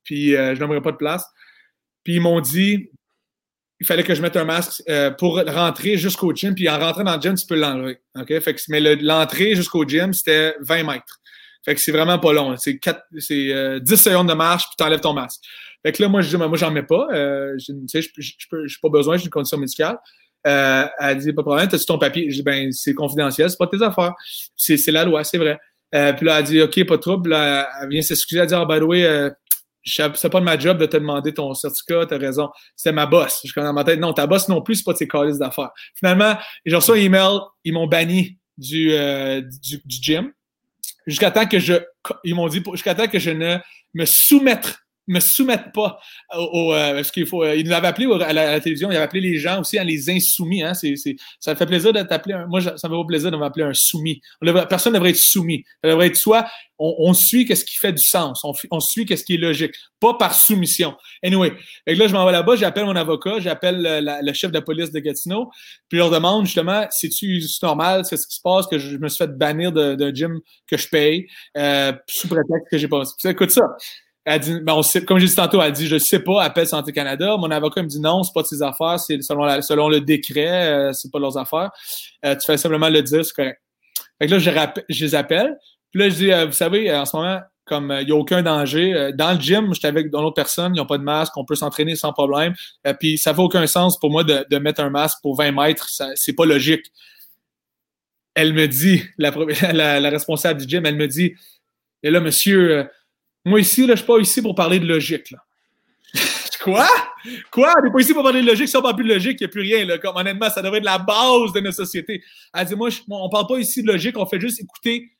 puis 0.03 0.31
je 0.31 0.59
n'aimerais 0.59 0.81
pas 0.81 0.91
de 0.91 0.97
place. 0.97 1.25
Puis 2.03 2.15
ils 2.15 2.21
m'ont 2.21 2.41
dit, 2.41 2.89
il 3.79 3.85
fallait 3.85 4.03
que 4.03 4.15
je 4.15 4.21
mette 4.21 4.37
un 4.37 4.45
masque 4.45 4.81
euh, 4.89 5.11
pour 5.11 5.41
rentrer 5.45 5.97
jusqu'au 5.97 6.33
gym. 6.33 6.55
Puis 6.55 6.69
en 6.69 6.79
rentrant 6.79 7.03
dans 7.03 7.15
le 7.15 7.21
gym, 7.21 7.35
tu 7.35 7.45
peux 7.45 7.55
l'enlever. 7.55 7.99
OK? 8.15 8.39
Fait 8.39 8.53
que, 8.53 8.61
mais 8.69 8.79
l'entrée 8.95 9.55
jusqu'au 9.55 9.87
gym, 9.87 10.13
c'était 10.13 10.55
20 10.61 10.83
mètres. 10.83 11.19
Fait 11.65 11.75
que 11.75 11.81
c'est 11.81 11.91
vraiment 11.91 12.19
pas 12.19 12.33
long. 12.33 12.55
C'est 12.57 12.79
euh, 13.31 13.79
10 13.79 13.95
secondes 13.95 14.29
de 14.29 14.33
marche, 14.33 14.63
puis 14.65 14.75
tu 14.77 14.83
enlèves 14.83 14.99
ton 14.99 15.13
masque. 15.13 15.41
Fait 15.85 15.91
que 15.91 16.01
là, 16.01 16.09
moi, 16.09 16.21
je 16.21 16.29
dis, 16.29 16.37
moi, 16.37 16.55
j'en 16.55 16.71
mets 16.71 16.83
pas. 16.83 17.07
Euh, 17.13 17.55
je 17.57 17.71
n'ai 17.71 18.67
pas 18.81 18.89
besoin, 18.89 19.17
j'ai 19.17 19.25
une 19.25 19.29
condition 19.29 19.57
médicale. 19.57 19.97
Euh, 20.45 20.85
elle 20.99 21.17
dit, 21.17 21.33
pas 21.33 21.41
de 21.41 21.45
problème, 21.45 21.67
t'as-tu 21.69 21.85
ton 21.85 21.97
papier? 21.97 22.29
Je 22.29 22.37
dis, 22.37 22.43
ben, 22.43 22.71
c'est 22.71 22.93
confidentiel, 22.93 23.49
c'est 23.49 23.57
pas 23.57 23.67
tes 23.67 23.81
affaires. 23.81 24.13
C'est 24.55 24.91
la 24.91 25.05
loi, 25.05 25.23
c'est 25.23 25.37
vrai. 25.37 25.57
Euh, 25.95 26.11
puis 26.13 26.25
là, 26.25 26.39
elle 26.39 26.45
dit, 26.45 26.61
OK, 26.61 26.83
pas 26.85 26.97
de 26.97 27.01
trouble. 27.01 27.29
Là, 27.29 27.69
elle 27.81 27.89
vient 27.89 28.01
s'excuser, 28.01 28.41
elle 28.41 28.47
dit, 28.47 28.55
oh, 28.55 28.65
by 28.65 28.79
the 28.79 28.83
way, 28.83 29.05
euh, 29.05 29.29
c'est 29.83 30.29
pas 30.29 30.39
de 30.39 30.45
ma 30.45 30.57
job 30.57 30.77
de 30.77 30.85
te 30.85 30.97
demander 30.97 31.33
ton 31.33 31.53
certificat, 31.53 32.05
t'as 32.05 32.17
raison. 32.17 32.49
C'était 32.75 32.93
ma 32.93 33.05
boss. 33.05 33.41
Je 33.43 33.53
connais 33.53 33.67
dans 33.67 33.73
ma 33.73 33.83
tête. 33.83 33.99
Non, 33.99 34.13
ta 34.13 34.27
boss 34.27 34.47
non 34.47 34.61
plus, 34.61 34.75
c'est 34.75 34.83
pas 34.83 34.93
de 34.93 34.97
ses 34.97 35.07
calices 35.07 35.37
d'affaires. 35.37 35.71
Finalement, 35.95 36.35
j'ai 36.65 36.75
reçu 36.75 36.91
un 36.91 36.95
email, 36.95 37.39
ils 37.63 37.73
m'ont 37.73 37.87
banni 37.87 38.37
du, 38.57 38.93
euh, 38.93 39.41
du, 39.41 39.81
du, 39.83 39.97
gym. 40.01 40.31
Jusqu'à 41.05 41.31
temps 41.31 41.45
que 41.45 41.59
je, 41.59 41.73
ils 42.23 42.35
m'ont 42.35 42.47
dit, 42.47 42.63
jusqu'à 42.71 42.95
temps 42.95 43.07
que 43.07 43.19
je 43.19 43.31
ne 43.31 43.57
me 43.93 44.05
soumette 44.05 44.82
me 45.07 45.19
soumettent 45.19 45.73
pas 45.73 45.99
au, 46.35 46.73
euh, 46.73 46.95
parce 46.95 47.11
qu'il 47.11 47.25
faut. 47.25 47.43
Euh, 47.43 47.55
ils 47.55 47.65
nous 47.65 47.73
avaient 47.73 47.87
appelé 47.87 48.07
à 48.21 48.33
la, 48.33 48.59
télévision, 48.59 48.89
ils 48.91 48.95
avaient 48.95 49.03
appelé 49.03 49.21
les 49.21 49.37
gens 49.37 49.61
aussi 49.61 49.77
à 49.77 49.83
les 49.83 50.09
insoumis. 50.09 50.63
Hein, 50.63 50.73
c'est, 50.73 50.95
c'est, 50.95 51.15
ça 51.39 51.55
fait 51.55 51.65
plaisir 51.65 51.93
de 51.93 52.01
t'appeler. 52.01 52.35
Un, 52.35 52.47
moi, 52.47 52.61
ça 52.61 52.87
me 52.87 52.97
fait 52.97 53.07
plaisir 53.07 53.31
de 53.31 53.37
m'appeler 53.37 53.65
un 53.65 53.73
soumis. 53.73 54.21
personne 54.69 54.93
ne 54.93 54.97
devrait 54.97 55.11
être 55.11 55.17
soumis. 55.17 55.63
Ça 55.83 55.89
devrait 55.89 56.07
être 56.07 56.15
soit 56.15 56.45
on, 56.79 56.95
on 57.09 57.13
suit 57.13 57.45
qu'est-ce 57.45 57.65
qui 57.65 57.77
fait 57.77 57.93
du 57.93 58.03
sens, 58.03 58.41
on, 58.43 58.53
on 58.71 58.79
suit 58.79 59.05
qu'est-ce 59.05 59.23
qui 59.23 59.35
est 59.35 59.37
logique, 59.37 59.73
pas 59.99 60.15
par 60.15 60.33
soumission. 60.33 60.95
Anyway, 61.23 61.53
et 61.87 61.95
là 61.95 62.07
je 62.07 62.13
m'en 62.13 62.25
vais 62.25 62.31
là-bas, 62.31 62.55
j'appelle 62.55 62.85
mon 62.85 62.95
avocat, 62.95 63.39
j'appelle 63.39 63.81
le, 63.81 64.25
le, 64.25 64.33
chef 64.33 64.51
de 64.51 64.59
police 64.59 64.91
de 64.91 64.99
Gatineau, 64.99 65.49
puis 65.87 65.97
je 65.97 66.03
leur 66.03 66.09
demande 66.11 66.45
justement, 66.45 66.85
c'est-tu 66.89 67.41
normal, 67.61 68.03
c'est 68.05 68.17
ce 68.17 68.27
qui 68.27 68.35
se 68.35 68.41
passe 68.41 68.67
que 68.67 68.79
je 68.79 68.97
me 68.97 69.07
suis 69.07 69.19
fait 69.19 69.37
bannir 69.37 69.71
d'un 69.71 70.13
gym 70.13 70.39
que 70.67 70.77
je 70.77 70.87
paye 70.89 71.27
euh, 71.57 71.93
sous 72.07 72.27
prétexte 72.27 72.69
que 72.69 72.77
j'ai 72.77 72.87
pas. 72.87 73.03
Écoute 73.25 73.51
ça. 73.51 73.63
Elle 74.25 74.39
dit, 74.39 74.59
ben 74.61 74.73
on 74.73 74.83
sait, 74.83 75.03
comme 75.03 75.19
j'ai 75.19 75.27
dit 75.27 75.35
tantôt, 75.35 75.61
elle 75.61 75.73
dit, 75.73 75.87
je 75.87 75.97
sais 75.97 76.19
pas, 76.19 76.43
appelle 76.43 76.67
Santé 76.67 76.93
Canada. 76.93 77.35
Mon 77.37 77.51
avocat 77.51 77.83
me 77.83 77.87
dit 77.87 77.99
non, 77.99 78.23
c'est 78.23 78.33
pas 78.33 78.41
de 78.41 78.47
ses 78.47 78.61
affaires, 78.61 78.97
c'est 78.99 79.21
selon, 79.21 79.89
le 79.89 79.99
décret, 79.99 80.67
euh, 80.67 80.93
c'est 80.93 81.11
pas 81.11 81.19
leurs 81.19 81.37
affaires. 81.37 81.71
Euh, 82.23 82.35
tu 82.35 82.45
fais 82.45 82.57
simplement 82.57 82.87
le 82.87 83.01
dire, 83.01 83.25
c'est 83.25 83.33
correct. 83.33 83.61
Fait 84.19 84.27
que 84.27 84.31
là, 84.31 84.39
je, 84.39 84.49
je 84.87 85.05
les 85.05 85.15
appelle. 85.15 85.57
Puis 85.91 85.99
là, 85.99 86.09
je 86.09 86.15
dis, 86.15 86.31
euh, 86.31 86.45
vous 86.45 86.53
savez, 86.53 86.93
en 86.95 87.05
ce 87.05 87.17
moment, 87.17 87.41
comme 87.65 87.95
il 87.99 88.05
n'y 88.05 88.11
a 88.13 88.15
aucun 88.15 88.41
danger. 88.41 89.11
dans 89.13 89.33
le 89.33 89.39
gym, 89.39 89.73
j'étais 89.73 89.87
avec 89.87 90.09
d'autres 90.09 90.33
personnes, 90.33 90.73
ils 90.75 90.79
n'ont 90.79 90.85
pas 90.85 90.97
de 90.97 91.03
masque, 91.03 91.35
on 91.37 91.45
peut 91.45 91.55
s'entraîner 91.55 91.95
sans 91.95 92.11
problème. 92.11 92.53
puis 92.99 93.17
ça 93.17 93.33
fait 93.33 93.41
aucun 93.41 93.65
sens 93.67 93.97
pour 93.97 94.11
moi 94.11 94.23
de, 94.25 94.57
mettre 94.57 94.81
un 94.81 94.89
masque 94.89 95.19
pour 95.21 95.37
20 95.37 95.51
mètres, 95.51 95.87
c'est 96.15 96.33
pas 96.33 96.45
logique. 96.45 96.85
Elle 98.35 98.53
me 98.53 98.67
dit, 98.67 99.03
la, 99.17 99.31
la, 99.99 100.09
responsable 100.09 100.61
du 100.61 100.67
gym, 100.67 100.85
elle 100.85 100.97
me 100.97 101.07
dit, 101.07 101.35
et 102.03 102.09
là, 102.09 102.19
monsieur, 102.19 102.85
moi, 103.45 103.59
ici, 103.59 103.85
là, 103.85 103.95
je 103.95 103.99
suis 103.99 104.07
pas 104.07 104.17
ici 104.19 104.41
pour 104.41 104.55
parler 104.55 104.79
de 104.79 104.85
logique. 104.85 105.31
Là. 105.31 105.39
Quoi? 106.63 106.87
Quoi? 107.51 107.73
On 107.77 107.83
n'est 107.83 107.91
pas 107.91 107.99
ici 107.99 108.13
pour 108.13 108.23
parler 108.23 108.41
de 108.41 108.47
logique. 108.47 108.69
Si 108.69 108.77
on 108.77 108.81
parle 108.81 108.95
plus 108.95 109.03
de 109.03 109.13
logique, 109.13 109.37
il 109.41 109.43
n'y 109.43 109.45
a 109.45 109.49
plus 109.49 109.61
rien. 109.61 109.85
Là. 109.85 109.97
Comme, 109.97 110.15
honnêtement, 110.15 110.49
ça 110.49 110.61
devrait 110.61 110.77
être 110.77 110.85
la 110.85 110.97
base 110.97 111.51
de 111.53 111.59
notre 111.59 111.75
société. 111.75 112.23
Elle 112.53 112.67
dit, 112.67 112.75
moi, 112.75 112.89
on 113.09 113.25
ne 113.25 113.31
parle 113.31 113.47
pas 113.47 113.57
ici 113.57 113.83
de 113.83 113.87
logique, 113.87 114.17
on 114.17 114.25
fait 114.25 114.39
juste 114.39 114.61
écouter. 114.61 115.11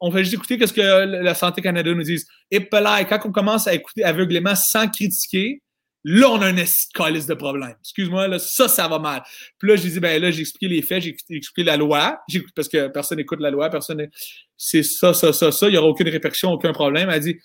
On 0.00 0.10
fait 0.12 0.22
juste 0.22 0.34
écouter 0.34 0.64
ce 0.64 0.72
que 0.72 0.80
la 0.80 1.34
Santé 1.34 1.60
Canada 1.60 1.92
nous 1.92 2.02
dit. 2.02 2.22
Et 2.50 2.68
là, 2.70 3.04
quand 3.04 3.20
on 3.24 3.32
commence 3.32 3.66
à 3.66 3.74
écouter 3.74 4.04
aveuglément 4.04 4.54
sans 4.54 4.88
critiquer, 4.88 5.60
Là, 6.04 6.30
on 6.30 6.40
a 6.40 6.48
un 6.48 6.64
calice 6.94 7.26
de 7.26 7.34
problème. 7.34 7.74
Excuse-moi, 7.80 8.28
là, 8.28 8.38
ça, 8.38 8.68
ça 8.68 8.86
va 8.88 8.98
mal. 8.98 9.22
Puis 9.58 9.68
là, 9.68 9.76
j'ai 9.76 9.90
dit, 9.90 10.00
ben 10.00 10.20
là, 10.22 10.30
j'ai 10.30 10.40
expliqué 10.40 10.68
les 10.68 10.82
faits, 10.82 11.02
j'ai 11.02 11.16
expliqué 11.30 11.64
la 11.64 11.76
loi, 11.76 12.18
parce 12.54 12.68
que 12.68 12.88
personne 12.88 13.18
n'écoute 13.18 13.40
la 13.40 13.50
loi, 13.50 13.68
personne 13.68 14.08
c'est 14.56 14.82
ça, 14.82 15.12
ça, 15.12 15.32
ça, 15.32 15.52
ça, 15.52 15.66
il 15.68 15.72
n'y 15.72 15.76
aura 15.76 15.88
aucune 15.88 16.08
répercussion, 16.08 16.50
aucun 16.52 16.72
problème. 16.72 17.10
Elle 17.10 17.20
dit, 17.20 17.36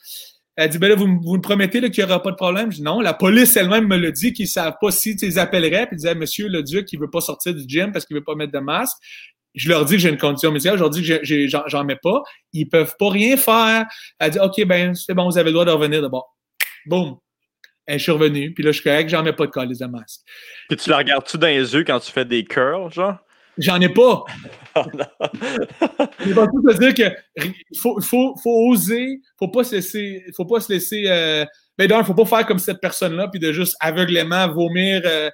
elle 0.56 0.70
dit, 0.70 0.78
ben 0.78 0.90
là, 0.90 0.96
vous, 0.96 1.08
vous 1.24 1.36
me 1.36 1.42
promettez 1.42 1.82
qu'il 1.90 2.04
n'y 2.04 2.10
aura 2.10 2.22
pas 2.22 2.32
de 2.32 2.36
problème? 2.36 2.72
Je 2.72 2.78
dis, 2.78 2.84
non, 2.84 3.02
la 3.02 3.14
police 3.14 3.56
elle-même 3.56 3.88
me 3.88 3.98
le 3.98 4.12
dit, 4.12 4.34
qu'ils 4.34 4.46
ne 4.46 4.50
savent 4.50 4.76
pas 4.80 4.92
si 4.92 5.16
tu 5.16 5.26
les 5.26 5.38
appellerais, 5.40 5.88
puis 5.88 5.96
ils 5.96 5.98
disaient, 5.98 6.16
monsieur 6.16 6.48
le 6.48 6.62
duc, 6.62 6.92
il 6.92 7.00
ne 7.00 7.06
veut 7.06 7.10
pas 7.10 7.22
sortir 7.22 7.56
du 7.56 7.64
gym 7.68 7.92
parce 7.92 8.06
qu'il 8.06 8.16
ne 8.16 8.20
veut 8.20 8.26
pas 8.26 8.36
mettre 8.36 8.52
de 8.52 8.60
masque. 8.60 8.98
Je 9.56 9.70
leur 9.70 9.86
dis 9.86 9.94
que 9.94 10.00
j'ai 10.00 10.10
une 10.10 10.18
condition 10.18 10.52
médicale, 10.52 10.76
je 10.78 10.82
leur 10.82 10.90
dis 10.90 11.04
que 11.04 11.22
j'en 11.68 11.84
mets 11.84 12.00
pas. 12.02 12.22
Ils 12.54 12.68
peuvent 12.68 12.96
pas 12.98 13.10
rien 13.10 13.38
faire. 13.38 13.86
Elle 14.20 14.32
dit, 14.32 14.40
OK, 14.40 14.64
ben, 14.66 14.96
c'est 14.96 15.14
bon, 15.14 15.30
vous 15.30 15.38
avez 15.38 15.50
le 15.50 15.54
droit 15.54 15.66
de 15.66 15.72
revenir 15.72 16.02
d'abord. 16.02 16.36
Boum. 16.86 17.18
Et 17.88 17.98
je 17.98 18.04
suis 18.04 18.12
revenu, 18.12 18.54
puis 18.54 18.64
là, 18.64 18.72
je 18.72 18.80
suis 18.80 18.90
correct, 18.90 19.10
j'en 19.10 19.24
mets 19.24 19.34
pas 19.34 19.46
de 19.46 19.52
colis 19.52 19.78
de 19.78 19.86
masque. 19.86 20.22
Puis 20.70 20.78
tu 20.78 20.90
la 20.90 20.98
regardes-tu 20.98 21.38
dans 21.38 21.48
les 21.48 21.74
yeux 21.74 21.84
quand 21.84 22.00
tu 22.00 22.12
fais 22.12 22.26
des 22.26 22.46
curls, 22.46 22.92
genre? 22.92 23.18
J'en 23.58 23.80
ai 23.82 23.90
pas. 23.90 24.24
Il 26.26 26.34
va 26.34 26.48
tout 26.48 26.64
te 26.64 26.78
dire 26.80 26.94
qu'il 26.94 27.54
faut, 27.80 28.02
faut, 28.02 28.36
faut 28.42 28.70
oser, 28.72 29.20
faut 29.38 29.50
pas 29.50 29.64
se 29.64 29.76
laisser, 29.76 30.24
faut 30.36 30.46
pas 30.46 30.60
se 30.60 30.72
laisser. 30.72 31.04
Euh, 31.08 31.46
ben 31.78 31.88
d'un, 31.88 32.04
faut 32.04 32.14
pas 32.14 32.26
faire 32.26 32.46
comme 32.46 32.60
cette 32.60 32.80
personne-là, 32.80 33.28
puis 33.28 33.40
de 33.40 33.52
juste 33.52 33.76
aveuglément 33.80 34.48
vomir 34.48 35.02
euh, 35.06 35.30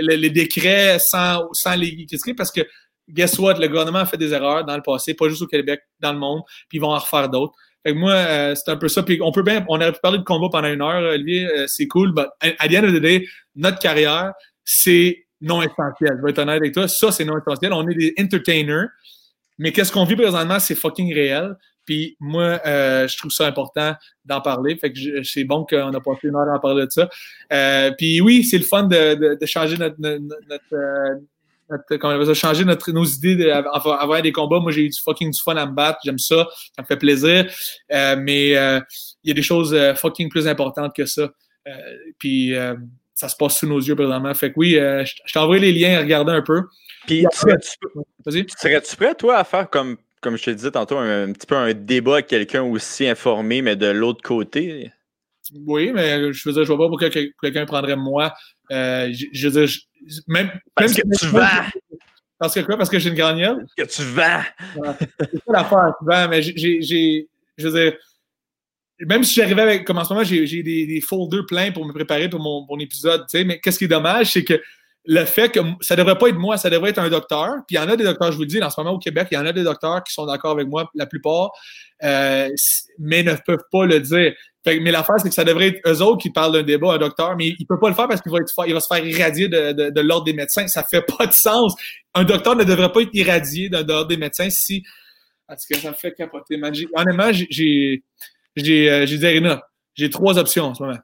les 0.00 0.30
décrets 0.30 0.98
sans, 0.98 1.48
sans 1.52 1.74
les 1.74 2.06
critiquer, 2.06 2.34
parce 2.34 2.52
que 2.52 2.60
guess 3.08 3.38
what, 3.38 3.54
le 3.54 3.66
gouvernement 3.66 4.00
a 4.00 4.06
fait 4.06 4.16
des 4.16 4.32
erreurs 4.32 4.64
dans 4.64 4.76
le 4.76 4.82
passé, 4.82 5.14
pas 5.14 5.28
juste 5.28 5.42
au 5.42 5.46
Québec, 5.46 5.80
dans 5.98 6.12
le 6.12 6.18
monde, 6.18 6.42
puis 6.68 6.78
ils 6.78 6.80
vont 6.80 6.92
en 6.92 6.98
refaire 6.98 7.28
d'autres. 7.28 7.54
Fait 7.82 7.92
que 7.92 7.98
moi, 7.98 8.12
euh, 8.12 8.54
c'est 8.54 8.70
un 8.70 8.76
peu 8.76 8.88
ça. 8.88 9.02
Puis 9.02 9.20
on 9.22 9.32
peut 9.32 9.42
bien, 9.42 9.64
on 9.68 9.76
aurait 9.76 9.92
pu 9.92 10.00
parler 10.02 10.18
de 10.18 10.24
combat 10.24 10.48
pendant 10.50 10.68
une 10.68 10.82
heure, 10.82 11.02
Olivier, 11.12 11.46
euh, 11.46 11.66
c'est 11.66 11.86
cool, 11.86 12.12
mais 12.14 12.54
à 12.58 12.68
the 12.68 12.74
end 12.74 12.84
of 12.84 12.94
the 12.94 13.00
day, 13.00 13.26
notre 13.56 13.78
carrière, 13.78 14.32
c'est 14.64 15.26
non 15.40 15.62
essentiel. 15.62 16.16
Je 16.18 16.22
vais 16.22 16.30
être 16.30 16.38
honnête 16.38 16.56
avec 16.56 16.74
toi, 16.74 16.88
ça, 16.88 17.10
c'est 17.10 17.24
non 17.24 17.38
essentiel. 17.38 17.72
On 17.72 17.88
est 17.88 17.94
des 17.94 18.14
entertainers, 18.18 18.88
mais 19.58 19.72
qu'est-ce 19.72 19.92
qu'on 19.92 20.04
vit 20.04 20.16
présentement, 20.16 20.58
c'est 20.58 20.74
fucking 20.74 21.14
réel. 21.14 21.56
Puis 21.86 22.16
moi, 22.20 22.60
euh, 22.66 23.08
je 23.08 23.16
trouve 23.16 23.30
ça 23.30 23.46
important 23.46 23.94
d'en 24.24 24.40
parler. 24.40 24.76
Fait 24.76 24.92
que 24.92 25.22
c'est 25.24 25.44
bon 25.44 25.64
qu'on 25.64 25.92
a 25.92 26.00
passé 26.00 26.28
une 26.28 26.36
heure 26.36 26.48
à 26.48 26.56
en 26.56 26.60
parler 26.60 26.84
de 26.84 26.90
ça. 26.90 27.08
Euh, 27.52 27.90
puis 27.96 28.20
oui, 28.20 28.44
c'est 28.44 28.58
le 28.58 28.64
fun 28.64 28.84
de, 28.84 29.14
de, 29.14 29.38
de 29.40 29.46
changer 29.46 29.76
notre, 29.76 29.96
notre, 29.98 30.20
notre 30.48 31.20
quand 31.88 32.16
on 32.16 32.28
a 32.28 32.34
changé 32.34 32.64
notre, 32.64 32.90
nos 32.92 33.04
idées 33.04 33.50
avoir 33.50 34.22
des 34.22 34.32
combats. 34.32 34.60
Moi, 34.60 34.72
j'ai 34.72 34.82
eu 34.82 34.88
du 34.88 35.00
fucking 35.00 35.30
du 35.30 35.40
fun 35.40 35.56
à 35.56 35.66
me 35.66 35.72
battre. 35.72 35.98
J'aime 36.04 36.18
ça. 36.18 36.48
Ça 36.76 36.82
me 36.82 36.86
fait 36.86 36.96
plaisir. 36.96 37.46
Euh, 37.92 38.16
mais 38.18 38.56
euh, 38.56 38.80
il 39.22 39.28
y 39.28 39.30
a 39.30 39.34
des 39.34 39.42
choses 39.42 39.74
euh, 39.74 39.94
fucking 39.94 40.28
plus 40.28 40.46
importantes 40.48 40.94
que 40.94 41.06
ça. 41.06 41.30
puis 42.18 42.54
ça 43.14 43.28
se 43.28 43.36
passe 43.36 43.58
sous 43.58 43.66
nos 43.66 43.78
yeux 43.78 43.94
présentement. 43.94 44.32
Fait 44.34 44.50
que 44.50 44.54
oui, 44.56 44.72
je, 44.72 45.32
t'envoie 45.32 45.58
les 45.58 45.72
liens 45.72 45.98
à 45.98 46.00
regarder 46.00 46.32
un 46.32 46.42
peu. 46.42 46.62
Puis 47.06 47.24
serais-tu 47.32 48.96
prêt, 48.96 49.14
toi, 49.14 49.38
à 49.38 49.44
faire 49.44 49.68
comme, 49.68 49.96
comme 50.20 50.36
je 50.36 50.44
te 50.44 50.50
disais 50.50 50.70
tantôt, 50.70 50.98
un, 50.98 51.32
petit 51.32 51.46
peu 51.46 51.56
un 51.56 51.72
débat 51.74 52.14
avec 52.14 52.26
quelqu'un 52.28 52.62
aussi 52.62 53.06
informé, 53.06 53.62
mais 53.62 53.76
de 53.76 53.86
l'autre 53.86 54.22
côté? 54.22 54.90
Oui, 55.66 55.90
mais 55.92 56.32
je 56.32 56.48
veux 56.48 56.54
dire, 56.54 56.64
je 56.64 56.72
vois 56.72 56.78
pas 56.78 56.88
pourquoi 56.88 57.10
quelqu'un 57.10 57.66
prendrait 57.66 57.96
moi. 57.96 58.32
Je, 58.70 59.26
je 59.32 59.48
veux 59.48 59.66
dire, 59.66 59.76
même, 60.26 60.50
Parce 60.74 60.94
que 60.94 61.02
tu 61.18 61.26
vas. 61.26 61.66
Parce 62.38 62.54
que 62.54 62.60
quoi? 62.60 62.76
Parce 62.76 62.88
que 62.88 62.98
j'ai 62.98 63.10
une? 63.10 63.16
Parce 63.16 63.74
que 63.76 63.94
tu 63.96 64.02
vas. 64.10 64.44
c'est 65.20 65.36
ça 65.36 65.52
l'affaire, 65.52 65.92
tu 65.98 66.06
vas, 66.06 66.28
mais 66.28 66.42
j'ai. 66.42 67.28
Je 67.58 67.68
veux 67.68 67.78
dire, 67.78 67.98
même 69.00 69.24
si 69.24 69.34
j'arrivais 69.34 69.62
avec. 69.62 69.84
Comme 69.84 69.98
en 69.98 70.04
ce 70.04 70.12
moment, 70.12 70.24
j'ai 70.24 70.62
des, 70.62 70.86
des 70.86 71.00
folders 71.00 71.44
pleins 71.46 71.70
pour 71.70 71.84
me 71.84 71.92
préparer 71.92 72.30
pour 72.30 72.40
mon, 72.40 72.64
mon 72.66 72.78
épisode, 72.78 73.26
tu 73.28 73.38
sais, 73.38 73.44
mais 73.44 73.60
qu'est-ce 73.60 73.78
qui 73.78 73.84
est 73.84 73.88
dommage, 73.88 74.32
c'est 74.32 74.44
que 74.44 74.60
le 75.04 75.24
fait 75.24 75.50
que 75.50 75.60
ça 75.80 75.96
devrait 75.96 76.18
pas 76.18 76.28
être 76.28 76.38
moi, 76.38 76.56
ça 76.58 76.68
devrait 76.70 76.90
être 76.90 76.98
un 76.98 77.08
docteur. 77.08 77.54
Puis 77.66 77.76
il 77.76 77.76
y 77.76 77.78
en 77.78 77.88
a 77.88 77.96
des 77.96 78.04
docteurs, 78.04 78.30
je 78.32 78.36
vous 78.36 78.42
le 78.42 78.48
dis, 78.48 78.62
en 78.62 78.70
ce 78.70 78.80
moment 78.80 78.94
au 78.94 78.98
Québec, 78.98 79.28
il 79.30 79.34
y 79.34 79.38
en 79.38 79.46
a 79.46 79.52
des 79.52 79.64
docteurs 79.64 80.04
qui 80.04 80.12
sont 80.12 80.26
d'accord 80.26 80.52
avec 80.52 80.68
moi, 80.68 80.90
la 80.94 81.06
plupart, 81.06 81.50
euh, 82.02 82.48
mais 82.98 83.22
ne 83.22 83.34
peuvent 83.34 83.64
pas 83.72 83.86
le 83.86 84.00
dire. 84.00 84.34
Mais 84.66 84.90
l'affaire, 84.90 85.16
c'est 85.18 85.28
que 85.28 85.34
ça 85.34 85.44
devrait 85.44 85.68
être 85.68 85.88
eux 85.88 86.02
autres 86.02 86.22
qui 86.22 86.30
parlent 86.30 86.52
d'un 86.52 86.62
débat, 86.62 86.92
un 86.94 86.98
docteur, 86.98 87.36
mais 87.36 87.48
il 87.48 87.56
ne 87.60 87.66
peut 87.66 87.78
pas 87.78 87.88
le 87.88 87.94
faire 87.94 88.08
parce 88.08 88.20
qu'il 88.20 88.30
va, 88.30 88.38
être, 88.38 88.52
il 88.66 88.74
va 88.74 88.80
se 88.80 88.86
faire 88.92 89.04
irradier 89.04 89.48
de, 89.48 89.72
de, 89.72 89.90
de 89.90 90.00
l'ordre 90.00 90.24
des 90.24 90.34
médecins. 90.34 90.66
Ça 90.68 90.82
fait 90.82 91.04
pas 91.18 91.26
de 91.26 91.32
sens. 91.32 91.74
Un 92.14 92.24
docteur 92.24 92.56
ne 92.56 92.64
devrait 92.64 92.92
pas 92.92 93.00
être 93.00 93.14
irradié 93.14 93.68
de, 93.68 93.78
l'ordre 93.78 94.08
des 94.08 94.16
médecins 94.16 94.50
si. 94.50 94.84
En 95.48 95.54
tout 95.54 95.62
cas, 95.70 95.78
ça 95.80 95.90
me 95.90 95.94
fait 95.94 96.12
capoter, 96.12 96.56
man. 96.56 96.72
Honnêtement, 96.94 97.32
j'ai 97.32 98.04
j'ai 98.56 98.90
euh, 98.90 99.04
dit 99.06 99.18
j'ai 99.94 100.10
trois 100.10 100.38
options 100.38 100.64
en 100.64 100.74
ce 100.74 100.82
moment. 100.82 100.98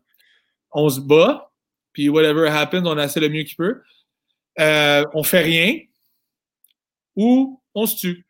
On 0.73 0.89
se 0.89 1.01
bat, 1.01 1.51
puis 1.93 2.09
whatever 2.09 2.49
happens, 2.49 2.85
on 2.85 2.99
essaie 2.99 3.21
le 3.21 3.29
mieux 3.29 3.43
qu'il 3.43 3.57
peut. 3.57 3.81
Euh, 4.61 5.05
on 5.15 5.23
fait 5.23 5.41
rien, 5.41 5.79
ou 7.15 7.61
on 7.75 7.87
se 7.87 7.97
tue. 7.97 8.27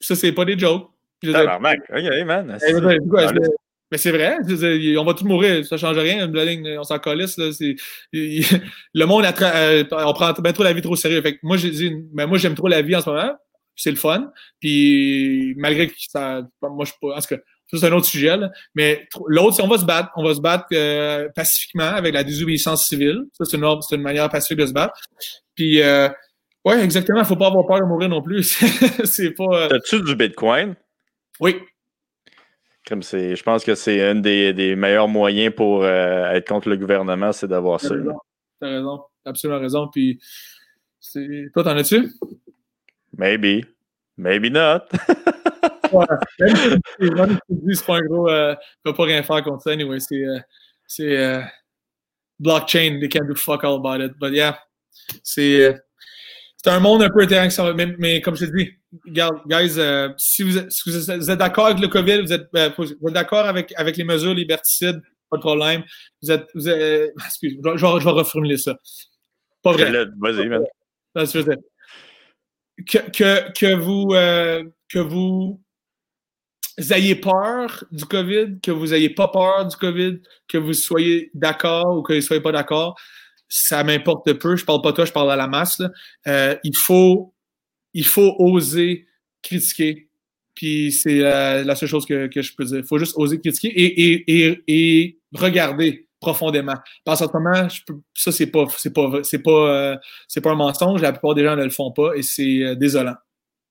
Ça, 0.00 0.14
c'est 0.14 0.32
pas 0.32 0.44
des 0.44 0.58
jokes. 0.58 0.90
Ah, 1.34 1.58
ok, 1.58 2.26
man. 2.26 2.58
Mais 3.90 3.98
c'est 3.98 4.10
vrai, 4.10 4.36
on 4.98 5.04
va 5.04 5.14
tous 5.14 5.24
mourir, 5.24 5.64
ça 5.64 5.76
ne 5.76 5.80
change 5.80 5.98
rien, 5.98 6.30
on 6.78 6.84
s'en 6.84 6.98
calisse. 6.98 7.38
le 7.38 9.04
monde, 9.04 9.24
euh, 9.24 9.84
on 9.92 10.12
prend 10.12 10.32
bien 10.32 10.52
trop 10.52 10.62
la 10.62 10.72
vie 10.74 10.82
trop 10.82 10.96
sérieux. 10.96 11.22
Fait 11.22 11.38
moi, 11.42 11.56
j'ai 11.56 11.70
dit, 11.70 11.94
mais 12.12 12.26
moi, 12.26 12.36
j'aime 12.36 12.54
trop 12.54 12.68
la 12.68 12.82
vie 12.82 12.96
en 12.96 13.00
ce 13.00 13.08
moment, 13.08 13.32
c'est 13.74 13.90
le 13.90 13.96
fun. 13.96 14.30
Puis 14.60 15.54
malgré 15.56 15.88
que 15.88 15.94
ça, 15.96 16.42
moi, 16.60 16.84
je 16.84 16.90
suis 16.90 16.98
pas, 17.00 17.16
en 17.16 17.20
tout 17.20 17.34
cas, 17.34 17.40
ça, 17.70 17.78
c'est 17.78 17.86
un 17.86 17.92
autre 17.92 18.06
sujet. 18.06 18.34
Mais 18.74 19.06
l'autre, 19.26 19.56
c'est 19.56 19.62
on 19.62 19.68
va 19.68 19.78
se 19.78 19.84
battre. 19.84 20.10
On 20.16 20.24
va 20.24 20.34
se 20.34 20.40
battre 20.40 20.66
euh, 20.72 21.28
pacifiquement 21.34 21.84
avec 21.84 22.14
la 22.14 22.24
désobéissance 22.24 22.86
civile. 22.86 23.24
Ça, 23.32 23.44
c'est 23.44 23.56
une, 23.58 23.64
une, 23.64 24.02
manière 24.02 24.28
pacifique 24.30 24.58
de 24.58 24.66
se 24.66 24.72
battre. 24.72 24.98
Puis, 25.54 25.82
euh, 25.82 26.08
ouais, 26.64 26.82
exactement. 26.82 27.18
Il 27.18 27.22
ne 27.22 27.26
faut 27.26 27.36
pas 27.36 27.48
avoir 27.48 27.66
peur 27.66 27.80
de 27.80 27.84
mourir 27.84 28.08
non 28.08 28.22
plus. 28.22 28.42
c'est 29.04 29.32
pas. 29.32 29.64
Euh... 29.64 29.68
T'as-tu 29.68 30.02
du 30.02 30.16
Bitcoin? 30.16 30.76
Oui. 31.40 31.56
Comme 32.88 33.02
c'est, 33.02 33.36
je 33.36 33.42
pense 33.42 33.64
que 33.64 33.74
c'est 33.74 34.02
un 34.02 34.14
des, 34.14 34.54
des, 34.54 34.74
meilleurs 34.74 35.08
moyens 35.08 35.54
pour 35.54 35.84
euh, 35.84 36.30
être 36.30 36.48
contre 36.48 36.70
le 36.70 36.78
gouvernement, 36.78 37.32
c'est 37.32 37.46
d'avoir 37.46 37.80
ça. 37.80 37.94
T'as 38.60 38.68
raison. 38.68 39.02
T'as 39.22 39.30
absolument 39.30 39.60
raison. 39.60 39.88
Puis, 39.88 40.18
toi, 41.52 41.64
t'en 41.64 41.76
as-tu? 41.76 42.10
Maybe. 43.16 43.66
Maybe 44.16 44.50
not. 44.50 44.88
ouais, 45.92 46.06
même 47.00 47.38
si 47.48 47.76
c'est 47.76 47.86
pas 47.86 47.96
un 47.96 48.00
gros. 48.00 48.28
Euh, 48.28 48.54
ne 48.84 48.92
pas 48.92 49.04
rien 49.04 49.22
faire 49.22 49.42
contre 49.42 49.62
ça, 49.62 49.70
anyway. 49.70 50.00
C'est. 50.00 50.24
Euh, 50.24 50.38
c'est 50.86 51.16
euh, 51.18 51.42
blockchain, 52.38 52.98
they 52.98 53.08
can't 53.08 53.26
do 53.26 53.34
fuck 53.34 53.62
all 53.64 53.76
about 53.76 54.02
it. 54.02 54.12
But 54.18 54.32
yeah, 54.32 54.58
c'est. 55.22 55.78
Euh, 56.68 56.72
c'est 56.72 56.76
un 56.76 56.80
monde 56.80 57.02
un 57.02 57.08
peu 57.08 57.22
intéressant. 57.22 57.72
Mais, 57.74 57.86
mais 57.98 58.20
comme 58.20 58.36
je 58.36 58.46
te 58.46 58.56
dis, 58.56 58.70
guys, 59.06 59.78
euh, 59.78 60.10
si 60.16 60.42
vous 60.42 60.58
êtes, 60.58 60.70
si 60.70 60.90
vous 60.90 61.30
êtes 61.30 61.38
d'accord 61.38 61.66
avec 61.66 61.80
le 61.80 61.88
COVID, 61.88 62.22
vous 62.22 62.32
êtes, 62.32 62.48
euh, 62.56 62.70
vous 62.76 63.08
êtes 63.08 63.14
d'accord 63.14 63.46
avec, 63.46 63.72
avec 63.76 63.96
les 63.96 64.04
mesures 64.04 64.34
liberticides, 64.34 65.00
pas 65.30 65.36
de 65.36 65.42
problème. 65.42 65.82
Vous 66.22 66.30
êtes. 66.30 66.46
Vous 66.54 66.68
êtes 66.68 67.12
excuse, 67.26 67.56
je 67.64 67.70
vais, 67.70 67.78
je 67.78 68.04
vais 68.04 68.10
reformuler 68.10 68.56
ça. 68.56 68.76
Pas 69.62 69.72
vrai. 69.72 70.06
Vas-y, 70.20 70.48
man. 70.48 70.64
Que, 72.86 72.98
que, 73.10 73.52
que 73.52 73.74
vous. 73.74 74.08
Euh, 74.12 74.64
que 74.88 74.98
vous 74.98 75.60
ayez 76.92 77.16
peur 77.16 77.84
du 77.90 78.04
COVID, 78.06 78.60
que 78.62 78.70
vous 78.70 78.94
ayez 78.94 79.10
pas 79.10 79.28
peur 79.28 79.66
du 79.66 79.76
COVID, 79.76 80.20
que 80.46 80.58
vous 80.58 80.72
soyez 80.72 81.30
d'accord 81.34 81.98
ou 81.98 82.02
que 82.02 82.12
vous 82.12 82.18
ne 82.18 82.22
soyez 82.22 82.40
pas 82.40 82.52
d'accord, 82.52 82.96
ça 83.48 83.84
m'importe 83.84 84.32
peu. 84.34 84.56
Je 84.56 84.64
parle 84.64 84.82
pas 84.82 84.92
toi, 84.92 85.04
je 85.04 85.12
parle 85.12 85.30
à 85.32 85.36
la 85.36 85.48
masse. 85.48 85.82
Euh, 86.26 86.56
il, 86.64 86.76
faut, 86.76 87.34
il 87.94 88.06
faut 88.06 88.34
oser 88.38 89.06
critiquer. 89.42 90.08
Puis 90.54 90.92
c'est 90.92 91.20
la 91.20 91.74
seule 91.76 91.88
chose 91.88 92.04
que, 92.04 92.26
que, 92.26 92.42
je 92.42 92.54
peux 92.54 92.64
dire. 92.64 92.78
Il 92.78 92.84
faut 92.86 92.98
juste 92.98 93.14
oser 93.16 93.40
critiquer 93.40 93.68
et, 93.68 94.12
et, 94.12 94.46
et, 94.48 94.62
et 94.66 95.18
regarder 95.32 96.08
profondément. 96.20 96.74
Parce 97.04 97.20
qu'en 97.20 97.28
ce 97.28 97.32
moment, 97.32 97.68
je 97.68 97.82
peux, 97.86 97.94
ça, 98.14 98.32
c'est 98.32 98.48
pas, 98.48 98.66
c'est 98.76 98.92
pas, 98.92 99.22
c'est 99.22 99.38
pas, 99.42 99.50
euh, 99.50 99.96
c'est 100.26 100.40
pas 100.40 100.50
un 100.50 100.56
mensonge. 100.56 101.00
La 101.00 101.12
plupart 101.12 101.34
des 101.34 101.44
gens 101.44 101.56
ne 101.56 101.64
le 101.64 101.70
font 101.70 101.92
pas 101.92 102.14
et 102.16 102.22
c'est 102.22 102.64
euh, 102.64 102.74
désolant. 102.74 103.16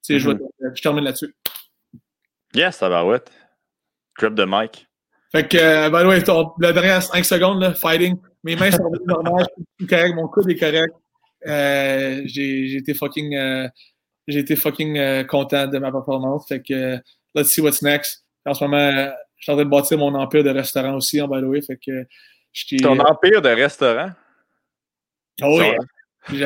Mm 0.10 0.16
-hmm. 0.16 0.20
je, 0.20 0.30
mm-hmm. 0.30 0.76
je 0.76 0.82
termine 0.82 1.04
là-dessus. 1.04 1.36
Yes, 2.54 2.78
ça 2.78 2.90
va, 2.90 3.04
ouais. 3.06 3.22
Drop 4.20 4.34
de 4.34 4.46
mic. 4.46 4.88
Fait 5.32 5.48
que, 5.48 5.58
euh, 5.58 5.90
ben 5.90 6.08
ouais, 6.08 6.24
la 6.60 6.74
dernière 6.74 7.04
5 7.04 7.26
secondes, 7.26 7.62
là, 7.62 7.74
fighting. 7.74 8.16
Mes 8.44 8.56
mains 8.56 8.72
sont 8.72 8.92
normales, 9.06 9.48
je 9.58 9.64
suis 9.80 9.88
correct, 9.88 10.16
mon 10.16 10.28
coude 10.28 10.50
est 10.50 10.56
correct. 10.56 10.94
Euh, 11.46 12.22
j'ai 12.26 12.76
été 12.76 12.94
fucking, 12.94 13.36
euh, 13.36 13.68
été 14.28 14.56
fucking 14.56 14.98
euh, 14.98 15.24
content 15.24 15.68
de 15.68 15.78
ma 15.78 15.92
performance. 15.92 16.48
Fait 16.48 16.62
que, 16.62 16.98
let's 17.36 17.50
see 17.50 17.62
what's 17.62 17.82
next. 17.82 18.24
En 18.46 18.54
ce 18.54 18.64
moment, 18.64 18.78
euh, 18.78 19.10
je 19.38 19.44
suis 19.44 19.52
en 19.52 19.56
train 19.56 19.66
de 19.66 19.70
bâtir 19.70 19.98
mon 19.98 20.14
empire 20.16 20.44
de 20.44 20.50
restaurant 20.50 20.96
aussi, 20.96 21.22
en 21.22 21.28
the 21.28 21.44
way. 21.44 21.62
Fait 21.62 21.78
que, 21.78 22.06
Ton 22.82 23.00
empire 23.00 23.42
de 23.42 23.50
restaurant? 23.50 24.12
Oh 25.42 25.60
oui. 25.60 25.76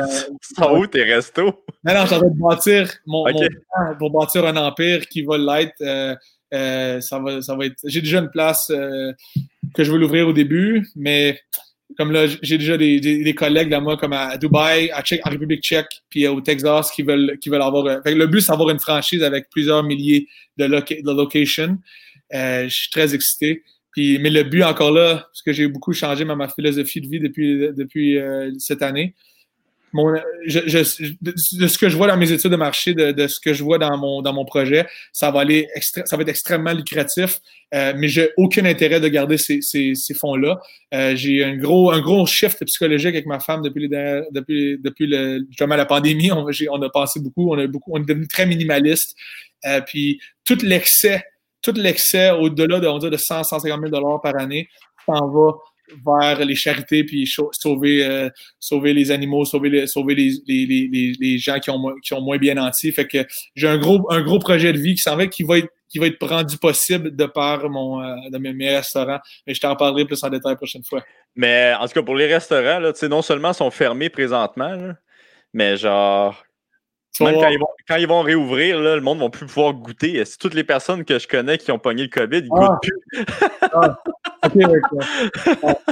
Sont 0.57 0.77
où 0.77 0.87
tes 0.87 1.03
restos? 1.03 1.63
Non, 1.83 1.93
non, 1.93 2.01
je 2.01 2.07
suis 2.07 2.15
en 2.15 2.19
train 2.19 2.29
de 2.29 2.39
bâtir 2.39 2.93
mon, 3.05 3.23
okay. 3.23 3.47
mon 3.77 3.95
pour 3.97 4.11
bâtir 4.11 4.45
un 4.45 4.55
empire 4.57 5.07
qui 5.07 5.23
va 5.23 5.37
l'être. 5.37 5.81
Euh, 5.81 6.15
euh, 6.53 6.99
ça, 7.01 7.19
va, 7.19 7.41
ça 7.41 7.55
va 7.55 7.65
être. 7.65 7.77
J'ai 7.85 8.01
déjà 8.01 8.19
une 8.19 8.29
place 8.29 8.69
euh, 8.71 9.13
que 9.73 9.83
je 9.83 9.91
veux 9.91 9.97
l'ouvrir 9.97 10.27
au 10.27 10.33
début, 10.33 10.87
mais 10.95 11.39
comme 12.01 12.11
là, 12.11 12.25
j'ai 12.41 12.57
déjà 12.57 12.77
des, 12.77 12.99
des, 12.99 13.35
collègues 13.35 13.69
là, 13.69 13.79
moi, 13.79 13.95
comme 13.95 14.13
à 14.13 14.35
Dubaï, 14.35 14.89
à 14.89 15.03
Tchèque, 15.03 15.21
en 15.23 15.29
République 15.29 15.61
tchèque, 15.61 16.01
puis 16.09 16.27
au 16.27 16.41
Texas, 16.41 16.89
qui 16.89 17.03
veulent, 17.03 17.37
qui 17.39 17.49
veulent 17.49 17.61
avoir. 17.61 18.01
Fait 18.01 18.15
le 18.15 18.25
but, 18.25 18.41
c'est 18.41 18.51
d'avoir 18.51 18.71
une 18.71 18.79
franchise 18.79 19.21
avec 19.21 19.51
plusieurs 19.51 19.83
milliers 19.83 20.27
de, 20.57 20.65
de 20.65 21.11
locations. 21.11 21.77
je 22.31 22.67
suis 22.69 22.89
très 22.89 23.13
excité. 23.13 23.61
Puis, 23.91 24.17
mais 24.17 24.31
le 24.31 24.41
but 24.41 24.63
encore 24.63 24.91
là, 24.91 25.17
parce 25.17 25.43
que 25.45 25.53
j'ai 25.53 25.67
beaucoup 25.67 25.93
changé 25.93 26.25
ma, 26.25 26.47
philosophie 26.47 27.01
de 27.01 27.07
vie 27.07 27.19
depuis, 27.19 27.59
depuis 27.77 28.17
cette 28.57 28.81
année, 28.81 29.13
de 29.93 31.67
ce 31.67 31.77
que 31.77 31.89
je 31.89 31.97
vois 31.97 32.07
dans 32.07 32.17
mes 32.17 32.31
études 32.31 32.51
de 32.51 32.55
marché, 32.55 32.93
de, 32.93 33.27
ce 33.27 33.39
que 33.39 33.53
je 33.53 33.63
vois 33.63 33.77
dans 33.77 33.97
mon, 33.97 34.21
dans 34.21 34.33
mon 34.33 34.45
projet, 34.45 34.87
ça 35.11 35.31
va 35.31 35.41
aller 35.41 35.67
ça 36.05 36.15
va 36.15 36.21
être 36.23 36.29
extrêmement 36.29 36.73
lucratif, 36.73 37.39
euh, 37.73 37.93
mais 37.95 38.07
j'ai 38.07 38.31
aucun 38.37 38.65
intérêt 38.65 38.99
de 38.99 39.07
garder 39.07 39.37
ces, 39.37 39.61
ces, 39.61 40.13
fonds-là. 40.13 40.59
Euh, 40.93 41.15
j'ai 41.15 41.43
un 41.43 41.55
gros, 41.57 41.91
un 41.91 42.01
gros 42.01 42.25
shift 42.25 42.63
psychologique 42.65 43.13
avec 43.13 43.25
ma 43.25 43.39
femme 43.39 43.61
depuis, 43.61 43.89
depuis, 43.89 44.77
depuis 44.79 45.07
le, 45.07 45.45
justement 45.49 45.75
la 45.75 45.85
pandémie. 45.85 46.31
On, 46.31 46.81
a 46.81 46.89
pensé 46.89 47.19
beaucoup, 47.19 47.51
on 47.51 47.57
a 47.57 47.67
beaucoup, 47.67 47.91
on 47.93 48.01
est 48.01 48.07
devenu 48.07 48.27
très 48.27 48.45
minimaliste. 48.45 49.15
Euh, 49.65 49.81
puis 49.81 50.19
tout 50.45 50.57
l'excès, 50.63 51.23
tout 51.61 51.73
l'excès 51.75 52.31
au-delà 52.31 52.79
de, 52.79 52.87
on 52.87 52.97
dit, 52.97 53.09
de 53.09 53.17
100, 53.17 53.43
150 53.43 53.79
000 53.79 53.91
dollars 53.91 54.21
par 54.21 54.37
année, 54.37 54.67
s'en 55.05 55.27
va 55.29 55.51
vers 56.05 56.43
les 56.45 56.55
charités 56.55 57.03
puis 57.03 57.27
sauver, 57.27 58.05
euh, 58.05 58.29
sauver 58.59 58.93
les 58.93 59.11
animaux, 59.11 59.45
sauver, 59.45 59.69
les, 59.69 59.85
les, 60.47 60.65
les, 60.65 61.13
les, 61.19 61.37
gens 61.37 61.59
qui 61.59 61.69
ont, 61.69 61.95
qui 62.03 62.13
ont 62.13 62.21
moins 62.21 62.37
bien 62.37 62.55
nantis. 62.55 62.91
Fait 62.91 63.07
que 63.07 63.25
j'ai 63.55 63.67
un 63.67 63.77
gros, 63.77 64.11
un 64.11 64.21
gros 64.21 64.39
projet 64.39 64.73
de 64.73 64.79
vie 64.79 64.95
qui 64.95 65.01
s'en 65.01 65.15
va 65.15 65.27
qui 65.27 65.43
va 65.43 65.59
être 65.59 65.69
qui 65.91 65.99
va 65.99 66.07
être 66.07 66.25
rendu 66.25 66.57
possible 66.57 67.13
de 67.13 67.25
par 67.25 67.69
mon, 67.69 68.01
euh, 68.01 68.15
de 68.29 68.37
mes, 68.37 68.69
restaurants. 68.69 69.19
Mais 69.45 69.53
je 69.53 69.59
t'en 69.59 69.75
parlerai 69.75 70.05
plus 70.05 70.23
en 70.23 70.29
détail 70.29 70.53
la 70.53 70.55
prochaine 70.55 70.83
fois. 70.83 71.03
Mais 71.35 71.73
en 71.77 71.85
tout 71.85 71.93
cas, 71.93 72.01
pour 72.01 72.15
les 72.15 72.27
restaurants, 72.33 72.79
là, 72.79 72.93
non 73.09 73.21
seulement 73.21 73.51
sont 73.51 73.69
fermés 73.71 74.09
présentement, 74.09 74.93
mais 75.53 75.75
genre, 75.75 76.45
même 77.19 77.35
quand 77.35 77.49
ils, 77.49 77.59
vont, 77.59 77.67
quand 77.87 77.97
ils 77.97 78.07
vont 78.07 78.21
réouvrir, 78.21 78.79
là, 78.79 78.95
le 78.95 79.01
monde 79.01 79.19
ne 79.19 79.23
va 79.23 79.29
plus 79.29 79.45
pouvoir 79.45 79.73
goûter. 79.73 80.23
Si 80.25 80.37
toutes 80.37 80.53
les 80.53 80.63
personnes 80.63 81.03
que 81.03 81.19
je 81.19 81.27
connais 81.27 81.57
qui 81.57 81.71
ont 81.71 81.79
pogné 81.79 82.03
le 82.03 82.09
COVID, 82.09 82.37
ils 82.37 82.43
ne 82.43 82.59
ah. 82.59 82.67
goûtent 82.67 82.79
plus? 82.81 82.97
ah. 83.73 83.97
OK, 84.45 84.55
OK. 84.55 84.71
Ah. 85.63 85.77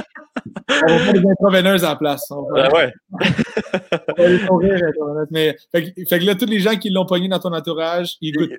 On 0.82 0.86
va 0.86 0.98
faire 0.98 1.12
des 1.12 1.28
intraveineuses 1.28 1.84
en 1.84 1.96
place. 1.96 2.26
Ben 2.54 2.68
ouais. 2.72 2.92
Mais, 5.30 5.56
fait, 5.72 5.92
fait, 6.08 6.18
que 6.18 6.24
là, 6.24 6.34
tous 6.34 6.46
les 6.46 6.60
gens 6.60 6.76
qui 6.76 6.90
l'ont 6.90 7.06
pogné 7.06 7.28
dans 7.28 7.38
ton 7.38 7.52
entourage, 7.52 8.16
ils 8.20 8.32
goûtent. 8.32 8.58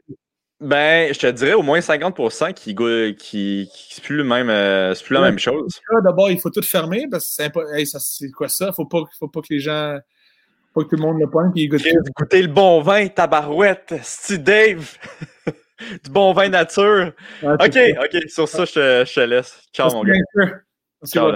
Ben, 0.60 1.12
je 1.12 1.20
te 1.20 1.28
dirais 1.28 1.54
au 1.54 1.64
moins 1.64 1.80
50% 1.80 2.54
qui 2.54 2.76
goûtent, 2.76 3.16
qui, 3.16 3.70
qui 3.74 3.96
c'est 3.96 4.04
plus, 4.04 4.18
le 4.18 4.24
même, 4.24 4.50
euh, 4.50 4.94
plus 4.94 5.16
la 5.16 5.22
même 5.22 5.40
chose. 5.40 5.82
D'abord, 6.04 6.30
il 6.30 6.40
faut 6.40 6.52
tout 6.52 6.62
fermer 6.62 7.08
parce 7.10 7.26
que 7.26 7.44
c'est 7.44 7.52
hey, 7.76 7.88
c'est 7.88 8.32
quoi 8.32 8.48
ça? 8.48 8.72
Faut 8.72 8.86
pas, 8.86 9.02
faut 9.18 9.28
pas 9.28 9.42
que 9.42 9.48
les 9.50 9.60
gens 9.60 9.98
pas 10.74 10.84
que 10.84 10.90
tout 10.90 10.96
le 10.96 11.02
monde 11.02 11.20
le 11.20 11.30
pogne 11.30 11.52
puis 11.52 11.68
goûte. 11.68 11.82
Goûter 12.18 12.42
le 12.42 12.48
bon 12.48 12.82
vin, 12.82 13.08
tabarouette, 13.08 13.96
Steve 14.04 14.44
Dave. 14.44 14.98
du 16.04 16.10
bon 16.10 16.34
vin 16.34 16.50
nature. 16.50 17.14
ok, 17.44 17.78
ok, 18.04 18.30
sur 18.30 18.48
ça, 18.48 18.66
je 18.66 18.74
te, 18.74 19.10
je 19.10 19.14
te 19.14 19.20
laisse. 19.22 19.62
Ciao, 19.74 19.92
mon 19.92 20.04
gars. 20.04 20.14
Ciao. 21.06 21.30